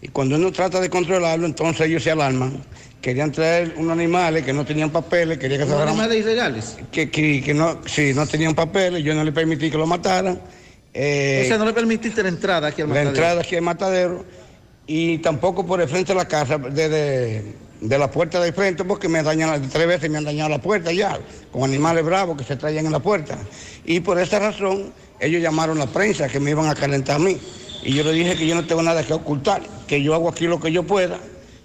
Y 0.00 0.08
cuando 0.08 0.36
uno 0.36 0.52
trata 0.52 0.80
de 0.80 0.88
controlarlo, 0.88 1.44
entonces 1.44 1.88
ellos 1.88 2.04
se 2.04 2.12
alarman. 2.12 2.62
Querían 3.00 3.32
traer 3.32 3.74
unos 3.78 3.92
animales 3.92 4.44
que 4.44 4.52
no 4.52 4.64
tenían 4.66 4.90
papeles, 4.90 5.38
querían 5.38 5.60
que 5.60 5.66
se 5.66 5.72
¿Unos 5.72 5.84
fueran- 5.84 5.94
animales 6.00 6.18
ilegales? 6.24 6.76
que, 6.92 7.10
que, 7.10 7.42
que 7.42 7.54
no, 7.54 7.78
sí, 7.86 8.12
no 8.14 8.26
tenían 8.26 8.54
papeles, 8.54 9.02
yo 9.02 9.14
no 9.14 9.24
le 9.24 9.32
permití 9.32 9.70
que 9.70 9.78
lo 9.78 9.86
mataran. 9.86 10.38
Eh, 10.92 11.42
o 11.44 11.48
sea, 11.48 11.56
no 11.56 11.64
le 11.64 11.72
permitiste 11.72 12.22
la 12.22 12.28
entrada 12.28 12.68
aquí 12.68 12.82
al 12.82 12.88
la 12.88 12.94
matadero. 12.94 13.10
entrada 13.16 13.40
aquí 13.40 13.56
al 13.56 13.62
matadero 13.62 14.24
y 14.86 15.18
tampoco 15.18 15.64
por 15.64 15.80
el 15.80 15.88
frente 15.88 16.12
de 16.12 16.18
la 16.18 16.26
casa, 16.28 16.58
desde 16.58 17.54
de 17.80 17.98
la 17.98 18.10
puerta 18.10 18.38
de 18.40 18.52
frente, 18.52 18.84
porque 18.84 19.08
me 19.08 19.22
dañan, 19.22 19.48
la- 19.48 19.60
tres 19.68 19.86
veces 19.86 20.10
me 20.10 20.18
han 20.18 20.24
dañado 20.24 20.50
la 20.50 20.58
puerta 20.60 20.92
ya, 20.92 21.18
con 21.50 21.62
animales 21.64 22.04
bravos 22.04 22.36
que 22.36 22.44
se 22.44 22.56
traían 22.56 22.84
en 22.84 22.92
la 22.92 22.98
puerta. 22.98 23.38
Y 23.86 24.00
por 24.00 24.18
esa 24.20 24.38
razón, 24.38 24.92
ellos 25.18 25.40
llamaron 25.40 25.78
a 25.80 25.86
la 25.86 25.90
prensa 25.90 26.28
que 26.28 26.38
me 26.38 26.50
iban 26.50 26.68
a 26.68 26.74
calentar 26.74 27.16
a 27.16 27.18
mí. 27.20 27.38
Y 27.82 27.94
yo 27.94 28.04
le 28.04 28.12
dije 28.12 28.36
que 28.36 28.46
yo 28.46 28.54
no 28.54 28.66
tengo 28.66 28.82
nada 28.82 29.02
que 29.02 29.14
ocultar, 29.14 29.62
que 29.86 30.02
yo 30.02 30.14
hago 30.14 30.28
aquí 30.28 30.46
lo 30.46 30.60
que 30.60 30.70
yo 30.70 30.82
pueda. 30.82 31.18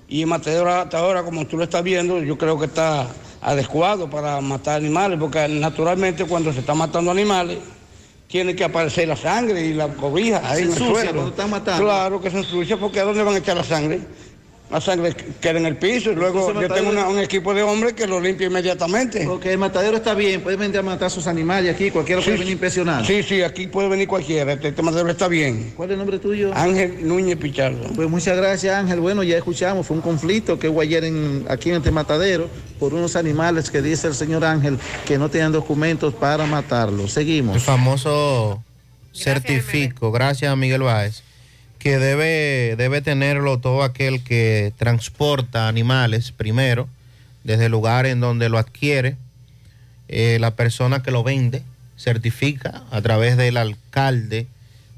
Y 0.07 0.21
el 0.21 0.27
matadero 0.27 0.69
hasta 0.69 0.99
ahora, 0.99 1.23
como 1.23 1.45
tú 1.47 1.57
lo 1.57 1.63
estás 1.63 1.83
viendo, 1.83 2.21
yo 2.21 2.37
creo 2.37 2.59
que 2.59 2.65
está 2.65 3.07
adecuado 3.41 4.09
para 4.09 4.39
matar 4.41 4.77
animales, 4.77 5.19
porque 5.19 5.47
naturalmente 5.47 6.25
cuando 6.25 6.53
se 6.53 6.59
está 6.59 6.73
matando 6.73 7.11
animales, 7.11 7.57
tiene 8.27 8.55
que 8.55 8.63
aparecer 8.63 9.07
la 9.07 9.15
sangre 9.15 9.61
y 9.65 9.73
la 9.73 9.87
cobija 9.87 10.41
ahí 10.49 10.63
Se 10.63 10.63
en 10.63 10.71
el 10.71 10.77
suelo. 10.77 11.27
están 11.27 11.49
matando. 11.49 11.83
Claro 11.83 12.21
que 12.21 12.29
se 12.31 12.37
ensucia, 12.37 12.77
porque 12.77 12.99
¿a 12.99 13.03
dónde 13.03 13.23
van 13.23 13.35
a 13.35 13.37
echar 13.37 13.55
la 13.57 13.63
sangre? 13.63 14.01
La 14.71 14.81
sangre 14.81 15.13
queda 15.39 15.59
en 15.59 15.67
el 15.67 15.77
piso 15.77 16.11
y 16.11 16.15
luego 16.15 16.47
Entonces, 16.49 16.67
yo 16.69 16.73
tengo 16.75 16.89
una- 16.89 17.07
un 17.07 17.19
equipo 17.19 17.53
de 17.53 17.61
hombres 17.61 17.93
que 17.93 18.07
lo 18.07 18.19
limpia 18.19 18.47
inmediatamente. 18.47 19.27
Ok, 19.27 19.45
el 19.45 19.59
matadero 19.59 19.95
está 19.97 20.15
bien, 20.15 20.41
puede 20.41 20.57
venir 20.57 20.79
a 20.79 20.81
matar 20.81 21.11
sus 21.11 21.27
animales 21.27 21.73
aquí, 21.73 21.91
cualquiera 21.91 22.19
puede 22.19 22.37
venir 22.37 22.49
a 22.49 22.53
impresionar. 22.53 23.05
Sí, 23.05 23.21
sí, 23.21 23.43
aquí 23.43 23.67
puede 23.67 23.89
venir 23.89 24.07
cualquiera, 24.07 24.53
este, 24.53 24.69
este 24.69 24.81
matadero 24.81 25.11
está 25.11 25.27
bien. 25.27 25.71
¿Cuál 25.77 25.89
es 25.89 25.93
el 25.93 25.97
nombre 25.99 26.17
tuyo? 26.17 26.51
Ángel 26.55 27.07
Núñez 27.07 27.37
Pichardo. 27.37 27.89
Pues 27.95 28.09
muchas 28.09 28.35
gracias 28.37 28.73
Ángel. 28.75 28.99
Bueno, 29.01 29.21
ya 29.21 29.37
escuchamos, 29.37 29.85
fue 29.85 29.97
un 29.97 30.01
conflicto 30.01 30.57
que 30.57 30.67
hubo 30.67 30.81
ayer 30.81 31.03
en- 31.03 31.45
aquí 31.47 31.69
en 31.69 31.75
este 31.77 31.91
matadero 31.91 32.49
por 32.79 32.93
unos 32.95 33.15
animales 33.15 33.69
que 33.69 33.83
dice 33.83 34.07
el 34.07 34.15
señor 34.15 34.43
Ángel 34.43 34.79
que 35.05 35.19
no 35.19 35.29
tenían 35.29 35.51
documentos 35.51 36.11
para 36.15 36.47
matarlos. 36.47 37.11
Seguimos. 37.11 37.55
El 37.55 37.61
famoso 37.61 38.63
certifico, 39.13 40.11
gracias 40.11 40.51
a 40.51 40.55
Miguel 40.55 40.81
Báez, 40.81 41.21
que 41.85 41.99
debe, 41.99 42.75
debe 42.77 43.01
tenerlo 43.01 43.59
todo 43.59 43.83
aquel 43.83 44.23
que 44.23 44.73
transporta 44.75 45.67
animales 45.67 46.31
primero, 46.31 46.89
desde 47.43 47.67
el 47.67 47.73
lugar 47.73 48.07
en 48.07 48.19
donde 48.19 48.49
lo 48.49 48.57
adquiere, 48.57 49.17
eh, 50.07 50.39
la 50.39 50.55
persona 50.55 51.03
que 51.03 51.11
lo 51.11 51.21
vende 51.21 51.61
certifica 51.95 52.81
a 52.89 53.01
través 53.03 53.37
del 53.37 53.57
alcalde 53.57 54.47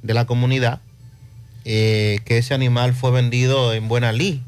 de 0.01 0.14
la 0.14 0.23
comunidad 0.23 0.80
eh, 1.65 2.19
que 2.23 2.38
ese 2.38 2.53
animal 2.53 2.93
fue 2.93 3.11
vendido 3.11 3.73
en 3.73 3.89
buena 3.89 4.14
ley. 4.14 4.41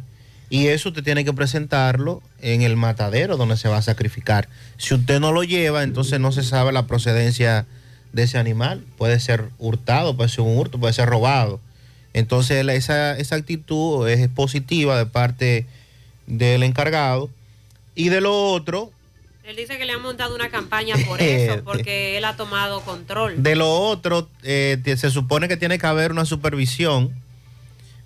Y 0.50 0.68
eso 0.68 0.88
usted 0.88 1.04
tiene 1.04 1.26
que 1.26 1.34
presentarlo 1.34 2.24
en 2.40 2.62
el 2.62 2.78
matadero 2.78 3.36
donde 3.36 3.58
se 3.58 3.68
va 3.68 3.80
a 3.80 3.82
sacrificar. 3.82 4.48
Si 4.78 4.94
usted 4.94 5.20
no 5.20 5.34
lo 5.34 5.44
lleva, 5.44 5.84
entonces 5.84 6.22
no 6.22 6.32
se 6.32 6.44
sabe 6.44 6.72
la 6.72 6.88
procedencia 6.88 7.66
de 8.14 8.24
ese 8.24 8.38
animal. 8.38 8.86
Puede 8.98 9.20
ser 9.20 9.50
hurtado, 9.58 10.16
puede 10.16 10.30
ser 10.30 10.46
un 10.46 10.58
hurto, 10.58 10.80
puede 10.80 10.94
ser 10.94 11.10
robado. 11.10 11.60
Entonces 12.14 12.64
la- 12.66 12.74
esa, 12.74 13.18
esa 13.18 13.36
actitud 13.36 14.08
es 14.08 14.28
positiva 14.30 14.98
de 14.98 15.06
parte 15.06 15.66
del 16.28 16.64
encargado. 16.64 17.30
Y 17.96 18.10
de 18.10 18.22
lo 18.22 18.52
otro, 18.52 18.92
Él 19.44 19.56
dice 19.56 19.78
que 19.80 19.86
le 19.86 19.94
han 19.94 20.02
montado 20.02 20.36
una 20.36 20.50
campaña 20.50 20.96
por 21.08 21.20
eso, 21.22 21.62
porque 21.66 22.18
él 22.18 22.26
ha 22.26 22.36
tomado 22.36 22.82
control. 22.82 23.42
De 23.42 23.56
lo 23.56 23.70
otro, 23.70 24.30
eh, 24.44 24.78
se 24.96 25.10
supone 25.10 25.48
que 25.48 25.58
tiene 25.58 25.80
que 25.80 25.88
haber 25.88 26.12
una 26.12 26.24
supervisión, 26.26 27.12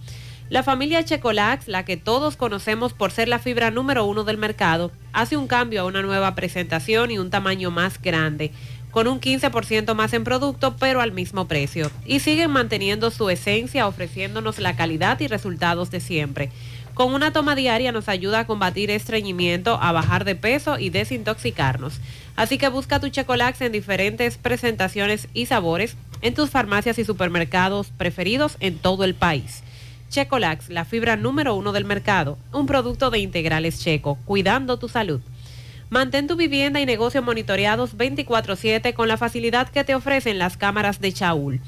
La 0.49 0.63
familia 0.63 1.05
Checolax, 1.05 1.67
la 1.67 1.85
que 1.85 1.95
todos 1.95 2.35
conocemos 2.35 2.93
por 2.93 3.11
ser 3.11 3.27
la 3.27 3.37
fibra 3.37 3.69
número 3.69 4.05
uno 4.05 4.23
del 4.23 4.37
mercado, 4.37 4.91
hace 5.13 5.37
un 5.37 5.47
cambio 5.47 5.81
a 5.81 5.85
una 5.85 6.01
nueva 6.01 6.33
presentación 6.33 7.11
y 7.11 7.19
un 7.19 7.29
tamaño 7.29 7.69
más 7.69 8.01
grande, 8.01 8.51
con 8.89 9.07
un 9.07 9.21
15% 9.21 9.93
más 9.93 10.13
en 10.13 10.23
producto, 10.23 10.75
pero 10.77 11.01
al 11.01 11.11
mismo 11.11 11.47
precio. 11.47 11.91
Y 12.03 12.19
siguen 12.21 12.49
manteniendo 12.49 13.11
su 13.11 13.29
esencia, 13.29 13.87
ofreciéndonos 13.87 14.57
la 14.57 14.75
calidad 14.75 15.19
y 15.19 15.27
resultados 15.27 15.91
de 15.91 15.99
siempre. 15.99 16.49
Con 16.99 17.13
una 17.13 17.31
toma 17.31 17.55
diaria 17.55 17.93
nos 17.93 18.09
ayuda 18.09 18.39
a 18.39 18.45
combatir 18.45 18.91
estreñimiento, 18.91 19.79
a 19.81 19.93
bajar 19.93 20.25
de 20.25 20.35
peso 20.35 20.77
y 20.77 20.89
desintoxicarnos. 20.89 22.01
Así 22.35 22.57
que 22.57 22.67
busca 22.67 22.99
tu 22.99 23.07
Checolax 23.07 23.61
en 23.61 23.71
diferentes 23.71 24.37
presentaciones 24.37 25.29
y 25.33 25.45
sabores 25.45 25.95
en 26.21 26.33
tus 26.33 26.49
farmacias 26.49 26.99
y 26.99 27.05
supermercados 27.05 27.87
preferidos 27.97 28.57
en 28.59 28.77
todo 28.77 29.05
el 29.05 29.15
país. 29.15 29.63
Checolax, 30.09 30.67
la 30.67 30.83
fibra 30.83 31.15
número 31.15 31.55
uno 31.55 31.71
del 31.71 31.85
mercado, 31.85 32.37
un 32.51 32.65
producto 32.65 33.11
de 33.11 33.19
integrales 33.19 33.79
checo, 33.79 34.17
cuidando 34.25 34.77
tu 34.77 34.89
salud. 34.89 35.21
Mantén 35.89 36.27
tu 36.27 36.35
vivienda 36.35 36.81
y 36.81 36.85
negocio 36.85 37.23
monitoreados 37.23 37.95
24/7 37.95 38.93
con 38.93 39.07
la 39.07 39.15
facilidad 39.15 39.69
que 39.69 39.85
te 39.85 39.95
ofrecen 39.95 40.37
las 40.37 40.57
cámaras 40.57 40.99
de 40.99 41.13
Chaul. 41.13 41.61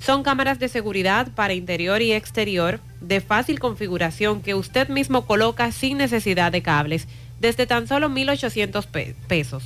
Son 0.00 0.22
cámaras 0.22 0.58
de 0.58 0.68
seguridad 0.68 1.28
para 1.34 1.52
interior 1.54 2.00
y 2.02 2.12
exterior 2.12 2.80
de 3.00 3.20
fácil 3.20 3.60
configuración 3.60 4.40
que 4.40 4.54
usted 4.54 4.88
mismo 4.88 5.26
coloca 5.26 5.70
sin 5.72 5.98
necesidad 5.98 6.50
de 6.52 6.62
cables 6.62 7.06
desde 7.38 7.66
tan 7.66 7.86
solo 7.86 8.08
1.800 8.08 8.86
pe- 8.86 9.14
pesos. 9.28 9.62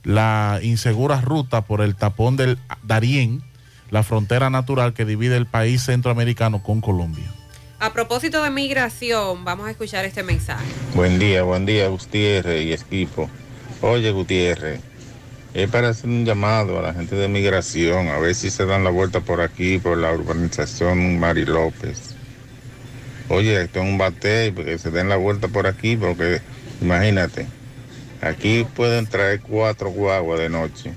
la 0.03 0.59
insegura 0.63 1.19
ruta 1.19 1.61
por 1.61 1.81
el 1.81 1.95
tapón 1.95 2.37
del 2.37 2.57
Darién, 2.83 3.43
la 3.89 4.03
frontera 4.03 4.49
natural 4.49 4.93
que 4.93 5.05
divide 5.05 5.37
el 5.37 5.45
país 5.45 5.83
centroamericano 5.83 6.61
con 6.63 6.81
Colombia. 6.81 7.31
A 7.79 7.93
propósito 7.93 8.43
de 8.43 8.49
migración, 8.49 9.45
vamos 9.45 9.67
a 9.67 9.71
escuchar 9.71 10.05
este 10.05 10.21
mensaje. 10.21 10.65
Buen 10.95 11.17
día, 11.17 11.43
buen 11.43 11.65
día 11.65 11.87
Gutiérrez 11.87 12.65
y 12.65 12.73
equipo. 12.73 13.29
Oye 13.81 14.11
Gutiérrez, 14.11 14.81
es 15.53 15.69
para 15.69 15.89
hacer 15.89 16.09
un 16.09 16.25
llamado 16.25 16.77
a 16.77 16.81
la 16.81 16.93
gente 16.93 17.15
de 17.15 17.27
migración, 17.27 18.09
a 18.09 18.19
ver 18.19 18.35
si 18.35 18.49
se 18.49 18.65
dan 18.65 18.83
la 18.83 18.89
vuelta 18.89 19.21
por 19.21 19.41
aquí, 19.41 19.79
por 19.79 19.97
la 19.97 20.11
urbanización 20.11 21.19
Mari 21.19 21.45
López. 21.45 22.15
Oye, 23.29 23.61
esto 23.61 23.79
es 23.79 23.85
un 23.85 23.97
bate, 23.97 24.51
porque 24.51 24.77
se 24.77 24.91
den 24.91 25.07
la 25.07 25.15
vuelta 25.15 25.47
por 25.47 25.65
aquí, 25.67 25.95
porque 25.95 26.41
imagínate, 26.81 27.47
aquí 28.21 28.65
pueden 28.75 29.07
traer 29.07 29.39
cuatro 29.39 29.89
guaguas 29.89 30.39
de 30.39 30.49
noche. 30.49 30.93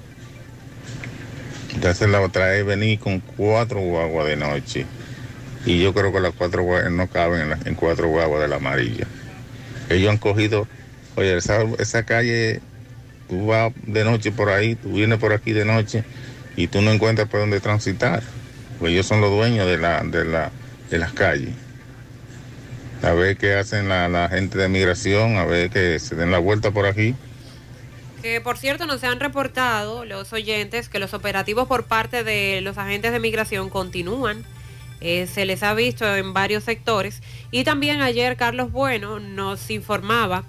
Entonces 1.74 2.08
la 2.08 2.26
trae 2.28 2.62
venir 2.62 2.98
con 2.98 3.20
cuatro 3.20 3.80
guaguas 3.80 4.26
de 4.26 4.36
noche. 4.36 4.86
Y 5.64 5.80
yo 5.80 5.94
creo 5.94 6.12
que 6.12 6.20
las 6.20 6.34
cuatro 6.34 6.62
guaguas 6.62 6.90
no 6.90 7.08
caben 7.08 7.54
en 7.64 7.74
cuatro 7.74 8.08
guaguas 8.08 8.42
de 8.42 8.48
la 8.48 8.56
amarilla. 8.56 9.06
Ellos 9.88 10.10
han 10.10 10.18
cogido, 10.18 10.66
oye, 11.16 11.36
esa, 11.36 11.62
esa 11.78 12.04
calle, 12.04 12.60
tú 13.28 13.46
vas 13.46 13.72
de 13.86 14.04
noche 14.04 14.32
por 14.32 14.48
ahí, 14.50 14.74
tú 14.74 14.92
vienes 14.92 15.18
por 15.18 15.32
aquí 15.32 15.52
de 15.52 15.64
noche 15.64 16.04
y 16.56 16.66
tú 16.66 16.82
no 16.82 16.90
encuentras 16.92 17.28
por 17.28 17.40
dónde 17.40 17.60
transitar. 17.60 18.22
Pues 18.78 18.92
ellos 18.92 19.06
son 19.06 19.20
los 19.20 19.30
dueños 19.30 19.66
de, 19.66 19.78
la, 19.78 20.02
de, 20.02 20.24
la, 20.24 20.50
de 20.90 20.98
las 20.98 21.12
calles. 21.12 21.54
A 23.02 23.12
ver 23.12 23.36
qué 23.36 23.54
hacen 23.54 23.88
la, 23.88 24.08
la 24.08 24.28
gente 24.28 24.58
de 24.58 24.68
migración, 24.68 25.36
a 25.36 25.44
ver 25.44 25.70
que 25.70 25.98
se 25.98 26.14
den 26.14 26.30
la 26.30 26.38
vuelta 26.38 26.70
por 26.70 26.86
aquí. 26.86 27.14
Que 28.22 28.40
por 28.40 28.56
cierto 28.56 28.86
nos 28.86 29.02
han 29.02 29.18
reportado 29.18 30.04
los 30.04 30.32
oyentes 30.32 30.88
que 30.88 31.00
los 31.00 31.12
operativos 31.12 31.66
por 31.66 31.84
parte 31.84 32.22
de 32.22 32.60
los 32.60 32.78
agentes 32.78 33.10
de 33.10 33.18
migración 33.18 33.68
continúan. 33.68 34.44
Eh, 35.00 35.26
se 35.26 35.44
les 35.44 35.64
ha 35.64 35.74
visto 35.74 36.06
en 36.14 36.32
varios 36.32 36.62
sectores. 36.62 37.20
Y 37.50 37.64
también 37.64 38.00
ayer 38.00 38.36
Carlos 38.36 38.70
Bueno 38.70 39.18
nos 39.18 39.68
informaba 39.70 40.44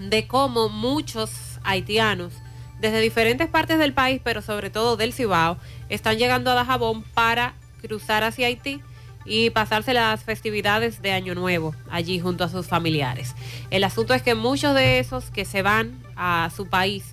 de 0.00 0.26
cómo 0.26 0.70
muchos 0.70 1.30
haitianos 1.62 2.32
desde 2.80 3.00
diferentes 3.00 3.48
partes 3.48 3.78
del 3.78 3.92
país, 3.92 4.22
pero 4.24 4.40
sobre 4.40 4.70
todo 4.70 4.96
del 4.96 5.12
Cibao, 5.12 5.58
están 5.90 6.16
llegando 6.16 6.50
a 6.50 6.54
Dajabón 6.54 7.02
para 7.02 7.54
cruzar 7.82 8.24
hacia 8.24 8.46
Haití 8.46 8.80
y 9.28 9.50
pasarse 9.50 9.92
las 9.92 10.24
festividades 10.24 11.02
de 11.02 11.12
Año 11.12 11.34
Nuevo 11.34 11.74
allí 11.90 12.18
junto 12.18 12.44
a 12.44 12.48
sus 12.48 12.66
familiares. 12.66 13.34
El 13.70 13.84
asunto 13.84 14.14
es 14.14 14.22
que 14.22 14.34
muchos 14.34 14.74
de 14.74 14.98
esos 14.98 15.30
que 15.30 15.44
se 15.44 15.62
van 15.62 16.02
a 16.16 16.50
su 16.54 16.66
país 16.66 17.04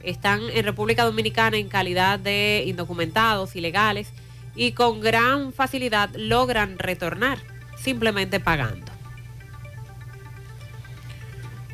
están 0.00 0.40
en 0.52 0.64
República 0.64 1.04
Dominicana 1.04 1.58
en 1.58 1.68
calidad 1.68 2.18
de 2.18 2.64
indocumentados, 2.66 3.54
ilegales, 3.54 4.12
y 4.54 4.72
con 4.72 5.00
gran 5.00 5.52
facilidad 5.52 6.10
logran 6.16 6.78
retornar, 6.78 7.38
simplemente 7.76 8.40
pagando. 8.40 8.90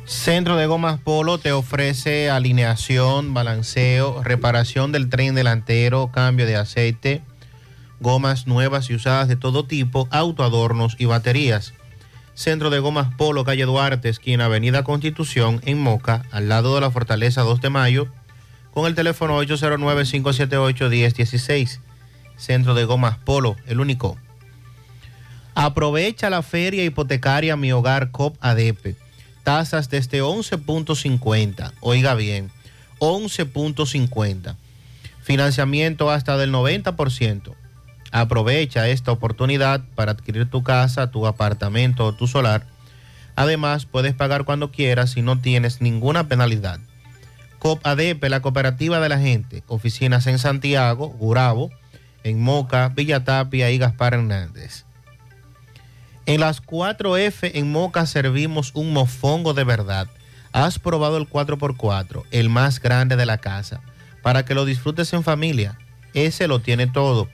Centro 0.05 0.55
de 0.55 0.67
Gomas 0.67 0.99
Polo 0.99 1.39
te 1.39 1.51
ofrece 1.51 2.29
alineación, 2.29 3.33
balanceo, 3.33 4.21
reparación 4.21 4.91
del 4.91 5.09
tren 5.09 5.33
delantero, 5.33 6.11
cambio 6.11 6.45
de 6.45 6.57
aceite, 6.57 7.23
gomas 8.05 8.45
nuevas 8.45 8.91
y 8.91 8.93
usadas 8.93 9.27
de 9.27 9.35
todo 9.35 9.65
tipo, 9.65 10.07
autoadornos 10.11 10.95
y 10.99 11.05
baterías. 11.05 11.73
Centro 12.35 12.69
de 12.69 12.77
Gomas 12.77 13.11
Polo, 13.15 13.43
calle 13.43 13.65
Duarte, 13.65 14.09
esquina 14.09 14.45
Avenida 14.45 14.83
Constitución, 14.83 15.59
en 15.65 15.81
Moca, 15.81 16.23
al 16.31 16.47
lado 16.47 16.75
de 16.75 16.81
la 16.81 16.91
Fortaleza 16.91 17.41
2 17.41 17.61
de 17.61 17.71
Mayo, 17.71 18.07
con 18.69 18.85
el 18.85 18.93
teléfono 18.93 19.41
809-578-1016. 19.41 21.79
Centro 22.37 22.75
de 22.75 22.85
Gomas 22.85 23.17
Polo, 23.17 23.55
el 23.65 23.79
único. 23.79 24.19
Aprovecha 25.55 26.29
la 26.29 26.43
feria 26.43 26.83
hipotecaria 26.83 27.55
Mi 27.55 27.71
Hogar 27.71 28.11
COP 28.11 28.37
ADP. 28.39 28.95
Tasas 29.43 29.89
desde 29.89 30.21
11.50. 30.21 31.71
Oiga 31.79 32.13
bien, 32.13 32.51
11.50. 32.99 34.57
Financiamiento 35.23 36.11
hasta 36.11 36.37
del 36.37 36.51
90%. 36.51 37.55
Aprovecha 38.15 38.87
esta 38.87 39.11
oportunidad 39.11 39.81
para 39.93 40.13
adquirir 40.13 40.49
tu 40.49 40.63
casa, 40.63 41.11
tu 41.11 41.27
apartamento 41.27 42.05
o 42.05 42.13
tu 42.13 42.27
solar. 42.27 42.65
Además, 43.35 43.85
puedes 43.85 44.13
pagar 44.13 44.45
cuando 44.45 44.71
quieras 44.71 45.17
y 45.17 45.21
no 45.21 45.41
tienes 45.41 45.81
ninguna 45.81 46.29
penalidad. 46.29 46.79
COP 47.59 47.85
ADP, 47.85 48.23
la 48.29 48.39
cooperativa 48.39 49.01
de 49.01 49.09
la 49.09 49.19
gente. 49.19 49.63
Oficinas 49.67 50.27
en 50.27 50.39
Santiago, 50.39 51.09
Gurabo, 51.09 51.71
en 52.23 52.41
Moca, 52.41 52.87
Villa 52.87 53.25
Tapia 53.25 53.69
y 53.69 53.79
Gaspar 53.79 54.13
Hernández. 54.13 54.85
En 56.25 56.39
las 56.39 56.63
4F 56.63 57.51
en 57.53 57.69
Moca 57.69 58.05
servimos 58.05 58.71
un 58.75 58.93
mofongo 58.93 59.53
de 59.53 59.65
verdad. 59.65 60.07
Has 60.53 60.79
probado 60.79 61.17
el 61.17 61.29
4x4, 61.29 62.23
el 62.31 62.47
más 62.47 62.79
grande 62.79 63.17
de 63.17 63.25
la 63.25 63.39
casa, 63.39 63.81
para 64.21 64.45
que 64.45 64.55
lo 64.55 64.63
disfrutes 64.63 65.11
en 65.11 65.23
familia. 65.23 65.77
Ese 66.13 66.47
lo 66.47 66.59
tiene 66.61 66.87
todo, 66.87 67.27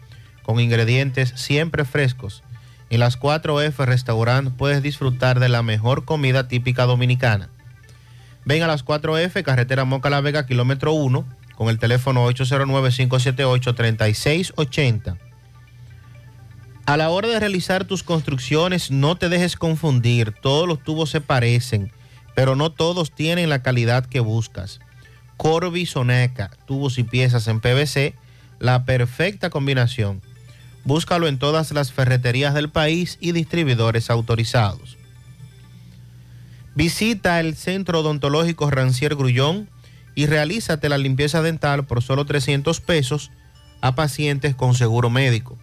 con 0.43 0.59
ingredientes 0.59 1.33
siempre 1.35 1.85
frescos. 1.85 2.43
En 2.89 2.99
las 2.99 3.19
4F 3.19 3.85
Restaurant 3.85 4.55
puedes 4.55 4.83
disfrutar 4.83 5.39
de 5.39 5.49
la 5.49 5.63
mejor 5.63 6.05
comida 6.05 6.47
típica 6.47 6.85
dominicana. 6.85 7.49
Ven 8.43 8.63
a 8.63 8.67
las 8.67 8.83
4F, 8.83 9.43
carretera 9.43 9.85
Moca 9.85 10.09
La 10.09 10.19
Vega, 10.21 10.45
kilómetro 10.45 10.93
1, 10.93 11.25
con 11.55 11.69
el 11.69 11.79
teléfono 11.79 12.27
809-578-3680. 12.29 15.17
A 16.85 16.97
la 16.97 17.09
hora 17.09 17.27
de 17.27 17.39
realizar 17.39 17.85
tus 17.85 18.03
construcciones, 18.03 18.91
no 18.91 19.15
te 19.15 19.29
dejes 19.29 19.55
confundir. 19.55 20.33
Todos 20.41 20.67
los 20.67 20.83
tubos 20.83 21.11
se 21.11 21.21
parecen, 21.21 21.91
pero 22.35 22.55
no 22.55 22.71
todos 22.71 23.11
tienen 23.11 23.49
la 23.49 23.61
calidad 23.61 24.05
que 24.05 24.19
buscas. 24.19 24.79
Corby 25.37 25.85
Soneca, 25.85 26.51
tubos 26.65 26.97
y 26.97 27.03
piezas 27.03 27.47
en 27.47 27.61
PVC, 27.61 28.15
la 28.59 28.85
perfecta 28.85 29.49
combinación. 29.49 30.21
Búscalo 30.83 31.27
en 31.27 31.37
todas 31.37 31.71
las 31.71 31.91
ferreterías 31.91 32.53
del 32.53 32.69
país 32.69 33.17
y 33.21 33.31
distribuidores 33.31 34.09
autorizados. 34.09 34.97
Visita 36.73 37.39
el 37.39 37.55
Centro 37.55 37.99
Odontológico 37.99 38.69
Rancier 38.69 39.15
Grullón 39.15 39.69
y 40.15 40.25
realízate 40.25 40.89
la 40.89 40.97
limpieza 40.97 41.41
dental 41.41 41.85
por 41.85 42.01
solo 42.01 42.25
300 42.25 42.79
pesos 42.81 43.31
a 43.81 43.95
pacientes 43.95 44.55
con 44.55 44.75
seguro 44.75 45.09
médico. 45.09 45.57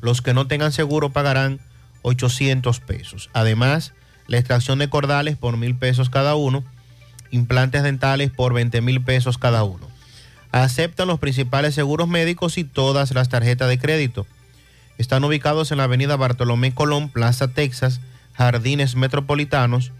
Los 0.00 0.22
que 0.22 0.34
no 0.34 0.46
tengan 0.46 0.72
seguro 0.72 1.10
pagarán 1.10 1.60
800 2.02 2.80
pesos. 2.80 3.30
Además, 3.32 3.94
la 4.26 4.38
extracción 4.38 4.78
de 4.78 4.88
cordales 4.88 5.36
por 5.36 5.56
mil 5.56 5.74
pesos 5.74 6.10
cada 6.10 6.34
uno, 6.34 6.64
implantes 7.30 7.82
dentales 7.82 8.30
por 8.30 8.52
20 8.52 8.80
mil 8.80 9.02
pesos 9.02 9.38
cada 9.38 9.64
uno. 9.64 9.88
Aceptan 10.52 11.08
los 11.08 11.18
principales 11.18 11.74
seguros 11.74 12.06
médicos 12.06 12.58
y 12.58 12.64
todas 12.64 13.12
las 13.12 13.28
tarjetas 13.28 13.68
de 13.68 13.78
crédito. 13.78 14.26
Están 14.98 15.24
ubicados 15.24 15.72
en 15.72 15.78
la 15.78 15.84
avenida 15.84 16.16
Bartolomé 16.16 16.72
Colón, 16.72 17.08
Plaza 17.08 17.48
Texas, 17.48 18.00
Jardines 18.34 18.96
Metropolitanos, 18.96 19.92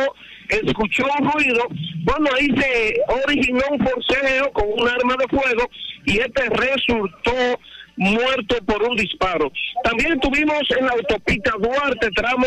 escuchó 0.48 1.04
un 1.20 1.30
ruido, 1.32 1.68
bueno, 1.98 2.30
ahí 2.34 2.48
se 2.58 2.96
originó 3.24 3.62
un 3.70 3.86
forcejeo 3.86 4.50
con 4.52 4.72
un 4.72 4.88
arma 4.88 5.16
de 5.18 5.28
fuego 5.28 5.70
y 6.06 6.18
este 6.18 6.48
resultó 6.48 7.60
muerto 7.96 8.56
por 8.64 8.82
un 8.84 8.96
disparo. 8.96 9.52
También 9.84 10.18
tuvimos 10.20 10.62
en 10.78 10.86
la 10.86 10.92
autopista 10.92 11.52
Duarte, 11.60 12.08
tramo 12.16 12.46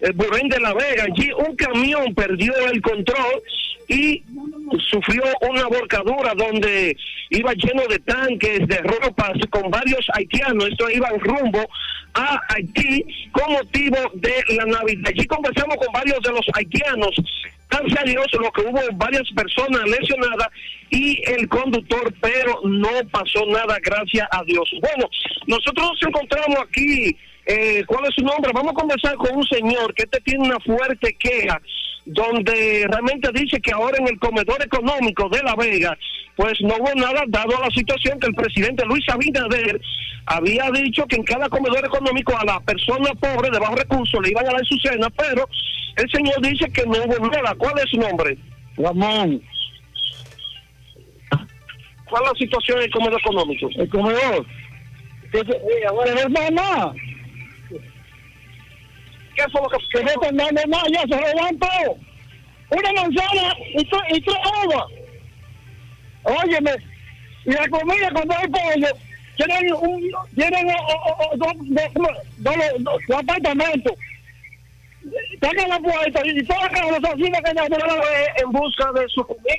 eh, 0.00 0.10
Burén 0.14 0.48
de 0.48 0.60
la 0.60 0.74
Vega, 0.74 1.04
allí 1.04 1.30
un 1.32 1.56
camión 1.56 2.14
perdió 2.14 2.54
el 2.70 2.80
control 2.82 3.42
y 3.88 4.22
sufrió 4.90 5.22
una 5.42 5.66
volcadura 5.66 6.34
donde 6.34 6.96
iba 7.30 7.52
lleno 7.54 7.82
de 7.88 7.98
tanques, 8.00 8.66
de 8.66 8.78
ropas, 8.78 9.32
con 9.50 9.70
varios 9.70 10.06
haitianos. 10.14 10.68
Estos 10.68 10.94
iban 10.94 11.18
rumbo 11.20 11.66
a 12.14 12.40
Haití 12.48 13.04
con 13.32 13.52
motivo 13.52 13.96
de 14.14 14.44
la 14.56 14.64
Navidad. 14.64 15.08
Allí 15.08 15.26
conversamos 15.26 15.76
con 15.76 15.92
varios 15.92 16.20
de 16.22 16.30
los 16.30 16.46
haitianos. 16.54 17.14
Gracias 17.70 18.00
a 18.00 18.04
Dios, 18.04 18.26
lo 18.34 18.52
que 18.52 18.62
hubo 18.62 18.80
varias 18.94 19.28
personas 19.34 19.82
lesionadas 19.84 20.48
y 20.90 21.20
el 21.28 21.48
conductor, 21.48 22.14
pero 22.20 22.60
no 22.64 22.90
pasó 23.10 23.44
nada, 23.46 23.78
gracias 23.82 24.28
a 24.30 24.44
Dios. 24.44 24.68
Bueno, 24.80 25.10
nosotros 25.46 25.90
nos 25.92 26.02
encontramos 26.02 26.58
aquí. 26.68 27.16
Eh, 27.46 27.84
¿Cuál 27.86 28.06
es 28.06 28.14
su 28.14 28.24
nombre? 28.24 28.52
Vamos 28.54 28.72
a 28.72 28.80
conversar 28.80 29.14
con 29.16 29.36
un 29.36 29.46
señor 29.46 29.92
que 29.94 30.04
este 30.04 30.20
tiene 30.20 30.44
una 30.46 30.58
fuerte 30.60 31.14
queja 31.18 31.60
donde 32.06 32.86
realmente 32.88 33.30
dice 33.32 33.60
que 33.60 33.72
ahora 33.72 33.96
en 33.98 34.08
el 34.08 34.18
comedor 34.18 34.62
económico 34.62 35.28
de 35.30 35.42
La 35.42 35.54
Vega, 35.54 35.96
pues 36.36 36.60
no 36.60 36.74
hubo 36.76 36.94
nada 36.94 37.22
dado 37.28 37.56
a 37.56 37.66
la 37.66 37.70
situación 37.70 38.18
que 38.20 38.26
el 38.26 38.34
presidente 38.34 38.84
Luis 38.86 39.04
Abinader 39.08 39.80
había 40.26 40.70
dicho 40.70 41.06
que 41.06 41.16
en 41.16 41.24
cada 41.24 41.48
comedor 41.48 41.84
económico 41.84 42.36
a 42.36 42.44
la 42.44 42.60
persona 42.60 43.10
pobre 43.14 43.50
de 43.50 43.58
bajo 43.58 43.76
recursos 43.76 44.20
le 44.22 44.30
iban 44.30 44.46
a 44.46 44.52
dar 44.52 44.66
su 44.66 44.76
cena, 44.78 45.08
pero 45.10 45.48
el 45.96 46.10
señor 46.10 46.40
dice 46.42 46.70
que 46.72 46.84
no 46.84 46.92
hubo 47.04 47.28
nada. 47.28 47.54
¿Cuál 47.56 47.74
es 47.78 47.90
su 47.90 47.98
nombre? 47.98 48.36
Ramón. 48.76 49.42
¿Cuál 52.10 52.22
es 52.24 52.32
la 52.32 52.38
situación 52.38 52.78
en 52.78 52.84
el 52.84 52.90
comedor 52.90 53.20
económico? 53.20 53.68
El 53.76 53.88
comedor. 53.88 54.46
ahora 55.88 56.14
no 56.14 56.40
es 56.40 56.50
nada. 56.52 56.94
¿Qué 59.34 59.42
fue 59.50 59.60
lo 59.62 59.68
que, 59.68 59.78
que 59.92 60.04
no 60.04 60.10
están 60.10 60.36
dando 60.36 60.62
nada? 60.68 60.84
Ya 60.92 61.00
se 61.02 61.34
levantó. 61.34 61.68
Una 62.70 62.92
manzana 62.92 63.54
y, 63.74 63.84
tre- 63.88 64.16
y 64.16 64.20
tres 64.20 64.36
uvas. 64.64 64.86
Óyeme, 66.24 66.72
y 67.44 67.50
la 67.50 67.68
comida 67.68 68.10
cuando 68.12 68.34
hay 68.36 68.48
pollo, 68.48 68.88
tienen 69.36 69.74
un, 69.74 70.10
tienen 70.34 70.66
dos, 71.36 71.54
dos, 72.78 73.18
apartamentos. 73.18 73.92
Sacan 75.40 75.68
la 75.68 75.78
puerta 75.80 76.20
y 76.24 76.42
todas 76.44 76.72
las 76.72 77.10
cocinas 77.10 77.42
que 77.42 77.52
ya 77.54 77.66
en 78.42 78.52
busca 78.52 78.90
de 78.92 79.08
su 79.08 79.22
comida. 79.26 79.54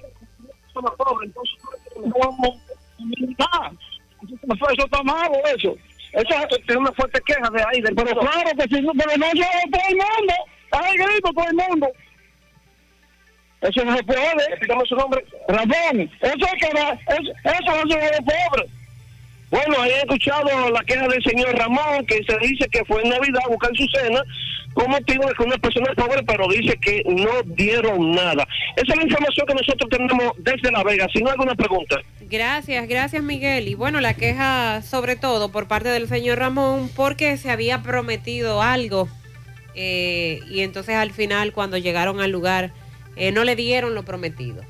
Los 0.73 1.23
entonces 1.23 1.57
no 2.03 2.14
vamos 2.19 2.56
a 3.39 4.73
eso 4.73 4.85
está 4.85 5.03
malo, 5.03 5.35
eso. 5.56 5.76
Eso 6.16 6.48
tiene 6.66 6.82
una 6.82 6.92
fuerte 6.94 7.22
queja 7.26 7.50
de 7.50 7.64
ahí. 7.64 7.82
Del 7.82 7.94
pero 7.94 8.20
claro 8.20 8.52
que 8.58 8.64
sí, 8.64 8.88
pero 8.98 9.18
no 9.18 9.32
lleva 9.34 9.50
todo 9.72 9.82
el 9.90 9.96
mundo. 9.96 10.34
Hay 10.72 10.98
grito 10.98 11.34
todo 11.34 11.48
el 11.48 11.56
mundo. 11.56 11.88
Eso 13.62 13.84
no 13.84 13.98
se 13.98 14.04
puede. 14.04 14.58
Dígame 14.62 14.86
su 14.86 14.96
nombre. 14.96 15.26
Ramón. 15.50 16.10
Eso 16.22 16.46
es 16.46 16.54
que 16.62 16.80
va, 16.80 16.92
eso, 16.94 17.32
eso 17.44 17.84
no 17.84 17.92
se 17.92 17.98
ve 17.98 18.18
pobre. 18.22 18.66
Bueno, 19.51 19.84
he 19.85 19.99
escuchado 19.99 20.69
la 20.72 20.84
queja 20.84 21.07
del 21.07 21.23
señor 21.23 21.55
Ramón, 21.57 22.05
que 22.07 22.23
se 22.23 22.38
dice 22.39 22.67
que 22.69 22.84
fue 22.85 23.01
en 23.03 23.09
Navidad 23.09 23.41
a 23.45 23.49
buscar 23.49 23.72
su 23.76 23.85
cena 23.88 24.22
con 24.73 24.89
motivo 24.89 25.26
de 25.26 25.34
que 25.34 25.43
una 25.43 25.57
persona 25.57 25.93
pobre, 25.95 26.22
pero 26.23 26.47
dice 26.49 26.77
que 26.81 27.01
no 27.05 27.31
dieron 27.55 28.11
nada. 28.11 28.45
Esa 28.76 28.91
es 28.91 28.97
la 28.97 29.03
información 29.03 29.47
que 29.47 29.53
nosotros 29.53 29.89
tenemos 29.89 30.34
desde 30.38 30.72
La 30.72 30.84
Vega. 30.84 31.07
Si 31.13 31.23
no 31.23 31.30
alguna 31.30 31.55
pregunta. 31.55 31.97
Gracias, 32.22 32.88
gracias 32.88 33.23
Miguel. 33.23 33.67
Y 33.67 33.76
bueno, 33.76 34.01
la 34.01 34.15
queja 34.15 34.81
sobre 34.81 35.15
todo 35.15 35.51
por 35.51 35.67
parte 35.67 35.89
del 35.89 36.07
señor 36.07 36.39
Ramón 36.39 36.89
porque 36.95 37.38
se 37.38 37.51
había 37.51 37.84
prometido 37.84 38.61
algo 38.61 39.07
eh, 39.76 40.39
y 40.49 40.61
entonces 40.61 40.95
al 40.95 41.11
final 41.11 41.51
cuando 41.51 41.77
llegaron 41.77 42.19
al 42.19 42.31
lugar 42.31 42.72
eh, 43.15 43.31
no 43.31 43.43
le 43.43 43.55
dieron 43.55 43.93
lo 43.93 44.03
prometido. 44.03 44.63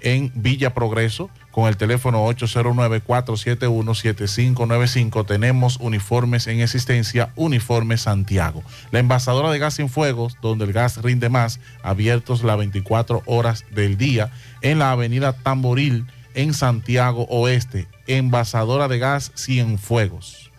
en 0.01 0.31
Villa 0.35 0.73
Progreso, 0.73 1.29
con 1.51 1.67
el 1.67 1.75
teléfono 1.75 2.25
809-471-7595. 2.27 5.25
Tenemos 5.25 5.77
uniformes 5.77 6.45
en 6.45 6.61
existencia, 6.61 7.31
Uniforme 7.35 7.97
Santiago. 7.97 8.61
La 8.91 8.99
envasadora 8.99 9.51
de 9.51 9.57
gas 9.57 9.73
sin 9.73 9.89
fuegos, 9.89 10.37
donde 10.41 10.65
el 10.65 10.73
gas 10.73 11.01
rinde 11.01 11.29
más, 11.29 11.59
abiertos 11.81 12.43
las 12.43 12.59
24 12.59 13.23
horas 13.25 13.65
del 13.71 13.97
día, 13.97 14.29
en 14.61 14.79
la 14.79 14.91
avenida 14.91 15.33
Tamboril, 15.33 16.05
en 16.33 16.53
Santiago 16.53 17.25
Oeste. 17.29 17.87
Envasadora 18.07 18.87
de 18.87 18.99
gas 18.99 19.31
sin 19.35 19.77
fuegos. 19.77 20.51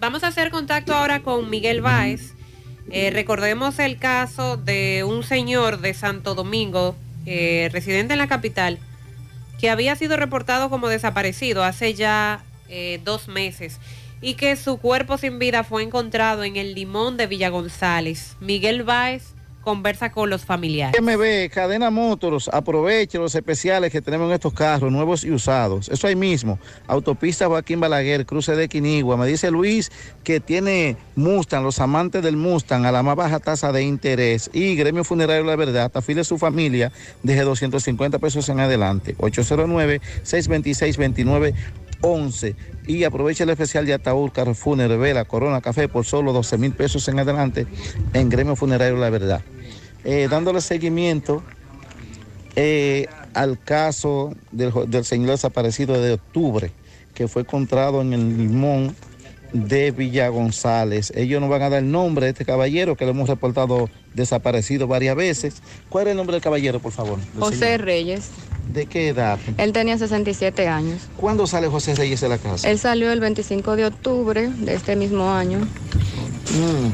Vamos 0.00 0.22
a 0.22 0.28
hacer 0.28 0.50
contacto 0.50 0.94
ahora 0.94 1.20
con 1.20 1.50
Miguel 1.50 1.80
Báez. 1.80 2.34
Eh, 2.90 3.10
recordemos 3.10 3.78
el 3.78 3.98
caso 3.98 4.56
de 4.56 5.04
un 5.04 5.22
señor 5.22 5.80
de 5.80 5.92
Santo 5.92 6.34
Domingo, 6.34 6.96
eh, 7.26 7.68
residente 7.72 8.14
en 8.14 8.18
la 8.18 8.28
capital, 8.28 8.78
que 9.60 9.70
había 9.70 9.96
sido 9.96 10.16
reportado 10.16 10.70
como 10.70 10.88
desaparecido 10.88 11.64
hace 11.64 11.94
ya 11.94 12.42
eh, 12.68 13.00
dos 13.04 13.28
meses 13.28 13.78
y 14.20 14.34
que 14.34 14.56
su 14.56 14.78
cuerpo 14.78 15.18
sin 15.18 15.38
vida 15.38 15.64
fue 15.64 15.82
encontrado 15.82 16.44
en 16.44 16.56
el 16.56 16.74
limón 16.74 17.16
de 17.16 17.26
Villa 17.26 17.50
González. 17.50 18.36
Miguel 18.40 18.82
Báez 18.82 19.34
conversa 19.68 20.10
con 20.10 20.30
los 20.30 20.46
familiares. 20.46 20.98
MB, 20.98 21.50
Cadena 21.52 21.90
Motors, 21.90 22.48
aproveche 22.50 23.18
los 23.18 23.34
especiales 23.34 23.92
que 23.92 24.00
tenemos 24.00 24.28
en 24.28 24.32
estos 24.32 24.54
carros, 24.54 24.90
nuevos 24.90 25.24
y 25.24 25.30
usados. 25.30 25.90
Eso 25.90 26.06
ahí 26.06 26.16
mismo. 26.16 26.58
Autopista 26.86 27.48
Joaquín 27.48 27.78
Balaguer, 27.78 28.24
cruce 28.24 28.56
de 28.56 28.66
Quinigua. 28.66 29.18
Me 29.18 29.26
dice 29.26 29.50
Luis 29.50 29.92
que 30.24 30.40
tiene 30.40 30.96
Mustang, 31.16 31.64
los 31.64 31.80
amantes 31.80 32.22
del 32.22 32.38
Mustang, 32.38 32.86
a 32.86 32.92
la 32.92 33.02
más 33.02 33.14
baja 33.14 33.40
tasa 33.40 33.70
de 33.70 33.82
interés. 33.82 34.48
Y 34.54 34.74
Gremio 34.74 35.04
Funerario 35.04 35.44
La 35.44 35.56
Verdad, 35.56 35.90
afile 35.92 36.24
su 36.24 36.38
familia 36.38 36.90
desde 37.22 37.42
250 37.42 38.18
pesos 38.20 38.48
en 38.48 38.60
adelante. 38.60 39.18
809-626-29. 39.18 41.52
11 42.00 42.54
y 42.86 43.04
aprovecha 43.04 43.44
el 43.44 43.50
especial 43.50 43.86
de 43.86 43.94
Ataúd, 43.94 44.30
Carrefour, 44.30 44.78
Vela, 44.98 45.24
Corona, 45.24 45.60
Café 45.60 45.88
por 45.88 46.04
solo 46.04 46.32
12 46.32 46.58
mil 46.58 46.72
pesos 46.72 47.06
en 47.08 47.18
adelante 47.18 47.66
en 48.14 48.28
Gremio 48.28 48.56
Funerario 48.56 48.96
La 48.96 49.10
Verdad. 49.10 49.42
Eh, 50.04 50.28
dándole 50.30 50.60
seguimiento 50.60 51.42
eh, 52.56 53.06
al 53.34 53.60
caso 53.62 54.34
del, 54.52 55.04
señor 55.04 55.30
desaparecido 55.30 56.00
de 56.00 56.14
octubre, 56.14 56.72
que 57.14 57.28
fue 57.28 57.42
encontrado 57.42 58.00
en 58.00 58.12
el 58.12 58.36
limón 58.36 58.96
de 59.52 59.90
Villa 59.90 60.28
González. 60.28 61.12
Ellos 61.14 61.40
nos 61.40 61.50
van 61.50 61.62
a 61.62 61.70
dar 61.70 61.82
el 61.82 61.90
nombre 61.90 62.26
de 62.26 62.32
este 62.32 62.44
caballero 62.44 62.96
que 62.96 63.04
lo 63.04 63.12
hemos 63.12 63.28
reportado 63.28 63.88
desaparecido 64.14 64.86
varias 64.86 65.16
veces. 65.16 65.62
¿Cuál 65.88 66.06
es 66.06 66.10
el 66.12 66.16
nombre 66.16 66.34
del 66.34 66.42
caballero, 66.42 66.80
por 66.80 66.92
favor? 66.92 67.18
José 67.38 67.58
señor. 67.58 67.80
Reyes. 67.82 68.30
¿De 68.72 68.86
qué 68.86 69.08
edad? 69.08 69.38
Él 69.56 69.72
tenía 69.72 69.96
67 69.96 70.68
años. 70.68 71.00
¿Cuándo 71.16 71.46
sale 71.46 71.68
José 71.68 71.94
Reyes 71.94 72.20
de 72.20 72.28
la 72.28 72.36
casa? 72.36 72.68
Él 72.68 72.78
salió 72.78 73.10
el 73.12 73.20
25 73.20 73.76
de 73.76 73.86
octubre 73.86 74.48
de 74.48 74.74
este 74.74 74.94
mismo 74.94 75.30
año 75.30 75.66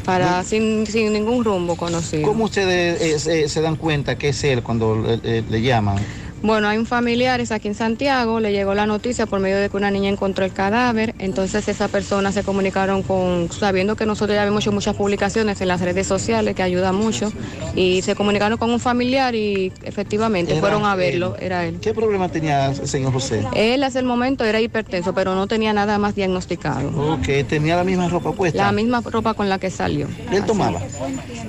para 0.05 0.43
sin, 0.45 0.87
sin 0.87 1.13
ningún 1.13 1.45
rumbo 1.45 1.77
conocido. 1.77 2.25
¿Cómo 2.25 2.45
ustedes 2.45 3.01
eh, 3.01 3.19
se, 3.19 3.49
se 3.49 3.61
dan 3.61 3.77
cuenta 3.77 4.17
que 4.19 4.29
es 4.31 4.45
él 4.45 4.63
cuando 4.63 4.97
le- 4.97 5.43
le 5.43 5.63
llaman? 5.63 6.07
Bueno, 6.45 6.69
hay 6.69 6.77
un 6.77 6.85
familiares 6.85 7.51
aquí 7.53 7.69
en 7.69 7.75
Santiago, 7.75 8.39
le 8.39 8.53
llegó 8.53 8.75
la 8.75 8.85
noticia 8.85 9.25
por 9.25 9.41
medio 9.41 9.57
de 9.57 9.71
que 9.71 9.79
una 9.79 9.91
niña 9.91 10.11
encontró 10.11 10.45
el 10.45 10.53
cadáver, 10.53 11.15
entonces 11.19 11.67
esa 11.69 11.89
persona 11.89 12.33
se 12.33 12.43
comunicaron 12.43 13.03
con, 13.03 13.51
sabiendo 13.51 13.97
que 13.97 14.05
nosotros 14.05 14.35
ya 14.35 14.43
habíamos 14.43 14.63
hecho 14.63 14.71
muchas 14.71 14.95
publicaciones 14.95 15.63
en 15.63 15.69
las 15.69 15.81
redes 15.81 16.07
sociales, 16.07 16.55
que 16.55 16.63
ayuda 16.63 16.93
mucho, 16.93 17.33
y 17.75 18.03
se 18.03 18.15
comunicaron 18.15 18.59
con 18.59 18.71
un 18.71 18.79
familiar 18.79 19.35
y 19.35 19.73
efectivamente 19.85 20.61
fueron 20.61 20.85
a 20.85 20.93
él. 20.93 20.99
verlo, 20.99 21.35
era 21.41 21.65
él. 21.65 21.79
¿Qué 21.81 21.95
problema 21.95 22.29
tenía 22.29 22.67
el 22.67 22.89
señor 22.89 23.15
José? 23.15 23.43
Él 23.57 23.83
hace 23.83 24.01
el 24.01 24.05
momento 24.05 24.45
era 24.45 24.61
hipertenso, 24.61 25.15
pero 25.15 25.35
no 25.35 25.47
tenía 25.47 25.73
nada 25.73 25.97
más 25.97 26.15
diagnosticado. 26.15 26.91
Ok, 27.15 27.27
tenía 27.49 27.77
la 27.77 27.85
misma 27.85 28.11
ropa 28.11 28.33
puesta. 28.33 28.65
La 28.65 28.73
misma 28.73 29.01
ropa 29.01 29.33
con 29.33 29.49
la 29.49 29.59
que 29.59 29.71
salió. 29.71 30.09
¿Él 30.31 30.45
tomaba? 30.45 30.83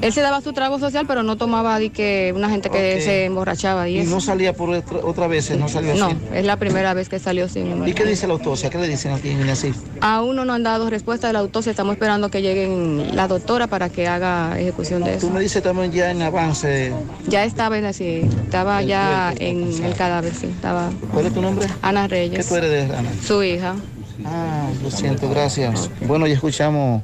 Él 0.01 0.13
se 0.13 0.21
daba 0.21 0.39
su 0.39 0.53
trago 0.53 0.79
social, 0.79 1.05
pero 1.05 1.21
no 1.21 1.35
tomaba 1.35 1.79
de 1.79 1.89
que 1.89 2.31
una 2.33 2.49
gente 2.49 2.69
que 2.69 3.01
se 3.01 3.25
emborrachaba 3.25 3.89
y 3.89 3.95
¿Y 3.95 3.99
eso. 3.99 4.11
no 4.11 4.21
salía 4.21 4.53
por 4.53 4.84
otra, 4.85 4.99
otra 5.05 5.27
vez? 5.27 5.49
¿No 5.57 5.67
salió 5.67 5.95
No, 5.95 6.07
así? 6.07 6.17
es 6.33 6.45
la 6.45 6.57
primera 6.57 6.93
vez 6.93 7.09
que 7.09 7.19
salió 7.19 7.47
sin. 7.49 7.87
¿Y 7.87 7.93
qué 7.93 8.05
dice 8.05 8.27
la 8.27 8.33
autopsia? 8.33 8.69
¿Qué 8.69 8.77
le 8.77 8.87
dicen 8.87 9.11
aquí 9.13 9.29
en 9.29 9.49
así? 9.49 9.73
Aún 10.01 10.35
no 10.35 10.45
nos 10.45 10.55
han 10.55 10.63
dado 10.63 10.89
respuesta 10.89 11.27
de 11.27 11.33
la 11.33 11.39
autopsia, 11.39 11.71
estamos 11.71 11.93
esperando 11.93 12.29
que 12.29 12.41
lleguen 12.41 13.15
la 13.15 13.27
doctora 13.27 13.67
para 13.67 13.89
que 13.89 14.07
haga 14.07 14.59
ejecución 14.59 15.03
de 15.03 15.11
Tú 15.17 15.27
eso. 15.27 15.29
me 15.31 15.39
dices 15.39 15.61
también 15.63 15.91
ya 15.91 16.11
en 16.11 16.21
avance. 16.21 16.93
Ya 17.27 17.43
estaba 17.45 17.77
en 17.77 17.85
así, 17.85 18.21
estaba 18.45 18.81
El 18.81 18.87
ya 18.87 19.33
en 19.37 19.83
el 19.83 19.93
cadáver, 19.95 20.33
sí, 20.33 20.47
estaba. 20.47 20.89
¿Cuál 21.13 21.25
es 21.27 21.33
tu 21.33 21.41
nombre? 21.41 21.67
Ana 21.81 22.03
¿Qué 22.07 22.15
Reyes. 22.15 22.47
tú 22.47 22.55
eres 22.55 22.69
de 22.89 22.95
Ana? 22.95 23.09
Su 23.25 23.43
hija. 23.43 23.75
Ah, 24.23 24.67
lo 24.81 24.89
siento, 24.91 25.29
gracias. 25.29 25.89
Bueno, 26.07 26.25
ya 26.27 26.35
escuchamos 26.35 27.01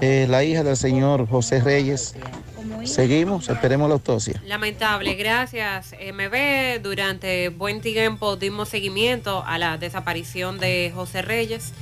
eh, 0.00 0.26
la 0.30 0.44
hija 0.44 0.62
del 0.62 0.76
señor 0.76 1.28
José 1.28 1.60
Reyes. 1.60 2.14
Seguimos, 2.84 3.48
esperemos 3.48 3.88
la 3.88 3.94
autopsia. 3.94 4.40
Lamentable, 4.46 5.14
gracias 5.14 5.92
MB. 5.92 6.82
Durante 6.82 7.48
buen 7.48 7.80
tiempo 7.80 8.36
dimos 8.36 8.68
seguimiento 8.68 9.44
a 9.44 9.58
la 9.58 9.78
desaparición 9.78 10.58
de 10.58 10.92
José 10.94 11.22
Reyes 11.22 11.72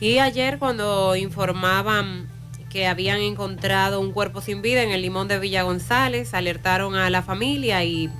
y 0.00 0.18
ayer 0.18 0.58
cuando 0.58 1.14
informaban 1.16 2.28
que 2.70 2.86
habían 2.86 3.20
encontrado 3.20 4.00
un 4.00 4.12
cuerpo 4.12 4.40
sin 4.40 4.62
vida 4.62 4.82
en 4.82 4.90
el 4.90 5.02
limón 5.02 5.28
de 5.28 5.38
Villa 5.38 5.62
González, 5.62 6.32
alertaron 6.32 6.94
a 6.94 7.10
la 7.10 7.22
familia 7.22 7.84
y 7.84 8.10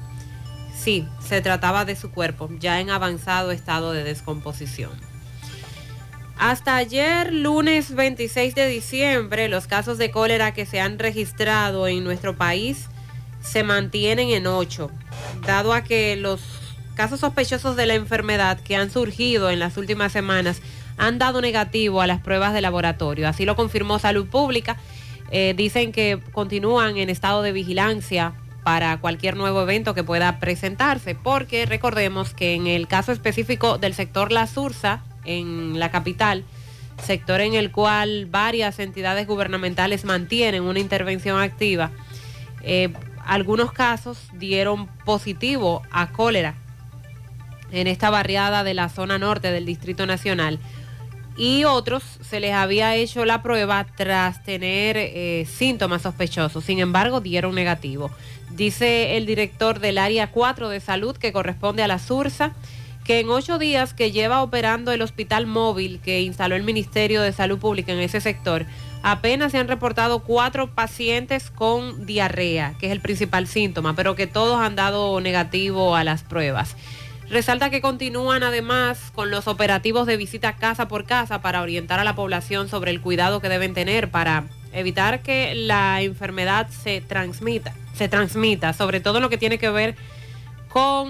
sí, 0.77 1.09
se 1.27 1.41
trataba 1.41 1.85
de 1.85 1.97
su 1.97 2.11
cuerpo, 2.11 2.51
ya 2.61 2.79
en 2.81 2.91
avanzado 2.91 3.51
estado 3.51 3.93
de 3.93 4.05
descomposición. 4.05 5.12
Hasta 6.43 6.74
ayer, 6.74 7.32
lunes 7.32 7.94
26 7.94 8.56
de 8.56 8.66
diciembre, 8.66 9.48
los 9.48 9.69
casos 9.69 9.97
de 9.97 10.10
cólera 10.10 10.52
que 10.52 10.66
se 10.66 10.81
han 10.81 10.98
registrado 10.98 11.86
en 11.86 12.02
nuestro 12.02 12.35
país 12.35 12.89
se 13.40 13.62
mantienen 13.62 14.31
en 14.31 14.48
8, 14.48 14.90
dado 15.47 15.73
a 15.73 15.85
que 15.85 16.16
los 16.16 16.43
casos 16.97 17.20
sospechosos 17.20 17.77
de 17.77 17.86
la 17.86 17.94
enfermedad 17.94 18.59
que 18.59 18.74
han 18.74 18.90
surgido 18.90 19.51
en 19.51 19.60
las 19.60 19.77
últimas 19.77 20.10
semanas 20.10 20.62
han 20.98 21.20
dado 21.20 21.40
negativo 21.40 22.01
a 22.01 22.09
las 22.09 22.20
pruebas 22.20 22.55
de 22.55 22.60
laboratorio. 22.60 23.28
Así 23.28 23.44
lo 23.44 23.55
confirmó 23.55 24.01
Salud 24.01 24.27
Pública. 24.27 24.78
Eh, 25.31 25.55
dicen 25.56 25.93
que 25.93 26.20
continúan 26.32 26.97
en 26.97 27.09
estado 27.09 27.43
de 27.43 27.52
vigilancia 27.52 28.32
para 28.64 28.98
cualquier 28.98 29.36
nuevo 29.36 29.62
evento 29.62 29.94
que 29.94 30.02
pueda 30.02 30.40
presentarse, 30.40 31.14
porque 31.14 31.66
recordemos 31.66 32.35
que 32.35 32.55
en 32.55 32.66
el 32.66 32.89
caso 32.89 33.12
específico 33.12 33.78
del 33.78 33.94
sector 33.94 34.32
La 34.32 34.48
Sursa, 34.48 35.05
en 35.24 35.78
la 35.78 35.90
capital, 35.90 36.44
sector 37.03 37.40
en 37.40 37.55
el 37.55 37.70
cual 37.70 38.27
varias 38.27 38.78
entidades 38.78 39.27
gubernamentales 39.27 40.05
mantienen 40.05 40.62
una 40.62 40.78
intervención 40.78 41.40
activa, 41.40 41.90
eh, 42.62 42.93
algunos 43.24 43.73
casos 43.73 44.19
dieron 44.35 44.86
positivo 45.05 45.82
a 45.90 46.11
cólera 46.12 46.55
en 47.70 47.86
esta 47.86 48.11
barriada 48.11 48.65
de 48.65 48.74
la 48.74 48.89
zona 48.89 49.19
norte 49.19 49.51
del 49.51 49.65
Distrito 49.65 50.07
Nacional 50.07 50.59
y 51.36 51.65
otros 51.65 52.03
se 52.20 52.40
les 52.40 52.53
había 52.53 52.94
hecho 52.94 53.24
la 53.24 53.43
prueba 53.43 53.86
tras 53.97 54.43
tener 54.44 54.97
eh, 54.99 55.47
síntomas 55.51 56.03
sospechosos. 56.03 56.65
Sin 56.65 56.78
embargo, 56.78 57.20
dieron 57.20 57.55
negativo. 57.55 58.11
Dice 58.51 59.16
el 59.16 59.24
director 59.24 59.81
del 59.81 59.97
área 59.97 60.31
4 60.31 60.69
de 60.69 60.81
salud 60.81 61.16
que 61.16 61.32
corresponde 61.32 61.82
a 61.82 61.89
la 61.89 61.99
SURSA 61.99 62.53
que 63.05 63.20
en 63.20 63.29
ocho 63.31 63.59
días 63.59 63.95
que 63.95 64.12
lleva 64.12 64.43
operando 64.43 64.93
el 64.93 65.03
hospital 65.03 65.47
móvil 65.47 66.01
que 66.01 66.20
instaló 66.23 66.55
el 66.55 66.62
Ministerio 66.62 67.23
de 67.23 67.33
Salud 67.33 67.59
Pública 67.59 67.93
en 67.93 68.01
ese 68.01 68.20
sector, 68.20 68.66
apenas 69.03 69.53
se 69.53 69.59
han 69.59 69.69
reportado 69.69 70.20
cuatro 70.20 70.69
pacientes 70.69 71.51
con 71.51 72.07
diarrea, 72.07 72.74
que 72.79 72.87
es 72.87 72.93
el 72.93 73.01
principal 73.01 73.47
síntoma, 73.49 73.97
pero 73.97 74.15
que 74.15 74.27
todos 74.27 74.61
han 74.61 74.77
dado 74.77 75.20
negativo 75.20 75.97
a 75.97 76.05
las 76.05 76.23
pruebas. 76.23 76.77
Resalta 77.29 77.70
que 77.70 77.81
continúan 77.81 78.43
además 78.43 79.11
con 79.15 79.31
los 79.31 79.49
operativos 79.49 80.07
de 80.07 80.16
visita 80.16 80.55
casa 80.55 80.87
por 80.87 81.07
casa 81.07 81.41
para 81.41 81.62
orientar 81.62 81.99
a 81.99 82.05
la 82.05 82.15
población 82.15 82.69
sobre 82.69 82.91
el 82.91 83.01
cuidado 83.01 83.41
que 83.41 83.49
deben 83.49 83.74
tener 83.74 84.11
para 84.11 84.45
evitar 84.73 85.23
que 85.23 85.55
la 85.55 86.03
enfermedad 86.03 86.69
se 86.69 87.01
transmita, 87.01 87.74
se 87.95 88.09
transmita, 88.09 88.73
sobre 88.73 89.01
todo 89.01 89.19
lo 89.19 89.31
que 89.31 89.39
tiene 89.39 89.59
que 89.59 89.70
ver 89.70 89.95
con 89.95 90.22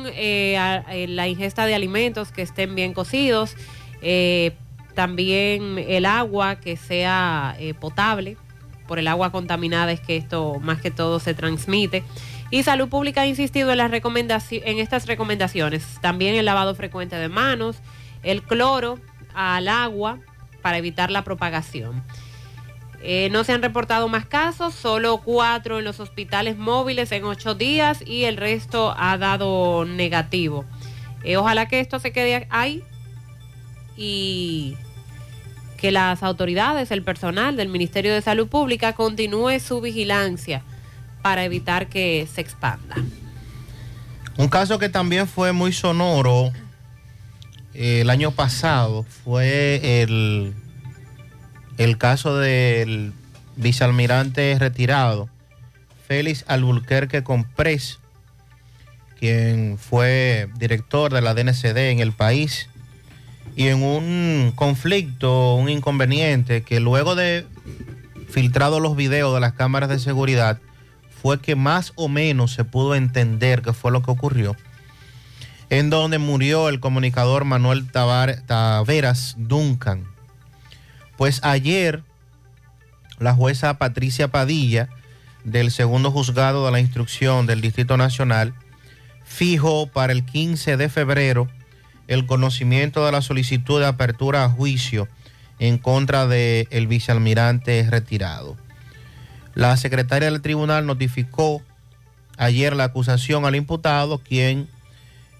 eh, 0.07 0.57
a- 0.59 0.85
eh, 0.95 1.07
la 1.09 1.29
ingesta 1.29 1.67
de 1.67 1.75
alimentos 1.75 2.33
que 2.33 2.43
estén 2.43 2.75
bien 2.75 2.93
cocidos, 2.95 3.57
eh, 4.03 4.53
también 4.95 5.79
el 5.79 6.05
agua 6.07 6.57
que 6.57 6.77
sea 6.77 7.57
eh, 7.59 7.75
potable, 7.75 8.37
por 8.87 8.99
el 8.99 9.09
agua 9.09 9.31
contaminada 9.31 9.93
es 9.93 10.01
que 10.01 10.17
esto 10.17 10.59
más 10.61 10.81
que 10.81 10.91
todo 10.91 11.19
se 11.21 11.35
transmite. 11.35 12.03
Y 12.51 12.63
Salud 12.65 12.89
Pública 12.89 13.23
ha 13.23 13.27
insistido 13.27 13.71
en, 13.73 13.79
las 13.79 13.91
en 14.53 14.79
estas 14.79 15.07
recomendaciones, 15.07 15.85
también 16.03 16.35
el 16.35 16.45
lavado 16.45 16.75
frecuente 16.75 17.17
de 17.17 17.29
manos, 17.31 17.77
el 18.23 18.43
cloro 18.43 18.99
al 19.35 19.69
agua 19.69 20.19
para 20.61 20.77
evitar 20.79 21.11
la 21.11 21.25
propagación. 21.25 22.03
Eh, 23.05 23.29
no 23.31 23.43
se 23.43 23.53
han 23.53 23.63
reportado 23.63 24.09
más 24.09 24.27
casos, 24.27 24.75
solo 24.75 25.19
cuatro 25.19 25.79
en 25.79 25.85
los 25.85 25.99
hospitales 25.99 26.57
móviles 26.57 27.11
en 27.11 27.25
ocho 27.25 27.55
días 27.55 28.03
y 28.07 28.25
el 28.25 28.37
resto 28.37 28.95
ha 28.97 29.19
dado 29.19 29.85
negativo. 29.85 30.65
Eh, 31.25 31.37
ojalá 31.37 31.67
que 31.67 31.81
esto 31.81 31.99
se 31.99 32.13
quede 32.13 32.47
ahí 32.51 32.85
y 33.97 34.77
que 35.79 35.91
las 35.91 36.23
autoridades, 36.23 36.93
el 36.93 37.03
personal 37.03 37.57
del 37.57 37.69
Ministerio 37.69 38.15
de 38.15 38.23
Salud 38.23 38.47
Pública 38.47 38.93
continúe 38.93 39.59
su 39.59 39.81
vigilancia 39.81 40.63
para 41.23 41.45
evitar 41.45 41.89
que 41.89 42.29
se 42.33 42.41
expanda. 42.41 42.97
Un 44.37 44.49
caso 44.49 44.79
que 44.79 44.89
también 44.89 45.27
fue 45.27 45.53
muy 45.53 45.73
sonoro 45.73 46.53
eh, 47.75 48.03
el 48.03 48.11
año 48.11 48.33
pasado 48.33 49.05
fue 49.05 50.03
el, 50.03 50.55
el 51.79 51.99
caso 51.99 52.37
del 52.39 53.13
vicealmirante 53.57 54.57
retirado 54.59 55.29
Félix 56.07 56.45
Alburquerque 56.49 57.23
Comprés, 57.23 57.99
quien 59.19 59.79
fue 59.79 60.49
director 60.59 61.13
de 61.13 61.23
la 61.23 61.35
DNCD 61.35 61.91
en 61.91 62.01
el 62.01 62.13
país 62.13 62.69
y 63.57 63.69
en 63.69 63.83
un 63.83 64.53
conflicto, 64.55 65.55
un 65.55 65.69
inconveniente 65.69 66.63
que 66.63 66.81
luego 66.81 67.15
de 67.15 67.47
filtrado 68.29 68.81
los 68.81 68.97
videos 68.97 69.35
de 69.35 69.41
las 69.41 69.53
cámaras 69.53 69.89
de 69.91 69.99
seguridad 69.99 70.59
fue 71.23 71.41
que 71.41 71.55
más 71.55 71.93
o 71.95 72.09
menos 72.09 72.53
se 72.53 72.65
pudo 72.65 72.95
entender 72.95 73.63
qué 73.63 73.73
fue 73.73 73.93
lo 73.93 74.03
que 74.03 74.11
ocurrió, 74.11 74.57
en 75.71 75.89
donde 75.89 76.19
murió 76.19 76.69
el 76.69 76.81
comunicador 76.81 77.45
Manuel 77.45 77.91
Taveras 77.91 79.37
Duncan. 79.39 80.12
Pues 81.17 81.41
ayer 81.43 82.03
la 83.19 83.35
jueza 83.35 83.79
Patricia 83.79 84.29
Padilla 84.29 84.89
del 85.45 85.71
segundo 85.71 86.11
juzgado 86.11 86.65
de 86.67 86.73
la 86.73 86.81
instrucción 86.81 87.47
del 87.47 87.61
Distrito 87.61 87.97
Nacional 87.97 88.55
fijó 89.25 89.87
para 89.87 90.13
el 90.13 90.25
15 90.25 90.77
de 90.77 90.89
febrero 90.89 91.49
el 92.09 92.27
conocimiento 92.27 93.05
de 93.07 93.13
la 93.13 93.23
solicitud 93.23 93.81
de 93.81 93.87
apertura 93.87 94.45
a 94.45 94.49
juicio 94.49 95.09
en 95.59 95.79
contra 95.79 96.27
del 96.27 96.87
vicealmirante 96.87 97.87
retirado. 97.89 98.57
La 99.55 99.77
secretaria 99.77 100.31
del 100.31 100.43
tribunal 100.43 100.87
notificó 100.87 101.63
ayer 102.37 102.75
la 102.75 102.85
acusación 102.85 103.45
al 103.45 103.55
imputado, 103.55 104.19
quien 104.19 104.69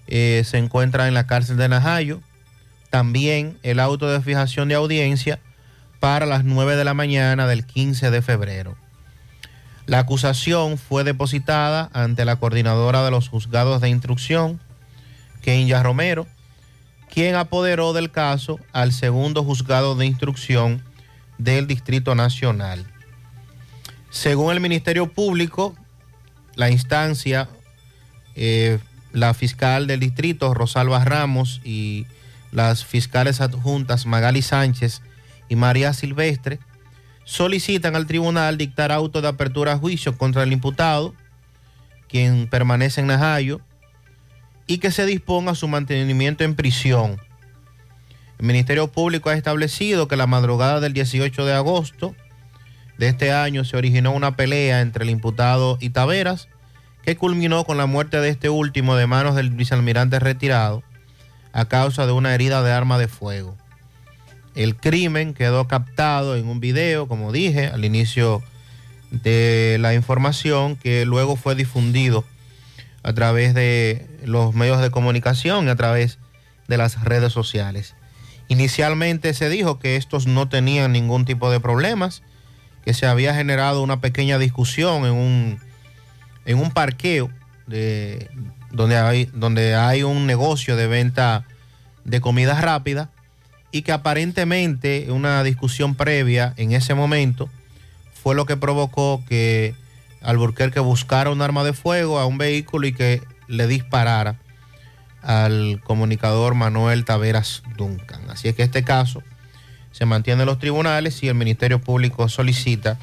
eh, 0.07 0.43
se 0.45 0.57
encuentra 0.57 1.07
en 1.07 1.13
la 1.13 1.27
cárcel 1.27 1.57
de 1.57 1.67
Najayo. 1.67 2.21
También 2.89 3.57
el 3.63 3.79
auto 3.79 4.09
de 4.09 4.21
fijación 4.21 4.69
de 4.69 4.75
audiencia 4.75 5.39
para 6.03 6.25
las 6.25 6.43
9 6.43 6.75
de 6.75 6.83
la 6.83 6.93
mañana 6.93 7.47
del 7.47 7.65
15 7.65 8.11
de 8.11 8.21
febrero. 8.21 8.75
La 9.85 9.99
acusación 9.99 10.77
fue 10.77 11.05
depositada 11.05 11.89
ante 11.93 12.25
la 12.25 12.35
coordinadora 12.35 13.05
de 13.05 13.11
los 13.11 13.29
juzgados 13.29 13.79
de 13.79 13.87
instrucción, 13.87 14.59
Kenya 15.41 15.81
Romero, 15.81 16.27
quien 17.09 17.35
apoderó 17.35 17.93
del 17.93 18.11
caso 18.11 18.59
al 18.73 18.91
segundo 18.91 19.45
juzgado 19.45 19.95
de 19.95 20.05
instrucción 20.05 20.83
del 21.37 21.67
Distrito 21.67 22.15
Nacional. 22.15 22.85
Según 24.09 24.51
el 24.51 24.59
Ministerio 24.59 25.09
Público, 25.09 25.73
la 26.55 26.69
instancia, 26.69 27.47
eh, 28.35 28.77
la 29.13 29.33
fiscal 29.33 29.87
del 29.87 30.01
distrito, 30.01 30.53
Rosalba 30.53 31.05
Ramos, 31.05 31.61
y 31.63 32.07
las 32.51 32.83
fiscales 32.83 33.39
adjuntas 33.39 34.05
Magali 34.05 34.41
Sánchez 34.41 35.01
y 35.53 35.55
María 35.55 35.93
Silvestre, 35.93 36.57
solicitan 37.25 37.95
al 37.95 38.07
tribunal 38.07 38.57
dictar 38.57 38.91
auto 38.91 39.21
de 39.21 39.27
apertura 39.27 39.73
a 39.73 39.77
juicio 39.77 40.17
contra 40.17 40.41
el 40.41 40.51
imputado, 40.51 41.13
quien 42.09 42.47
permanece 42.49 43.01
en 43.01 43.07
Najayo, 43.07 43.61
y 44.65 44.79
que 44.79 44.89
se 44.89 45.05
disponga 45.05 45.53
su 45.53 45.67
mantenimiento 45.67 46.43
en 46.43 46.55
prisión. 46.55 47.17
El 48.39 48.47
Ministerio 48.47 48.87
Público 48.91 49.29
ha 49.29 49.35
establecido 49.35 50.07
que 50.07 50.17
la 50.17 50.25
madrugada 50.25 50.79
del 50.79 50.93
18 50.93 51.45
de 51.45 51.53
agosto 51.53 52.15
de 52.97 53.09
este 53.09 53.31
año 53.31 53.63
se 53.63 53.77
originó 53.77 54.11
una 54.11 54.35
pelea 54.35 54.81
entre 54.81 55.03
el 55.03 55.11
imputado 55.11 55.77
y 55.79 55.91
Taveras, 55.91 56.49
que 57.03 57.15
culminó 57.15 57.63
con 57.63 57.77
la 57.77 57.85
muerte 57.85 58.19
de 58.19 58.29
este 58.29 58.49
último 58.49 58.95
de 58.95 59.05
manos 59.05 59.35
del 59.35 59.51
vicealmirante 59.51 60.17
retirado 60.19 60.81
a 61.51 61.65
causa 61.65 62.07
de 62.07 62.11
una 62.11 62.33
herida 62.33 62.63
de 62.63 62.71
arma 62.71 62.97
de 62.97 63.07
fuego. 63.07 63.55
El 64.55 64.75
crimen 64.75 65.33
quedó 65.33 65.67
captado 65.67 66.35
en 66.35 66.47
un 66.47 66.59
video, 66.59 67.07
como 67.07 67.31
dije 67.31 67.67
al 67.67 67.85
inicio 67.85 68.43
de 69.09 69.77
la 69.79 69.93
información, 69.93 70.75
que 70.75 71.05
luego 71.05 71.35
fue 71.35 71.55
difundido 71.55 72.23
a 73.03 73.13
través 73.13 73.53
de 73.53 74.07
los 74.23 74.53
medios 74.53 74.81
de 74.81 74.91
comunicación 74.91 75.67
y 75.67 75.69
a 75.69 75.75
través 75.75 76.19
de 76.67 76.77
las 76.77 77.03
redes 77.03 77.33
sociales. 77.33 77.95
Inicialmente 78.47 79.33
se 79.33 79.49
dijo 79.49 79.79
que 79.79 79.95
estos 79.95 80.27
no 80.27 80.47
tenían 80.49 80.91
ningún 80.91 81.25
tipo 81.25 81.49
de 81.51 81.59
problemas, 81.59 82.21
que 82.85 82.93
se 82.93 83.07
había 83.07 83.33
generado 83.33 83.81
una 83.81 84.01
pequeña 84.01 84.37
discusión 84.37 85.05
en 85.05 85.13
un, 85.13 85.59
en 86.45 86.59
un 86.59 86.71
parqueo 86.71 87.29
de, 87.67 88.29
donde, 88.71 88.97
hay, 88.97 89.29
donde 89.33 89.75
hay 89.75 90.03
un 90.03 90.27
negocio 90.27 90.75
de 90.75 90.87
venta 90.87 91.45
de 92.03 92.19
comida 92.19 92.59
rápida 92.59 93.09
y 93.73 93.81
que 93.81 93.91
aparentemente 93.91 95.07
una 95.09 95.43
discusión 95.43 95.95
previa 95.95 96.53
en 96.57 96.73
ese 96.73 96.93
momento 96.93 97.49
fue 98.13 98.35
lo 98.35 98.45
que 98.45 98.55
provocó 98.55 99.23
que 99.27 99.75
Alburquerque 100.21 100.79
buscara 100.79 101.31
un 101.31 101.41
arma 101.41 101.63
de 101.63 101.73
fuego 101.73 102.19
a 102.19 102.27
un 102.27 102.37
vehículo 102.37 102.85
y 102.85 102.93
que 102.93 103.23
le 103.47 103.65
disparara 103.65 104.35
al 105.23 105.81
comunicador 105.83 106.53
Manuel 106.53 107.03
Taveras 107.03 107.63
Duncan. 107.75 108.29
Así 108.29 108.47
es 108.47 108.55
que 108.55 108.61
este 108.61 108.83
caso 108.83 109.23
se 109.91 110.05
mantienen 110.05 110.45
los 110.45 110.59
tribunales 110.59 111.23
y 111.23 111.27
el 111.27 111.35
Ministerio 111.35 111.81
Público 111.81 112.29
solicita 112.29 112.99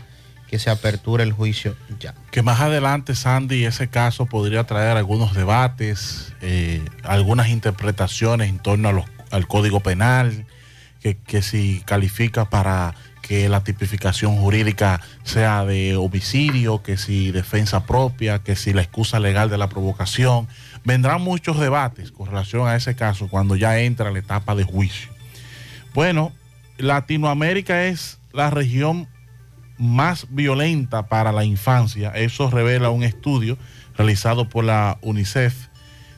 que 0.47 0.60
se 0.60 0.70
aperture 0.70 1.24
el 1.24 1.32
juicio 1.32 1.74
ya. 1.98 2.14
Que 2.30 2.42
más 2.42 2.60
adelante, 2.60 3.16
Sandy, 3.16 3.64
ese 3.64 3.88
caso 3.88 4.26
podría 4.26 4.64
traer 4.64 4.97
algunos 4.97 5.34
debates, 5.34 6.32
eh, 6.42 6.80
algunas 7.02 7.48
interpretaciones 7.48 8.48
en 8.48 8.60
torno 8.60 9.05
al 9.32 9.48
Código 9.48 9.80
Penal, 9.80 10.47
que, 11.01 11.43
si 11.43 11.82
califica 11.86 12.48
para 12.48 12.94
que 13.22 13.48
la 13.48 13.62
tipificación 13.64 14.36
jurídica 14.36 15.01
sea 15.24 15.64
de 15.64 15.97
homicidio, 15.97 16.82
que 16.82 16.97
si 16.97 17.31
defensa 17.31 17.86
propia, 17.86 18.40
que 18.40 18.56
si 18.56 18.72
la 18.72 18.82
excusa 18.82 19.20
legal 19.20 19.51
de 19.51 19.59
la 19.59 19.68
provocación. 19.68 20.48
Vendrán 20.85 21.22
muchos 21.22 21.59
debates 21.59 22.10
con 22.12 22.27
relación 22.27 22.66
a 22.66 22.77
ese 22.77 22.97
caso 22.97 23.28
cuando 23.28 23.56
ya 23.56 23.78
entra 23.81 24.10
la 24.10 24.18
etapa 24.18 24.55
de 24.55 24.64
juicio. 24.64 25.10
Bueno, 25.94 26.32
Latinoamérica 26.78 27.85
es 27.85 28.18
la 28.32 28.51
región 28.51 29.09
más 29.78 30.27
violenta 30.31 31.06
para 31.06 31.32
la 31.32 31.44
infancia. 31.44 32.10
Eso 32.10 32.51
revela 32.51 32.90
un 32.90 33.02
estudio 33.02 33.56
realizado 33.97 34.48
por 34.48 34.64
la 34.64 34.98
UNICEF. 35.02 35.68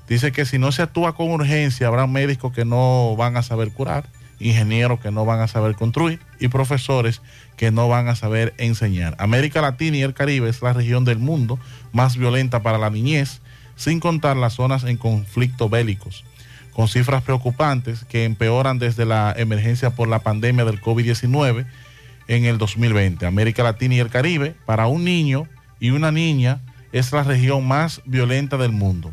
Dice 0.09 0.33
que 0.33 0.45
si 0.45 0.59
no 0.59 0.73
se 0.73 0.83
actúa 0.83 1.15
con 1.15 1.31
urgencia, 1.31 1.87
habrá 1.87 2.07
médicos 2.07 2.53
que 2.53 2.65
no 2.65 3.15
van 3.17 3.37
a 3.37 3.43
saber 3.43 3.73
curar, 3.73 4.09
ingenieros 4.43 5.01
que 5.01 5.11
no 5.11 5.25
van 5.25 5.41
a 5.41 5.49
saber 5.49 5.75
construir 5.75 6.21
y 6.41 6.49
profesores 6.49 7.23
que 7.57 7.71
no 7.71 7.89
van 7.89 8.09
a 8.09 8.17
saber 8.17 8.55
enseñar. 8.59 9.15
América 9.19 9.61
Latina 9.61 9.97
y 9.97 10.03
el 10.03 10.15
Caribe 10.15 10.49
es 10.49 10.63
la 10.63 10.73
región 10.73 11.05
del 11.05 11.19
mundo 11.19 11.59
más 11.93 12.17
violenta 12.17 12.63
para 12.63 12.79
la 12.79 12.91
niñez, 12.91 13.41
sin 13.77 14.01
contar 14.01 14.37
las 14.37 14.55
zonas 14.55 14.85
en 14.85 14.97
conflicto 14.97 15.69
bélicos, 15.69 16.25
con 16.73 16.89
cifras 16.89 17.23
preocupantes 17.23 18.05
que 18.05 18.25
empeoran 18.25 18.79
desde 18.79 19.05
la 19.05 19.35
emergencia 19.37 19.91
por 19.91 20.09
la 20.09 20.21
pandemia 20.21 20.65
del 20.65 20.81
COVID-19 20.81 21.67
en 22.29 22.45
el 22.45 22.59
2020. 22.59 23.27
América 23.27 23.63
Latina 23.63 23.95
y 23.95 24.01
el 24.01 24.11
Caribe, 24.11 24.55
para 24.67 24.87
un 24.87 25.05
niño 25.05 25.47
y 25.81 25.91
una 25.91 26.13
niña, 26.13 26.61
es 26.93 27.13
la 27.13 27.23
región 27.23 27.67
más 27.67 28.03
violenta 28.05 28.57
del 28.57 28.73
mundo, 28.73 29.13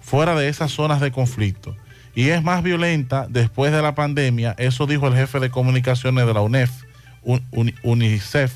fuera 0.00 0.34
de 0.34 0.48
esas 0.48 0.72
zonas 0.72 1.00
de 1.00 1.10
conflicto. 1.10 1.76
Y 2.14 2.28
es 2.28 2.42
más 2.42 2.62
violenta 2.62 3.26
después 3.28 3.72
de 3.72 3.82
la 3.82 3.94
pandemia, 3.94 4.54
eso 4.58 4.86
dijo 4.86 5.08
el 5.08 5.14
jefe 5.14 5.40
de 5.40 5.50
comunicaciones 5.50 6.26
de 6.26 6.34
la 6.34 6.40
UNEF, 6.42 6.70
Un- 7.22 7.42
Un- 7.50 7.74
UNICEF, 7.82 8.52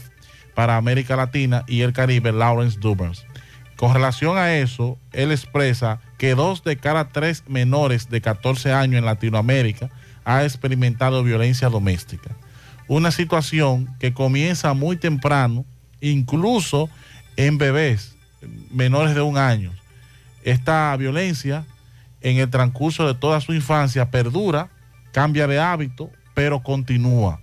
para 0.54 0.76
América 0.76 1.16
Latina 1.16 1.64
y 1.66 1.80
el 1.82 1.92
Caribe, 1.92 2.32
Lawrence 2.32 2.78
Dubers. 2.78 3.24
Con 3.76 3.94
relación 3.94 4.36
a 4.38 4.56
eso, 4.56 4.98
él 5.12 5.30
expresa 5.30 6.00
que 6.18 6.34
dos 6.34 6.64
de 6.64 6.76
cada 6.76 7.08
tres 7.10 7.44
menores 7.48 8.10
de 8.10 8.20
14 8.20 8.72
años 8.72 8.98
en 8.98 9.04
Latinoamérica 9.04 9.88
ha 10.24 10.44
experimentado 10.44 11.22
violencia 11.22 11.68
doméstica 11.68 12.36
una 12.88 13.10
situación 13.10 13.86
que 14.00 14.14
comienza 14.14 14.72
muy 14.72 14.96
temprano, 14.96 15.66
incluso 16.00 16.88
en 17.36 17.58
bebés 17.58 18.16
menores 18.70 19.14
de 19.14 19.20
un 19.20 19.36
año. 19.36 19.72
Esta 20.42 20.96
violencia 20.96 21.66
en 22.20 22.38
el 22.38 22.50
transcurso 22.50 23.06
de 23.06 23.14
toda 23.14 23.40
su 23.40 23.54
infancia 23.54 24.10
perdura, 24.10 24.70
cambia 25.12 25.46
de 25.46 25.60
hábito, 25.60 26.10
pero 26.34 26.62
continúa. 26.62 27.40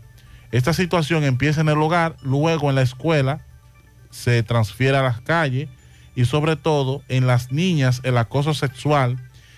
Esta 0.52 0.74
situación 0.74 1.24
empieza 1.24 1.62
en 1.62 1.70
el 1.70 1.78
hogar, 1.78 2.16
luego 2.22 2.70
en 2.70 2.76
la 2.76 2.82
escuela, 2.82 3.46
se 4.10 4.42
transfiere 4.44 4.98
a 4.98 5.04
las 5.04 5.20
calles 5.22 5.68
y 6.16 6.26
sobre 6.26 6.56
todo 6.56 7.04
en 7.10 7.28
las 7.28 7.52
niñas 7.52 8.00
el 8.04 8.18
acoso 8.18 8.54
sexual 8.54 9.18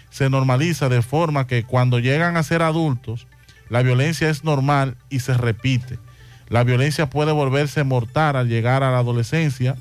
se 0.09 0.29
normaliza 0.29 0.89
de 0.89 1.01
forma 1.01 1.45
que 1.45 1.63
cuando 1.63 1.99
llegan 1.99 2.37
a 2.37 2.43
ser 2.43 2.63
adultos, 2.63 3.27
la 3.69 3.83
violencia 3.83 4.29
es 4.29 4.43
normal 4.43 4.97
y 5.09 5.19
se 5.19 5.35
repite. 5.35 5.99
La 6.47 6.63
violencia 6.63 7.09
puede 7.09 7.31
volverse 7.33 7.83
mortal 7.83 8.35
al 8.35 8.47
llegar 8.47 8.83
a 8.83 8.91
la 8.91 8.99
adolescencia. 8.99 9.75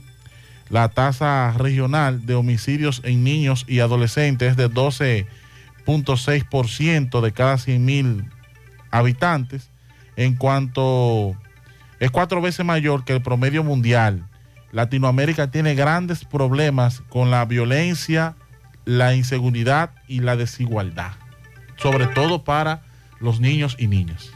La 0.68 0.88
tasa 0.88 1.54
regional 1.56 2.26
de 2.26 2.34
homicidios 2.34 3.00
en 3.04 3.22
niños 3.22 3.64
y 3.68 3.78
adolescentes 3.80 4.50
es 4.52 4.56
de 4.56 4.68
12.6% 4.68 7.20
de 7.20 7.32
cada 7.32 7.54
100.000 7.54 8.28
habitantes, 8.90 9.70
en 10.16 10.34
cuanto 10.34 11.36
es 12.00 12.10
cuatro 12.10 12.40
veces 12.40 12.66
mayor 12.66 13.04
que 13.04 13.12
el 13.12 13.22
promedio 13.22 13.62
mundial. 13.62 14.26
Latinoamérica 14.72 15.50
tiene 15.50 15.74
grandes 15.74 16.24
problemas 16.24 17.02
con 17.08 17.30
la 17.30 17.44
violencia, 17.44 18.34
la 18.84 19.14
inseguridad 19.14 19.90
y 20.08 20.20
la 20.20 20.36
desigualdad, 20.36 21.12
sobre 21.76 22.06
todo 22.08 22.44
para 22.44 22.82
los 23.20 23.40
niños 23.40 23.76
y 23.78 23.86
niñas. 23.86 24.35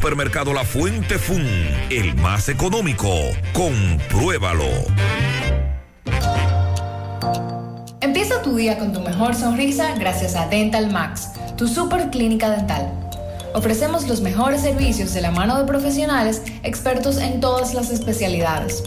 Supermercado 0.00 0.54
La 0.54 0.64
Fuente 0.64 1.18
Fun, 1.18 1.46
el 1.90 2.14
más 2.14 2.48
económico. 2.48 3.12
Compruébalo. 3.52 4.64
Empieza 8.00 8.40
tu 8.40 8.56
día 8.56 8.78
con 8.78 8.94
tu 8.94 9.00
mejor 9.02 9.34
sonrisa 9.34 9.94
gracias 9.98 10.36
a 10.36 10.48
Dental 10.48 10.90
Max, 10.90 11.32
tu 11.58 11.68
super 11.68 12.08
clínica 12.08 12.48
dental. 12.48 12.90
Ofrecemos 13.52 14.08
los 14.08 14.22
mejores 14.22 14.62
servicios 14.62 15.12
de 15.12 15.20
la 15.20 15.32
mano 15.32 15.58
de 15.58 15.66
profesionales 15.66 16.44
expertos 16.62 17.18
en 17.18 17.40
todas 17.40 17.74
las 17.74 17.90
especialidades. 17.90 18.82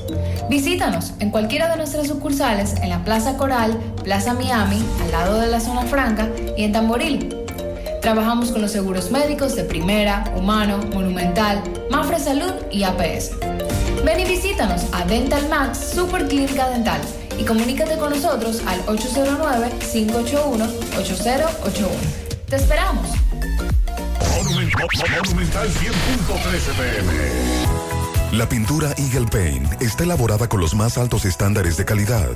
Visítanos 0.49 1.14
en 1.19 1.30
cualquiera 1.30 1.69
de 1.69 1.77
nuestras 1.77 2.07
sucursales 2.07 2.73
en 2.81 2.90
la 2.90 3.06
Plaza 3.06 3.38
Coral, 3.38 3.77
Plaza 4.03 4.34
Miami, 4.34 4.84
al 5.03 5.11
lado 5.11 5.40
de 5.40 5.45
la 5.45 5.60
Zona 5.60 5.84
Franca 5.84 6.27
y 6.57 6.64
en 6.64 6.72
Tamboril. 6.72 7.42
Trabajamos 8.03 8.51
con 8.51 8.61
los 8.61 8.71
seguros 8.73 9.09
médicos 9.11 9.55
de 9.55 9.63
Primera, 9.63 10.25
Humano, 10.35 10.80
Monumental, 10.93 11.63
Mafre 11.89 12.19
Salud 12.19 12.51
y 12.69 12.84
APS. 12.84 13.31
Ven 14.03 14.19
y 14.19 14.25
visítanos 14.25 14.88
a 14.91 15.05
Dental 15.05 15.47
Max 15.47 15.91
Super 15.95 16.27
Clínica 16.27 16.67
Dental 16.67 16.99
y 17.39 17.45
comunícate 17.45 17.97
con 17.97 18.09
nosotros 18.09 18.61
al 18.67 18.85
809-581-8081. 18.88 21.88
¡Te 22.49 22.57
esperamos! 22.57 23.07
Monumental 25.23 25.69
100.13 25.69 26.75
pm. 26.75 27.13
La 28.34 28.49
pintura 28.49 28.93
Eagle 28.97 29.27
Paint 29.27 29.81
está 29.81 30.03
elaborada 30.03 30.49
con 30.49 30.59
los 30.59 30.75
más 30.75 30.97
altos 30.97 31.23
estándares 31.23 31.77
de 31.77 31.85
calidad. 31.85 32.35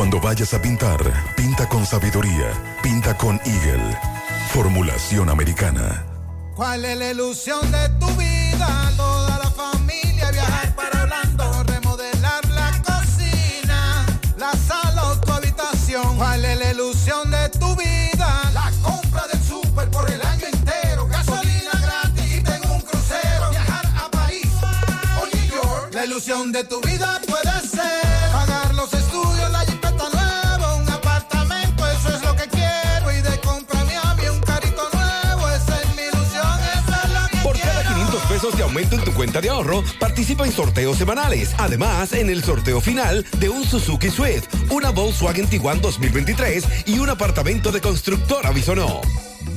Cuando 0.01 0.19
vayas 0.19 0.51
a 0.55 0.59
pintar, 0.59 0.97
pinta 1.37 1.69
con 1.69 1.85
sabiduría, 1.85 2.51
pinta 2.81 3.15
con 3.15 3.39
Eagle. 3.45 3.99
Formulación 4.51 5.29
americana. 5.29 6.03
¿Cuál 6.55 6.85
es 6.85 6.97
la 6.97 7.11
ilusión 7.11 7.71
de 7.71 7.87
tu 7.99 8.07
vida? 8.15 8.91
Toda 8.97 9.37
la 9.37 9.51
familia 9.51 10.31
viajar 10.31 10.75
para 10.75 11.03
Orlando, 11.03 11.63
remodelar 11.65 12.43
la 12.49 12.81
cocina, 12.81 14.07
la 14.37 14.53
sala 14.53 15.05
o 15.05 15.19
tu 15.19 15.33
habitación. 15.33 16.17
¿Cuál 16.17 16.45
es 16.45 16.57
la 16.57 16.71
ilusión 16.71 17.29
de 17.29 17.49
tu 17.49 17.75
vida? 17.75 18.49
La 18.55 18.71
compra 18.81 19.27
del 19.27 19.43
súper 19.43 19.87
por 19.91 20.09
el 20.09 20.21
año 20.23 20.47
entero, 20.51 21.05
gasolina 21.09 21.73
gratis 21.79 22.37
y 22.37 22.41
tengo 22.41 22.73
un 22.73 22.81
crucero. 22.81 23.51
Viajar 23.51 23.85
a 23.95 24.09
París 24.09 24.49
o 25.21 25.25
New 25.27 25.45
York. 25.45 25.93
La 25.93 26.05
ilusión 26.05 26.51
de 26.51 26.63
tu 26.63 26.81
vida 26.81 27.21
puede 27.27 27.50
cuenta 39.21 39.39
de 39.39 39.51
ahorro, 39.51 39.83
participa 39.99 40.47
en 40.47 40.51
sorteos 40.51 40.97
semanales. 40.97 41.53
Además, 41.59 42.11
en 42.13 42.31
el 42.31 42.43
sorteo 42.43 42.81
final 42.81 43.23
de 43.37 43.49
un 43.49 43.63
Suzuki 43.63 44.09
Swift, 44.09 44.47
una 44.71 44.89
Volkswagen 44.89 45.45
Tiguan 45.45 45.79
2023 45.79 46.87
y 46.87 46.97
un 46.97 47.07
apartamento 47.07 47.71
de 47.71 47.81
constructora 47.81 48.49
Bisonó. 48.49 48.99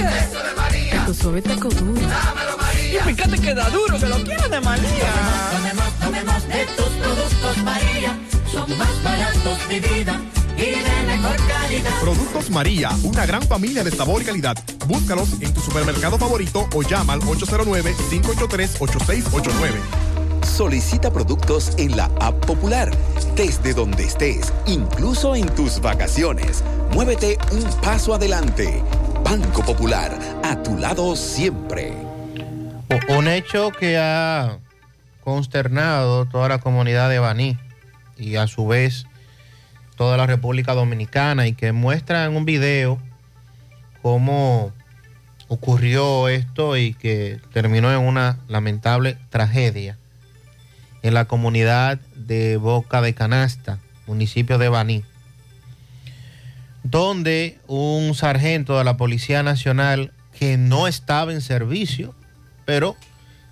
Eso 0.00 0.42
de 0.42 0.52
María. 0.54 1.04
Tu 1.06 1.14
suave 1.14 1.40
taco 1.40 1.68
duro. 1.68 2.00
Dámelo, 2.00 2.56
María. 2.58 3.00
Y 3.00 3.04
fíjate 3.14 3.38
que 3.38 3.54
da 3.54 3.70
duro, 3.70 3.98
que 3.98 4.06
lo 4.06 4.22
quiero 4.22 4.46
de 4.48 4.60
María. 4.60 4.88
Tomemos, 5.52 5.84
tomemos, 5.98 6.00
tomemos 6.00 6.46
de 6.48 6.66
tus 6.76 6.88
productos, 7.02 7.56
María. 7.64 8.18
Son 8.52 8.78
más 8.78 9.02
baratos 9.02 9.68
de 9.68 9.80
vida 9.80 10.20
y 10.56 10.60
de 10.60 11.02
mejor 11.06 11.36
calidad. 11.48 11.90
Productos 12.00 12.50
María, 12.50 12.90
una 13.04 13.24
gran 13.24 13.40
familia 13.42 13.82
de 13.84 13.90
sabor 13.90 14.20
y 14.20 14.26
calidad. 14.26 14.56
Búscalos 14.86 15.30
en 15.40 15.54
tu 15.54 15.60
supermercado 15.60 16.18
favorito 16.18 16.68
o 16.74 16.82
llama 16.82 17.14
al 17.14 17.20
809-583-8689. 17.20 19.70
Solicita 20.44 21.10
productos 21.10 21.72
en 21.76 21.96
la 21.96 22.10
app 22.20 22.44
popular, 22.44 22.90
desde 23.34 23.72
donde 23.74 24.04
estés, 24.04 24.52
incluso 24.66 25.34
en 25.34 25.48
tus 25.54 25.80
vacaciones. 25.80 26.62
Muévete 26.92 27.38
un 27.50 27.64
paso 27.80 28.14
adelante. 28.14 28.82
Banco 29.28 29.64
Popular, 29.64 30.16
a 30.44 30.62
tu 30.62 30.78
lado 30.78 31.16
siempre. 31.16 31.92
Un 33.08 33.26
hecho 33.26 33.72
que 33.72 33.98
ha 33.98 34.60
consternado 35.24 36.26
toda 36.26 36.48
la 36.48 36.58
comunidad 36.58 37.10
de 37.10 37.18
Baní 37.18 37.58
y 38.16 38.36
a 38.36 38.46
su 38.46 38.68
vez 38.68 39.04
toda 39.96 40.16
la 40.16 40.28
República 40.28 40.74
Dominicana 40.74 41.48
y 41.48 41.54
que 41.54 41.72
muestra 41.72 42.24
en 42.24 42.36
un 42.36 42.44
video 42.44 43.00
cómo 44.00 44.72
ocurrió 45.48 46.28
esto 46.28 46.76
y 46.76 46.94
que 46.94 47.40
terminó 47.52 47.90
en 47.90 47.98
una 47.98 48.38
lamentable 48.46 49.18
tragedia 49.30 49.98
en 51.02 51.14
la 51.14 51.24
comunidad 51.24 51.98
de 52.14 52.58
Boca 52.58 53.02
de 53.02 53.12
Canasta, 53.12 53.80
municipio 54.06 54.56
de 54.58 54.68
Baní, 54.68 55.02
donde 56.90 57.58
un 57.66 58.14
sargento 58.14 58.78
de 58.78 58.84
la 58.84 58.96
Policía 58.96 59.42
Nacional 59.42 60.12
que 60.38 60.56
no 60.56 60.86
estaba 60.86 61.32
en 61.32 61.40
servicio, 61.40 62.14
pero 62.64 62.96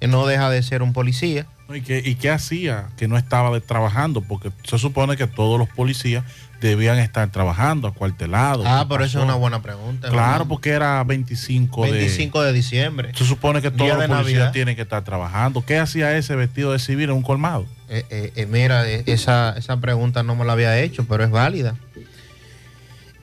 que 0.00 0.08
no 0.08 0.26
deja 0.26 0.50
de 0.50 0.62
ser 0.62 0.82
un 0.82 0.92
policía, 0.92 1.46
¿Y 1.72 1.80
qué, 1.80 2.02
¿Y 2.04 2.16
qué 2.16 2.30
hacía 2.30 2.88
que 2.96 3.08
no 3.08 3.16
estaba 3.16 3.58
trabajando? 3.60 4.20
Porque 4.20 4.50
se 4.64 4.78
supone 4.78 5.16
que 5.16 5.26
todos 5.26 5.58
los 5.58 5.68
policías 5.68 6.24
debían 6.60 6.98
estar 6.98 7.30
trabajando, 7.30 7.88
acuartelados. 7.88 8.66
Ah, 8.68 8.80
¿Qué 8.82 8.88
por 8.88 9.02
eso 9.02 9.18
es 9.18 9.24
una 9.24 9.34
buena 9.34 9.62
pregunta. 9.62 10.08
Claro, 10.08 10.46
porque 10.46 10.70
era 10.70 11.02
25 11.04 11.84
de... 11.86 11.92
25 11.92 12.42
de 12.42 12.52
diciembre. 12.52 13.12
Se 13.14 13.24
supone 13.24 13.62
que 13.62 13.70
todos 13.70 13.88
los 13.88 13.96
policías 13.96 14.24
Navidad. 14.24 14.52
tienen 14.52 14.76
que 14.76 14.82
estar 14.82 15.02
trabajando. 15.04 15.64
¿Qué 15.64 15.78
hacía 15.78 16.16
ese 16.16 16.36
vestido 16.36 16.72
de 16.72 16.78
civil 16.78 17.10
en 17.10 17.16
un 17.16 17.22
colmado? 17.22 17.66
Eh, 17.88 18.04
eh, 18.10 18.32
eh, 18.36 18.46
mira, 18.46 18.88
esa, 18.88 19.54
esa 19.56 19.78
pregunta 19.78 20.22
no 20.22 20.36
me 20.36 20.44
la 20.44 20.52
había 20.52 20.78
hecho, 20.78 21.04
pero 21.06 21.24
es 21.24 21.30
válida. 21.30 21.76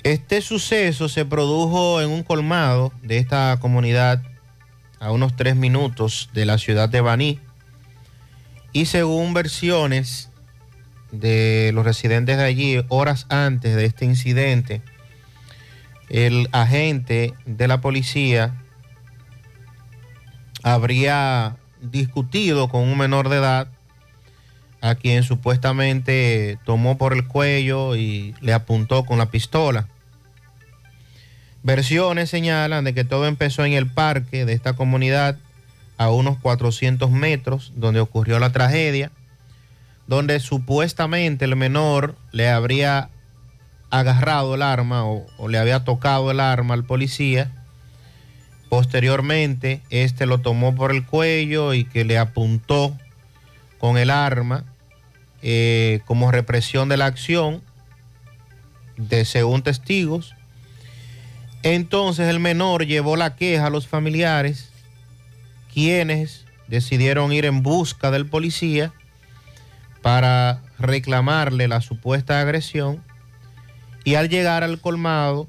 Este 0.04 0.42
suceso 0.42 1.10
se 1.10 1.26
produjo 1.26 2.02
en 2.02 2.10
un 2.10 2.24
colmado 2.24 2.92
de 3.04 3.20
esta 3.20 3.58
comunidad 3.62 4.24
a 5.00 5.12
unos 5.12 5.36
tres 5.36 5.56
minutos 5.56 6.30
de 6.34 6.46
la 6.46 6.58
ciudad 6.58 6.90
de 6.90 7.02
Baní. 7.02 7.40
Y 8.74 8.86
según 8.86 9.36
versiones 9.36 10.32
de 11.12 11.70
los 11.76 11.86
residentes 11.86 12.38
de 12.38 12.44
allí, 12.44 12.84
horas 12.88 13.28
antes 13.30 13.76
de 13.76 13.86
este 13.86 14.06
incidente, 14.06 14.82
el 16.10 16.50
agente 16.52 17.36
de 17.46 17.68
la 17.68 17.80
policía 17.80 18.56
habría 20.64 21.58
discutido 21.80 22.70
con 22.70 22.82
un 22.82 22.98
menor 22.98 23.30
de 23.30 23.38
edad 23.38 23.68
a 24.82 24.96
quien 24.96 25.22
supuestamente 25.22 26.58
tomó 26.66 26.98
por 26.98 27.14
el 27.14 27.28
cuello 27.28 27.96
y 27.96 28.34
le 28.42 28.54
apuntó 28.54 29.06
con 29.06 29.20
la 29.20 29.30
pistola. 29.30 29.88
Versiones 31.64 32.30
señalan 32.30 32.84
de 32.84 32.94
que 32.94 33.04
todo 33.04 33.28
empezó 33.28 33.66
en 33.66 33.74
el 33.74 33.88
parque 33.88 34.46
de 34.46 34.54
esta 34.54 34.74
comunidad 34.74 35.38
a 35.98 36.10
unos 36.10 36.40
400 36.40 37.12
metros 37.12 37.72
donde 37.76 38.00
ocurrió 38.00 38.40
la 38.40 38.52
tragedia, 38.52 39.12
donde 40.08 40.40
supuestamente 40.40 41.46
el 41.46 41.56
menor 41.56 42.16
le 42.32 42.50
habría 42.50 43.10
agarrado 43.92 44.56
el 44.56 44.64
arma 44.64 45.06
o, 45.06 45.28
le 45.48 45.60
había 45.60 45.84
tocado 45.84 46.32
el 46.32 46.40
arma 46.40 46.74
al 46.74 46.86
policía. 46.86 47.52
Posteriormente, 48.68 49.82
este 49.92 50.26
lo 50.26 50.40
tomó 50.40 50.74
por 50.74 50.92
el 50.92 51.06
cuello 51.06 51.76
y 51.76 51.84
que 51.84 52.06
le 52.06 52.18
apuntó 52.18 52.98
con 53.78 54.00
el 54.00 54.10
arma 54.10 54.64
eh, 55.44 56.02
como 56.06 56.32
represión 56.32 56.90
de 56.90 56.98
la 56.98 57.06
acción, 57.06 57.62
de 58.98 59.26
según 59.26 59.62
testigos. 59.62 60.34
Entonces 61.64 62.28
el 62.30 62.40
menor 62.40 62.86
llevó 62.86 63.16
la 63.16 63.36
queja 63.36 63.68
a 63.68 63.70
los 63.70 63.88
familiares, 63.88 64.70
quienes 65.74 66.46
decidieron 66.68 67.32
ir 67.32 67.46
en 67.46 67.62
busca 67.64 68.12
del 68.12 68.26
policía 68.26 68.92
para 70.02 70.62
reclamarle 70.80 71.68
la 71.68 71.82
supuesta 71.82 72.40
agresión. 72.42 73.04
Y 74.04 74.16
al 74.16 74.30
llegar 74.30 74.64
al 74.64 74.80
colmado, 74.80 75.48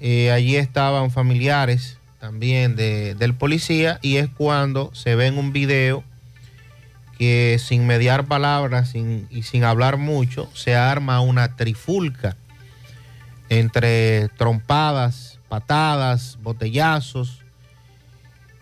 eh, 0.00 0.30
allí 0.30 0.56
estaban 0.56 1.10
familiares 1.10 1.96
también 2.20 2.76
de- 2.76 3.14
del 3.14 3.34
policía 3.34 3.98
y 4.02 4.16
es 4.16 4.28
cuando 4.28 4.94
se 4.94 5.14
ve 5.14 5.26
en 5.28 5.38
un 5.38 5.52
video 5.52 6.04
que 7.16 7.58
sin 7.58 7.86
mediar 7.86 8.26
palabras 8.26 8.90
sin- 8.90 9.26
y 9.30 9.42
sin 9.44 9.64
hablar 9.64 9.96
mucho, 9.96 10.50
se 10.54 10.76
arma 10.76 11.20
una 11.20 11.56
trifulca 11.56 12.36
entre 13.48 14.28
trompadas, 14.36 15.38
patadas, 15.48 16.38
botellazos, 16.42 17.42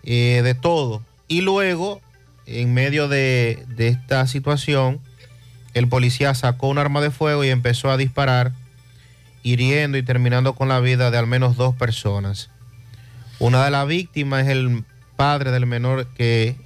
eh, 0.05 0.41
de 0.45 0.55
todo. 0.55 1.03
Y 1.29 1.41
luego, 1.41 2.01
en 2.47 2.73
medio 2.75 3.09
de, 3.09 3.67
esta 3.79 4.27
situación, 4.27 5.01
el 5.75 5.89
policía 5.89 6.35
sacó 6.35 6.69
un 6.69 6.79
arma 6.79 7.01
de 7.01 7.11
fuego 7.11 7.45
y 7.45 7.49
empezó 7.49 7.91
a 7.91 7.97
disparar, 7.97 8.53
hiriendo 9.43 9.99
y 9.99 10.03
terminando 10.03 10.55
con 10.55 10.69
la 10.69 10.81
vida 10.81 11.11
de 11.11 11.19
al 11.19 11.27
menos 11.27 11.57
dos 11.57 11.75
personas. 11.75 12.51
Una 13.39 13.65
de 13.65 13.71
las 13.71 13.87
víctimas 13.87 14.45
es 14.45 14.51
el 14.51 14.85
padre 15.17 15.51
del 15.51 15.67
menor 15.67 16.07
que 16.15 16.57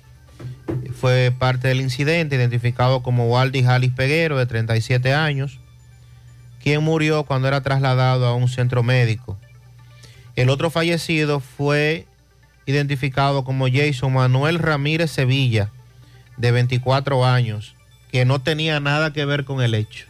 fue 0.95 1.33
parte 1.37 1.69
del 1.69 1.81
incidente, 1.81 2.37
identificado 2.37 3.03
como 3.03 3.27
Waldi 3.27 3.63
Jalis 3.63 3.93
Peguero, 3.93 4.37
de 4.39 4.47
37 4.47 5.15
años, 5.15 5.61
quien 6.63 6.83
murió 6.83 7.25
cuando 7.25 7.49
era 7.49 7.63
trasladado 7.63 8.27
a 8.27 8.35
un 8.35 8.49
centro 8.49 8.83
médico. 8.83 9.39
El 10.37 10.51
otro 10.51 10.71
fallecido 10.71 11.41
fue 11.41 12.07
identificado 12.67 13.45
como 13.45 13.67
Jason 13.71 14.13
Manuel 14.13 14.59
Ramírez 14.59 15.11
Sevilla, 15.11 15.71
de 16.37 16.53
24 16.53 17.27
años, 17.27 17.75
que 18.11 18.25
no 18.25 18.41
tenía 18.41 18.81
nada 18.81 19.13
que 19.13 19.25
ver 19.25 19.45
con 19.45 19.61
el 19.61 19.75
hecho, 19.75 20.07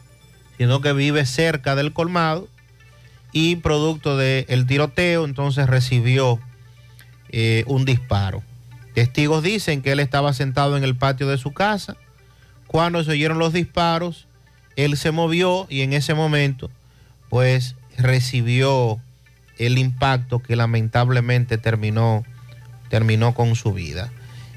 sino 0.59 0.81
que 0.81 0.93
vive 0.93 1.27
cerca 1.27 1.74
del 1.74 1.93
colmado 1.93 2.48
y 3.32 3.56
producto 3.56 4.16
del 4.16 4.66
tiroteo 4.66 5.24
entonces 5.24 5.68
recibió 5.68 6.40
eh, 7.31 7.64
un 7.66 7.85
disparo. 7.85 8.43
Testigos 8.94 9.43
dicen 9.43 9.82
que 9.82 9.93
él 9.93 10.01
estaba 10.01 10.32
sentado 10.32 10.77
en 10.77 10.85
el 10.85 10.97
patio 10.97 11.28
de 11.28 11.39
su 11.39 11.52
casa. 11.52 11.97
Cuando 12.66 13.02
se 13.05 13.12
oyeron 13.12 13.39
los 13.39 13.52
disparos, 13.52 14.27
él 14.76 14.97
se 14.97 15.10
movió 15.10 15.66
y 15.68 15.82
en 15.82 15.92
ese 15.92 16.14
momento, 16.14 16.70
pues 17.28 17.76
recibió 17.97 19.01
el 19.59 19.78
impacto 19.78 20.40
que 20.40 20.56
lamentablemente 20.56 21.59
terminó, 21.59 22.24
terminó 22.88 23.34
con 23.34 23.55
su 23.56 23.72
vida. 23.72 24.10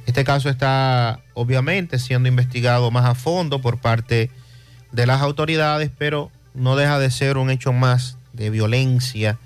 Este 0.05 0.23
caso 0.23 0.49
está 0.49 1.21
obviamente 1.33 1.99
siendo 1.99 2.29
investigado 2.29 2.91
más 2.91 3.05
a 3.05 3.15
fondo 3.15 3.61
por 3.61 3.79
parte 3.79 4.29
de 4.91 5.05
las 5.05 5.21
autoridades, 5.21 5.91
pero 5.97 6.31
no 6.53 6.75
deja 6.75 6.99
de 6.99 7.09
ser 7.11 7.37
un 7.37 7.49
hecho 7.49 7.73
más 7.73 8.17
de 8.33 8.49
violencia, 8.49 9.39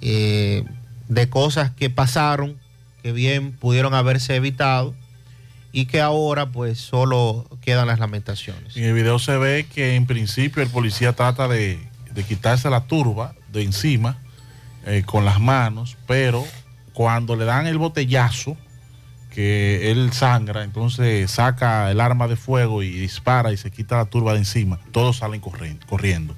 eh, 0.00 0.64
de 1.08 1.28
cosas 1.28 1.70
que 1.70 1.90
pasaron, 1.90 2.56
que 3.02 3.12
bien 3.12 3.52
pudieron 3.52 3.94
haberse 3.94 4.36
evitado 4.36 4.94
y 5.72 5.86
que 5.86 6.00
ahora 6.00 6.46
pues 6.46 6.78
solo 6.78 7.46
quedan 7.60 7.86
las 7.86 7.98
lamentaciones. 7.98 8.76
En 8.76 8.84
el 8.84 8.94
video 8.94 9.18
se 9.18 9.36
ve 9.36 9.66
que 9.72 9.94
en 9.94 10.06
principio 10.06 10.62
el 10.62 10.68
policía 10.68 11.12
trata 11.12 11.48
de, 11.48 11.78
de 12.12 12.24
quitarse 12.24 12.70
la 12.70 12.86
turba 12.86 13.34
de 13.52 13.62
encima 13.62 14.18
eh, 14.86 15.02
con 15.04 15.24
las 15.24 15.40
manos, 15.40 15.96
pero 16.06 16.44
cuando 16.92 17.36
le 17.36 17.44
dan 17.44 17.66
el 17.66 17.78
botellazo, 17.78 18.56
que 19.30 19.92
él 19.92 20.12
sangra, 20.12 20.64
entonces 20.64 21.30
saca 21.30 21.90
el 21.90 22.00
arma 22.00 22.26
de 22.26 22.36
fuego 22.36 22.82
y 22.82 22.90
dispara 22.90 23.52
y 23.52 23.56
se 23.56 23.70
quita 23.70 23.96
la 23.96 24.06
turba 24.06 24.32
de 24.32 24.38
encima, 24.38 24.80
todos 24.90 25.18
salen 25.18 25.40
corriendo. 25.40 26.34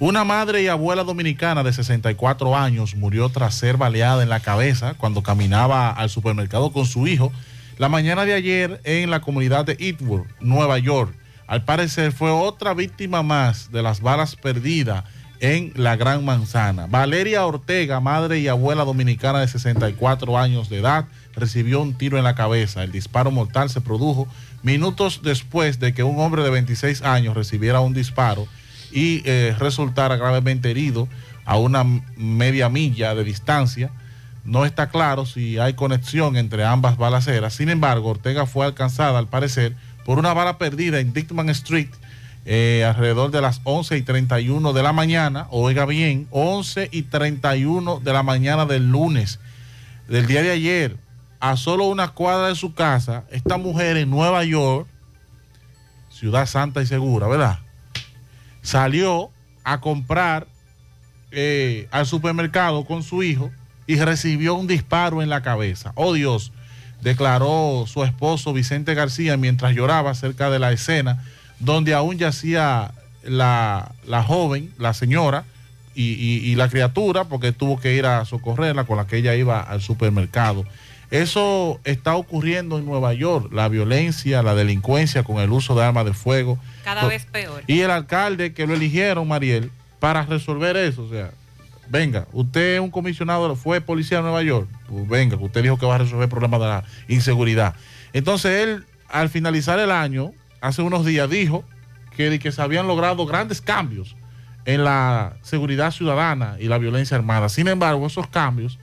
Una 0.00 0.24
madre 0.24 0.62
y 0.62 0.68
abuela 0.68 1.04
dominicana 1.04 1.62
de 1.62 1.72
64 1.72 2.56
años 2.56 2.96
murió 2.96 3.28
tras 3.28 3.54
ser 3.54 3.76
baleada 3.76 4.22
en 4.22 4.28
la 4.28 4.40
cabeza 4.40 4.94
cuando 4.94 5.22
caminaba 5.22 5.90
al 5.90 6.10
supermercado 6.10 6.72
con 6.72 6.84
su 6.86 7.06
hijo 7.06 7.32
la 7.78 7.88
mañana 7.88 8.24
de 8.24 8.34
ayer 8.34 8.80
en 8.84 9.10
la 9.10 9.20
comunidad 9.20 9.64
de 9.64 9.76
Eatwood, 9.78 10.26
Nueva 10.40 10.78
York. 10.78 11.14
Al 11.46 11.64
parecer 11.64 12.12
fue 12.12 12.30
otra 12.30 12.74
víctima 12.74 13.22
más 13.22 13.70
de 13.70 13.82
las 13.82 14.00
balas 14.00 14.36
perdidas 14.36 15.04
en 15.40 15.72
la 15.74 15.96
Gran 15.96 16.24
Manzana. 16.24 16.86
Valeria 16.86 17.44
Ortega, 17.44 18.00
madre 18.00 18.38
y 18.38 18.48
abuela 18.48 18.84
dominicana 18.84 19.40
de 19.40 19.48
64 19.48 20.38
años 20.38 20.70
de 20.70 20.78
edad, 20.78 21.06
recibió 21.34 21.80
un 21.80 21.94
tiro 21.94 22.16
en 22.16 22.24
la 22.24 22.34
cabeza. 22.34 22.82
El 22.82 22.92
disparo 22.92 23.30
mortal 23.30 23.68
se 23.68 23.80
produjo 23.80 24.28
minutos 24.62 25.20
después 25.22 25.80
de 25.80 25.92
que 25.92 26.02
un 26.02 26.18
hombre 26.20 26.42
de 26.42 26.50
26 26.50 27.02
años 27.02 27.34
recibiera 27.34 27.80
un 27.80 27.92
disparo 27.92 28.46
y 28.90 29.22
eh, 29.26 29.54
resultara 29.58 30.16
gravemente 30.16 30.70
herido 30.70 31.08
a 31.44 31.58
una 31.58 31.84
media 32.16 32.68
milla 32.68 33.14
de 33.14 33.24
distancia. 33.24 33.90
No 34.44 34.66
está 34.66 34.88
claro 34.90 35.24
si 35.24 35.58
hay 35.58 35.74
conexión 35.74 36.36
entre 36.36 36.64
ambas 36.64 36.96
balaceras. 36.98 37.54
Sin 37.54 37.70
embargo, 37.70 38.10
Ortega 38.10 38.44
fue 38.46 38.66
alcanzada, 38.66 39.18
al 39.18 39.28
parecer, 39.28 39.74
por 40.04 40.18
una 40.18 40.34
bala 40.34 40.58
perdida 40.58 41.00
en 41.00 41.12
Dickman 41.14 41.48
Street 41.48 41.88
eh, 42.44 42.84
alrededor 42.86 43.30
de 43.30 43.40
las 43.40 43.62
11 43.64 43.96
y 43.96 44.02
31 44.02 44.74
de 44.74 44.82
la 44.82 44.92
mañana. 44.92 45.46
Oiga 45.50 45.86
bien, 45.86 46.28
11 46.30 46.90
y 46.92 47.02
31 47.02 48.00
de 48.00 48.12
la 48.12 48.22
mañana 48.22 48.66
del 48.66 48.90
lunes 48.90 49.40
del 50.08 50.26
día 50.26 50.42
de 50.42 50.50
ayer, 50.50 50.98
a 51.40 51.56
solo 51.56 51.84
una 51.84 52.08
cuadra 52.08 52.48
de 52.48 52.54
su 52.54 52.74
casa, 52.74 53.24
esta 53.30 53.56
mujer 53.56 53.96
en 53.96 54.10
Nueva 54.10 54.44
York, 54.44 54.86
ciudad 56.10 56.44
santa 56.44 56.82
y 56.82 56.86
segura, 56.86 57.26
¿verdad? 57.26 57.60
Salió 58.60 59.30
a 59.62 59.80
comprar 59.80 60.46
eh, 61.30 61.88
al 61.90 62.04
supermercado 62.04 62.84
con 62.84 63.02
su 63.02 63.22
hijo 63.22 63.50
y 63.86 63.96
recibió 63.96 64.54
un 64.54 64.66
disparo 64.66 65.22
en 65.22 65.28
la 65.28 65.42
cabeza. 65.42 65.92
Oh 65.94 66.12
Dios, 66.14 66.52
declaró 67.02 67.84
su 67.86 68.02
esposo 68.04 68.52
Vicente 68.52 68.94
García 68.94 69.36
mientras 69.36 69.74
lloraba 69.74 70.14
cerca 70.14 70.50
de 70.50 70.58
la 70.58 70.72
escena 70.72 71.22
donde 71.60 71.94
aún 71.94 72.18
yacía 72.18 72.92
la, 73.22 73.92
la 74.06 74.22
joven, 74.22 74.70
la 74.78 74.94
señora 74.94 75.44
y, 75.94 76.12
y- 76.12 76.38
y 76.50 76.54
la 76.56 76.68
criatura 76.68 77.24
porque 77.24 77.52
tuvo 77.52 77.78
que 77.78 77.94
ir 77.94 78.06
a 78.06 78.24
socorrerla 78.24 78.84
con 78.84 78.96
la 78.96 79.06
que 79.06 79.18
ella 79.18 79.34
iba 79.34 79.60
al 79.60 79.80
supermercado. 79.80 80.64
Eso 81.10 81.78
está 81.84 82.16
ocurriendo 82.16 82.78
en 82.78 82.86
Nueva 82.86 83.14
York, 83.14 83.52
la 83.52 83.68
violencia, 83.68 84.42
la 84.42 84.54
delincuencia 84.54 85.22
con 85.22 85.36
el 85.38 85.52
uso 85.52 85.74
de 85.76 85.84
armas 85.84 86.06
de 86.06 86.12
fuego. 86.14 86.58
Cada 86.82 87.06
vez 87.06 87.26
peor. 87.26 87.62
y 87.66 87.80
el 87.80 87.90
alcalde 87.90 88.52
que 88.52 88.66
lo 88.66 88.74
eligieron, 88.74 89.28
Mariel, 89.28 89.70
para 90.00 90.22
resolver 90.24 90.76
eso. 90.76 91.04
O 91.04 91.08
sea, 91.10 91.30
venga, 91.88 92.26
usted 92.32 92.74
es 92.74 92.80
un 92.80 92.90
comisionado, 92.90 93.54
fue 93.56 93.80
policía 93.80 94.18
de 94.18 94.24
Nueva 94.24 94.42
York. 94.42 94.68
Pues 94.88 95.08
venga, 95.08 95.36
usted 95.36 95.62
dijo 95.62 95.78
que 95.78 95.86
va 95.86 95.96
a 95.96 95.98
resolver 95.98 96.24
el 96.24 96.30
problema 96.30 96.58
de 96.58 96.66
la 96.66 96.84
inseguridad. 97.08 97.74
Entonces 98.12 98.62
él, 98.62 98.84
al 99.08 99.28
finalizar 99.28 99.78
el 99.78 99.90
año, 99.90 100.32
hace 100.60 100.82
unos 100.82 101.04
días, 101.04 101.28
dijo 101.28 101.64
que, 102.16 102.38
que 102.38 102.52
se 102.52 102.62
habían 102.62 102.86
logrado 102.86 103.26
grandes 103.26 103.60
cambios 103.60 104.16
en 104.64 104.84
la 104.84 105.36
seguridad 105.42 105.90
ciudadana 105.90 106.56
y 106.58 106.68
la 106.68 106.78
violencia 106.78 107.16
armada. 107.16 107.48
Sin 107.48 107.68
embargo, 107.68 108.06
esos 108.06 108.26
cambios 108.28 108.78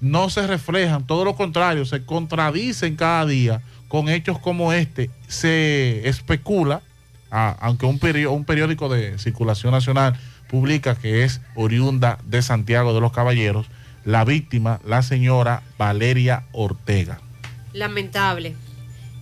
no 0.00 0.30
se 0.30 0.46
reflejan, 0.46 1.06
todo 1.06 1.24
lo 1.24 1.34
contrario, 1.34 1.84
se 1.84 2.04
contradicen 2.04 2.96
cada 2.96 3.26
día 3.26 3.62
con 3.88 4.08
hechos 4.08 4.38
como 4.38 4.72
este. 4.72 5.10
Se 5.26 6.08
especula, 6.08 6.82
aunque 7.30 7.86
un 7.86 7.98
periódico 8.44 8.88
de 8.88 9.18
circulación 9.18 9.72
nacional 9.72 10.16
publica 10.48 10.94
que 10.94 11.24
es 11.24 11.40
oriunda 11.54 12.18
de 12.24 12.42
Santiago 12.42 12.94
de 12.94 13.00
los 13.00 13.12
Caballeros, 13.12 13.66
la 14.04 14.24
víctima, 14.24 14.80
la 14.84 15.02
señora 15.02 15.62
Valeria 15.76 16.44
Ortega. 16.52 17.20
Lamentable. 17.72 18.56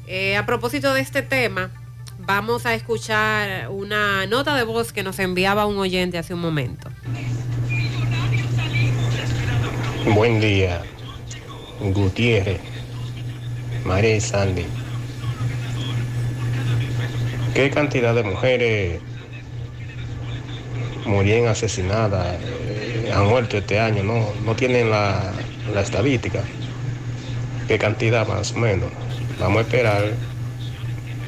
Eh, 0.06 0.36
a 0.36 0.46
propósito 0.46 0.94
de 0.94 1.00
este 1.00 1.22
tema, 1.22 1.70
vamos 2.18 2.66
a 2.66 2.74
escuchar 2.74 3.68
una 3.70 4.26
nota 4.26 4.54
de 4.54 4.62
voz 4.62 4.92
que 4.92 5.02
nos 5.02 5.18
enviaba 5.18 5.66
un 5.66 5.78
oyente 5.78 6.18
hace 6.18 6.34
un 6.34 6.40
momento. 6.40 6.88
Buen 10.14 10.40
día, 10.40 10.82
Gutiérrez, 11.80 12.60
María 13.84 14.16
y 14.16 14.20
Sandy. 14.20 14.66
¿Qué 17.54 17.70
cantidad 17.70 18.14
de 18.14 18.22
mujeres 18.22 19.00
murieron 21.06 21.48
asesinadas, 21.48 22.36
eh, 22.42 23.12
han 23.14 23.26
muerto 23.26 23.56
este 23.56 23.78
año? 23.78 24.02
No, 24.02 24.32
no 24.44 24.54
tienen 24.54 24.90
la, 24.90 25.32
la 25.72 25.80
estadística. 25.80 26.42
¿Qué 27.68 27.78
cantidad 27.78 28.26
más 28.26 28.52
o 28.52 28.58
menos? 28.58 28.90
Vamos 29.40 29.58
a 29.58 29.60
esperar 29.62 30.12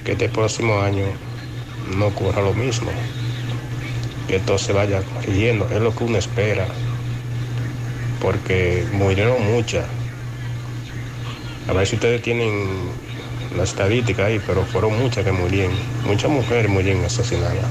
que 0.05 0.13
este 0.13 0.29
próximo 0.29 0.81
año 0.81 1.07
no 1.97 2.07
ocurra 2.07 2.43
lo 2.43 2.55
mismo. 2.55 2.91
Que 4.29 4.39
todo 4.41 4.59
se 4.59 4.73
vaya 4.73 5.03
corrigiendo, 5.03 5.69
es 5.71 5.81
lo 5.81 5.95
que 5.95 6.05
uno 6.05 6.19
espera 6.19 6.67
porque 8.21 8.87
murieron 8.93 9.43
muchas. 9.53 9.87
A 11.69 11.73
ver 11.73 11.87
si 11.87 11.97
ustedes 11.97 12.23
tienen 12.23 12.51
la 13.57 13.65
estadística 13.65 14.27
ahí, 14.27 14.41
pero 14.47 14.65
fueron 14.65 14.99
muchas 14.99 15.25
que 15.25 15.33
murieron. 15.33 15.73
Muchas 16.07 16.31
mujeres 16.31 16.71
murieron 16.71 17.05
asesinadas. 17.05 17.65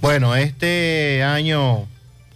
Bueno, 0.00 0.36
este 0.36 1.24
año 1.24 1.88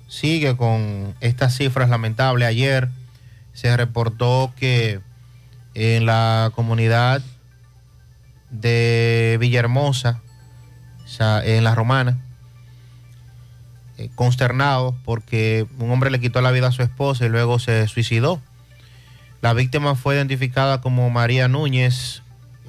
sigue 0.08 0.56
con 0.56 1.14
estas 1.20 1.56
cifras 1.56 1.88
lamentables. 1.88 2.48
Ayer 2.48 2.88
se 3.52 3.76
reportó 3.76 4.52
que 4.56 5.00
en 5.74 6.04
la 6.04 6.50
comunidad 6.56 7.22
de 8.50 9.36
Villahermosa, 9.40 10.20
en 11.44 11.62
la 11.62 11.76
Romana, 11.76 12.18
eh, 13.96 14.10
consternados 14.16 14.96
porque 15.04 15.66
un 15.78 15.92
hombre 15.92 16.10
le 16.10 16.20
quitó 16.20 16.40
la 16.40 16.50
vida 16.50 16.66
a 16.66 16.72
su 16.72 16.82
esposa 16.82 17.26
y 17.26 17.28
luego 17.28 17.60
se 17.60 17.86
suicidó. 17.86 18.40
La 19.40 19.52
víctima 19.52 19.94
fue 19.94 20.16
identificada 20.16 20.80
como 20.80 21.08
María 21.10 21.46
Núñez, 21.46 22.22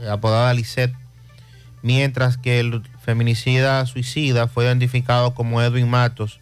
apodada 0.08 0.54
Lisette, 0.54 0.94
mientras 1.82 2.38
que 2.38 2.60
el 2.60 2.84
feminicida 3.04 3.86
suicida 3.86 4.48
fue 4.48 4.66
identificado 4.66 5.34
como 5.34 5.62
Edwin 5.62 5.90
Matos, 5.90 6.40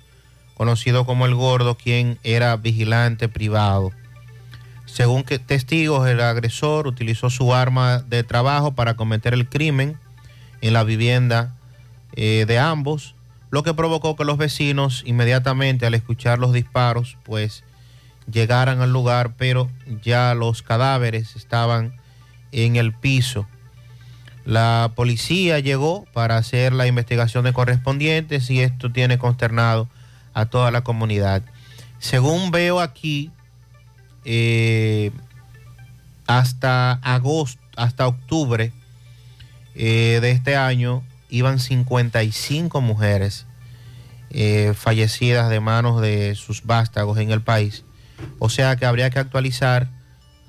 conocido 0.53 1.06
como 1.06 1.25
el 1.25 1.35
gordo, 1.35 1.75
quien 1.75 2.19
era 2.23 2.56
vigilante 2.56 3.27
privado. 3.27 3.91
Según 4.85 5.23
que 5.23 5.40
testigos, 5.40 6.07
el 6.07 6.22
agresor 6.22 6.85
utilizó 6.85 7.30
su 7.30 7.53
arma 7.53 7.99
de 7.99 8.23
trabajo 8.23 8.73
para 8.73 8.95
cometer 8.95 9.33
el 9.33 9.48
crimen 9.48 9.98
en 10.61 10.73
la 10.73 10.83
vivienda 10.83 11.56
eh, 12.14 12.45
de 12.48 12.59
ambos, 12.59 13.15
lo 13.49 13.64
que 13.64 13.73
provocó 13.73 14.15
que 14.15 14.25
los 14.25 14.38
vecinos 14.38 15.03
inmediatamente 15.06 15.85
al 15.85 15.93
escuchar 15.93 16.40
los 16.40 16.53
disparos, 16.53 17.17
pues 17.23 17.64
llegaran 18.31 18.81
al 18.81 18.93
lugar, 18.93 19.33
pero 19.38 19.69
ya 20.03 20.35
los 20.35 20.61
cadáveres 20.61 21.35
estaban 21.35 21.93
en 22.51 22.75
el 22.75 22.93
piso. 22.93 23.48
La 24.45 24.92
policía 24.95 25.60
llegó 25.60 26.06
para 26.14 26.38
hacer 26.38 26.74
la 26.74 26.88
investigación 26.88 27.44
de 27.44 27.53
correspondientes 27.53 28.50
y 28.50 28.61
esto 28.61 28.92
tiene 28.92 29.18
consternado 29.18 29.88
a 30.34 30.45
toda 30.45 30.72
la 30.72 30.84
comunidad. 30.84 31.44
Según 32.00 32.50
veo 32.52 32.80
aquí, 32.80 33.32
eh, 34.26 35.11
hasta 36.26 36.94
agosto, 36.94 37.61
hasta 37.76 38.08
octubre 38.08 38.74
eh, 39.76 40.20
de 40.22 40.32
este 40.32 40.56
año, 40.56 41.03
iban 41.30 41.60
55 41.60 42.82
mujeres 42.82 43.45
eh, 44.32 44.74
fallecidas 44.76 45.50
de 45.50 45.60
manos 45.60 46.02
de 46.02 46.36
sus 46.36 46.64
vástagos 46.66 47.20
en 47.20 47.32
el 47.32 47.42
país. 47.42 47.84
O 48.40 48.50
sea 48.50 48.76
que 48.76 48.86
habría 48.86 49.10
que 49.10 49.20
actualizar 49.20 49.90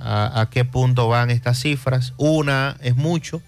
a 0.04 0.48
qué 0.50 0.64
punto 0.64 1.06
van 1.06 1.30
estas 1.30 1.60
cifras. 1.60 2.12
Una 2.16 2.76
es 2.80 2.96
mucho. 2.96 3.40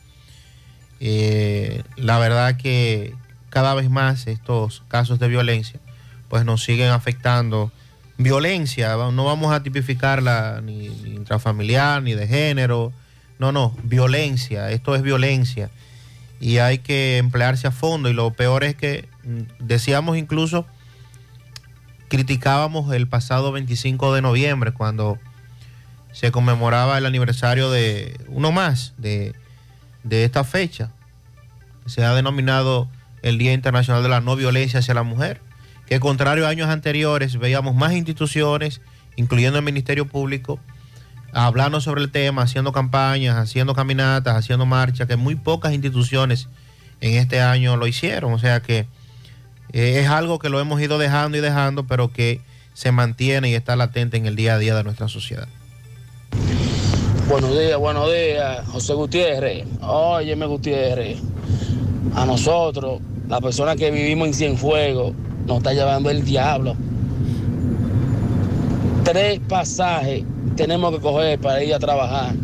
Eh, 1.07 1.83
la 1.97 2.19
verdad 2.19 2.57
que 2.57 3.15
cada 3.51 3.75
vez 3.75 3.91
más 3.91 4.27
estos 4.27 4.83
casos 4.89 5.19
de 5.19 5.29
violencia 5.29 5.79
pues 6.31 6.47
nos 6.47 6.65
siguen 6.65 6.89
afectando. 6.89 7.71
Violencia, 8.17 8.97
no 9.13 9.25
vamos 9.25 9.53
a 9.53 9.63
tipificarla 9.63 10.63
ni, 10.63 10.89
ni 10.89 11.11
intrafamiliar, 11.11 12.03
ni 12.03 12.15
de 12.15 12.27
género. 12.27 12.91
No, 13.39 13.53
no, 13.53 13.77
violencia. 13.83 14.71
Esto 14.71 14.95
es 14.95 15.03
violencia. 15.03 15.71
Y 16.41 16.57
hay 16.59 16.79
que 16.79 17.19
emplearse 17.19 17.67
a 17.67 17.71
fondo. 17.71 18.09
Y 18.09 18.15
lo 18.15 18.33
peor 18.33 18.65
es 18.65 18.75
que 18.75 19.09
mm, 19.25 19.43
decíamos 19.61 20.17
incluso, 20.17 20.67
criticábamos 22.09 22.95
el 22.95 23.07
pasado 23.09 23.53
25 23.53 24.15
de 24.15 24.23
noviembre 24.23 24.73
cuando 24.73 25.19
se 26.13 26.33
conmemoraba 26.33 26.97
el 26.97 27.05
aniversario 27.05 27.71
de 27.71 28.19
uno 28.29 28.53
más 28.53 28.95
de, 28.97 29.35
de 30.05 30.25
esta 30.25 30.45
fecha. 30.45 30.91
Se 31.87 32.05
ha 32.05 32.15
denominado 32.15 32.89
el 33.23 33.39
Día 33.39 33.53
Internacional 33.53 34.03
de 34.03 34.09
la 34.09 34.21
No 34.21 34.37
Violencia 34.37 34.81
hacia 34.81 34.95
la 34.95 35.03
Mujer, 35.03 35.41
que 35.87 36.01
contrario 36.01 36.47
a 36.47 36.51
años 36.51 36.69
anteriores 36.69 37.39
veíamos 37.39 37.75
más 37.75 37.93
instituciones, 37.93 38.81
incluyendo 39.17 39.59
el 39.59 39.65
Ministerio 39.65 40.07
Público, 40.07 40.61
hablando 41.33 41.81
sobre 41.81 42.03
el 42.03 42.11
tema, 42.11 42.43
haciendo 42.43 42.73
campañas, 42.73 43.37
haciendo 43.37 43.75
caminatas, 43.75 44.37
haciendo 44.37 44.67
marchas, 44.67 45.09
que 45.09 45.17
muy 45.17 45.35
pocas 45.35 45.73
instituciones 45.73 46.49
en 47.01 47.15
este 47.15 47.41
año 47.41 47.77
lo 47.77 47.87
hicieron. 47.87 48.33
O 48.33 48.39
sea 48.39 48.61
que 48.61 48.87
eh, 49.73 50.01
es 50.01 50.09
algo 50.09 50.39
que 50.39 50.49
lo 50.49 50.61
hemos 50.61 50.81
ido 50.81 50.99
dejando 50.99 51.37
y 51.37 51.41
dejando, 51.41 51.87
pero 51.87 52.13
que 52.13 52.41
se 52.73 52.93
mantiene 52.93 53.51
y 53.51 53.55
está 53.55 53.77
latente 53.77 54.17
en 54.17 54.27
el 54.27 54.37
día 54.37 54.55
a 54.55 54.59
día 54.59 54.75
de 54.75 54.85
nuestra 54.85 55.09
sociedad. 55.09 55.49
Buenos 57.27 57.59
días, 57.59 57.79
buenos 57.79 58.13
días, 58.13 58.69
José 58.69 58.93
Gutiérrez. 58.93 59.65
Óyeme, 59.81 60.45
Gutiérrez. 60.45 61.19
A 62.15 62.27
nosotros, 62.27 63.01
la 63.29 63.41
persona 63.41 63.77
que 63.77 63.91
vivimos 63.91 64.29
en 64.29 64.35
Cienfuegos, 64.35 65.15
nos 65.47 65.57
está 65.57 65.73
llevando 65.73 66.11
el 66.11 66.23
diablo. 66.23 66.77
Tres 69.05 69.41
pasajes 69.49 70.23
tenemos 70.55 70.95
que 70.95 71.01
coger 71.01 71.39
para 71.41 71.65
ir 71.65 71.73
a 71.73 71.79
trabajar 71.79 72.35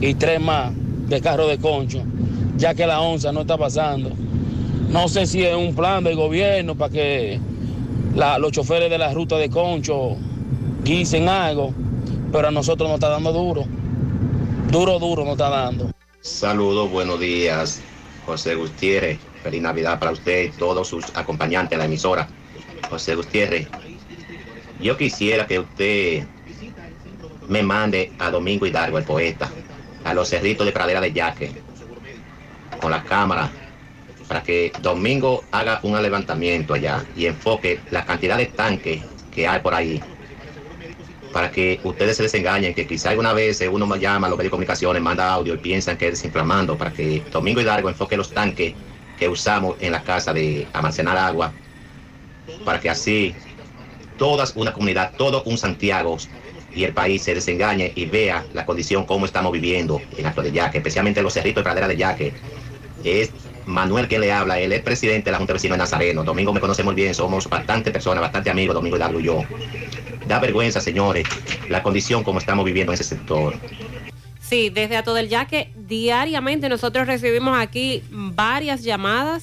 y 0.00 0.14
tres 0.14 0.40
más 0.40 0.70
de 1.08 1.20
carro 1.20 1.48
de 1.48 1.58
concho, 1.58 2.04
ya 2.56 2.74
que 2.74 2.86
la 2.86 3.00
onza 3.00 3.32
no 3.32 3.40
está 3.40 3.58
pasando. 3.58 4.12
No 4.88 5.08
sé 5.08 5.26
si 5.26 5.42
es 5.42 5.56
un 5.56 5.74
plan 5.74 6.04
del 6.04 6.14
gobierno 6.14 6.76
para 6.76 6.92
que 6.92 7.40
los 8.14 8.52
choferes 8.52 8.88
de 8.88 8.98
la 8.98 9.12
ruta 9.12 9.36
de 9.36 9.50
concho 9.50 10.16
guisen 10.84 11.28
algo, 11.28 11.74
pero 12.30 12.48
a 12.48 12.50
nosotros 12.52 12.88
nos 12.88 12.94
está 12.94 13.08
dando 13.08 13.32
duro. 13.32 13.81
Duro, 14.72 14.98
duro 14.98 15.22
nos 15.22 15.32
está 15.32 15.50
dando. 15.50 15.90
Saludos, 16.22 16.90
buenos 16.90 17.20
días, 17.20 17.82
José 18.24 18.54
Gutiérrez. 18.54 19.18
Feliz 19.42 19.60
Navidad 19.60 19.98
para 19.98 20.12
usted 20.12 20.44
y 20.44 20.48
todos 20.48 20.88
sus 20.88 21.14
acompañantes 21.14 21.72
en 21.72 21.80
la 21.80 21.84
emisora. 21.84 22.26
José 22.88 23.14
Gutiérrez, 23.14 23.68
yo 24.80 24.96
quisiera 24.96 25.46
que 25.46 25.58
usted 25.58 26.26
me 27.48 27.62
mande 27.62 28.12
a 28.18 28.30
Domingo 28.30 28.64
Hidalgo, 28.64 28.96
el 28.96 29.04
poeta, 29.04 29.50
a 30.04 30.14
los 30.14 30.30
cerritos 30.30 30.64
de 30.64 30.72
Pradera 30.72 31.02
de 31.02 31.12
Yaque, 31.12 31.52
con 32.80 32.92
la 32.92 33.04
cámara, 33.04 33.52
para 34.26 34.42
que 34.42 34.72
Domingo 34.80 35.44
haga 35.50 35.80
un 35.82 36.00
levantamiento 36.00 36.72
allá 36.72 37.04
y 37.14 37.26
enfoque 37.26 37.78
la 37.90 38.06
cantidad 38.06 38.38
de 38.38 38.46
tanques 38.46 39.02
que 39.34 39.46
hay 39.46 39.60
por 39.60 39.74
ahí 39.74 40.02
para 41.32 41.50
que 41.50 41.80
ustedes 41.82 42.16
se 42.16 42.24
desengañen, 42.24 42.74
que 42.74 42.86
quizá 42.86 43.10
alguna 43.10 43.32
vez 43.32 43.62
uno 43.70 43.96
llama 43.96 44.26
a 44.26 44.30
los 44.30 44.38
medios 44.38 44.48
de 44.48 44.50
comunicaciones, 44.50 45.02
manda 45.02 45.32
audio 45.32 45.54
y 45.54 45.58
piensan 45.58 45.96
que 45.96 46.08
es 46.08 46.12
desinflamando, 46.12 46.76
para 46.76 46.92
que 46.92 47.22
Domingo 47.32 47.60
Hidalgo 47.60 47.88
enfoque 47.88 48.16
los 48.16 48.30
tanques 48.30 48.74
que 49.18 49.28
usamos 49.28 49.76
en 49.80 49.92
la 49.92 50.02
casa 50.02 50.32
de 50.32 50.66
almacenar 50.72 51.16
agua, 51.16 51.52
para 52.64 52.80
que 52.80 52.90
así 52.90 53.34
toda 54.18 54.44
una 54.54 54.72
comunidad, 54.72 55.12
todo 55.16 55.42
un 55.44 55.56
Santiago 55.56 56.16
y 56.74 56.84
el 56.84 56.92
país 56.92 57.22
se 57.22 57.34
desengañe 57.34 57.92
y 57.94 58.06
vea 58.06 58.44
la 58.52 58.64
condición 58.64 59.04
como 59.04 59.26
estamos 59.26 59.52
viviendo 59.52 60.00
en 60.16 60.26
Alto 60.26 60.42
de 60.42 60.52
Yaque, 60.52 60.78
especialmente 60.78 61.22
los 61.22 61.32
cerritos 61.32 61.60
de 61.60 61.64
pradera 61.64 61.88
de 61.88 61.96
Yaque. 61.96 62.32
Es 63.04 63.30
Manuel 63.66 64.08
quien 64.08 64.20
le 64.20 64.32
habla, 64.32 64.58
él 64.58 64.72
es 64.72 64.82
presidente 64.82 65.26
de 65.26 65.32
la 65.32 65.38
Junta 65.38 65.52
de 65.52 65.54
Vecinos 65.54 65.76
de 65.76 65.82
Nazareno. 65.82 66.24
Domingo 66.24 66.52
me 66.52 66.60
conoce 66.60 66.82
muy 66.82 66.94
bien, 66.94 67.14
somos 67.14 67.48
bastante 67.48 67.90
personas, 67.90 68.20
bastante 68.20 68.50
amigos, 68.50 68.74
Domingo 68.74 68.96
Hidalgo 68.96 69.20
y 69.20 69.24
yo. 69.24 69.42
Da 70.26 70.38
vergüenza, 70.38 70.80
señores, 70.80 71.26
la 71.68 71.82
condición 71.82 72.24
como 72.24 72.38
estamos 72.38 72.64
viviendo 72.64 72.92
en 72.92 72.94
ese 72.94 73.04
sector. 73.04 73.54
Sí, 74.40 74.70
desde 74.70 74.96
Ato 74.96 75.14
del 75.14 75.28
Yaque, 75.28 75.72
diariamente 75.76 76.68
nosotros 76.68 77.06
recibimos 77.06 77.58
aquí 77.58 78.02
varias 78.10 78.82
llamadas 78.82 79.42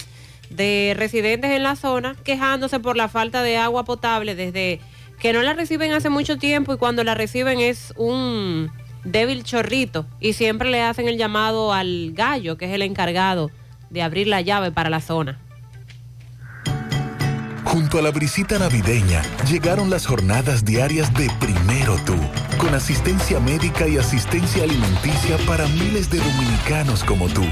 de 0.50 0.94
residentes 0.98 1.52
en 1.52 1.64
la 1.64 1.76
zona 1.76 2.16
quejándose 2.24 2.80
por 2.80 2.98
la 2.98 3.08
falta 3.08 3.44
de 3.44 3.58
agua 3.58 3.86
potable 3.86 4.36
desde 4.36 4.80
que 5.20 5.34
no 5.34 5.42
la 5.42 5.54
reciben 5.54 5.92
hace 5.94 6.10
mucho 6.10 6.38
tiempo 6.38 6.74
y 6.74 6.78
cuando 6.78 7.04
la 7.04 7.14
reciben 7.14 7.60
es 7.60 7.94
un 7.98 8.72
débil 9.04 9.44
chorrito 9.44 10.06
y 10.20 10.34
siempre 10.34 10.70
le 10.70 10.82
hacen 10.82 11.08
el 11.08 11.18
llamado 11.18 11.74
al 11.74 12.12
gallo, 12.14 12.58
que 12.58 12.66
es 12.66 12.72
el 12.72 12.82
encargado 12.82 13.52
de 13.90 14.02
abrir 14.02 14.28
la 14.28 14.42
llave 14.42 14.72
para 14.72 14.90
la 14.90 15.02
zona. 15.02 15.40
Junto 17.66 18.00
a 18.00 18.02
la 18.02 18.12
brisita 18.12 18.58
navideña 18.58 19.22
llegaron 19.50 19.90
las 19.90 20.06
jornadas 20.06 20.66
diarias 20.66 21.14
de 21.14 21.30
Primero 21.40 21.96
Tú, 22.06 22.16
con 22.58 22.74
asistencia 22.74 23.40
médica 23.40 23.88
y 23.88 23.98
asistencia 23.98 24.64
alimenticia 24.64 25.38
para 25.48 25.68
miles 25.68 26.10
de 26.10 26.20
dominicanos 26.20 27.04
como 27.04 27.28
tú. 27.28 27.46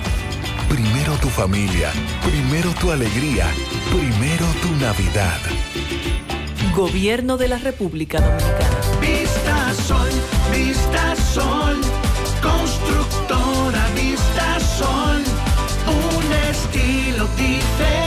Primero 0.69 1.13
tu 1.21 1.29
familia, 1.29 1.91
primero 2.25 2.71
tu 2.81 2.91
alegría, 2.91 3.47
primero 3.89 4.45
tu 4.61 4.71
Navidad. 4.83 5.39
Gobierno 6.75 7.37
de 7.37 7.47
la 7.47 7.57
República 7.57 8.19
Dominicana. 8.19 8.77
Vista 8.99 9.73
Sol, 9.73 10.09
Vista 10.51 11.15
Sol, 11.15 11.77
constructora 12.41 13.87
Vista 13.95 14.59
Sol, 14.59 15.23
un 15.87 16.33
estilo 16.51 17.27
diferente, 17.35 18.06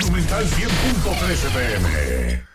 Monumental 0.00 0.46
100.13 0.46 1.50
pm. 1.52 2.51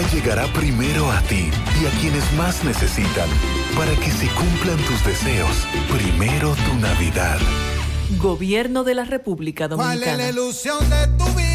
Llegará 0.00 0.46
primero 0.52 1.10
a 1.10 1.20
ti 1.22 1.50
y 1.82 1.86
a 1.86 1.90
quienes 2.00 2.30
más 2.34 2.64
necesitan 2.64 3.28
para 3.76 3.94
que 3.96 4.10
se 4.10 4.26
cumplan 4.28 4.76
tus 4.86 5.04
deseos. 5.04 5.66
Primero 5.90 6.54
tu 6.54 6.74
Navidad. 6.80 7.38
Gobierno 8.18 8.84
de 8.84 8.94
la 8.94 9.04
República 9.04 9.68
¿Cuál 9.68 9.98
es 10.00 10.06
la 10.06 10.12
Dominicana. 10.12 10.28
ilusión 10.30 10.78
de 10.90 11.06
tu 11.18 11.24
vida? 11.34 11.51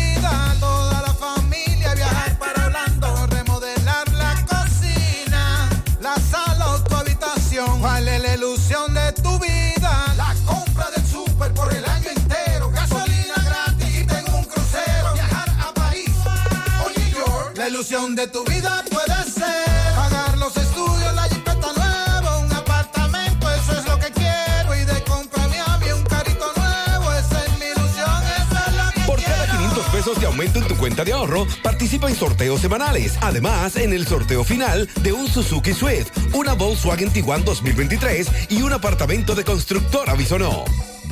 Ilusión 17.87 18.15
de 18.15 18.27
tu 18.27 18.43
vida 18.43 18.83
puede 18.89 19.23
ser 19.31 19.95
pagar 19.95 20.37
los 20.37 20.57
estudios, 20.57 21.15
la 21.15 21.23
jipeta 21.23 21.71
nueva, 21.73 22.39
un 22.39 22.51
apartamento, 22.51 23.49
eso 23.49 23.79
es 23.79 23.85
lo 23.85 23.97
que 23.97 24.11
quiero 24.11 24.75
y 24.75 24.83
de 24.83 25.01
compra 25.03 25.47
mi 25.47 25.55
a 25.55 25.77
mí 25.77 25.91
un 25.93 26.03
carrito 26.03 26.51
nuevo, 26.57 27.13
esa 27.13 27.45
es 27.45 27.59
mi 27.59 27.65
ilusión, 27.65 28.23
esa 28.23 28.65
es 28.67 28.75
la 28.75 28.91
que 28.91 29.01
Por 29.01 29.23
cada 29.23 29.45
500 29.45 29.85
pesos 29.85 30.19
de 30.19 30.25
aumento 30.25 30.59
en 30.59 30.67
tu 30.67 30.75
cuenta 30.75 31.05
de 31.05 31.13
ahorro, 31.13 31.47
participa 31.63 32.09
en 32.09 32.17
sorteos 32.17 32.59
semanales. 32.59 33.17
Además, 33.21 33.77
en 33.77 33.93
el 33.93 34.05
sorteo 34.05 34.43
final 34.43 34.89
de 35.01 35.13
un 35.13 35.29
Suzuki 35.29 35.73
Swift, 35.73 36.09
una 36.33 36.53
Volkswagen 36.53 37.11
Tiguan 37.11 37.45
2023 37.45 38.49
y 38.49 38.63
un 38.63 38.73
apartamento 38.73 39.33
de 39.33 39.45
constructora 39.45 40.13
Bisonó. 40.13 40.65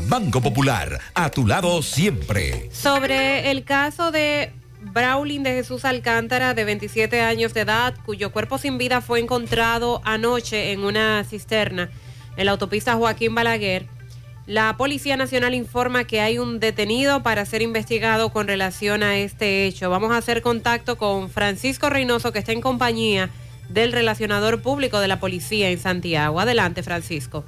Banco 0.07 0.41
Popular, 0.41 0.99
a 1.13 1.29
tu 1.29 1.47
lado 1.47 1.81
siempre. 1.81 2.69
Sobre 2.73 3.49
el 3.49 3.63
caso 3.63 4.11
de 4.11 4.51
Braulin 4.91 5.43
de 5.43 5.51
Jesús 5.51 5.85
Alcántara, 5.85 6.53
de 6.53 6.63
27 6.63 7.21
años 7.21 7.53
de 7.53 7.61
edad, 7.61 7.93
cuyo 8.05 8.31
cuerpo 8.31 8.57
sin 8.57 8.77
vida 8.77 9.01
fue 9.01 9.19
encontrado 9.19 10.01
anoche 10.03 10.71
en 10.71 10.83
una 10.83 11.23
cisterna 11.23 11.89
en 12.37 12.45
la 12.45 12.51
autopista 12.51 12.95
Joaquín 12.95 13.33
Balaguer, 13.33 13.87
la 14.47 14.77
Policía 14.77 15.17
Nacional 15.17 15.55
informa 15.55 16.03
que 16.03 16.21
hay 16.21 16.37
un 16.37 16.59
detenido 16.59 17.23
para 17.23 17.45
ser 17.45 17.63
investigado 17.63 18.29
con 18.31 18.47
relación 18.47 19.01
a 19.01 19.17
este 19.17 19.65
hecho. 19.65 19.89
Vamos 19.89 20.11
a 20.11 20.17
hacer 20.17 20.43
contacto 20.43 20.97
con 20.97 21.31
Francisco 21.31 21.89
Reynoso, 21.89 22.31
que 22.31 22.39
está 22.39 22.51
en 22.51 22.61
compañía 22.61 23.31
del 23.69 23.91
relacionador 23.91 24.61
público 24.61 24.99
de 24.99 25.07
la 25.07 25.19
policía 25.19 25.71
en 25.71 25.79
Santiago. 25.79 26.39
Adelante, 26.39 26.83
Francisco. 26.83 27.43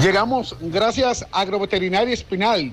Llegamos 0.00 0.56
gracias 0.60 1.26
a 1.32 1.40
Agroveterinaria 1.40 2.14
Espinal, 2.14 2.72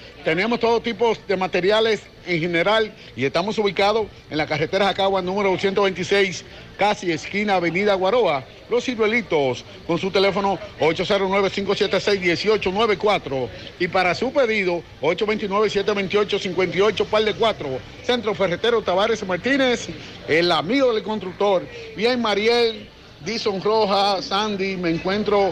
Tenemos 0.23 0.59
todo 0.59 0.79
tipo 0.79 1.17
de 1.27 1.35
materiales 1.35 2.03
en 2.27 2.39
general 2.39 2.93
y 3.15 3.25
estamos 3.25 3.57
ubicados 3.57 4.05
en 4.29 4.37
la 4.37 4.45
carretera 4.45 4.85
Jacagua 4.85 5.19
número 5.23 5.49
226, 5.49 6.45
casi 6.77 7.11
esquina 7.11 7.55
Avenida 7.55 7.95
Guaroa. 7.95 8.45
Los 8.69 8.85
ciruelitos 8.85 9.65
con 9.87 9.97
su 9.97 10.11
teléfono 10.11 10.59
809-576-1894 10.79 13.49
y 13.79 13.87
para 13.87 14.13
su 14.13 14.31
pedido 14.31 14.83
829-728-58 15.01 17.05
par 17.07 17.23
de 17.23 17.33
4. 17.33 17.79
Centro 18.03 18.35
Ferretero 18.35 18.83
Tavares 18.83 19.25
Martínez, 19.25 19.87
el 20.27 20.51
amigo 20.51 20.93
del 20.93 21.01
constructor. 21.01 21.63
Bien, 21.97 22.21
Mariel, 22.21 22.87
Dison 23.25 23.59
Roja, 23.59 24.21
Sandy, 24.21 24.77
me 24.77 24.91
encuentro 24.91 25.51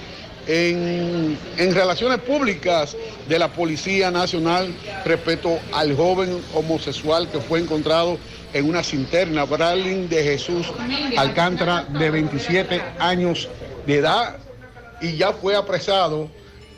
en, 0.49 1.37
en, 1.57 1.75
relaciones 1.75 2.17
públicas 2.21 2.97
de 3.27 3.37
la 3.37 3.49
Policía 3.49 4.09
Nacional 4.09 4.73
respecto 5.05 5.59
al 5.71 5.95
joven 5.95 6.41
homosexual 6.55 7.29
que 7.29 7.39
fue 7.39 7.59
encontrado 7.59 8.17
en 8.53 8.67
una 8.67 8.81
cinterna, 8.81 9.45
Bralin 9.45 10.09
de 10.09 10.23
Jesús 10.23 10.73
Alcántara, 11.15 11.83
de 11.83 12.09
27 12.09 12.81
años 12.97 13.47
de 13.85 13.97
edad, 13.97 14.37
y 14.99 15.17
ya 15.17 15.33
fue 15.33 15.55
apresado 15.55 16.27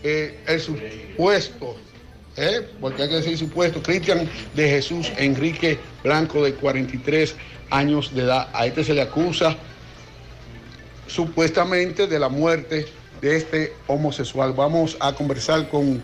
eh, 0.03 0.43
el 0.47 0.59
supuesto, 0.59 1.77
eh, 2.35 2.67
porque 2.81 3.03
hay 3.03 3.09
que 3.09 3.15
decir 3.15 3.37
supuesto, 3.37 3.81
Cristian 3.81 4.29
de 4.53 4.69
Jesús 4.69 5.09
Enrique 5.17 5.79
Blanco, 6.03 6.43
de 6.43 6.55
43 6.55 7.35
años 7.69 8.13
de 8.13 8.23
edad. 8.23 8.49
A 8.51 8.65
este 8.65 8.83
se 8.83 8.93
le 8.93 9.01
acusa 9.01 9.55
supuestamente 11.07 12.07
de 12.07 12.19
la 12.19 12.27
muerte 12.27 12.99
de 13.21 13.37
este 13.37 13.73
homosexual. 13.87 14.53
Vamos 14.53 14.97
a 14.99 15.13
conversar 15.13 15.69
con 15.69 16.03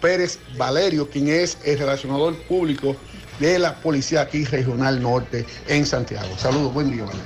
Pérez 0.00 0.38
Valerio, 0.56 1.08
quien 1.08 1.28
es 1.28 1.58
el 1.64 1.78
relacionador 1.78 2.36
público 2.42 2.96
de 3.40 3.58
la 3.58 3.74
Policía 3.74 4.22
aquí 4.22 4.44
Regional 4.44 5.02
Norte 5.02 5.44
en 5.68 5.84
Santiago. 5.84 6.28
Saludos, 6.38 6.72
buen 6.72 6.90
día, 6.90 7.04
Valerio. 7.04 7.24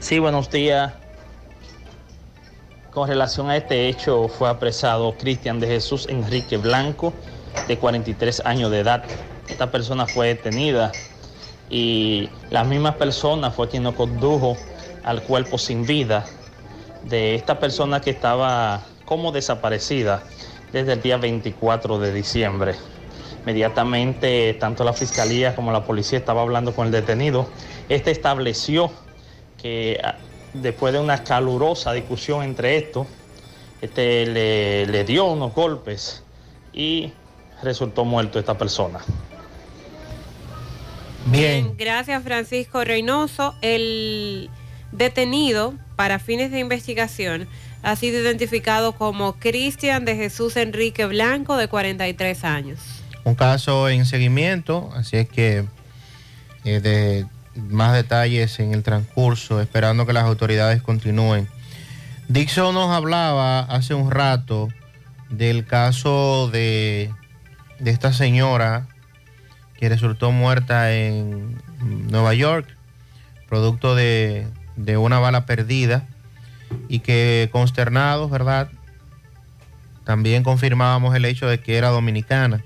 Sí, 0.00 0.18
buenos 0.18 0.50
días. 0.50 0.92
Con 2.90 3.08
relación 3.08 3.50
a 3.50 3.56
este 3.56 3.88
hecho 3.88 4.28
fue 4.28 4.48
apresado 4.48 5.16
Cristian 5.18 5.60
de 5.60 5.66
Jesús 5.66 6.06
Enrique 6.08 6.56
Blanco, 6.56 7.12
de 7.66 7.76
43 7.76 8.42
años 8.44 8.70
de 8.70 8.80
edad. 8.80 9.04
Esta 9.48 9.70
persona 9.70 10.06
fue 10.06 10.28
detenida 10.28 10.92
y 11.68 12.30
la 12.50 12.64
misma 12.64 12.96
persona 12.96 13.50
fue 13.50 13.68
quien 13.68 13.82
nos 13.82 13.94
condujo 13.94 14.56
al 15.02 15.22
cuerpo 15.22 15.58
sin 15.58 15.84
vida 15.84 16.24
de 17.08 17.34
esta 17.34 17.58
persona 17.58 18.00
que 18.00 18.10
estaba 18.10 18.82
como 19.04 19.32
desaparecida 19.32 20.22
desde 20.72 20.94
el 20.94 21.02
día 21.02 21.16
24 21.16 21.98
de 21.98 22.12
diciembre. 22.12 22.74
Inmediatamente, 23.42 24.54
tanto 24.54 24.84
la 24.84 24.92
fiscalía 24.92 25.54
como 25.54 25.70
la 25.70 25.84
policía 25.84 26.18
estaba 26.18 26.42
hablando 26.42 26.74
con 26.74 26.86
el 26.86 26.92
detenido. 26.92 27.48
Este 27.88 28.10
estableció 28.10 28.90
que 29.60 30.00
después 30.54 30.92
de 30.94 31.00
una 31.00 31.22
calurosa 31.24 31.92
discusión 31.92 32.42
entre 32.42 32.76
estos, 32.78 33.06
este 33.82 34.26
le, 34.26 34.86
le 34.86 35.04
dio 35.04 35.26
unos 35.26 35.54
golpes 35.54 36.22
y 36.72 37.12
resultó 37.62 38.04
muerto 38.04 38.38
esta 38.38 38.56
persona. 38.56 39.00
Bien. 41.26 41.74
Gracias, 41.76 42.22
Francisco 42.22 42.84
Reynoso. 42.84 43.54
El 43.62 44.50
detenido 44.92 45.74
para 45.96 46.18
fines 46.18 46.50
de 46.50 46.58
investigación 46.58 47.48
ha 47.82 47.96
sido 47.96 48.20
identificado 48.20 48.92
como 48.92 49.34
Cristian 49.34 50.04
de 50.04 50.16
Jesús 50.16 50.56
Enrique 50.56 51.06
Blanco, 51.06 51.56
de 51.56 51.68
43 51.68 52.44
años. 52.44 52.80
Un 53.24 53.34
caso 53.34 53.88
en 53.88 54.06
seguimiento, 54.06 54.90
así 54.94 55.16
es 55.16 55.28
que 55.28 55.64
eh, 56.64 56.80
de 56.80 57.26
más 57.54 57.94
detalles 57.94 58.58
en 58.58 58.72
el 58.72 58.82
transcurso, 58.82 59.60
esperando 59.60 60.06
que 60.06 60.12
las 60.12 60.24
autoridades 60.24 60.82
continúen. 60.82 61.48
Dixon 62.28 62.74
nos 62.74 62.90
hablaba 62.90 63.60
hace 63.60 63.94
un 63.94 64.10
rato 64.10 64.68
del 65.28 65.66
caso 65.66 66.48
de, 66.50 67.10
de 67.80 67.90
esta 67.90 68.12
señora 68.12 68.88
que 69.78 69.88
resultó 69.88 70.30
muerta 70.32 70.94
en 70.94 71.60
Nueva 72.10 72.32
York, 72.34 72.66
producto 73.48 73.94
de, 73.94 74.46
de 74.76 74.96
una 74.96 75.18
bala 75.18 75.46
perdida 75.46 76.06
y 76.88 77.00
que 77.00 77.48
consternados, 77.52 78.30
¿verdad? 78.30 78.70
También 80.04 80.42
confirmábamos 80.42 81.14
el 81.14 81.24
hecho 81.24 81.46
de 81.46 81.60
que 81.60 81.76
era 81.76 81.88
dominicana. 81.88 82.62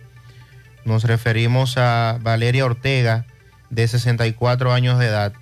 Nos 0.84 1.04
referimos 1.04 1.76
a 1.76 2.18
Valeria 2.22 2.64
Ortega, 2.64 3.26
de 3.70 3.86
64 3.86 4.72
años 4.72 4.98
de 4.98 5.06
edad. 5.06 5.32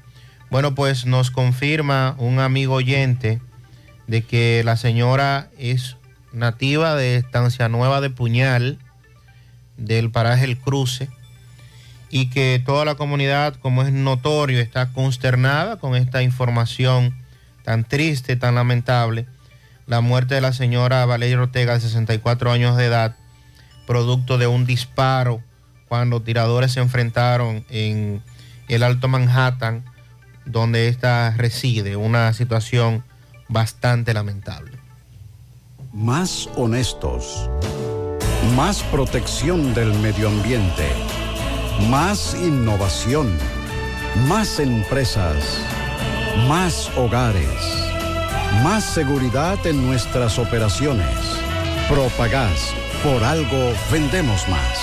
Bueno, 0.50 0.74
pues 0.74 1.06
nos 1.06 1.30
confirma 1.30 2.14
un 2.18 2.40
amigo 2.40 2.74
oyente 2.74 3.40
de 4.06 4.22
que 4.22 4.62
la 4.64 4.76
señora 4.76 5.48
es 5.58 5.96
nativa 6.32 6.94
de 6.94 7.16
Estancia 7.16 7.68
Nueva 7.68 8.00
de 8.00 8.10
Puñal, 8.10 8.78
del 9.76 10.10
paraje 10.10 10.44
El 10.44 10.58
Cruce, 10.58 11.08
y 12.10 12.30
que 12.30 12.62
toda 12.64 12.84
la 12.84 12.94
comunidad, 12.94 13.54
como 13.56 13.82
es 13.82 13.92
notorio, 13.92 14.60
está 14.60 14.92
consternada 14.92 15.76
con 15.76 15.96
esta 15.96 16.22
información 16.22 17.14
tan 17.64 17.84
triste, 17.84 18.36
tan 18.36 18.54
lamentable, 18.54 19.26
la 19.86 20.00
muerte 20.00 20.34
de 20.34 20.40
la 20.40 20.52
señora 20.52 21.04
Valeria 21.06 21.40
Ortega 21.40 21.74
de 21.74 21.80
64 21.80 22.50
años 22.50 22.76
de 22.76 22.86
edad, 22.86 23.16
producto 23.86 24.38
de 24.38 24.46
un 24.46 24.66
disparo 24.66 25.42
cuando 25.88 26.22
tiradores 26.22 26.72
se 26.72 26.80
enfrentaron 26.80 27.64
en 27.70 28.22
el 28.68 28.82
Alto 28.82 29.08
Manhattan, 29.08 29.84
donde 30.44 30.88
esta 30.88 31.30
reside, 31.36 31.96
una 31.96 32.32
situación 32.32 33.04
bastante 33.48 34.12
lamentable. 34.14 34.78
Más 35.92 36.48
honestos, 36.56 37.48
más 38.56 38.82
protección 38.84 39.74
del 39.74 39.92
medio 39.94 40.28
ambiente, 40.28 40.88
más 41.90 42.34
innovación, 42.34 43.30
más 44.28 44.58
empresas, 44.58 45.36
más 46.48 46.90
hogares, 46.96 47.46
más 48.62 48.84
seguridad 48.84 49.64
en 49.66 49.86
nuestras 49.86 50.38
operaciones. 50.38 51.06
Propagás, 51.88 52.72
por 53.04 53.22
algo 53.22 53.72
vendemos 53.92 54.48
más. 54.48 54.78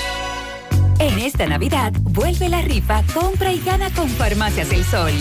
En 0.99 1.19
esta 1.19 1.45
Navidad, 1.47 1.91
vuelve 1.99 2.47
la 2.47 2.61
rifa, 2.61 3.03
compra 3.13 3.51
y 3.51 3.59
gana 3.59 3.89
con 3.89 4.07
Farmacias 4.07 4.71
El 4.71 4.85
Sol. 4.85 5.11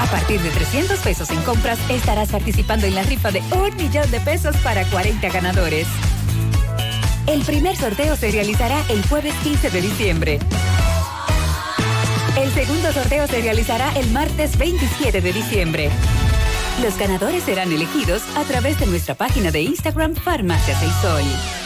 A 0.00 0.06
partir 0.10 0.40
de 0.40 0.50
300 0.50 1.00
pesos 1.00 1.30
en 1.30 1.42
compras, 1.42 1.78
estarás 1.90 2.28
participando 2.28 2.86
en 2.86 2.94
la 2.94 3.02
rifa 3.02 3.32
de 3.32 3.42
un 3.50 3.74
millón 3.76 4.08
de 4.10 4.20
pesos 4.20 4.56
para 4.58 4.84
40 4.84 5.28
ganadores. 5.30 5.88
El 7.26 7.42
primer 7.42 7.76
sorteo 7.76 8.14
se 8.14 8.30
realizará 8.30 8.84
el 8.88 9.04
jueves 9.08 9.34
15 9.42 9.70
de 9.70 9.80
diciembre. 9.80 10.38
El 12.38 12.52
segundo 12.52 12.92
sorteo 12.92 13.26
se 13.26 13.40
realizará 13.40 13.92
el 13.98 14.08
martes 14.12 14.56
27 14.56 15.20
de 15.20 15.32
diciembre. 15.32 15.90
Los 16.82 16.96
ganadores 16.96 17.42
serán 17.42 17.72
elegidos 17.72 18.22
a 18.36 18.44
través 18.44 18.78
de 18.78 18.86
nuestra 18.86 19.16
página 19.16 19.50
de 19.50 19.62
Instagram 19.62 20.14
Farmacias 20.14 20.80
El 20.80 20.92
Sol. 21.02 21.65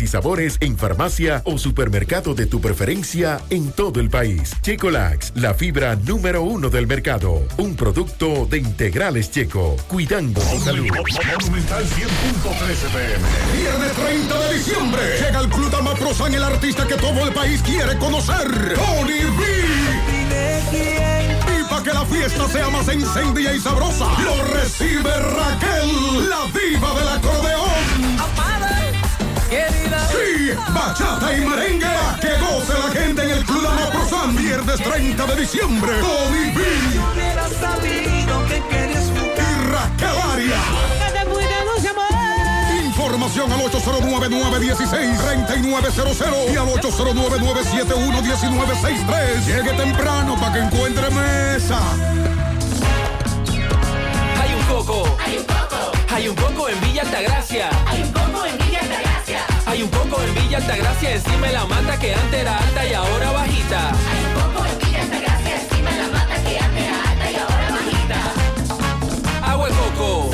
y 0.01 0.07
sabores 0.07 0.57
en 0.59 0.77
farmacia 0.77 1.41
o 1.45 1.57
supermercado 1.57 2.33
de 2.33 2.45
tu 2.45 2.59
preferencia 2.59 3.39
en 3.49 3.71
todo 3.71 3.99
el 3.99 4.09
país. 4.09 4.53
Checolax, 4.61 5.33
la 5.35 5.53
fibra 5.53 5.95
número 5.95 6.43
uno 6.43 6.69
del 6.69 6.87
mercado. 6.87 7.43
Un 7.57 7.75
producto 7.75 8.45
de 8.45 8.57
integrales 8.57 9.31
checo, 9.31 9.75
cuidando 9.87 10.41
tu 10.41 10.59
salud. 10.59 10.87
Monumental 10.87 11.85
100.13 11.85 12.01
pm. 12.93 13.61
Viernes 13.61 13.91
30 13.93 14.39
de 14.39 14.53
diciembre 14.53 15.01
llega 15.19 15.39
el 15.41 15.49
Club 15.49 15.71
Damaprosan, 15.71 16.33
el 16.33 16.43
artista 16.43 16.87
que 16.87 16.95
todo 16.95 17.27
el 17.27 17.33
país 17.33 17.61
quiere 17.61 17.97
conocer, 17.97 18.75
Tony 18.75 19.21
B. 19.37 20.51
Que 21.83 21.93
la 21.93 22.05
fiesta 22.05 22.47
sea 22.47 22.69
más 22.69 22.87
encendida 22.89 23.55
y 23.55 23.59
sabrosa, 23.59 24.05
lo 24.21 24.43
recibe 24.53 25.11
Raquel, 25.15 26.29
la 26.29 26.45
diva 26.53 26.93
del 26.93 27.07
acordeón. 27.07 28.40
Sí, 29.51 30.55
bachata 30.73 31.35
y 31.35 31.41
merengue, 31.41 31.85
pa' 31.85 32.15
que 32.21 32.29
goce 32.39 32.71
la 32.71 32.87
gente 32.97 33.21
en 33.21 33.31
el 33.31 33.43
Club 33.43 33.63
Damaprosan, 33.63 34.33
viernes 34.33 34.81
30 34.81 35.25
de 35.25 35.35
diciembre, 35.35 35.91
Tony 35.99 36.51
B. 36.55 36.63
Y 39.35 39.39
Raquel 39.69 40.15
Arias. 40.31 40.63
Información 42.85 43.51
al 43.51 43.59
809-916-3900 43.59 46.53
y 46.53 46.55
al 46.55 46.67
809-971-1963. 46.67 49.45
Llegue 49.45 49.73
temprano 49.73 50.37
para 50.39 50.53
que 50.53 50.59
encuentre 50.59 51.09
mesa. 51.09 51.77
Hay 54.41 54.53
un 54.53 54.63
coco. 54.63 55.03
Hay 55.25 55.37
un 55.39 55.43
coco. 55.43 55.91
Hay 56.13 56.29
un 56.29 56.35
coco 56.35 56.69
en 56.69 56.79
Villa 56.79 57.01
Altagracia. 57.01 57.69
Hay 57.87 58.03
un 58.03 58.13
coco. 58.13 58.30
Hay 59.71 59.83
un 59.83 59.89
coco 59.89 60.21
en 60.21 60.35
Villa 60.35 60.57
Altagracia 60.57 61.13
encima 61.13 61.47
de 61.47 61.53
la 61.53 61.65
mata 61.65 61.97
que 61.97 62.13
antes 62.13 62.41
era 62.41 62.57
alta 62.57 62.85
y 62.85 62.93
ahora 62.93 63.31
bajita. 63.31 63.91
Hay 63.91 64.25
un 64.25 64.33
coco 64.33 64.65
en 64.65 64.79
Villa 64.79 65.01
Altagracia 65.01 65.61
encima 65.61 65.91
de 65.91 65.97
la 65.97 66.07
mata 66.09 66.43
que 66.43 66.59
antes 66.59 66.83
era 66.83 67.09
alta 67.09 67.31
y 67.31 67.35
ahora 67.37 67.69
bajita. 67.71 69.49
Agua 69.49 69.69
de 69.69 69.75
coco. 69.75 70.31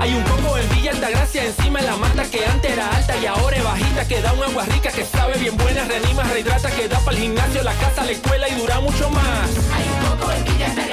Hay 0.00 0.14
un 0.14 0.22
coco 0.22 0.56
en 0.56 0.68
Villa 0.70 0.90
Altagracia 0.92 1.44
encima 1.44 1.80
de 1.80 1.86
la 1.88 1.96
mata 1.96 2.24
que 2.24 2.46
antes 2.46 2.72
era 2.72 2.88
alta 2.88 3.16
y 3.18 3.26
ahora 3.26 3.56
es 3.58 3.64
bajita 3.64 4.08
que 4.08 4.22
da 4.22 4.32
un 4.32 4.42
agua 4.42 4.64
rica 4.64 4.90
que 4.92 5.04
sabe 5.04 5.36
bien 5.36 5.54
buena, 5.58 5.84
reanima, 5.84 6.22
rehidrata, 6.22 6.70
que 6.70 6.88
da 6.88 6.98
para 7.00 7.18
el 7.18 7.24
gimnasio, 7.24 7.62
la 7.62 7.74
casa, 7.74 8.02
la 8.02 8.12
escuela 8.12 8.48
y 8.48 8.54
dura 8.54 8.80
mucho 8.80 9.10
más. 9.10 9.50
Hay 9.74 9.84
un 9.84 10.08
coco 10.08 10.32
en 10.32 10.44
Villa 10.44 10.66
Altagracia 10.68 10.87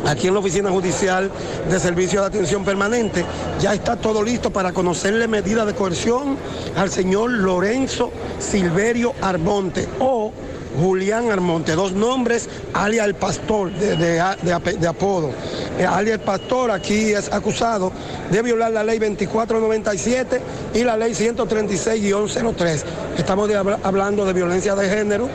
aquí 0.05 0.27
en 0.27 0.33
la 0.33 0.39
Oficina 0.39 0.69
Judicial 0.69 1.31
de 1.69 1.79
Servicio 1.79 2.21
de 2.21 2.27
Atención 2.27 2.63
Permanente. 2.63 3.25
Ya 3.59 3.73
está 3.73 3.95
todo 3.95 4.23
listo 4.23 4.51
para 4.51 4.71
conocerle 4.73 5.27
medida 5.27 5.65
de 5.65 5.73
coerción 5.73 6.37
al 6.75 6.89
señor 6.89 7.31
Lorenzo 7.31 8.11
Silverio 8.39 9.13
Armonte 9.21 9.87
o 9.99 10.31
Julián 10.79 11.31
Armonte, 11.31 11.73
dos 11.73 11.91
nombres, 11.91 12.49
alias 12.73 13.05
el 13.05 13.15
pastor 13.15 13.71
de, 13.71 14.87
apodo. 14.87 15.31
Eh, 15.77 15.85
alias 15.85 16.19
el 16.19 16.25
pastor 16.25 16.71
aquí 16.71 17.11
es 17.11 17.31
acusado 17.31 17.91
de 18.31 18.41
violar 18.41 18.71
la 18.71 18.83
ley 18.83 18.97
2497 18.97 20.41
y 20.73 20.83
la 20.83 20.97
ley 20.97 21.13
136-03. 21.13 22.83
Estamos 23.17 23.49
hablando 23.83 24.25
de 24.25 24.33
violencia 24.33 24.75
de 24.75 24.89
género, 24.89 25.29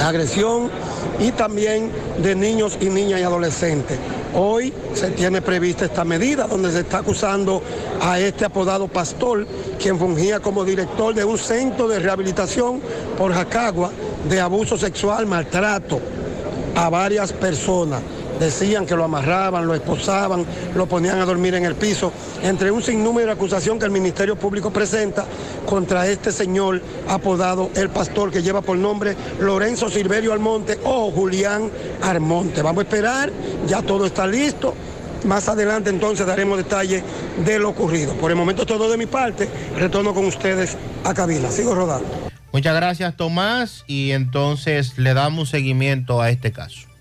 agresión 0.00 0.70
y 1.18 1.32
también 1.32 1.90
de 2.18 2.34
niños 2.34 2.78
y 2.80 2.86
niñas 2.86 3.20
y 3.20 3.22
adolescentes. 3.22 3.98
Hoy 4.34 4.72
se 4.94 5.10
tiene 5.10 5.40
prevista 5.42 5.84
esta 5.84 6.04
medida 6.04 6.46
donde 6.46 6.72
se 6.72 6.80
está 6.80 6.98
acusando 6.98 7.62
a 8.00 8.18
este 8.18 8.44
apodado 8.44 8.88
pastor, 8.88 9.46
quien 9.80 9.98
fungía 9.98 10.40
como 10.40 10.64
director 10.64 11.14
de 11.14 11.24
un 11.24 11.38
centro 11.38 11.86
de 11.86 12.00
rehabilitación 12.00 12.80
por 13.16 13.32
Jacagua 13.32 13.92
de 14.28 14.40
abuso 14.40 14.76
sexual, 14.76 15.26
maltrato 15.26 16.00
a 16.74 16.88
varias 16.90 17.32
personas. 17.32 18.00
Decían 18.38 18.86
que 18.86 18.96
lo 18.96 19.04
amarraban, 19.04 19.66
lo 19.66 19.74
esposaban, 19.74 20.44
lo 20.74 20.86
ponían 20.86 21.20
a 21.20 21.24
dormir 21.24 21.54
en 21.54 21.64
el 21.64 21.74
piso, 21.74 22.12
entre 22.42 22.70
un 22.70 22.82
sinnúmero 22.82 23.28
de 23.28 23.32
acusación 23.32 23.78
que 23.78 23.84
el 23.84 23.90
Ministerio 23.90 24.36
Público 24.36 24.72
presenta 24.72 25.24
contra 25.66 26.06
este 26.08 26.32
señor 26.32 26.80
apodado 27.08 27.70
el 27.74 27.88
pastor 27.90 28.30
que 28.30 28.42
lleva 28.42 28.60
por 28.60 28.76
nombre 28.76 29.16
Lorenzo 29.40 29.88
Silverio 29.88 30.32
Almonte 30.32 30.78
o 30.84 31.10
Julián 31.10 31.70
Armonte. 32.02 32.62
Vamos 32.62 32.84
a 32.84 32.84
esperar, 32.84 33.30
ya 33.66 33.82
todo 33.82 34.06
está 34.06 34.26
listo. 34.26 34.74
Más 35.24 35.48
adelante 35.48 35.88
entonces 35.88 36.26
daremos 36.26 36.58
detalles 36.58 37.02
de 37.44 37.58
lo 37.58 37.70
ocurrido. 37.70 38.14
Por 38.14 38.30
el 38.30 38.36
momento 38.36 38.66
todo 38.66 38.90
de 38.90 38.98
mi 38.98 39.06
parte. 39.06 39.48
Retorno 39.76 40.12
con 40.12 40.26
ustedes 40.26 40.76
a 41.02 41.14
cabina. 41.14 41.50
Sigo 41.50 41.74
rodando. 41.74 42.06
Muchas 42.52 42.74
gracias, 42.76 43.16
Tomás. 43.16 43.84
Y 43.86 44.10
entonces 44.10 44.98
le 44.98 45.14
damos 45.14 45.48
seguimiento 45.48 46.20
a 46.20 46.30
este 46.30 46.52
caso. 46.52 46.93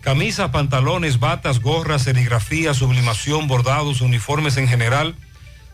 Camisas, 0.00 0.50
pantalones, 0.50 1.20
batas, 1.20 1.60
gorras, 1.60 2.02
serigrafía, 2.02 2.72
sublimación, 2.72 3.48
bordados, 3.48 4.00
uniformes 4.00 4.56
en 4.56 4.66
general. 4.66 5.14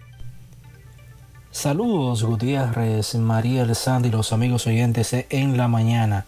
Saludos 1.52 2.24
Gutiérrez, 2.24 3.16
María 3.16 3.74
Sandy 3.74 4.10
y 4.10 4.12
los 4.12 4.34
amigos 4.34 4.68
oyentes 4.68 5.12
de 5.12 5.26
en 5.30 5.56
la 5.56 5.70
mañana. 5.70 6.26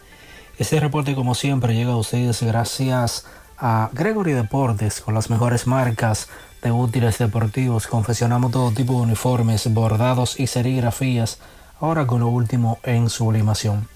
Este 0.58 0.80
reporte 0.80 1.14
como 1.14 1.34
siempre 1.34 1.74
llega 1.74 1.92
a 1.92 1.96
ustedes 1.96 2.42
gracias 2.42 3.26
a 3.58 3.90
Gregory 3.92 4.32
Deportes 4.32 5.02
con 5.02 5.12
las 5.12 5.28
mejores 5.28 5.66
marcas 5.66 6.28
de 6.62 6.72
útiles 6.72 7.18
deportivos. 7.18 7.86
Confeccionamos 7.86 8.52
todo 8.52 8.72
tipo 8.72 8.94
de 8.94 9.00
uniformes, 9.00 9.70
bordados 9.72 10.40
y 10.40 10.46
serigrafías, 10.46 11.38
ahora 11.80 12.06
con 12.06 12.20
lo 12.20 12.28
último 12.28 12.78
en 12.82 13.10
sublimación. 13.10 13.88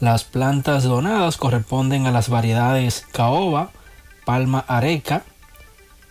Las 0.00 0.24
plantas 0.24 0.82
donadas 0.82 1.36
corresponden 1.36 2.06
a 2.06 2.10
las 2.10 2.28
variedades 2.28 3.06
caoba, 3.12 3.70
palma 4.24 4.64
areca, 4.66 5.22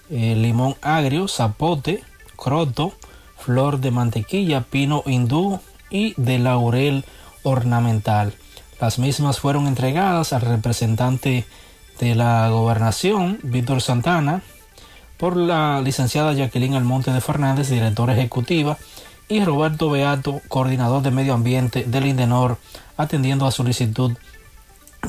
eh, 0.10 0.36
limón 0.36 0.76
agrio, 0.82 1.28
zapote, 1.28 2.04
croto, 2.38 2.94
flor 3.38 3.80
de 3.80 3.92
mantequilla, 3.92 4.62
pino 4.62 5.04
hindú 5.06 5.60
y 5.90 6.14
de 6.22 6.40
laurel 6.40 7.04
ornamental. 7.44 8.34
Las 8.80 9.00
mismas 9.00 9.40
fueron 9.40 9.68
entregadas 9.68 10.34
al 10.34 10.42
representante 10.42 11.46
de 12.00 12.16
la 12.16 12.48
gobernación, 12.50 13.40
Víctor 13.42 13.82
Santana, 13.82 14.44
por 15.18 15.36
la 15.36 15.82
licenciada 15.82 16.34
Jacqueline 16.34 16.76
Almonte 16.76 17.12
de 17.12 17.22
Fernández, 17.22 17.70
directora 17.70 18.14
ejecutiva, 18.14 18.78
y 19.30 19.44
Roberto 19.44 19.90
Beato, 19.90 20.42
coordinador 20.48 21.02
de 21.04 21.12
medio 21.12 21.34
ambiente 21.34 21.84
del 21.86 22.06
Indenor, 22.06 22.58
atendiendo 22.96 23.46
a 23.46 23.52
solicitud 23.52 24.14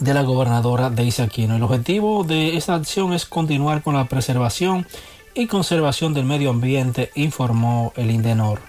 de 0.00 0.14
la 0.14 0.22
gobernadora 0.22 0.90
Daisy 0.90 1.22
Aquino. 1.22 1.56
El 1.56 1.62
objetivo 1.62 2.24
de 2.24 2.56
esta 2.56 2.74
acción 2.74 3.12
es 3.12 3.26
continuar 3.26 3.82
con 3.82 3.94
la 3.94 4.06
preservación 4.06 4.86
y 5.34 5.46
conservación 5.46 6.14
del 6.14 6.24
medio 6.24 6.50
ambiente, 6.50 7.10
informó 7.14 7.92
el 7.96 8.10
Indenor. 8.10 8.60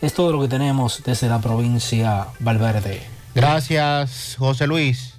Es 0.00 0.14
todo 0.14 0.32
lo 0.32 0.40
que 0.40 0.48
tenemos 0.48 1.02
desde 1.04 1.28
la 1.28 1.40
provincia 1.40 2.28
Valverde. 2.38 3.02
Gracias, 3.34 4.36
José 4.38 4.66
Luis. 4.66 5.14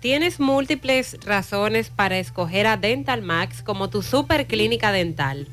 Tienes 0.00 0.40
múltiples 0.40 1.18
razones 1.24 1.90
para 1.90 2.18
escoger 2.18 2.66
a 2.66 2.78
Dental 2.78 3.20
Max 3.20 3.62
como 3.62 3.90
tu 3.90 4.02
super 4.02 4.46
clínica 4.46 4.92
dental. 4.92 5.46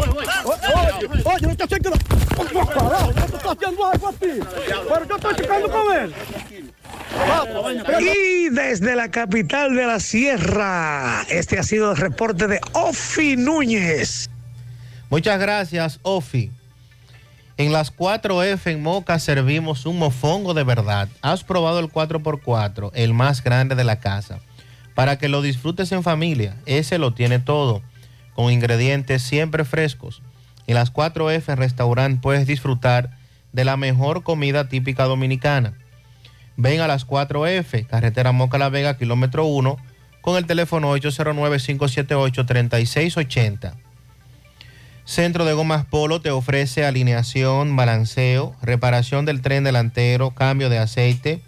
oye, 1.23 1.47
no 1.47 1.55
te 1.55 1.63
acerques 1.63 1.91
Parado, 2.37 3.07
no 3.07 3.13
te 3.13 3.35
estoy 3.35 3.55
haciendo 3.55 3.85
algo 3.85 4.07
a 4.07 4.13
ti. 4.13 4.27
Pero 4.89 5.07
yo 5.07 5.15
estoy 5.15 5.35
checando 5.35 5.69
con 5.69 5.95
él. 5.95 6.13
Y 7.99 8.49
desde 8.49 8.95
la 8.95 9.11
capital 9.11 9.75
de 9.75 9.85
la 9.85 9.99
sierra, 9.99 11.23
este 11.29 11.59
ha 11.59 11.63
sido 11.63 11.91
el 11.91 11.97
reporte 11.97 12.47
de 12.47 12.59
Ofi 12.73 13.35
Núñez. 13.35 14.29
Muchas 15.09 15.39
gracias, 15.39 15.99
Ofi. 16.01 16.51
En 17.57 17.71
las 17.71 17.95
4F 17.95 18.71
en 18.71 18.83
Moca 18.83 19.17
servimos 19.19 19.85
un 19.85 19.97
mofongo 19.97 20.53
de 20.53 20.63
verdad. 20.63 21.07
Has 21.21 21.43
probado 21.43 21.79
el 21.79 21.87
4x4, 21.87 22.91
el 22.93 23.13
más 23.13 23.43
grande 23.43 23.75
de 23.75 23.83
la 23.83 23.99
casa. 23.99 24.39
Para 24.97 25.17
que 25.19 25.29
lo 25.29 25.43
disfrutes 25.43 25.91
en 25.91 26.01
familia, 26.01 26.55
ese 26.65 26.97
lo 26.97 27.13
tiene 27.13 27.37
todo, 27.37 27.83
con 28.33 28.51
ingredientes 28.51 29.21
siempre 29.21 29.63
frescos. 29.63 30.23
En 30.65 30.73
las 30.73 30.91
4F 30.91 31.55
Restaurant 31.55 32.19
puedes 32.19 32.47
disfrutar 32.47 33.11
de 33.51 33.63
la 33.63 33.77
mejor 33.77 34.23
comida 34.23 34.69
típica 34.69 35.03
dominicana. 35.03 35.77
Ven 36.55 36.81
a 36.81 36.87
las 36.87 37.05
4F, 37.05 37.85
carretera 37.85 38.31
Moca 38.31 38.57
La 38.57 38.69
Vega, 38.69 38.97
kilómetro 38.97 39.45
1, 39.45 39.77
con 40.21 40.35
el 40.35 40.47
teléfono 40.47 40.97
809-578-3680. 40.97 43.73
Centro 45.05 45.45
de 45.45 45.53
Gomas 45.53 45.85
Polo 45.85 46.21
te 46.21 46.31
ofrece 46.31 46.87
alineación, 46.87 47.75
balanceo, 47.75 48.55
reparación 48.63 49.25
del 49.25 49.43
tren 49.43 49.63
delantero, 49.63 50.31
cambio 50.31 50.71
de 50.71 50.79
aceite, 50.79 51.43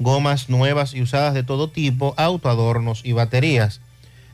gomas 0.00 0.48
nuevas 0.48 0.94
y 0.94 1.02
usadas 1.02 1.34
de 1.34 1.44
todo 1.44 1.70
tipo, 1.70 2.14
autoadornos 2.16 3.02
y 3.04 3.12
baterías. 3.12 3.80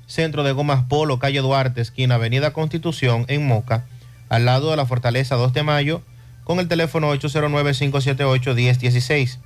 Centro 0.06 0.44
de 0.44 0.52
Gomas 0.52 0.84
Polo, 0.84 1.18
calle 1.18 1.40
Duarte, 1.40 1.80
esquina 1.80 2.14
Avenida 2.14 2.52
Constitución, 2.52 3.24
en 3.28 3.44
Moca, 3.46 3.84
al 4.28 4.44
lado 4.44 4.70
de 4.70 4.76
la 4.76 4.84
Fortaleza 4.86 5.34
2 5.34 5.52
de 5.52 5.64
Mayo, 5.64 6.02
con 6.44 6.60
el 6.60 6.68
teléfono 6.68 7.12
809-578-1016. 7.14 9.38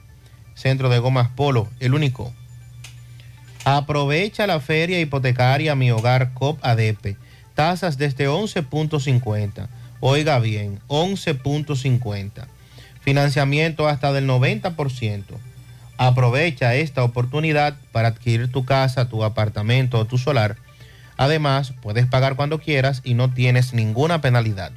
Centro 0.55 0.91
de 0.91 0.99
Gomas 0.99 1.31
Polo, 1.31 1.69
el 1.81 1.95
único. 1.95 2.31
Aprovecha 3.65 4.47
la 4.47 4.61
feria 4.61 5.01
hipotecaria 5.01 5.75
Mi 5.75 5.91
Hogar 5.91 6.35
COP 6.35 6.63
ADP. 6.63 7.17
Tasas 7.55 7.97
desde 7.97 8.29
11.50. 8.29 9.69
Oiga 10.01 10.39
bien, 10.39 10.81
11.50. 10.89 12.45
Financiamiento 13.01 13.89
hasta 13.89 14.13
del 14.13 14.29
90%. 14.29 15.25
Aprovecha 16.03 16.75
esta 16.77 17.05
oportunidad 17.05 17.77
para 17.93 18.09
adquirir 18.09 18.51
tu 18.51 18.65
casa, 18.65 19.11
tu 19.11 19.23
apartamento 19.23 19.99
o 19.99 20.07
tu 20.07 20.17
solar. 20.17 20.57
Además, 21.19 21.75
puedes 21.83 22.07
pagar 22.07 22.37
cuando 22.37 22.59
quieras 22.59 23.03
y 23.05 23.13
no 23.13 23.35
tienes 23.35 23.75
ninguna 23.75 24.23
penalidad. 24.23 24.73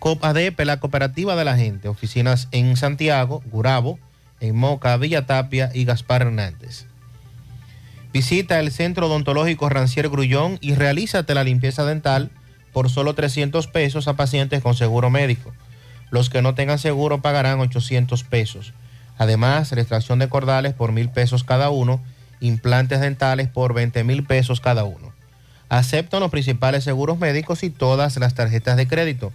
COP 0.00 0.22
ADP, 0.22 0.60
la 0.66 0.80
cooperativa 0.80 1.34
de 1.34 1.46
la 1.46 1.56
gente. 1.56 1.88
Oficinas 1.88 2.48
en 2.50 2.76
Santiago, 2.76 3.42
Gurabo, 3.46 3.98
en 4.38 4.54
Moca, 4.54 4.94
Villa 4.98 5.24
Tapia 5.24 5.70
y 5.72 5.86
Gaspar 5.86 6.20
Hernández. 6.20 6.84
Visita 8.12 8.60
el 8.60 8.70
Centro 8.70 9.06
Odontológico 9.06 9.70
Rancier 9.70 10.10
Grullón 10.10 10.58
y 10.60 10.74
realízate 10.74 11.34
la 11.34 11.44
limpieza 11.44 11.86
dental 11.86 12.30
por 12.74 12.90
solo 12.90 13.14
300 13.14 13.66
pesos 13.68 14.08
a 14.08 14.12
pacientes 14.12 14.62
con 14.62 14.74
seguro 14.74 15.08
médico. 15.08 15.54
Los 16.10 16.28
que 16.28 16.42
no 16.42 16.54
tengan 16.54 16.78
seguro 16.78 17.22
pagarán 17.22 17.60
800 17.60 18.24
pesos. 18.24 18.74
Además, 19.16 19.72
extracción 19.72 20.18
de 20.18 20.28
cordales 20.28 20.74
por 20.74 20.92
mil 20.92 21.08
pesos 21.08 21.44
cada 21.44 21.70
uno, 21.70 22.00
implantes 22.40 23.00
dentales 23.00 23.48
por 23.48 23.72
20 23.74 24.04
mil 24.04 24.24
pesos 24.24 24.60
cada 24.60 24.84
uno. 24.84 25.12
Aceptan 25.68 26.20
los 26.20 26.30
principales 26.30 26.84
seguros 26.84 27.18
médicos 27.18 27.62
y 27.62 27.70
todas 27.70 28.16
las 28.18 28.34
tarjetas 28.34 28.76
de 28.76 28.86
crédito. 28.86 29.32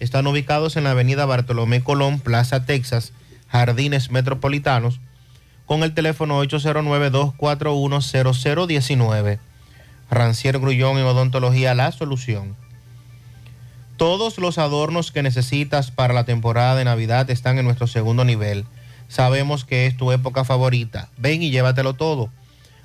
Están 0.00 0.26
ubicados 0.26 0.76
en 0.76 0.82
la 0.84 0.90
avenida 0.90 1.24
Bartolomé 1.26 1.82
Colón, 1.82 2.20
Plaza 2.20 2.66
Texas, 2.66 3.12
Jardines 3.48 4.10
Metropolitanos, 4.10 5.00
con 5.66 5.82
el 5.82 5.94
teléfono 5.94 6.42
809-241-0019. 6.44 9.38
Rancier 10.10 10.58
Grullón 10.58 10.98
en 10.98 11.06
Odontología 11.06 11.74
La 11.74 11.90
Solución. 11.92 12.54
Todos 13.96 14.38
los 14.38 14.58
adornos 14.58 15.12
que 15.12 15.22
necesitas 15.22 15.90
para 15.90 16.12
la 16.12 16.24
temporada 16.24 16.74
de 16.74 16.84
Navidad 16.84 17.30
están 17.30 17.58
en 17.58 17.64
nuestro 17.64 17.86
segundo 17.86 18.24
nivel. 18.24 18.66
Sabemos 19.12 19.66
que 19.66 19.84
es 19.84 19.94
tu 19.94 20.10
época 20.10 20.42
favorita. 20.42 21.10
Ven 21.18 21.42
y 21.42 21.50
llévatelo 21.50 21.92
todo. 21.92 22.30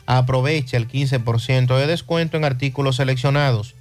Aprovecha 0.05 0.75
el 0.75 0.89
15% 0.89 1.77
de 1.77 1.87
descuento 1.87 2.35
en 2.35 2.43
artículos 2.43 2.97
seleccionados. 2.97 3.75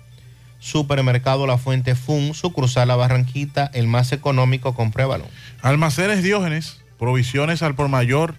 Supermercado 0.60 1.48
La 1.48 1.58
Fuente 1.58 1.96
Fun, 1.96 2.34
sucursal 2.34 2.86
La 2.86 2.94
Barranquita, 2.94 3.68
el 3.74 3.88
más 3.88 4.12
económico, 4.12 4.74
compruébalo. 4.74 5.24
Almacenes 5.60 6.22
Diógenes, 6.22 6.84
provisiones 7.00 7.64
al 7.64 7.74
por 7.74 7.88
mayor 7.88 8.36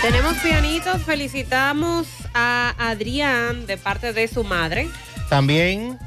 Tenemos 0.02 0.34
pianitos, 0.38 1.04
felicitamos 1.04 2.08
a 2.34 2.74
Adrián 2.80 3.68
de 3.68 3.78
parte 3.78 4.14
de 4.14 4.28
su 4.28 4.44
madre. 4.44 4.90
También 5.30 6.00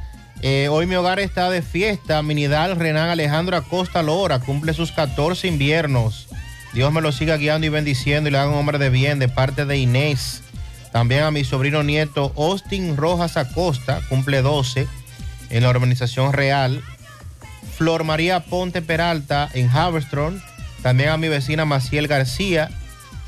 eh, 0.43 0.67
hoy 0.69 0.87
mi 0.87 0.97
hogar 0.97 1.21
está 1.21 1.49
de 1.49 1.63
fiesta. 1.63 2.21
Minidal 2.23 2.75
Renan 2.75 3.09
Alejandro 3.09 3.57
Acosta 3.57 4.03
Lora 4.03 4.41
cumple 4.41 4.75
sus 4.75 4.91
14 4.91 5.47
inviernos. 5.47 6.27
Dios 6.73 6.93
me 6.93 7.01
lo 7.01 7.13
siga 7.13 7.37
guiando 7.37 7.69
y 7.69 7.71
bendiciendo 7.71 8.29
y 8.29 8.33
le 8.33 8.39
haga 8.39 8.51
un 8.51 8.57
hombre 8.57 8.79
de 8.79 8.91
bien 8.91 9.21
de 9.21 9.29
parte 9.29 9.65
de 9.65 9.79
Inés. 9.79 10.43
También 10.95 11.25
a 11.25 11.33
mi 11.33 11.43
sobrino 11.43 11.83
nieto 11.83 12.33
Austin 12.37 12.97
Rojas 12.97 13.37
Acosta, 13.37 14.01
cumple 14.09 14.43
12 14.43 14.87
en 15.51 15.63
la 15.65 15.69
organización 15.69 16.33
real. 16.33 16.85
Flor 17.77 18.05
María 18.05 18.45
Ponte 18.45 18.81
Peralta 18.81 19.51
en 19.55 19.69
Haverstrom. 19.69 20.41
También 20.85 21.09
a 21.09 21.17
mi 21.17 21.27
vecina 21.27 21.65
Maciel 21.65 22.07
García. 22.07 22.71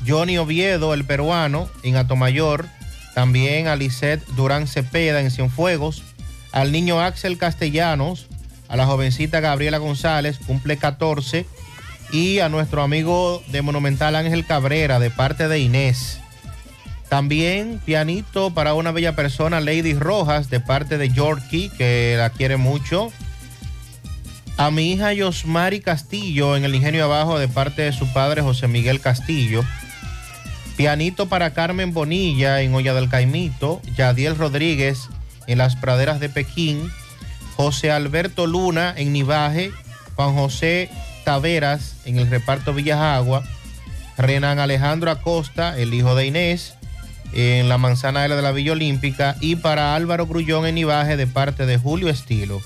Johnny 0.07 0.37
Oviedo, 0.37 0.93
el 0.93 1.03
peruano, 1.03 1.69
en 1.83 1.97
Atomayor. 1.97 2.67
También 3.13 3.67
a 3.67 3.75
Lisette 3.75 4.25
Durán 4.37 4.65
Cepeda 4.67 5.19
en 5.19 5.29
Cienfuegos. 5.29 6.03
Al 6.53 6.71
niño 6.71 7.01
Axel 7.01 7.37
Castellanos. 7.37 8.27
A 8.69 8.77
la 8.77 8.85
jovencita 8.85 9.41
Gabriela 9.41 9.79
González, 9.79 10.39
cumple 10.47 10.77
14. 10.77 11.45
Y 12.13 12.39
a 12.39 12.47
nuestro 12.47 12.81
amigo 12.81 13.43
de 13.47 13.61
Monumental 13.61 14.15
Ángel 14.15 14.45
Cabrera, 14.45 14.99
de 14.99 15.09
parte 15.09 15.49
de 15.49 15.59
Inés. 15.59 16.21
También 17.09 17.79
pianito 17.85 18.51
para 18.53 18.73
una 18.73 18.91
bella 18.91 19.15
persona, 19.15 19.61
Lady 19.61 19.93
Rojas, 19.93 20.49
de 20.49 20.59
parte 20.59 20.97
de 20.97 21.09
Yorkie, 21.09 21.69
que 21.77 22.15
la 22.17 22.29
quiere 22.29 22.57
mucho. 22.57 23.11
A 24.57 24.71
mi 24.71 24.91
hija 24.91 25.13
Yosmari 25.13 25.79
Castillo 25.79 26.57
en 26.57 26.65
el 26.65 26.75
Ingenio 26.75 27.05
Abajo, 27.05 27.39
de 27.39 27.47
parte 27.47 27.83
de 27.83 27.93
su 27.93 28.11
padre 28.11 28.41
José 28.41 28.67
Miguel 28.67 28.99
Castillo. 28.99 29.63
Pianito 30.75 31.27
para 31.27 31.53
Carmen 31.53 31.93
Bonilla 31.93 32.61
en 32.61 32.73
Olla 32.73 32.93
del 32.93 33.09
Caimito. 33.09 33.81
Yadiel 33.95 34.37
Rodríguez 34.37 35.09
en 35.47 35.59
las 35.59 35.75
praderas 35.75 36.19
de 36.19 36.29
Pekín. 36.29 36.91
José 37.55 37.91
Alberto 37.91 38.47
Luna 38.47 38.93
en 38.97 39.13
Nivaje. 39.13 39.71
Juan 40.15 40.33
José 40.33 40.89
Taveras 41.23 41.95
en 42.05 42.17
el 42.19 42.29
reparto 42.29 42.73
Villas 42.73 42.99
Renan 44.17 44.59
Alejandro 44.59 45.11
Acosta, 45.11 45.77
el 45.77 45.93
hijo 45.93 46.15
de 46.15 46.25
Inés, 46.25 46.76
en 47.33 47.69
la 47.69 47.77
manzana 47.77 48.25
L 48.25 48.35
de 48.35 48.41
la 48.41 48.51
Villa 48.51 48.73
Olímpica. 48.73 49.35
Y 49.41 49.55
para 49.57 49.95
Álvaro 49.95 50.27
Grullón 50.27 50.65
en 50.65 50.75
Nivaje 50.75 51.17
de 51.17 51.27
parte 51.27 51.65
de 51.65 51.77
Julio 51.77 52.09
Estilo. 52.09 52.61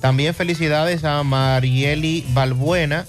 También 0.00 0.34
felicidades 0.34 1.04
a 1.04 1.22
Marieli 1.22 2.26
Balbuena 2.34 3.06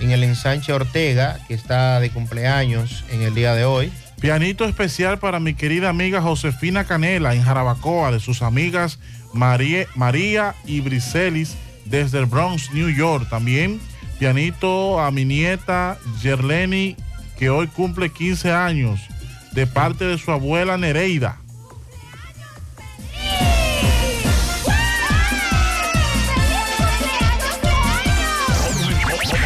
en 0.00 0.12
el 0.12 0.24
ensanche 0.24 0.72
Ortega, 0.72 1.38
que 1.46 1.54
está 1.54 2.00
de 2.00 2.10
cumpleaños 2.10 3.04
en 3.10 3.22
el 3.22 3.34
día 3.34 3.54
de 3.54 3.64
hoy. 3.64 3.92
Pianito 4.20 4.64
especial 4.64 5.18
para 5.18 5.40
mi 5.40 5.54
querida 5.54 5.90
amiga 5.90 6.22
Josefina 6.22 6.84
Canela 6.84 7.34
en 7.34 7.42
Jarabacoa, 7.42 8.10
de 8.10 8.18
sus 8.18 8.42
amigas 8.42 8.98
María 9.32 10.54
y 10.64 10.80
Briselis 10.80 11.56
desde 11.84 12.18
el 12.18 12.26
Bronx, 12.26 12.72
New 12.72 12.88
York. 12.88 13.28
También 13.28 13.80
pianito 14.18 15.00
a 15.00 15.10
mi 15.10 15.24
nieta 15.24 15.98
Yerleni, 16.22 16.96
que 17.38 17.50
hoy 17.50 17.68
cumple 17.68 18.10
15 18.10 18.50
años, 18.50 19.00
de 19.52 19.66
parte 19.66 20.04
de 20.04 20.18
su 20.18 20.30
abuela 20.30 20.76
Nereida. 20.76 21.40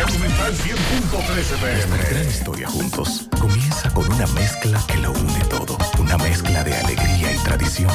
Monumental 0.07 0.53
100.13 0.55 1.57
PM. 1.61 1.87
Nuestra 1.89 2.11
gran 2.11 2.29
historia 2.29 2.69
juntos 2.69 3.29
comienza 3.41 3.91
con 3.91 4.11
una 4.13 4.27
mezcla 4.29 4.81
que 4.87 4.99
lo 4.99 5.13
une 5.13 5.45
todo. 5.49 5.77
Una 5.99 6.19
mezcla 6.19 6.65
de 6.65 6.75
alegría 6.75 7.33
y 7.33 7.39
tradición, 7.39 7.93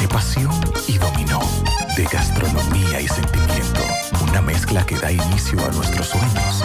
de 0.00 0.08
pasión 0.08 0.52
y 0.88 0.98
dominó, 0.98 1.40
de 1.96 2.04
gastronomía 2.04 3.00
y 3.00 3.08
sentimiento. 3.08 3.80
Una 4.28 4.42
mezcla 4.42 4.84
que 4.84 4.96
da 4.98 5.10
inicio 5.12 5.58
a 5.64 5.70
nuestros 5.70 6.08
sueños, 6.08 6.64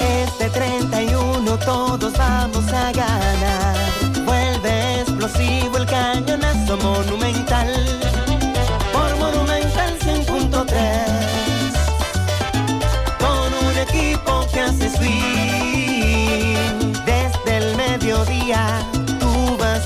Este 0.00 0.48
31 0.48 1.58
todos 1.58 2.16
vamos 2.16 2.66
a 2.72 2.92
ganar. 2.92 3.61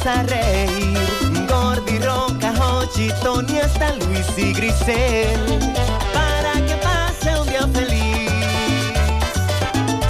vas 0.07 0.19
a 0.19 0.23
reír. 0.23 0.99
Gordi, 1.49 1.99
Roca, 1.99 2.53
Hochi, 2.61 3.11
Tony, 3.23 3.59
hasta 3.59 3.95
Luis 3.95 4.27
y 4.37 4.53
Grisel. 4.53 5.59
Para 6.15 6.53
que 6.67 6.75
pase 6.77 7.41
un 7.41 7.49
día 7.49 7.67
feliz. 7.73 8.31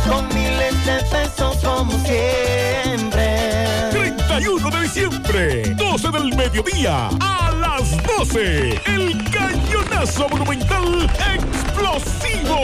Con 0.06 0.28
miles 0.28 0.74
de 0.86 1.02
pesos 1.10 1.56
como 1.62 1.92
siempre. 2.04 3.88
31 3.90 4.70
de 4.70 4.80
diciembre, 4.82 5.74
12 5.74 6.10
del 6.10 6.36
mediodía, 6.36 7.08
a 7.20 7.50
las 7.52 7.96
12. 8.18 8.80
El 8.86 9.30
cañonazo 9.30 10.28
monumental 10.28 11.10
explosivo. 11.34 12.58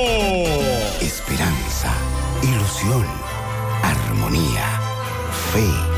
Esperanza, 1.00 1.92
ilusión, 2.42 3.06
armonía, 3.82 4.80
fe 5.52 5.91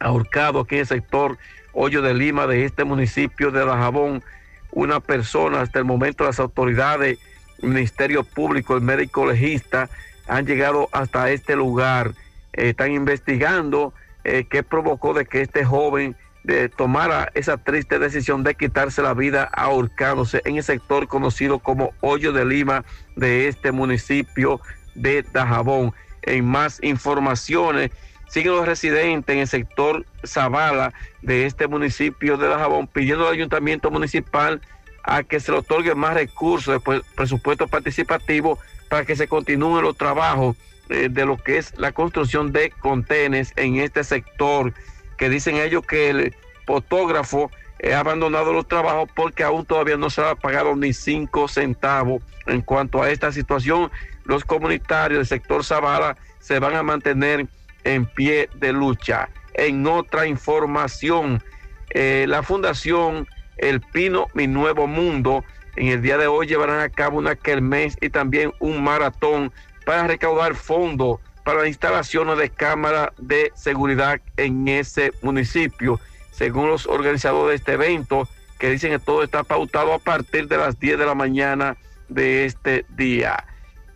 ahorcado 0.00 0.58
aquí 0.58 0.74
en 0.74 0.80
el 0.80 0.88
sector 0.88 1.38
Hoyo 1.72 2.02
de 2.02 2.14
Lima 2.14 2.48
de 2.48 2.64
este 2.64 2.82
municipio 2.82 3.52
de 3.52 3.64
Dajabón. 3.64 4.24
Una 4.72 4.98
persona, 4.98 5.60
hasta 5.60 5.78
el 5.78 5.84
momento 5.84 6.24
las 6.24 6.40
autoridades, 6.40 7.20
Ministerio 7.62 8.24
Público, 8.24 8.74
el 8.74 8.80
médico 8.80 9.24
legista, 9.24 9.88
han 10.26 10.46
llegado 10.46 10.88
hasta 10.92 11.30
este 11.30 11.56
lugar. 11.56 12.12
Eh, 12.52 12.70
están 12.70 12.92
investigando 12.92 13.92
eh, 14.24 14.46
qué 14.48 14.62
provocó 14.62 15.14
de 15.14 15.26
que 15.26 15.40
este 15.40 15.64
joven 15.64 16.16
eh, 16.46 16.68
tomara 16.74 17.30
esa 17.34 17.56
triste 17.56 17.98
decisión 17.98 18.42
de 18.42 18.54
quitarse 18.54 19.02
la 19.02 19.14
vida 19.14 19.44
ahorcándose 19.44 20.42
en 20.44 20.56
el 20.56 20.62
sector 20.62 21.08
conocido 21.08 21.58
como 21.58 21.92
Hoyo 22.00 22.32
de 22.32 22.44
Lima 22.44 22.84
de 23.16 23.48
este 23.48 23.72
municipio 23.72 24.60
de 24.94 25.24
Dajabón. 25.32 25.92
En 26.22 26.44
más 26.46 26.82
informaciones, 26.82 27.90
siguen 28.28 28.52
los 28.52 28.66
residentes 28.66 29.34
en 29.34 29.40
el 29.40 29.46
sector 29.46 30.06
Zavala 30.26 30.92
de 31.22 31.46
este 31.46 31.66
municipio 31.66 32.36
de 32.36 32.48
Dajabón 32.48 32.86
pidiendo 32.86 33.26
al 33.26 33.34
ayuntamiento 33.34 33.90
municipal 33.90 34.60
a 35.02 35.22
que 35.22 35.38
se 35.38 35.52
le 35.52 35.58
otorgue 35.58 35.94
más 35.94 36.14
recursos, 36.14 36.74
después 36.74 37.02
presupuesto 37.14 37.68
participativo 37.68 38.58
para 38.94 39.04
que 39.04 39.16
se 39.16 39.26
continúen 39.26 39.82
los 39.82 39.96
trabajos 39.96 40.54
eh, 40.88 41.08
de 41.10 41.26
lo 41.26 41.36
que 41.36 41.58
es 41.58 41.76
la 41.76 41.90
construcción 41.90 42.52
de 42.52 42.70
contenes 42.70 43.52
en 43.56 43.80
este 43.80 44.04
sector, 44.04 44.72
que 45.18 45.28
dicen 45.28 45.56
ellos 45.56 45.84
que 45.84 46.10
el 46.10 46.36
fotógrafo 46.64 47.50
ha 47.82 47.98
abandonado 47.98 48.52
los 48.52 48.68
trabajos 48.68 49.10
porque 49.16 49.42
aún 49.42 49.66
todavía 49.66 49.96
no 49.96 50.10
se 50.10 50.22
ha 50.22 50.36
pagado 50.36 50.76
ni 50.76 50.92
cinco 50.92 51.48
centavos. 51.48 52.22
En 52.46 52.60
cuanto 52.60 53.02
a 53.02 53.10
esta 53.10 53.32
situación, 53.32 53.90
los 54.26 54.44
comunitarios 54.44 55.18
del 55.18 55.26
sector 55.26 55.64
Zavala 55.64 56.16
se 56.38 56.60
van 56.60 56.76
a 56.76 56.84
mantener 56.84 57.48
en 57.82 58.06
pie 58.06 58.48
de 58.54 58.72
lucha. 58.72 59.28
En 59.54 59.88
otra 59.88 60.28
información, 60.28 61.42
eh, 61.90 62.26
la 62.28 62.44
Fundación 62.44 63.26
El 63.56 63.80
Pino, 63.80 64.28
Mi 64.34 64.46
Nuevo 64.46 64.86
Mundo, 64.86 65.44
en 65.76 65.88
el 65.88 66.02
día 66.02 66.18
de 66.18 66.26
hoy 66.26 66.46
llevarán 66.46 66.80
a 66.80 66.88
cabo 66.88 67.18
una 67.18 67.36
kermés 67.36 67.96
y 68.00 68.10
también 68.10 68.52
un 68.60 68.82
maratón 68.82 69.52
para 69.84 70.06
recaudar 70.06 70.54
fondos 70.54 71.20
para 71.44 71.62
la 71.62 71.68
instalación 71.68 72.36
de 72.38 72.48
cámaras 72.48 73.10
de 73.18 73.52
seguridad 73.54 74.20
en 74.36 74.66
ese 74.68 75.12
municipio. 75.22 76.00
Según 76.30 76.68
los 76.68 76.86
organizadores 76.86 77.50
de 77.50 77.56
este 77.56 77.72
evento, 77.72 78.28
que 78.58 78.70
dicen 78.70 78.92
que 78.92 78.98
todo 78.98 79.22
está 79.22 79.44
pautado 79.44 79.92
a 79.92 79.98
partir 79.98 80.48
de 80.48 80.56
las 80.56 80.78
10 80.78 80.98
de 80.98 81.06
la 81.06 81.14
mañana 81.14 81.76
de 82.08 82.46
este 82.46 82.86
día. 82.96 83.44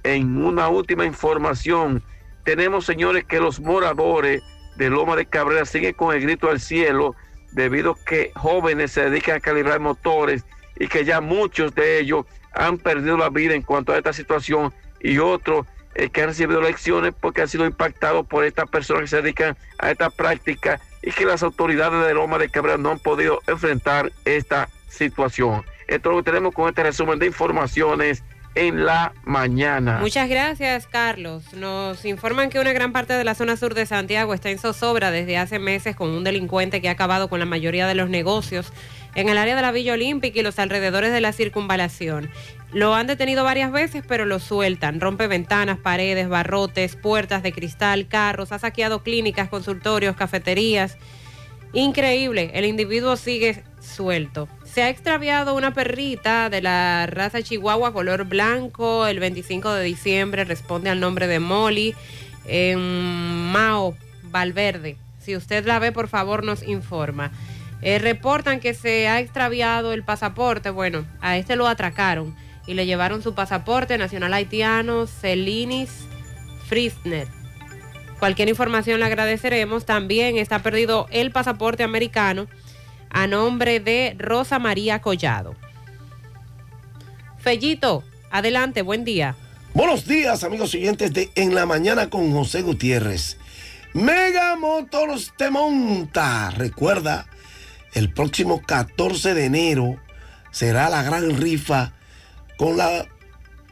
En 0.03 0.45
una 0.45 0.69
última 0.69 1.05
información, 1.05 2.03
tenemos, 2.45 2.85
señores, 2.85 3.25
que 3.25 3.41
los 3.41 3.61
moradores 3.61 4.43
de 4.77 4.91
Loma 4.91 5.17
de 5.17 5.27
Cabrera 5.27 5.65
siguen 5.65 5.95
con 5.95 6.15
el 6.15 6.23
grito 6.23 6.51
al 6.51 6.61
cielo 6.61 7.15
debido 7.53 7.93
a 7.93 8.05
que 8.05 8.31
jóvenes 8.35 8.93
se 8.93 9.09
dedican 9.09 9.37
a 9.37 9.41
calibrar 9.41 9.81
motores 9.81 10.45
y 10.79 10.89
que 10.89 11.05
ya 11.05 11.21
muchos 11.21 11.75
de 11.75 12.01
ellos 12.01 12.25
han 12.53 12.79
perdido 12.79 13.17
la 13.17 13.31
vida 13.31 13.55
en 13.55 13.63
cuanto 13.63 13.93
a 13.93 13.99
esta 13.99 14.13
situación 14.13 14.73
y 15.01 15.19
otros 15.19 15.67
eh, 15.95 16.11
que 16.11 16.23
han 16.23 16.29
recibido 16.29 16.61
lecciones 16.61 17.15
porque 17.19 17.43
han 17.43 17.49
sido 17.49 17.67
impactados 17.67 18.27
por 18.27 18.45
estas 18.45 18.69
personas 18.69 19.03
que 19.03 19.09
se 19.09 19.23
dedican 19.23 19.57
a 19.79 19.91
esta 19.91 20.11
práctica 20.11 20.81
y 21.03 21.13
que 21.13 21.25
las 21.25 21.43
autoridades 21.43 22.07
de 22.07 22.15
Loma 22.15 22.39
de 22.39 22.49
Cabrera 22.49 22.79
no 22.79 22.91
han 22.91 22.99
podido 22.99 23.41
enfrentar 23.47 24.13
esta 24.25 24.69
situación. 24.89 25.65
Esto 25.87 26.11
es 26.11 26.17
lo 26.17 26.23
que 26.23 26.31
tenemos 26.31 26.55
con 26.55 26.69
este 26.69 26.83
resumen 26.83 27.19
de 27.19 27.27
informaciones 27.27 28.23
en 28.55 28.85
la 28.85 29.13
mañana. 29.25 29.99
Muchas 30.01 30.29
gracias, 30.29 30.87
Carlos. 30.87 31.53
Nos 31.55 32.05
informan 32.05 32.51
que 32.51 32.59
una 32.59 32.73
gran 32.73 32.93
parte 32.93 33.13
de 33.13 33.25
la 33.25 33.35
zona 33.35 33.57
sur 33.57 33.75
de 33.75 33.87
Santiago 33.87 34.35
está 34.35 34.51
en 34.51 34.59
zozobra 34.59 35.11
desde 35.11 35.39
hace 35.39 35.59
meses 35.59 35.95
con 35.95 36.11
un 36.11 36.25
delincuente 36.25 36.83
que 36.83 36.89
ha 36.89 36.93
acabado 36.93 37.29
con 37.29 37.39
la 37.39 37.47
mayoría 37.47 37.87
de 37.87 37.95
los 37.95 38.11
negocios 38.11 38.73
en 39.19 39.29
el 39.29 39.37
área 39.37 39.57
de 39.57 39.63
la 39.63 39.73
Villa 39.73 39.95
Olímpica 39.95 40.39
y 40.39 40.43
los 40.45 40.61
alrededores 40.61 41.13
de 41.13 41.21
la 41.21 41.33
circunvalación. 41.33 42.31
Lo 42.73 42.95
han 42.95 43.09
detenido 43.09 43.43
varias 43.43 43.73
veces, 43.73 44.05
pero 44.07 44.25
lo 44.27 44.39
sueltan. 44.39 45.01
Rompe 45.01 45.27
ventanas, 45.27 45.79
paredes, 45.79 46.29
barrotes, 46.29 46.95
puertas 46.95 47.43
de 47.43 47.53
cristal, 47.53 48.07
carros, 48.07 48.53
ha 48.53 48.61
saqueado 48.61 49.03
clínicas, 49.03 49.49
consultorios, 49.49 50.15
cafeterías. 50.15 50.99
Increíble, 51.73 52.53
el 52.55 52.65
individuo 52.65 53.17
sigue 53.17 53.65
suelto. 53.81 54.49
Se 54.65 54.83
ha 54.83 54.89
extraviado 54.89 55.57
una 55.57 55.75
perrita 55.75 56.49
de 56.49 56.63
la 56.63 57.07
raza 57.09 57.43
chihuahua 57.43 57.93
color 57.93 58.25
blanco 58.25 59.09
el 59.09 59.19
25 59.19 59.73
de 59.73 59.83
diciembre, 59.83 60.45
responde 60.45 60.91
al 60.91 61.01
nombre 61.01 61.27
de 61.27 61.41
Molly, 61.41 61.97
en 62.47 63.51
Mao, 63.51 63.97
Valverde. 64.31 64.97
Si 65.19 65.35
usted 65.35 65.67
la 65.67 65.81
ve, 65.81 65.91
por 65.91 66.07
favor, 66.07 66.45
nos 66.45 66.63
informa. 66.63 67.33
Eh, 67.81 67.99
reportan 67.99 68.61
que 68.61 68.75
se 68.75 69.09
ha 69.09 69.21
extraviado 69.21 69.93
el 69.93 70.03
pasaporte. 70.03 70.71
Bueno, 70.71 71.07
a 71.21 71.37
este 71.37 71.57
lo 71.57 71.67
atracaron 71.69 72.35
y 72.67 72.75
le 72.75 72.87
llevaron 72.87 73.23
su 73.23 73.35
pasaporte 73.35 73.99
nacional 73.99 74.35
haitiano 74.35 75.07
Celinis 75.07 75.91
Frisner. 76.67 77.29
Cualquier 78.19 78.49
información 78.49 79.01
le 79.01 79.07
agradeceremos. 79.07 79.87
También 79.87 80.37
está 80.37 80.59
perdido 80.59 81.07
el 81.11 81.31
pasaporte 81.31 81.85
americano 81.85 82.49
a 83.11 83.27
nombre 83.27 83.81
de 83.81 84.15
Rosa 84.19 84.59
María 84.59 85.01
Collado. 85.01 85.55
Fellito, 87.39 88.03
adelante, 88.31 88.83
buen 88.83 89.05
día. 89.05 89.37
Buenos 89.73 90.07
días, 90.07 90.43
amigos 90.43 90.73
siguientes 90.73 91.13
de 91.13 91.31
En 91.37 91.55
la 91.55 91.65
Mañana 91.65 92.11
con 92.11 92.33
José 92.33 92.63
Gutiérrez. 92.63 93.39
Mega 93.95 94.57
Motors 94.57 95.33
te 95.37 95.51
monta. 95.51 96.51
Recuerda, 96.51 97.27
el 97.95 98.13
próximo 98.13 98.63
14 98.63 99.35
de 99.35 99.45
enero 99.45 100.01
será 100.51 100.89
la 100.89 101.03
gran 101.03 101.37
rifa 101.37 101.93
con 102.57 102.77
la 102.77 103.07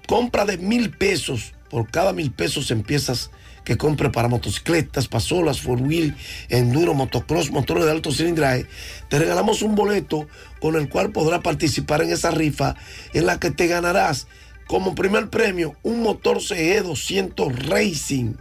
compra 0.07 0.45
de 0.45 0.59
mil 0.59 0.91
pesos. 0.91 1.53
Por 1.71 1.91
cada 1.91 2.13
mil 2.13 2.31
pesos 2.31 2.71
empiezas 2.71 3.31
que 3.65 3.77
compre 3.77 4.11
para 4.11 4.29
motocicletas, 4.29 5.09
pasolas, 5.09 5.61
four 5.61 5.83
wheel, 5.83 6.15
enduro, 6.49 6.95
motocross, 6.95 7.51
motores 7.51 7.85
de 7.85 7.91
alto 7.91 8.13
cilindraje. 8.13 8.67
Te 9.09 9.19
regalamos 9.19 9.63
un 9.63 9.75
boleto 9.75 10.29
con 10.61 10.77
el 10.77 10.89
cual 10.89 11.11
podrás 11.11 11.41
participar 11.41 12.03
en 12.03 12.13
esa 12.13 12.31
rifa 12.31 12.77
en 13.13 13.27
la 13.27 13.41
que 13.41 13.51
te 13.51 13.67
ganarás 13.67 14.29
como 14.69 14.95
primer 14.95 15.31
premio 15.31 15.75
un 15.83 16.03
motor 16.03 16.41
CE 16.41 16.81
200 16.81 17.69
Racing. 17.69 18.35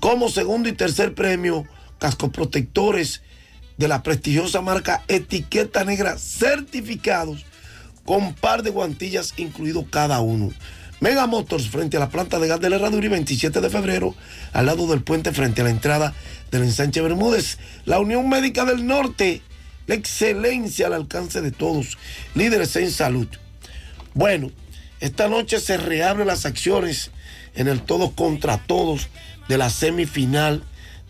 Como 0.00 0.30
segundo 0.30 0.70
y 0.70 0.72
tercer 0.72 1.14
premio, 1.14 1.66
cascos 1.98 2.30
protectores 2.30 3.22
de 3.82 3.88
la 3.88 4.04
prestigiosa 4.04 4.60
marca 4.60 5.02
Etiqueta 5.08 5.82
Negra 5.82 6.16
certificados 6.16 7.44
con 8.04 8.32
par 8.32 8.62
de 8.62 8.70
guantillas 8.70 9.34
incluido 9.38 9.90
cada 9.90 10.20
uno. 10.20 10.52
Mega 11.00 11.26
Motors 11.26 11.68
frente 11.68 11.96
a 11.96 12.00
la 12.00 12.08
planta 12.08 12.38
de 12.38 12.46
gas 12.46 12.60
de 12.60 12.70
la 12.70 12.76
Herradura 12.76 13.06
y 13.06 13.08
27 13.08 13.60
de 13.60 13.70
febrero 13.70 14.14
al 14.52 14.66
lado 14.66 14.86
del 14.86 15.02
puente 15.02 15.32
frente 15.32 15.62
a 15.62 15.64
la 15.64 15.70
entrada 15.70 16.14
del 16.52 16.62
ensanche 16.62 17.00
Bermúdez. 17.00 17.58
La 17.84 17.98
Unión 17.98 18.28
Médica 18.28 18.64
del 18.64 18.86
Norte, 18.86 19.42
la 19.88 19.96
excelencia 19.96 20.86
al 20.86 20.92
alcance 20.92 21.40
de 21.40 21.50
todos, 21.50 21.98
líderes 22.36 22.76
en 22.76 22.92
salud. 22.92 23.26
Bueno, 24.14 24.52
esta 25.00 25.26
noche 25.26 25.58
se 25.58 25.76
reabren 25.76 26.28
las 26.28 26.46
acciones 26.46 27.10
en 27.56 27.66
el 27.66 27.82
todos 27.82 28.12
contra 28.12 28.58
todos 28.58 29.08
de 29.48 29.58
la 29.58 29.70
semifinal 29.70 30.62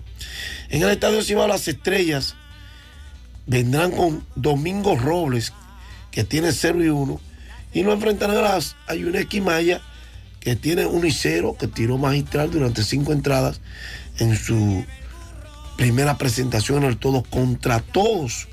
En 0.68 0.82
el 0.82 0.90
estadio 0.90 1.22
Cibao 1.22 1.48
Las 1.48 1.66
Estrellas 1.66 2.36
vendrán 3.46 3.90
con 3.90 4.24
Domingo 4.36 4.96
Robles, 4.96 5.52
que 6.12 6.22
tiene 6.22 6.52
0 6.52 6.84
y 6.84 6.88
1, 6.88 7.20
y 7.72 7.82
lo 7.82 7.92
enfrentarán 7.92 8.44
a, 8.44 8.58
a 8.86 8.94
Yuneski 8.94 9.40
Maya, 9.40 9.80
que 10.38 10.54
tiene 10.54 10.86
1 10.86 11.06
y 11.06 11.12
0, 11.12 11.56
que 11.58 11.66
tiró 11.66 11.96
magistral 11.98 12.50
durante 12.50 12.84
cinco 12.84 13.12
entradas 13.12 13.60
en 14.18 14.36
su 14.36 14.84
primera 15.76 16.18
presentación 16.18 16.84
en 16.84 16.90
el 16.90 16.98
todo 16.98 17.22
contra 17.22 17.80
todos. 17.80 18.48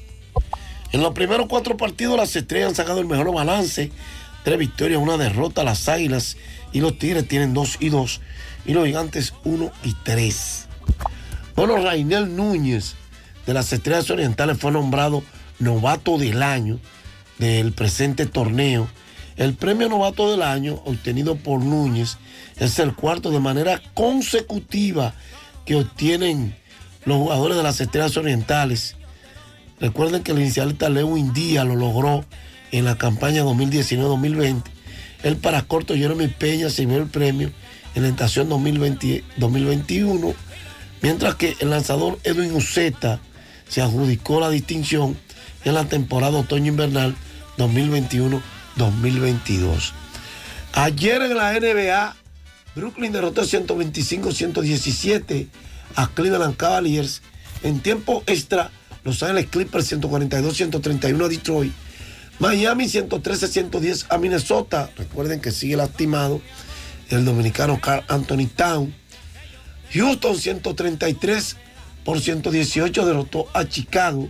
En 0.93 1.01
los 1.01 1.13
primeros 1.13 1.47
cuatro 1.47 1.75
partidos 1.75 2.15
las 2.15 2.35
estrellas 2.35 2.69
han 2.69 2.75
sacado 2.75 2.99
el 3.01 3.07
mejor 3.07 3.33
balance. 3.33 3.91
Tres 4.43 4.57
victorias, 4.57 5.01
una 5.01 5.17
derrota. 5.17 5.65
Las 5.65 5.89
águilas 5.89 6.37
y 6.77 6.79
los 6.79 6.99
tigres 6.99 7.27
tienen 7.27 7.55
dos 7.55 7.77
y 7.79 7.89
dos. 7.89 8.21
Y 8.63 8.73
los 8.73 8.85
gigantes 8.85 9.33
uno 9.43 9.71
y 9.83 9.95
tres. 10.03 10.67
Bueno, 11.55 11.77
Rainel 11.77 12.35
Núñez 12.35 12.93
de 13.47 13.55
las 13.55 13.73
estrellas 13.73 14.11
orientales 14.11 14.59
fue 14.59 14.71
nombrado 14.71 15.23
novato 15.57 16.19
del 16.19 16.43
año 16.43 16.79
del 17.39 17.73
presente 17.73 18.27
torneo. 18.27 18.87
El 19.37 19.55
premio 19.55 19.89
novato 19.89 20.29
del 20.29 20.43
año 20.43 20.75
obtenido 20.85 21.35
por 21.35 21.63
Núñez 21.63 22.19
es 22.57 22.77
el 22.77 22.93
cuarto 22.93 23.31
de 23.31 23.39
manera 23.39 23.81
consecutiva 23.95 25.15
que 25.65 25.77
obtienen 25.77 26.55
los 27.05 27.17
jugadores 27.17 27.57
de 27.57 27.63
las 27.63 27.81
estrellas 27.81 28.17
orientales. 28.17 28.95
Recuerden 29.79 30.21
que 30.21 30.31
el 30.31 30.41
inicialista 30.41 30.89
Lewin 30.89 31.33
Díaz 31.33 31.65
lo 31.65 31.75
logró 31.75 32.23
en 32.71 32.85
la 32.85 32.99
campaña 32.99 33.41
2019-2020. 33.45 34.76
El 35.23 35.37
para 35.37 35.63
corto 35.63 35.95
Jeremy 35.95 36.27
Peña 36.27 36.67
llevó 36.67 36.97
el 36.97 37.07
premio 37.07 37.51
en 37.95 38.03
la 38.03 38.09
estación 38.09 38.49
2020, 38.49 39.23
2021, 39.37 40.35
mientras 41.01 41.33
que 41.35 41.55
el 41.59 41.71
lanzador 41.71 42.19
Edwin 42.23 42.53
Uceta 42.53 43.19
se 43.67 43.81
adjudicó 43.81 44.39
la 44.39 44.49
distinción 44.49 45.17
en 45.65 45.73
la 45.73 45.85
temporada 45.85 46.37
otoño-invernal 46.37 47.15
2021-2022. 47.57 49.91
Ayer 50.73 51.23
en 51.23 51.35
la 51.35 51.59
NBA, 51.59 52.15
Brooklyn 52.75 53.11
derrotó 53.11 53.41
125-117 53.41 55.47
a 55.95 56.07
Cleveland 56.07 56.55
Cavaliers 56.55 57.23
en 57.63 57.79
tiempo 57.79 58.21
extra. 58.27 58.69
Los 59.03 59.23
Ángeles 59.23 59.47
Clippers 59.47 59.91
142-131 59.91 61.25
a 61.25 61.27
Detroit. 61.27 61.73
Miami 62.39 62.85
113-110 62.85 64.05
a 64.09 64.17
Minnesota. 64.17 64.91
Recuerden 64.95 65.41
que 65.41 65.51
sigue 65.51 65.75
lastimado 65.75 66.41
el 67.09 67.25
dominicano 67.25 67.79
Carl 67.81 68.03
Anthony 68.07 68.47
Town. 68.47 68.93
Houston 69.93 70.37
133 70.37 71.55
por 72.03 72.21
118 72.21 73.05
derrotó 73.05 73.47
a 73.53 73.65
Chicago. 73.65 74.29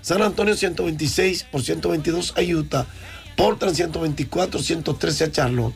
San 0.00 0.22
Antonio 0.22 0.56
126 0.56 1.44
por 1.44 1.62
122 1.62 2.34
a 2.36 2.42
Utah. 2.42 2.86
Portland 3.36 3.74
124 3.74 4.62
113 4.62 5.24
a 5.24 5.32
Charlotte. 5.32 5.74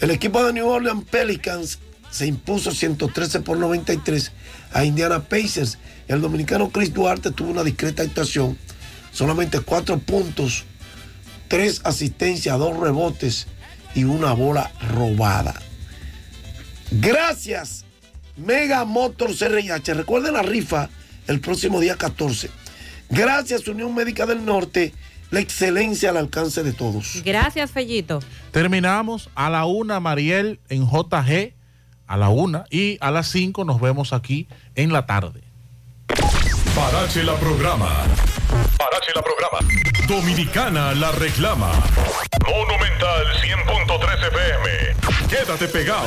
El 0.00 0.10
equipo 0.10 0.44
de 0.44 0.52
New 0.52 0.68
Orleans 0.68 1.04
Pelicans 1.10 1.78
se 2.10 2.26
impuso 2.26 2.70
113 2.70 3.40
por 3.40 3.56
93 3.56 4.32
a 4.72 4.84
Indiana 4.84 5.24
Pacers. 5.24 5.78
El 6.06 6.20
dominicano 6.20 6.70
Chris 6.70 6.92
Duarte 6.92 7.30
tuvo 7.30 7.50
una 7.50 7.64
discreta 7.64 8.02
actuación, 8.02 8.58
solamente 9.16 9.60
cuatro 9.60 9.98
puntos, 9.98 10.64
tres 11.48 11.80
asistencias, 11.84 12.58
dos 12.58 12.78
rebotes 12.78 13.46
y 13.94 14.04
una 14.04 14.34
bola 14.34 14.70
robada. 14.94 15.54
Gracias, 16.90 17.86
Mega 18.36 18.84
Motors 18.84 19.40
RH. 19.40 19.94
Recuerden 19.94 20.34
la 20.34 20.42
rifa 20.42 20.90
el 21.28 21.40
próximo 21.40 21.80
día 21.80 21.96
14. 21.96 22.50
Gracias, 23.08 23.66
Unión 23.68 23.94
Médica 23.94 24.26
del 24.26 24.44
Norte, 24.44 24.92
la 25.30 25.40
excelencia 25.40 26.10
al 26.10 26.18
alcance 26.18 26.62
de 26.62 26.74
todos. 26.74 27.22
Gracias, 27.24 27.70
Fellito. 27.70 28.20
Terminamos 28.50 29.30
a 29.34 29.48
la 29.48 29.64
una, 29.64 29.98
Mariel, 29.98 30.60
en 30.68 30.86
JG, 30.86 31.54
a 32.06 32.16
la 32.18 32.28
una, 32.28 32.66
y 32.70 32.98
a 33.00 33.10
las 33.10 33.28
cinco 33.28 33.64
nos 33.64 33.80
vemos 33.80 34.12
aquí 34.12 34.46
en 34.74 34.92
la 34.92 35.06
tarde. 35.06 35.40
Parache 36.74 37.22
la 37.22 37.34
programa. 37.36 38.04
Parache 38.76 39.12
la 39.14 39.22
programa. 39.22 39.58
Dominicana 40.06 40.94
la 40.94 41.12
reclama. 41.12 41.70
Monumental 42.46 43.26
100.13 43.42 44.28
FM. 44.28 45.28
Quédate 45.28 45.68
pegado. 45.68 46.06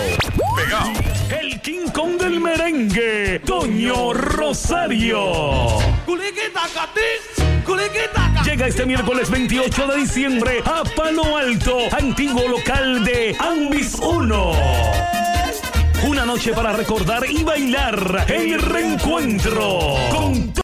Pegado. 0.55 0.91
El 1.29 1.61
King 1.61 1.89
Kong 1.93 2.17
del 2.19 2.39
merengue, 2.39 3.39
Toño 3.45 4.13
Rosario. 4.13 5.79
Llega 8.43 8.67
este 8.67 8.85
miércoles 8.85 9.29
28 9.29 9.87
de 9.87 9.97
diciembre 9.97 10.63
a 10.65 10.83
Palo 10.95 11.37
Alto, 11.37 11.77
antiguo 11.91 12.47
local 12.47 13.03
de 13.03 13.35
Ambis 13.39 13.95
1. 13.95 14.51
Una 16.07 16.25
noche 16.25 16.53
para 16.53 16.73
recordar 16.73 17.29
y 17.29 17.43
bailar 17.43 18.25
el 18.27 18.59
reencuentro 18.61 19.95
con 20.09 20.51